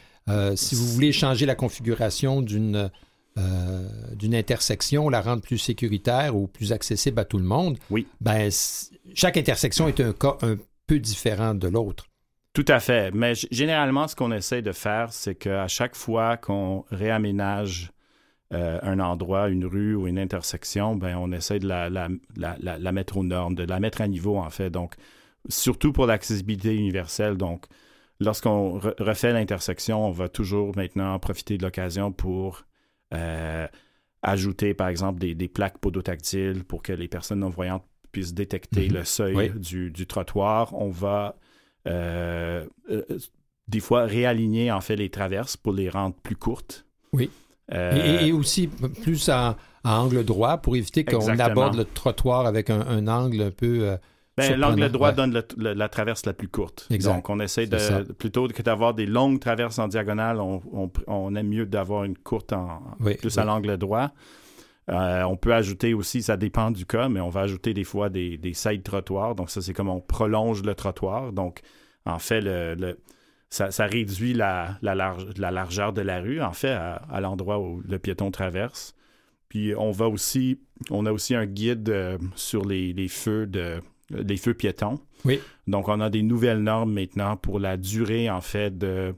Si 0.55 0.75
vous 0.75 0.87
voulez 0.87 1.11
changer 1.11 1.45
la 1.45 1.55
configuration 1.55 2.41
d'une 2.41 2.89
euh, 3.39 3.87
d'une 4.15 4.35
intersection, 4.35 5.07
la 5.07 5.21
rendre 5.21 5.41
plus 5.41 5.59
sécuritaire 5.59 6.35
ou 6.35 6.47
plus 6.47 6.73
accessible 6.73 7.19
à 7.19 7.25
tout 7.25 7.37
le 7.37 7.43
monde, 7.43 7.77
oui. 7.89 8.05
ben, 8.19 8.49
chaque 9.13 9.37
intersection 9.37 9.87
est 9.87 9.99
un 10.01 10.11
cas 10.13 10.35
un 10.41 10.57
peu 10.87 10.99
différent 10.99 11.53
de 11.53 11.67
l'autre. 11.67 12.07
Tout 12.53 12.65
à 12.67 12.79
fait. 12.79 13.11
Mais 13.13 13.33
généralement, 13.51 14.07
ce 14.07 14.15
qu'on 14.15 14.31
essaie 14.31 14.61
de 14.61 14.73
faire, 14.73 15.13
c'est 15.13 15.35
qu'à 15.35 15.67
chaque 15.67 15.95
fois 15.95 16.35
qu'on 16.35 16.83
réaménage 16.91 17.91
euh, 18.51 18.79
un 18.81 18.99
endroit, 18.99 19.47
une 19.47 19.65
rue 19.65 19.95
ou 19.95 20.07
une 20.07 20.19
intersection, 20.19 20.95
ben, 20.95 21.15
on 21.15 21.31
essaie 21.31 21.59
de 21.59 21.67
la, 21.67 21.87
la, 21.87 22.09
la, 22.35 22.91
mettre 22.91 23.15
aux 23.15 23.23
normes, 23.23 23.55
de 23.55 23.63
la 23.63 23.79
mettre 23.79 24.01
à 24.01 24.07
niveau, 24.07 24.37
en 24.37 24.49
fait. 24.49 24.69
Donc, 24.69 24.95
surtout 25.47 25.93
pour 25.93 26.07
l'accessibilité 26.07 26.75
universelle. 26.75 27.37
Donc, 27.37 27.67
lorsqu'on 28.19 28.79
refait 28.99 29.33
l'intersection, 29.33 30.05
on 30.05 30.11
va 30.11 30.29
toujours 30.29 30.75
maintenant 30.75 31.17
profiter 31.19 31.57
de 31.57 31.63
l'occasion 31.63 32.11
pour 32.11 32.65
euh, 33.13 33.67
ajouter, 34.21 34.73
par 34.73 34.89
exemple, 34.89 35.19
des, 35.19 35.47
plaques 35.47 35.77
podotactiles 35.77 36.63
pour 36.63 36.83
que 36.83 36.93
les 36.93 37.07
personnes 37.07 37.39
non-voyantes 37.39 37.85
puissent 38.11 38.33
détecter 38.33 38.87
mhm. 38.89 38.95
le 38.95 39.03
seuil 39.05 39.51
du, 39.55 40.07
trottoir. 40.07 40.73
On 40.73 40.89
va 40.89 41.37
euh, 41.87 42.65
euh, 42.89 43.03
des 43.67 43.79
fois 43.79 44.03
réaligner 44.03 44.71
en 44.71 44.81
fait 44.81 44.95
les 44.95 45.09
traverses 45.09 45.55
pour 45.55 45.73
les 45.73 45.89
rendre 45.89 46.15
plus 46.15 46.35
courtes. 46.35 46.85
Oui. 47.13 47.29
Et, 47.71 48.31
aussi 48.31 48.67
plus 48.67 49.29
à, 49.29 49.55
angle 49.83 50.25
droit 50.25 50.57
pour 50.57 50.75
éviter 50.75 51.05
qu'on 51.05 51.27
aborde 51.37 51.75
le 51.75 51.85
trottoir 51.85 52.47
avec 52.47 52.71
un, 52.71 53.07
angle 53.07 53.43
un 53.43 53.51
peu 53.51 53.95
ben, 54.39 54.59
l'angle 54.59 54.89
droit 54.89 55.11
donne 55.11 55.41
la 55.57 55.89
traverse 55.89 56.25
la 56.25 56.33
plus 56.33 56.47
courte. 56.47 56.87
Donc, 57.03 57.29
on 57.29 57.39
essaie 57.39 57.67
de, 57.67 58.11
plutôt 58.13 58.47
que 58.47 58.61
d'avoir 58.61 58.93
des 58.93 59.05
longues 59.05 59.39
traverses 59.39 59.79
en 59.79 59.87
diagonale, 59.87 60.39
on, 60.39 61.35
aime 61.35 61.47
mieux 61.47 61.65
d'avoir 61.65 62.03
une 62.03 62.17
courte 62.17 62.53
en, 62.53 62.81
plus 63.19 63.37
à 63.37 63.43
l'angle 63.43 63.77
droit. 63.77 64.11
Euh, 64.89 65.21
on 65.23 65.37
peut 65.37 65.53
ajouter 65.53 65.93
aussi, 65.93 66.23
ça 66.23 66.35
dépend 66.35 66.71
du 66.71 66.85
cas, 66.85 67.09
mais 67.09 67.19
on 67.19 67.29
va 67.29 67.41
ajouter 67.41 67.73
des 67.73 67.83
fois 67.83 68.09
des, 68.09 68.37
des 68.37 68.53
side 68.53 68.83
trottoirs. 68.83 69.35
Donc, 69.35 69.49
ça, 69.49 69.61
c'est 69.61 69.73
comme 69.73 69.89
on 69.89 70.01
prolonge 70.01 70.63
le 70.63 70.73
trottoir. 70.73 71.31
Donc, 71.31 71.61
en 72.05 72.17
fait, 72.17 72.41
le, 72.41 72.97
ça, 73.49 73.85
réduit 73.85 74.33
la, 74.33 74.77
la, 74.81 74.95
largeur 75.51 75.93
de 75.93 76.01
la 76.01 76.21
rue, 76.21 76.41
en 76.41 76.53
fait, 76.53 76.71
à, 76.71 77.21
l'endroit 77.21 77.59
où 77.59 77.81
le 77.87 77.99
piéton 77.99 78.31
traverse. 78.31 78.95
Puis, 79.47 79.75
on 79.75 79.91
va 79.91 80.07
aussi, 80.07 80.59
on 80.89 81.05
a 81.05 81.11
aussi 81.11 81.35
un 81.35 81.45
guide 81.45 81.89
euh, 81.89 82.17
sur 82.35 82.65
les 82.65 83.07
feux 83.07 83.45
de 83.45 83.81
des 84.11 84.37
feux 84.37 84.53
piétons. 84.53 84.99
Oui. 85.25 85.39
Donc, 85.67 85.87
on 85.87 85.99
a 86.01 86.09
des 86.09 86.23
nouvelles 86.23 86.63
normes 86.63 86.93
maintenant 86.93 87.37
pour 87.37 87.59
la 87.59 87.77
durée, 87.77 88.29
en 88.29 88.41
fait, 88.41 88.77
de, 88.77 89.13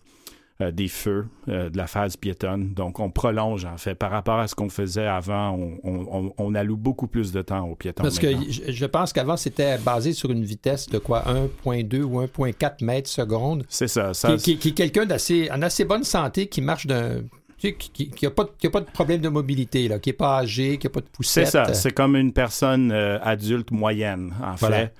euh, 0.61 0.71
des 0.71 0.87
feux 0.87 1.25
euh, 1.47 1.69
de 1.69 1.77
la 1.77 1.87
phase 1.87 2.17
piétonne. 2.17 2.73
Donc, 2.73 2.99
on 2.99 3.09
prolonge, 3.09 3.65
en 3.65 3.77
fait, 3.77 3.95
par 3.95 4.11
rapport 4.11 4.39
à 4.39 4.47
ce 4.47 4.55
qu'on 4.55 4.69
faisait 4.69 5.07
avant, 5.07 5.57
on, 5.83 6.33
on, 6.37 6.55
alloue 6.55 6.77
beaucoup 6.77 7.07
plus 7.07 7.31
de 7.31 7.41
temps 7.41 7.67
aux 7.67 7.75
piétons. 7.75 8.03
Parce 8.03 8.19
que 8.19 8.27
je 8.67 8.85
pense 8.85 9.13
qu'avant, 9.13 9.37
c'était 9.37 9.77
basé 9.77 10.13
sur 10.13 10.31
une 10.31 10.43
vitesse 10.43 10.89
de 10.89 10.97
quoi? 10.97 11.23
1,2 11.65 12.01
ou 12.01 12.21
1,4 12.21 12.83
mètres 12.83 13.09
seconde. 13.09 13.63
C'est 13.69 13.87
ça. 13.87 14.11
Qui, 14.37 14.51
est 14.51 14.73
quelqu'un 14.73 15.05
d'assez, 15.05 15.49
en 15.51 15.61
assez 15.61 15.85
bonne 15.85 16.03
santé 16.03 16.47
qui 16.47 16.61
marche 16.61 16.85
d'un 16.85 17.21
qui 17.61 18.11
n'a 18.23 18.31
pas, 18.31 18.45
pas, 18.45 18.81
de 18.81 18.91
problème 18.91 19.21
de 19.21 19.29
mobilité, 19.29 19.87
là, 19.87 19.99
qui 19.99 20.09
n'est 20.09 20.13
pas 20.13 20.39
âgé, 20.39 20.77
qui 20.77 20.87
n'a 20.87 20.91
pas 20.91 21.01
de 21.01 21.05
poussette. 21.05 21.45
C'est 21.45 21.51
ça, 21.51 21.73
c'est 21.73 21.91
comme 21.91 22.15
une 22.15 22.33
personne 22.33 22.91
euh, 22.91 23.19
adulte 23.21 23.71
moyenne, 23.71 24.33
en 24.43 24.57
fait. 24.57 24.93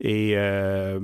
Et 0.00 0.32
euh, 0.36 0.98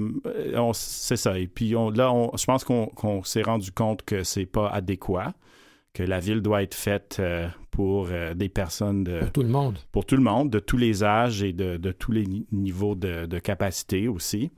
c'est 0.72 1.16
ça. 1.16 1.38
Et 1.38 1.46
puis 1.46 1.70
là, 1.70 2.12
je 2.36 2.44
pense 2.44 2.64
qu'on 2.64 3.22
s'est 3.24 3.42
rendu 3.42 3.72
compte 3.72 4.02
que 4.02 4.24
c'est 4.24 4.46
pas 4.46 4.68
adéquat, 4.68 5.32
que 5.94 6.02
la 6.02 6.20
ville 6.20 6.40
doit 6.42 6.62
être 6.62 6.74
faite 6.74 7.16
euh, 7.20 7.48
pour 7.70 8.08
des 8.34 8.48
personnes 8.48 9.04
de... 9.04 9.20
Pour 9.20 9.32
tout 9.32 9.42
le 9.42 9.48
monde. 9.48 9.78
Pour 9.92 10.06
tout 10.06 10.16
le 10.16 10.22
monde, 10.22 10.50
de 10.50 10.58
tous 10.58 10.76
les 10.76 11.04
âges 11.04 11.42
et 11.42 11.52
de, 11.52 11.76
de 11.76 11.92
tous 11.92 12.12
les 12.12 12.26
niveaux 12.52 12.94
de, 12.94 13.26
de, 13.26 13.38
capacité 13.38 14.08
aussi. 14.08 14.50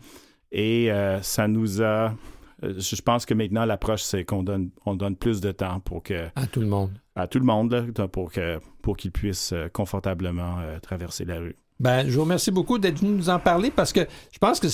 Et 0.51 0.91
ça 1.23 1.49
nous 1.49 1.83
a 1.83 2.15
je 2.63 3.03
pense 3.03 3.27
que 3.27 3.35
maintenant, 3.35 3.65
l'approche, 3.65 4.03
c'est 4.03 4.25
qu'on 4.25 4.43
donne, 4.43 4.71
on 4.87 4.95
donne 4.95 5.17
plus 5.17 5.41
de 5.41 5.53
temps 5.53 5.81
pour 5.81 6.03
que. 6.03 6.29
À 6.37 6.47
tout 6.47 6.61
le 6.61 6.67
monde. 6.67 6.91
À 7.17 7.27
tout 7.27 7.39
le 7.39 7.45
monde, 7.45 7.73
là, 7.73 8.09
pour 8.09 8.31
qu'ils 8.31 8.61
pour 8.83 8.97
puissent 8.97 9.53
euh, 9.53 9.69
confortablement 9.69 10.61
euh, 10.61 10.79
traverser 10.79 11.25
la 11.25 11.39
rue. 11.39 11.57
Ben, 11.81 12.09
je 12.09 12.15
vous 12.15 12.23
remercie 12.23 12.53
beaucoup 12.53 12.79
d'être 12.79 13.01
venu 13.01 13.13
nous 13.13 13.29
en 13.29 13.41
parler 13.41 13.71
parce 13.71 13.93
que 13.93 14.07
je 14.31 14.39
pense 14.39 14.61
que 14.61 14.69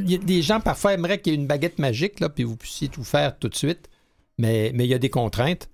y 0.00 0.14
a 0.14 0.18
des 0.18 0.42
gens 0.42 0.60
parfois 0.60 0.94
aimeraient 0.94 1.20
qu'il 1.20 1.32
y 1.32 1.36
ait 1.36 1.38
une 1.38 1.46
baguette 1.46 1.78
magique, 1.78 2.18
là, 2.18 2.28
puis 2.28 2.42
vous 2.42 2.56
puissiez 2.56 2.88
tout 2.88 3.04
faire 3.04 3.38
tout 3.38 3.48
de 3.48 3.54
suite, 3.54 3.88
mais, 4.36 4.72
mais 4.74 4.84
il 4.84 4.88
y 4.88 4.94
a 4.94 4.98
des 4.98 5.10
contraintes. 5.10 5.68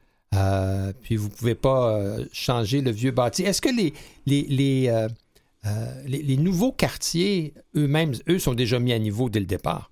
puis 1.02 1.16
vous 1.16 1.28
ne 1.28 1.34
pouvez 1.34 1.54
pas 1.54 1.98
changer 2.32 2.82
le 2.82 2.90
vieux 2.90 3.10
bâti. 3.10 3.42
Est-ce 3.42 3.62
que 3.62 3.74
les, 3.74 3.94
les, 4.26 4.42
les, 4.42 5.06
les, 6.06 6.22
les 6.22 6.36
nouveaux 6.36 6.72
quartiers 6.72 7.54
eux-mêmes, 7.74 8.12
eux, 8.28 8.38
sont 8.38 8.54
déjà 8.54 8.78
mis 8.78 8.92
à 8.92 8.98
niveau 8.98 9.30
dès 9.30 9.40
le 9.40 9.46
départ? 9.46 9.90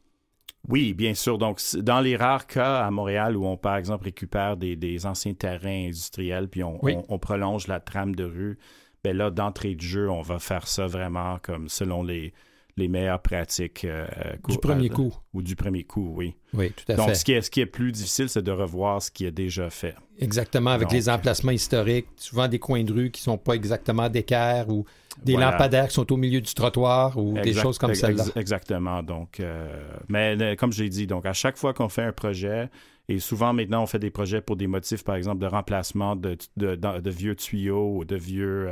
Oui, 0.68 0.92
bien 0.92 1.14
sûr. 1.14 1.38
Donc, 1.38 1.60
dans 1.76 2.00
les 2.00 2.14
rares 2.14 2.46
cas 2.46 2.84
à 2.84 2.90
Montréal 2.90 3.36
où 3.36 3.46
on, 3.46 3.56
par 3.56 3.76
exemple, 3.76 4.04
récupère 4.04 4.56
des, 4.56 5.06
anciens 5.06 5.34
terrains 5.34 5.86
industriels, 5.86 6.48
puis 6.48 6.62
on, 6.62 7.18
prolonge 7.18 7.66
la 7.66 7.80
trame 7.80 8.14
de 8.14 8.24
rue, 8.24 8.58
bien 9.02 9.14
là, 9.14 9.30
d'entrée 9.30 9.74
de 9.74 9.80
jeu, 9.80 10.10
on 10.10 10.20
va 10.20 10.38
faire 10.38 10.68
ça 10.68 10.86
vraiment 10.86 11.38
comme 11.42 11.68
selon 11.68 12.02
les, 12.02 12.34
les 12.78 12.88
meilleures 12.88 13.20
pratiques. 13.20 13.84
Euh, 13.84 14.06
du 14.48 14.58
premier 14.58 14.88
coup. 14.88 15.12
Ou 15.34 15.42
du 15.42 15.56
premier 15.56 15.84
coup, 15.84 16.14
oui. 16.16 16.34
Oui, 16.54 16.72
tout 16.72 16.90
à 16.92 16.94
Donc, 16.94 17.08
fait. 17.08 17.14
Ce 17.14 17.24
qui, 17.24 17.32
est, 17.32 17.42
ce 17.42 17.50
qui 17.50 17.60
est 17.60 17.66
plus 17.66 17.92
difficile, 17.92 18.28
c'est 18.28 18.42
de 18.42 18.50
revoir 18.50 19.02
ce 19.02 19.10
qui 19.10 19.26
est 19.26 19.30
déjà 19.30 19.68
fait. 19.68 19.94
Exactement, 20.18 20.70
avec 20.70 20.90
les 20.90 21.08
emplacements 21.08 21.52
historiques, 21.52 22.06
souvent 22.16 22.48
des 22.48 22.58
coins 22.58 22.82
de 22.82 22.92
rue 22.92 23.10
qui 23.10 23.20
ne 23.20 23.24
sont 23.32 23.38
pas 23.38 23.54
exactement 23.54 24.08
d'équerre 24.08 24.68
ou 24.68 24.84
des 25.22 25.36
lampadaires 25.36 25.88
qui 25.88 25.94
sont 25.94 26.10
au 26.12 26.16
milieu 26.16 26.40
du 26.40 26.54
trottoir 26.54 27.18
ou 27.18 27.34
des 27.40 27.52
choses 27.52 27.78
comme 27.78 27.94
celle-là. 27.94 28.24
exactement. 28.36 29.02
Donc, 29.02 29.40
euh, 29.40 29.68
mais 30.08 30.36
euh, 30.40 30.54
comme 30.56 30.72
je 30.72 30.82
l'ai 30.82 30.88
dit, 30.88 31.06
donc 31.06 31.26
à 31.26 31.32
chaque 31.32 31.56
fois 31.56 31.74
qu'on 31.74 31.88
fait 31.88 32.02
un 32.02 32.12
projet, 32.12 32.68
et 33.08 33.18
souvent 33.18 33.52
maintenant 33.52 33.82
on 33.82 33.86
fait 33.86 33.98
des 33.98 34.10
projets 34.10 34.40
pour 34.40 34.56
des 34.56 34.66
motifs, 34.66 35.04
par 35.04 35.16
exemple, 35.16 35.40
de 35.40 35.46
remplacement 35.46 36.16
de, 36.16 36.36
de, 36.56 37.10
vieux 37.10 37.34
tuyaux 37.34 37.98
ou 37.98 38.04
de 38.04 38.16
vieux 38.16 38.68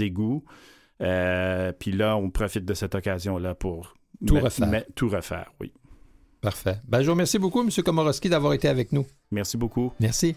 égouts, 0.00 0.44
euh, 1.00 1.72
puis 1.72 1.92
là, 1.92 2.16
on 2.16 2.30
profite 2.30 2.64
de 2.64 2.74
cette 2.74 2.94
occasion-là 2.94 3.54
pour 3.54 3.94
tout 4.26 4.38
refaire. 4.38 4.84
tout 4.94 5.08
refaire, 5.08 5.52
oui. 5.60 5.72
Parfait. 6.40 6.76
Ben, 6.86 7.00
je 7.00 7.06
vous 7.06 7.12
remercie 7.12 7.38
beaucoup, 7.38 7.62
M. 7.62 7.70
Komorowski, 7.70 8.28
d'avoir 8.28 8.52
été 8.52 8.68
avec 8.68 8.92
nous. 8.92 9.06
Merci 9.30 9.56
beaucoup. 9.56 9.92
Merci. 9.98 10.36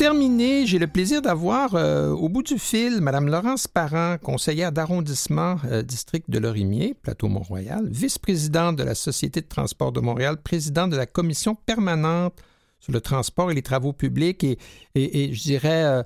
Terminer, 0.00 0.64
j'ai 0.64 0.78
le 0.78 0.86
plaisir 0.86 1.20
d'avoir 1.20 1.74
euh, 1.74 2.08
au 2.08 2.30
bout 2.30 2.42
du 2.42 2.58
fil 2.58 3.02
Mme 3.02 3.28
Laurence 3.28 3.68
Parent, 3.68 4.16
conseillère 4.16 4.72
d'arrondissement 4.72 5.56
euh, 5.66 5.82
district 5.82 6.30
de 6.30 6.38
Lorimier, 6.38 6.94
plateau 6.94 7.28
Mont-Royal, 7.28 7.86
vice-présidente 7.86 8.76
de 8.76 8.82
la 8.82 8.94
Société 8.94 9.42
de 9.42 9.46
transport 9.46 9.92
de 9.92 10.00
Montréal, 10.00 10.38
présidente 10.42 10.88
de 10.88 10.96
la 10.96 11.04
commission 11.04 11.54
permanente 11.54 12.32
sur 12.78 12.94
le 12.94 13.02
transport 13.02 13.50
et 13.50 13.54
les 13.54 13.60
travaux 13.60 13.92
publics 13.92 14.42
et, 14.42 15.34
je 15.34 15.42
dirais 15.42 15.84
euh, 15.84 16.02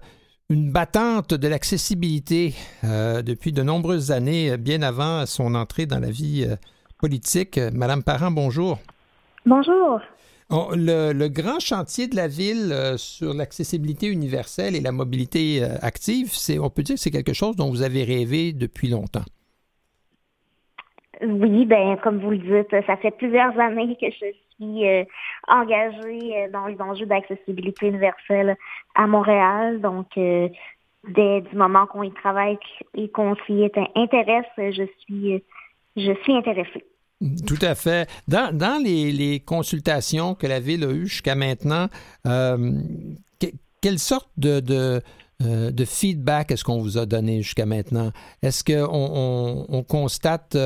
une 0.51 0.73
battante 0.73 1.33
de 1.33 1.47
l'accessibilité 1.47 2.53
depuis 2.83 3.53
de 3.53 3.63
nombreuses 3.63 4.11
années, 4.11 4.57
bien 4.57 4.83
avant 4.83 5.25
son 5.25 5.55
entrée 5.55 5.87
dans 5.87 6.01
la 6.01 6.11
vie 6.11 6.45
politique. 6.99 7.61
Madame 7.73 8.03
Parent, 8.03 8.33
bonjour. 8.33 8.81
Bonjour. 9.47 10.01
Oh, 10.57 10.71
le, 10.77 11.27
grand 11.27 11.59
chantier 11.59 12.07
de 12.07 12.15
la 12.15 12.29
ville 12.29 12.71
euh, 12.71 12.97
sur 12.97 13.35
l'accessibilité 13.35 14.07
universelle 14.07 14.77
et 14.77 14.81
la 14.81 14.93
mobilité 14.93 15.65
euh, 15.65 15.75
active, 15.83 16.29
c'est, 16.29 16.61
on 16.61 16.71
peut 16.71 16.83
dire 16.83 16.95
que 16.95 17.01
c'est 17.01 17.11
quelque 17.11 17.33
chose 17.33 17.57
dont 17.57 17.71
vous 17.71 17.83
avez 17.83 18.05
rêvé 18.05 18.53
depuis 18.53 18.87
longtemps. 18.89 19.25
Oui, 21.23 21.67
ben 21.67 21.97
comme 21.97 22.21
vous 22.21 22.31
le 22.31 22.39
dites, 22.39 22.87
ça 22.87 22.97
fait 22.99 23.11
plusieurs 23.11 23.59
années 23.59 23.97
que 24.01 24.07
je 24.09 24.27
suis 24.55 24.87
euh, 24.87 25.03
engagée 25.49 26.49
dans 26.53 26.67
les 26.67 26.81
enjeux 26.81 27.07
d'accessibilité 27.07 27.89
universelle 27.89 28.57
à 28.95 29.09
Montréal. 29.09 29.81
Donc, 29.81 30.07
dès 30.15 31.41
du 31.41 31.57
moment 31.57 31.87
qu'on 31.87 32.05
y 32.05 32.13
travaille 32.13 32.59
et 32.95 33.09
qu'on 33.09 33.35
s'y 33.47 33.69
intéresse, 33.97 34.47
je 34.57 34.87
suis, 35.01 35.43
je 35.97 36.13
suis 36.23 36.37
intéressée. 36.37 36.85
Tout 37.47 37.59
à 37.63 37.75
fait. 37.75 38.09
Dans, 38.29 38.83
les, 38.83 39.43
consultations 39.45 40.35
que 40.35 40.47
la 40.47 40.61
Ville 40.61 40.85
a 40.85 40.91
eues 40.91 41.07
jusqu'à 41.07 41.35
maintenant, 41.35 41.89
quelle 43.81 43.99
sorte 43.99 44.29
de, 44.37 44.61
de 45.41 45.85
feedback 45.85 46.51
est-ce 46.51 46.65
qu'on 46.65 46.83
vous 46.83 46.99
a 46.99 47.07
donné 47.07 47.43
jusqu'à 47.43 47.67
maintenant? 47.67 48.13
Est-ce 48.43 48.65
qu'on 48.65 48.89
on, 48.91 49.67
on 49.69 49.83
constate 49.83 50.57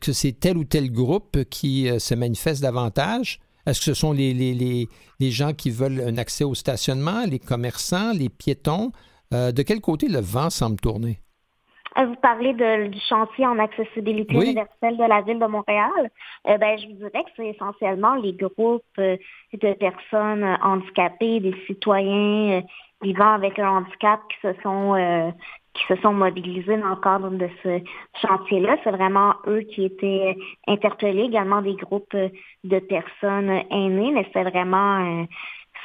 que, 0.00 0.12
c'est 0.12 0.32
tel 0.32 0.56
ou 0.58 0.64
tel 0.64 0.90
groupe 0.90 1.44
qui 1.44 1.88
euh, 1.88 1.98
se 1.98 2.14
manifeste 2.14 2.62
davantage? 2.62 3.40
Est-ce 3.66 3.80
que 3.80 3.84
ce 3.86 3.94
sont 3.94 4.12
les, 4.12 4.88
gens 5.20 5.52
qui 5.52 5.70
veulent 5.70 6.00
un 6.00 6.16
accès 6.18 6.44
au 6.44 6.54
stationnement, 6.54 7.24
les 7.26 7.38
commerçants, 7.38 8.12
les 8.12 8.28
piétons? 8.28 8.92
Euh, 9.34 9.52
de 9.52 9.62
quel 9.62 9.80
côté 9.80 10.08
le 10.08 10.20
vent 10.20 10.50
semble 10.50 10.80
tourner? 10.80 11.20
Euh, 11.98 12.06
vous 12.06 12.14
parlez 12.16 12.52
du 12.54 13.00
chantier 13.08 13.46
en 13.46 13.58
accessibilité 13.58 14.34
universelle 14.34 14.96
de 14.96 15.08
la 15.08 15.20
ville 15.22 15.38
de 15.38 15.46
Montréal. 15.46 16.10
ben, 16.44 16.78
je 16.78 16.86
vous 16.86 16.94
dirais 16.94 17.24
que 17.24 17.30
c'est 17.36 17.48
essentiellement 17.48 18.14
les 18.14 18.32
groupes 18.32 18.82
de 18.98 19.72
personnes 19.74 20.58
handicapées, 20.62 21.40
des 21.40 21.54
citoyens 21.66 22.62
vivant 23.02 23.32
avec 23.32 23.58
un 23.58 23.68
handicap 23.78 24.20
qui 24.28 24.48
se 24.48 24.60
sont 24.62 25.32
qui 25.78 25.94
se 25.94 26.00
sont 26.02 26.12
mobilisés 26.12 26.76
dans 26.76 26.90
le 26.90 26.96
cadre 26.96 27.30
de 27.30 27.48
ce 27.62 27.80
chantier-là. 28.20 28.76
C'est 28.82 28.90
vraiment 28.90 29.34
eux 29.46 29.60
qui 29.60 29.84
étaient 29.84 30.36
interpellés, 30.66 31.24
également 31.24 31.62
des 31.62 31.74
groupes 31.74 32.16
de 32.64 32.78
personnes 32.80 33.62
aînées, 33.70 34.12
mais 34.12 34.26
c'est 34.32 34.42
vraiment 34.42 35.22
euh, 35.22 35.24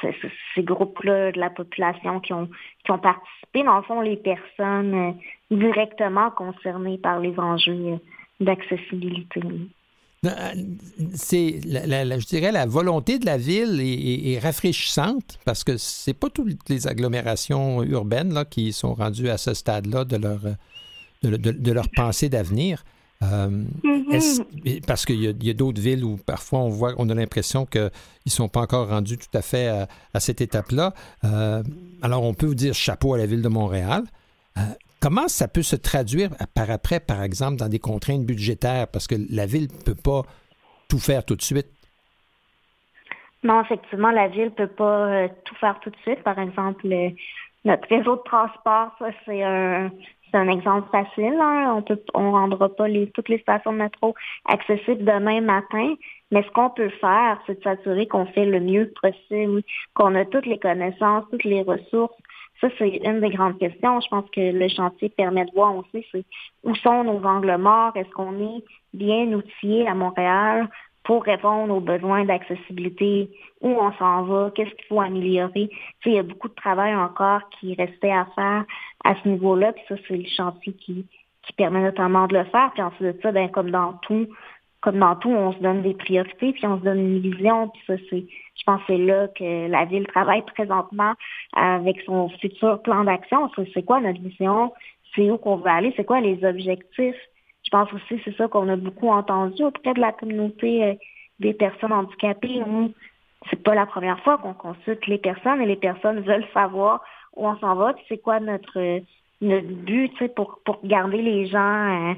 ces 0.00 0.62
groupes-là 0.62 1.32
de 1.32 1.40
la 1.40 1.50
population 1.50 2.20
qui 2.20 2.32
ont, 2.32 2.48
qui 2.84 2.90
ont 2.90 2.98
participé. 2.98 3.62
Dans 3.62 3.76
le 3.76 3.82
fond, 3.82 4.00
les 4.00 4.16
personnes 4.16 4.94
euh, 4.94 5.12
directement 5.50 6.30
concernées 6.30 6.98
par 6.98 7.20
les 7.20 7.38
enjeux 7.38 7.98
d'accessibilité. 8.40 9.40
Euh, 10.26 10.30
c'est, 11.14 11.60
je 11.62 12.26
dirais, 12.26 12.52
la 12.52 12.66
volonté 12.66 13.18
de 13.18 13.26
la 13.26 13.36
ville 13.36 13.80
est, 13.80 14.38
rafraîchissante 14.38 15.38
parce 15.44 15.64
que 15.64 15.76
c'est 15.76 16.14
pas 16.14 16.30
toutes 16.30 16.68
les 16.68 16.86
agglomérations 16.86 17.82
urbaines 17.82 18.32
là, 18.32 18.44
qui 18.44 18.72
sont 18.72 18.94
rendues 18.94 19.28
à 19.28 19.38
ce 19.38 19.54
stade-là 19.54 20.04
de 20.04 20.16
leur, 20.16 20.40
de, 21.22 21.72
leur 21.72 21.88
pensée 21.94 22.28
d'avenir. 22.28 22.84
Euh, 23.32 23.48
mm-hmm. 23.84 24.84
parce 24.86 25.04
qu'il 25.06 25.20
y 25.20 25.50
a, 25.50 25.54
d'autres 25.54 25.80
villes 25.80 26.04
où 26.04 26.16
parfois 26.16 26.60
on 26.60 26.68
voit, 26.68 26.94
on 26.98 27.08
a 27.08 27.14
l'impression 27.14 27.64
qu'ils 27.64 27.90
ne 28.26 28.30
sont 28.30 28.48
pas 28.48 28.60
encore 28.60 28.88
rendus 28.88 29.18
tout 29.18 29.36
à 29.36 29.42
fait 29.42 29.68
à, 30.12 30.20
cette 30.20 30.40
étape-là. 30.40 30.92
Euh, 31.24 31.62
alors 32.02 32.22
on 32.22 32.34
peut 32.34 32.46
vous 32.46 32.54
dire 32.54 32.74
chapeau 32.74 33.14
à 33.14 33.18
la 33.18 33.26
ville 33.26 33.42
de 33.42 33.48
Montréal. 33.48 34.02
Comment 35.00 35.28
ça 35.28 35.48
peut 35.48 35.62
se 35.62 35.76
traduire 35.76 36.30
par 36.54 36.70
après, 36.70 36.98
par 36.98 37.22
exemple, 37.22 37.56
dans 37.56 37.68
des 37.68 37.78
contraintes 37.78 38.24
budgétaires? 38.24 38.88
Parce 38.88 39.06
que 39.06 39.16
la 39.30 39.46
ville 39.46 39.68
ne 39.70 39.82
peut 39.82 39.94
pas 39.94 40.22
tout 40.88 40.98
faire 40.98 41.24
tout 41.24 41.36
de 41.36 41.42
suite. 41.42 41.66
Non, 43.42 43.60
effectivement, 43.60 44.10
la 44.10 44.28
ville 44.28 44.44
ne 44.44 44.50
peut 44.50 44.68
pas 44.68 45.06
euh, 45.06 45.28
tout 45.44 45.54
faire 45.56 45.78
tout 45.80 45.90
de 45.90 45.96
suite. 45.96 46.22
Par 46.22 46.38
exemple, 46.38 46.86
notre 47.66 47.88
réseau 47.88 48.16
de 48.16 48.22
transport, 48.24 48.92
ça, 48.98 49.10
c'est 49.26 49.42
un, 49.42 49.90
un 50.34 50.48
exemple 50.48 50.88
facile. 50.90 51.38
Hein. 51.40 51.82
On 52.14 52.22
ne 52.22 52.30
rendra 52.30 52.68
pas 52.68 52.86
toutes 53.14 53.28
les 53.28 53.38
stations 53.38 53.72
de 53.72 53.78
métro 53.78 54.14
accessibles 54.46 55.04
demain 55.04 55.40
matin. 55.40 55.94
Mais 56.30 56.42
ce 56.42 56.50
qu'on 56.50 56.70
peut 56.70 56.90
faire, 57.00 57.40
c'est 57.46 57.58
de 57.58 57.62
s'assurer 57.62 58.06
qu'on 58.06 58.26
fait 58.26 58.46
le 58.46 58.60
mieux 58.60 58.92
possible, 59.00 59.62
qu'on 59.94 60.14
a 60.14 60.24
toutes 60.24 60.46
les 60.46 60.58
connaissances, 60.58 61.24
toutes 61.30 61.44
les 61.44 61.62
ressources 61.62 62.14
ça, 62.60 62.68
c'est 62.78 62.88
une 62.88 63.20
des 63.20 63.30
grandes 63.30 63.58
questions. 63.58 64.00
Je 64.00 64.08
pense 64.08 64.30
que 64.30 64.52
le 64.52 64.68
chantier 64.68 65.08
permet 65.08 65.44
de 65.44 65.50
voir 65.54 65.76
aussi 65.76 66.06
c'est 66.12 66.24
où 66.62 66.74
sont 66.76 67.04
nos 67.04 67.24
angles 67.24 67.56
morts, 67.56 67.92
est-ce 67.96 68.10
qu'on 68.10 68.38
est 68.40 68.64
bien 68.92 69.26
outillé 69.32 69.86
à 69.86 69.94
Montréal? 69.94 70.68
Pour 71.04 71.24
répondre 71.24 71.72
aux 71.74 71.80
besoins 71.80 72.24
d'accessibilité, 72.24 73.30
où 73.60 73.68
on 73.68 73.92
s'en 73.92 74.22
va, 74.24 74.50
qu'est-ce 74.54 74.74
qu'il 74.74 74.86
faut 74.86 75.00
améliorer. 75.00 75.68
Tu 76.00 76.10
il 76.10 76.14
y 76.14 76.18
a 76.18 76.22
beaucoup 76.22 76.48
de 76.48 76.54
travail 76.54 76.94
encore 76.94 77.40
qui 77.50 77.74
restait 77.74 78.10
à 78.10 78.26
faire 78.34 78.64
à 79.04 79.14
ce 79.22 79.28
niveau-là, 79.28 79.72
puis 79.72 79.84
ça, 79.88 79.96
c'est 80.08 80.16
le 80.16 80.28
chantier 80.28 80.72
qui, 80.72 81.06
qui 81.42 81.52
permet 81.52 81.82
notamment 81.82 82.26
de 82.26 82.38
le 82.38 82.44
faire. 82.44 82.70
Puis 82.72 82.82
ensuite 82.82 83.16
de 83.16 83.20
ça, 83.22 83.32
ben, 83.32 83.48
comme 83.50 83.70
dans 83.70 83.92
tout, 84.02 84.26
comme 84.80 84.98
dans 84.98 85.16
tout, 85.16 85.30
on 85.30 85.52
se 85.52 85.58
donne 85.58 85.82
des 85.82 85.94
priorités, 85.94 86.52
puis 86.52 86.66
on 86.66 86.78
se 86.78 86.84
donne 86.84 86.98
une 86.98 87.20
vision, 87.20 87.68
puis 87.68 87.82
ça, 87.86 87.94
c'est, 88.10 88.24
je 88.56 88.62
pense 88.64 88.80
que 88.80 88.86
c'est 88.88 88.98
là 88.98 89.28
que 89.28 89.68
la 89.68 89.84
ville 89.84 90.06
travaille 90.06 90.42
présentement 90.42 91.14
avec 91.54 92.00
son 92.06 92.28
futur 92.40 92.82
plan 92.82 93.04
d'action. 93.04 93.50
C'est 93.72 93.82
quoi 93.82 94.00
notre 94.00 94.20
vision? 94.20 94.72
C'est 95.14 95.30
où 95.30 95.38
qu'on 95.38 95.56
veut 95.56 95.70
aller? 95.70 95.92
C'est 95.96 96.04
quoi 96.04 96.20
les 96.20 96.42
objectifs? 96.44 97.16
Je 97.74 97.78
pense 97.80 97.92
aussi 97.92 98.22
c'est 98.24 98.36
ça 98.36 98.46
qu'on 98.46 98.68
a 98.68 98.76
beaucoup 98.76 99.08
entendu 99.08 99.64
auprès 99.64 99.94
de 99.94 100.00
la 100.00 100.12
communauté 100.12 100.84
euh, 100.84 100.94
des 101.40 101.54
personnes 101.54 101.92
handicapées 101.92 102.62
où 102.64 102.92
c'est 103.50 103.60
pas 103.64 103.74
la 103.74 103.84
première 103.84 104.20
fois 104.20 104.38
qu'on 104.38 104.54
consulte 104.54 105.04
les 105.08 105.18
personnes 105.18 105.60
et 105.60 105.66
les 105.66 105.74
personnes 105.74 106.20
veulent 106.28 106.46
savoir 106.54 107.02
où 107.34 107.48
on 107.48 107.58
s'en 107.58 107.74
va, 107.74 107.96
c'est 108.08 108.18
quoi 108.18 108.38
notre 108.38 109.00
notre 109.40 109.66
but, 109.66 110.34
pour, 110.36 110.60
pour 110.64 110.78
garder 110.84 111.20
les 111.20 111.46
gens 111.46 112.12
euh, 112.12 112.14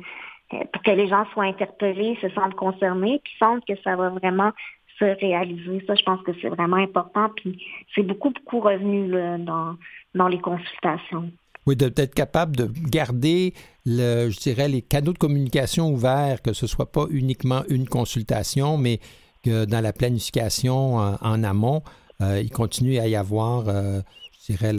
euh, 0.52 0.64
pour 0.74 0.82
que 0.82 0.90
les 0.90 1.08
gens 1.08 1.24
soient 1.32 1.44
interpellés, 1.44 2.18
se 2.20 2.28
sentent 2.28 2.54
concernés, 2.54 3.22
puis 3.24 3.32
sentent 3.38 3.64
que 3.64 3.76
ça 3.82 3.96
va 3.96 4.10
vraiment 4.10 4.52
se 4.98 5.06
réaliser. 5.06 5.82
Ça, 5.86 5.94
je 5.94 6.02
pense 6.02 6.20
que 6.20 6.32
c'est 6.42 6.50
vraiment 6.50 6.76
important. 6.76 7.30
Puis 7.34 7.64
c'est 7.94 8.02
beaucoup, 8.02 8.28
beaucoup 8.30 8.60
revenu 8.60 9.08
dans, 9.38 9.76
dans 10.14 10.28
les 10.28 10.38
consultations. 10.38 11.30
Oui, 11.66 11.74
d'être 11.74 12.14
capable 12.14 12.54
de 12.56 12.70
garder, 12.88 13.54
le, 13.84 14.30
je 14.30 14.38
dirais, 14.38 14.68
les 14.68 14.82
canaux 14.82 15.12
de 15.12 15.18
communication 15.18 15.90
ouverts, 15.90 16.42
que 16.42 16.52
ce 16.52 16.66
ne 16.66 16.68
soit 16.68 16.92
pas 16.92 17.06
uniquement 17.10 17.62
une 17.68 17.88
consultation, 17.88 18.78
mais 18.78 19.00
que 19.42 19.64
dans 19.64 19.80
la 19.80 19.92
planification 19.92 20.96
en, 20.96 21.44
amont, 21.44 21.82
euh, 22.20 22.40
il 22.40 22.50
continue 22.50 22.98
à 22.98 23.08
y 23.08 23.16
avoir, 23.16 23.68
euh, 23.68 24.00
je 24.32 24.52
dirais, 24.52 24.72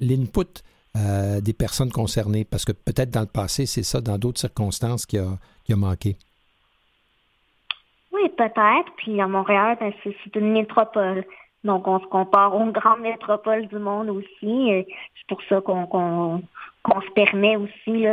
l'input 0.00 0.62
euh, 0.96 1.40
des 1.40 1.52
personnes 1.52 1.92
concernées? 1.92 2.44
Parce 2.44 2.64
que 2.64 2.72
peut-être 2.72 3.10
dans 3.10 3.20
le 3.20 3.26
passé, 3.26 3.64
c'est 3.66 3.84
ça, 3.84 4.00
dans 4.00 4.18
d'autres 4.18 4.40
circonstances, 4.40 5.06
qui 5.06 5.18
a, 5.18 5.38
qui 5.64 5.72
a 5.72 5.76
manqué. 5.76 6.16
Oui, 8.12 8.28
peut-être. 8.36 8.92
Puis 8.96 9.20
à 9.20 9.28
Montréal, 9.28 9.76
ben, 9.80 9.92
c'est 10.02 10.36
une 10.36 10.52
métropole. 10.52 11.24
Donc, 11.64 11.86
on 11.86 12.00
se 12.00 12.06
compare 12.06 12.54
aux 12.54 12.70
grandes 12.72 13.00
métropoles 13.00 13.66
du 13.68 13.78
monde 13.78 14.08
aussi. 14.10 14.86
C'est 15.16 15.26
pour 15.28 15.42
ça 15.48 15.60
qu'on 15.60 16.42
se 16.86 17.10
permet 17.14 17.56
aussi 17.56 18.06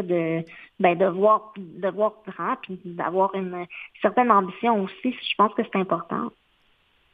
ben, 0.79 0.97
de, 0.97 1.05
voir, 1.05 1.53
de 1.57 1.87
voir 1.89 2.13
grand 2.27 2.55
puis 2.61 2.79
d'avoir 2.83 3.33
une 3.35 3.65
certaine 4.01 4.31
ambition 4.31 4.83
aussi. 4.83 5.13
Je 5.13 5.35
pense 5.37 5.53
que 5.53 5.63
c'est 5.63 5.79
important. 5.79 6.29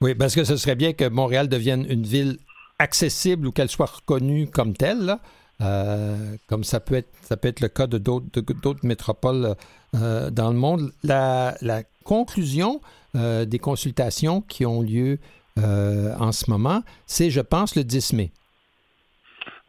Oui, 0.01 0.15
parce 0.15 0.35
que 0.35 0.43
ce 0.43 0.57
serait 0.57 0.76
bien 0.76 0.93
que 0.93 1.07
Montréal 1.07 1.47
devienne 1.47 1.85
une 1.89 2.03
ville 2.03 2.38
accessible 2.80 3.47
ou 3.47 3.51
qu'elle 3.51 3.69
soit 3.69 3.85
reconnue 3.85 4.47
comme 4.47 4.73
telle. 4.73 5.18
Euh, 5.61 6.35
comme 6.47 6.64
ça 6.64 6.80
peut 6.80 6.95
être, 6.95 7.10
ça 7.22 7.38
peut 7.38 7.47
être 7.47 7.61
le 7.61 7.69
cas 7.69 7.88
de 7.88 7.97
d'autres 7.97 8.85
métropoles 8.85 9.55
euh, 9.95 10.30
dans 10.30 10.49
le 10.49 10.57
monde. 10.57 10.91
La, 11.03 11.55
conclusion 12.03 12.81
euh, 13.15 13.45
des 13.45 13.60
consultations 13.60 14.41
qui 14.41 14.65
ont 14.65 14.81
lieu 14.81 15.19
en 15.58 16.32
ce 16.32 16.50
moment, 16.50 16.82
c'est, 17.06 17.30
je 17.30 17.42
pense, 17.42 17.76
le 17.76 17.84
10 17.84 18.14
mai. 18.14 18.32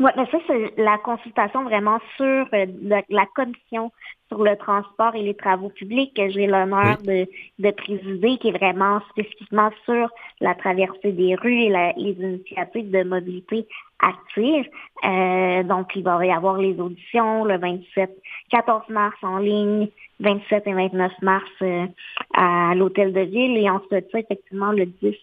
Oui, 0.00 0.10
mais 0.16 0.26
ça, 0.26 0.38
c'est 0.48 0.74
la 0.76 0.98
consultation 0.98 1.62
vraiment 1.62 2.00
sur 2.16 2.46
la 2.50 3.26
commission 3.34 3.92
sur 4.28 4.42
le 4.42 4.56
transport 4.56 5.14
et 5.14 5.22
les 5.22 5.34
travaux 5.34 5.68
publics 5.68 6.14
que 6.16 6.30
j'ai 6.30 6.46
l'honneur 6.46 6.98
de, 7.02 7.28
de, 7.58 7.70
présider, 7.70 8.38
qui 8.38 8.48
est 8.48 8.58
vraiment 8.58 9.00
spécifiquement 9.10 9.70
sur 9.84 10.08
la 10.40 10.54
traversée 10.54 11.12
des 11.12 11.34
rues 11.36 11.62
et 11.62 11.68
les 11.96 12.12
initiatives 12.12 12.90
de 12.90 13.04
mobilité 13.04 13.68
active. 14.00 14.66
Euh, 15.04 15.62
donc, 15.62 15.94
il 15.94 16.02
va 16.02 16.24
y 16.24 16.32
avoir 16.32 16.58
les 16.58 16.78
auditions 16.80 17.44
le 17.44 17.58
27, 17.58 18.10
14 18.50 18.88
mars 18.88 19.16
en 19.22 19.38
ligne, 19.38 19.88
27 20.20 20.66
et 20.66 20.72
29 20.72 21.12
mars 21.22 21.50
euh, 21.62 21.86
à 22.34 22.74
l'hôtel 22.74 23.12
de 23.12 23.20
ville 23.20 23.56
et 23.58 23.70
ensuite 23.70 24.06
ça, 24.10 24.18
effectivement, 24.18 24.72
le 24.72 24.86
10 24.86 25.14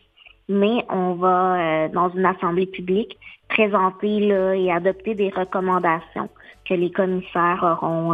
mai, 0.52 0.86
on 0.90 1.14
va, 1.14 1.56
euh, 1.56 1.88
dans 1.90 2.10
une 2.10 2.26
assemblée 2.26 2.66
publique, 2.66 3.18
présenter 3.50 4.20
là, 4.20 4.56
et 4.56 4.72
adopter 4.72 5.16
des 5.16 5.30
recommandations 5.30 6.30
que 6.68 6.74
les 6.74 6.92
commissaires 6.92 7.78
auront 7.82 8.14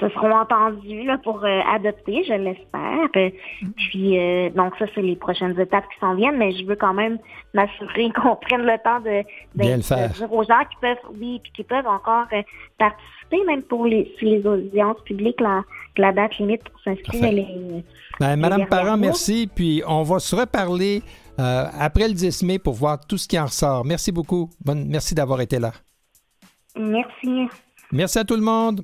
se 0.00 0.08
seront 0.10 0.32
entendus 0.32 1.04
là, 1.04 1.18
pour 1.18 1.44
euh, 1.44 1.60
adopter, 1.72 2.24
je 2.24 2.34
l'espère. 2.34 3.08
Euh, 3.16 3.30
puis 3.76 4.18
euh, 4.18 4.50
donc 4.50 4.74
ça, 4.78 4.86
c'est 4.94 5.02
les 5.02 5.16
prochaines 5.16 5.58
étapes 5.58 5.84
qui 5.92 5.98
s'en 6.00 6.14
viennent, 6.14 6.36
mais 6.36 6.52
je 6.52 6.64
veux 6.64 6.76
quand 6.76 6.94
même 6.94 7.18
m'assurer 7.54 8.10
qu'on 8.14 8.36
prenne 8.36 8.62
le 8.62 8.78
temps 8.82 9.00
de, 9.00 9.24
dire 9.54 10.32
aux 10.32 10.44
gens 10.44 10.64
qui 10.70 10.76
peuvent, 10.80 10.96
oui, 11.18 11.40
qui 11.54 11.64
peuvent 11.64 11.86
encore 11.86 12.26
participer, 12.78 13.44
même 13.46 13.62
pour 13.62 13.86
les, 13.86 14.14
les 14.20 14.46
audiences 14.46 15.00
publiques, 15.04 15.40
la, 15.40 15.62
la 15.98 16.12
date 16.12 16.38
limite 16.38 16.62
pour 16.64 16.80
s'inscrire, 16.80 17.24
elle 17.24 17.38
est. 17.38 17.84
Ben, 18.20 18.36
Madame 18.36 18.66
Parent, 18.66 18.96
merci. 18.96 19.48
Puis 19.52 19.82
on 19.86 20.02
va 20.02 20.18
se 20.18 20.34
reparler 20.36 21.02
euh, 21.38 21.66
après 21.78 22.08
le 22.08 22.14
10 22.14 22.42
mai 22.44 22.58
pour 22.58 22.74
voir 22.74 22.98
tout 23.06 23.18
ce 23.18 23.26
qui 23.26 23.38
en 23.38 23.46
ressort. 23.46 23.84
Merci 23.84 24.12
beaucoup. 24.12 24.50
Bonne, 24.64 24.86
merci 24.86 25.14
d'avoir 25.14 25.40
été 25.40 25.58
là. 25.58 25.72
Merci. 26.76 27.48
Merci 27.92 28.18
à 28.18 28.24
tout 28.24 28.36
le 28.36 28.42
monde. 28.42 28.82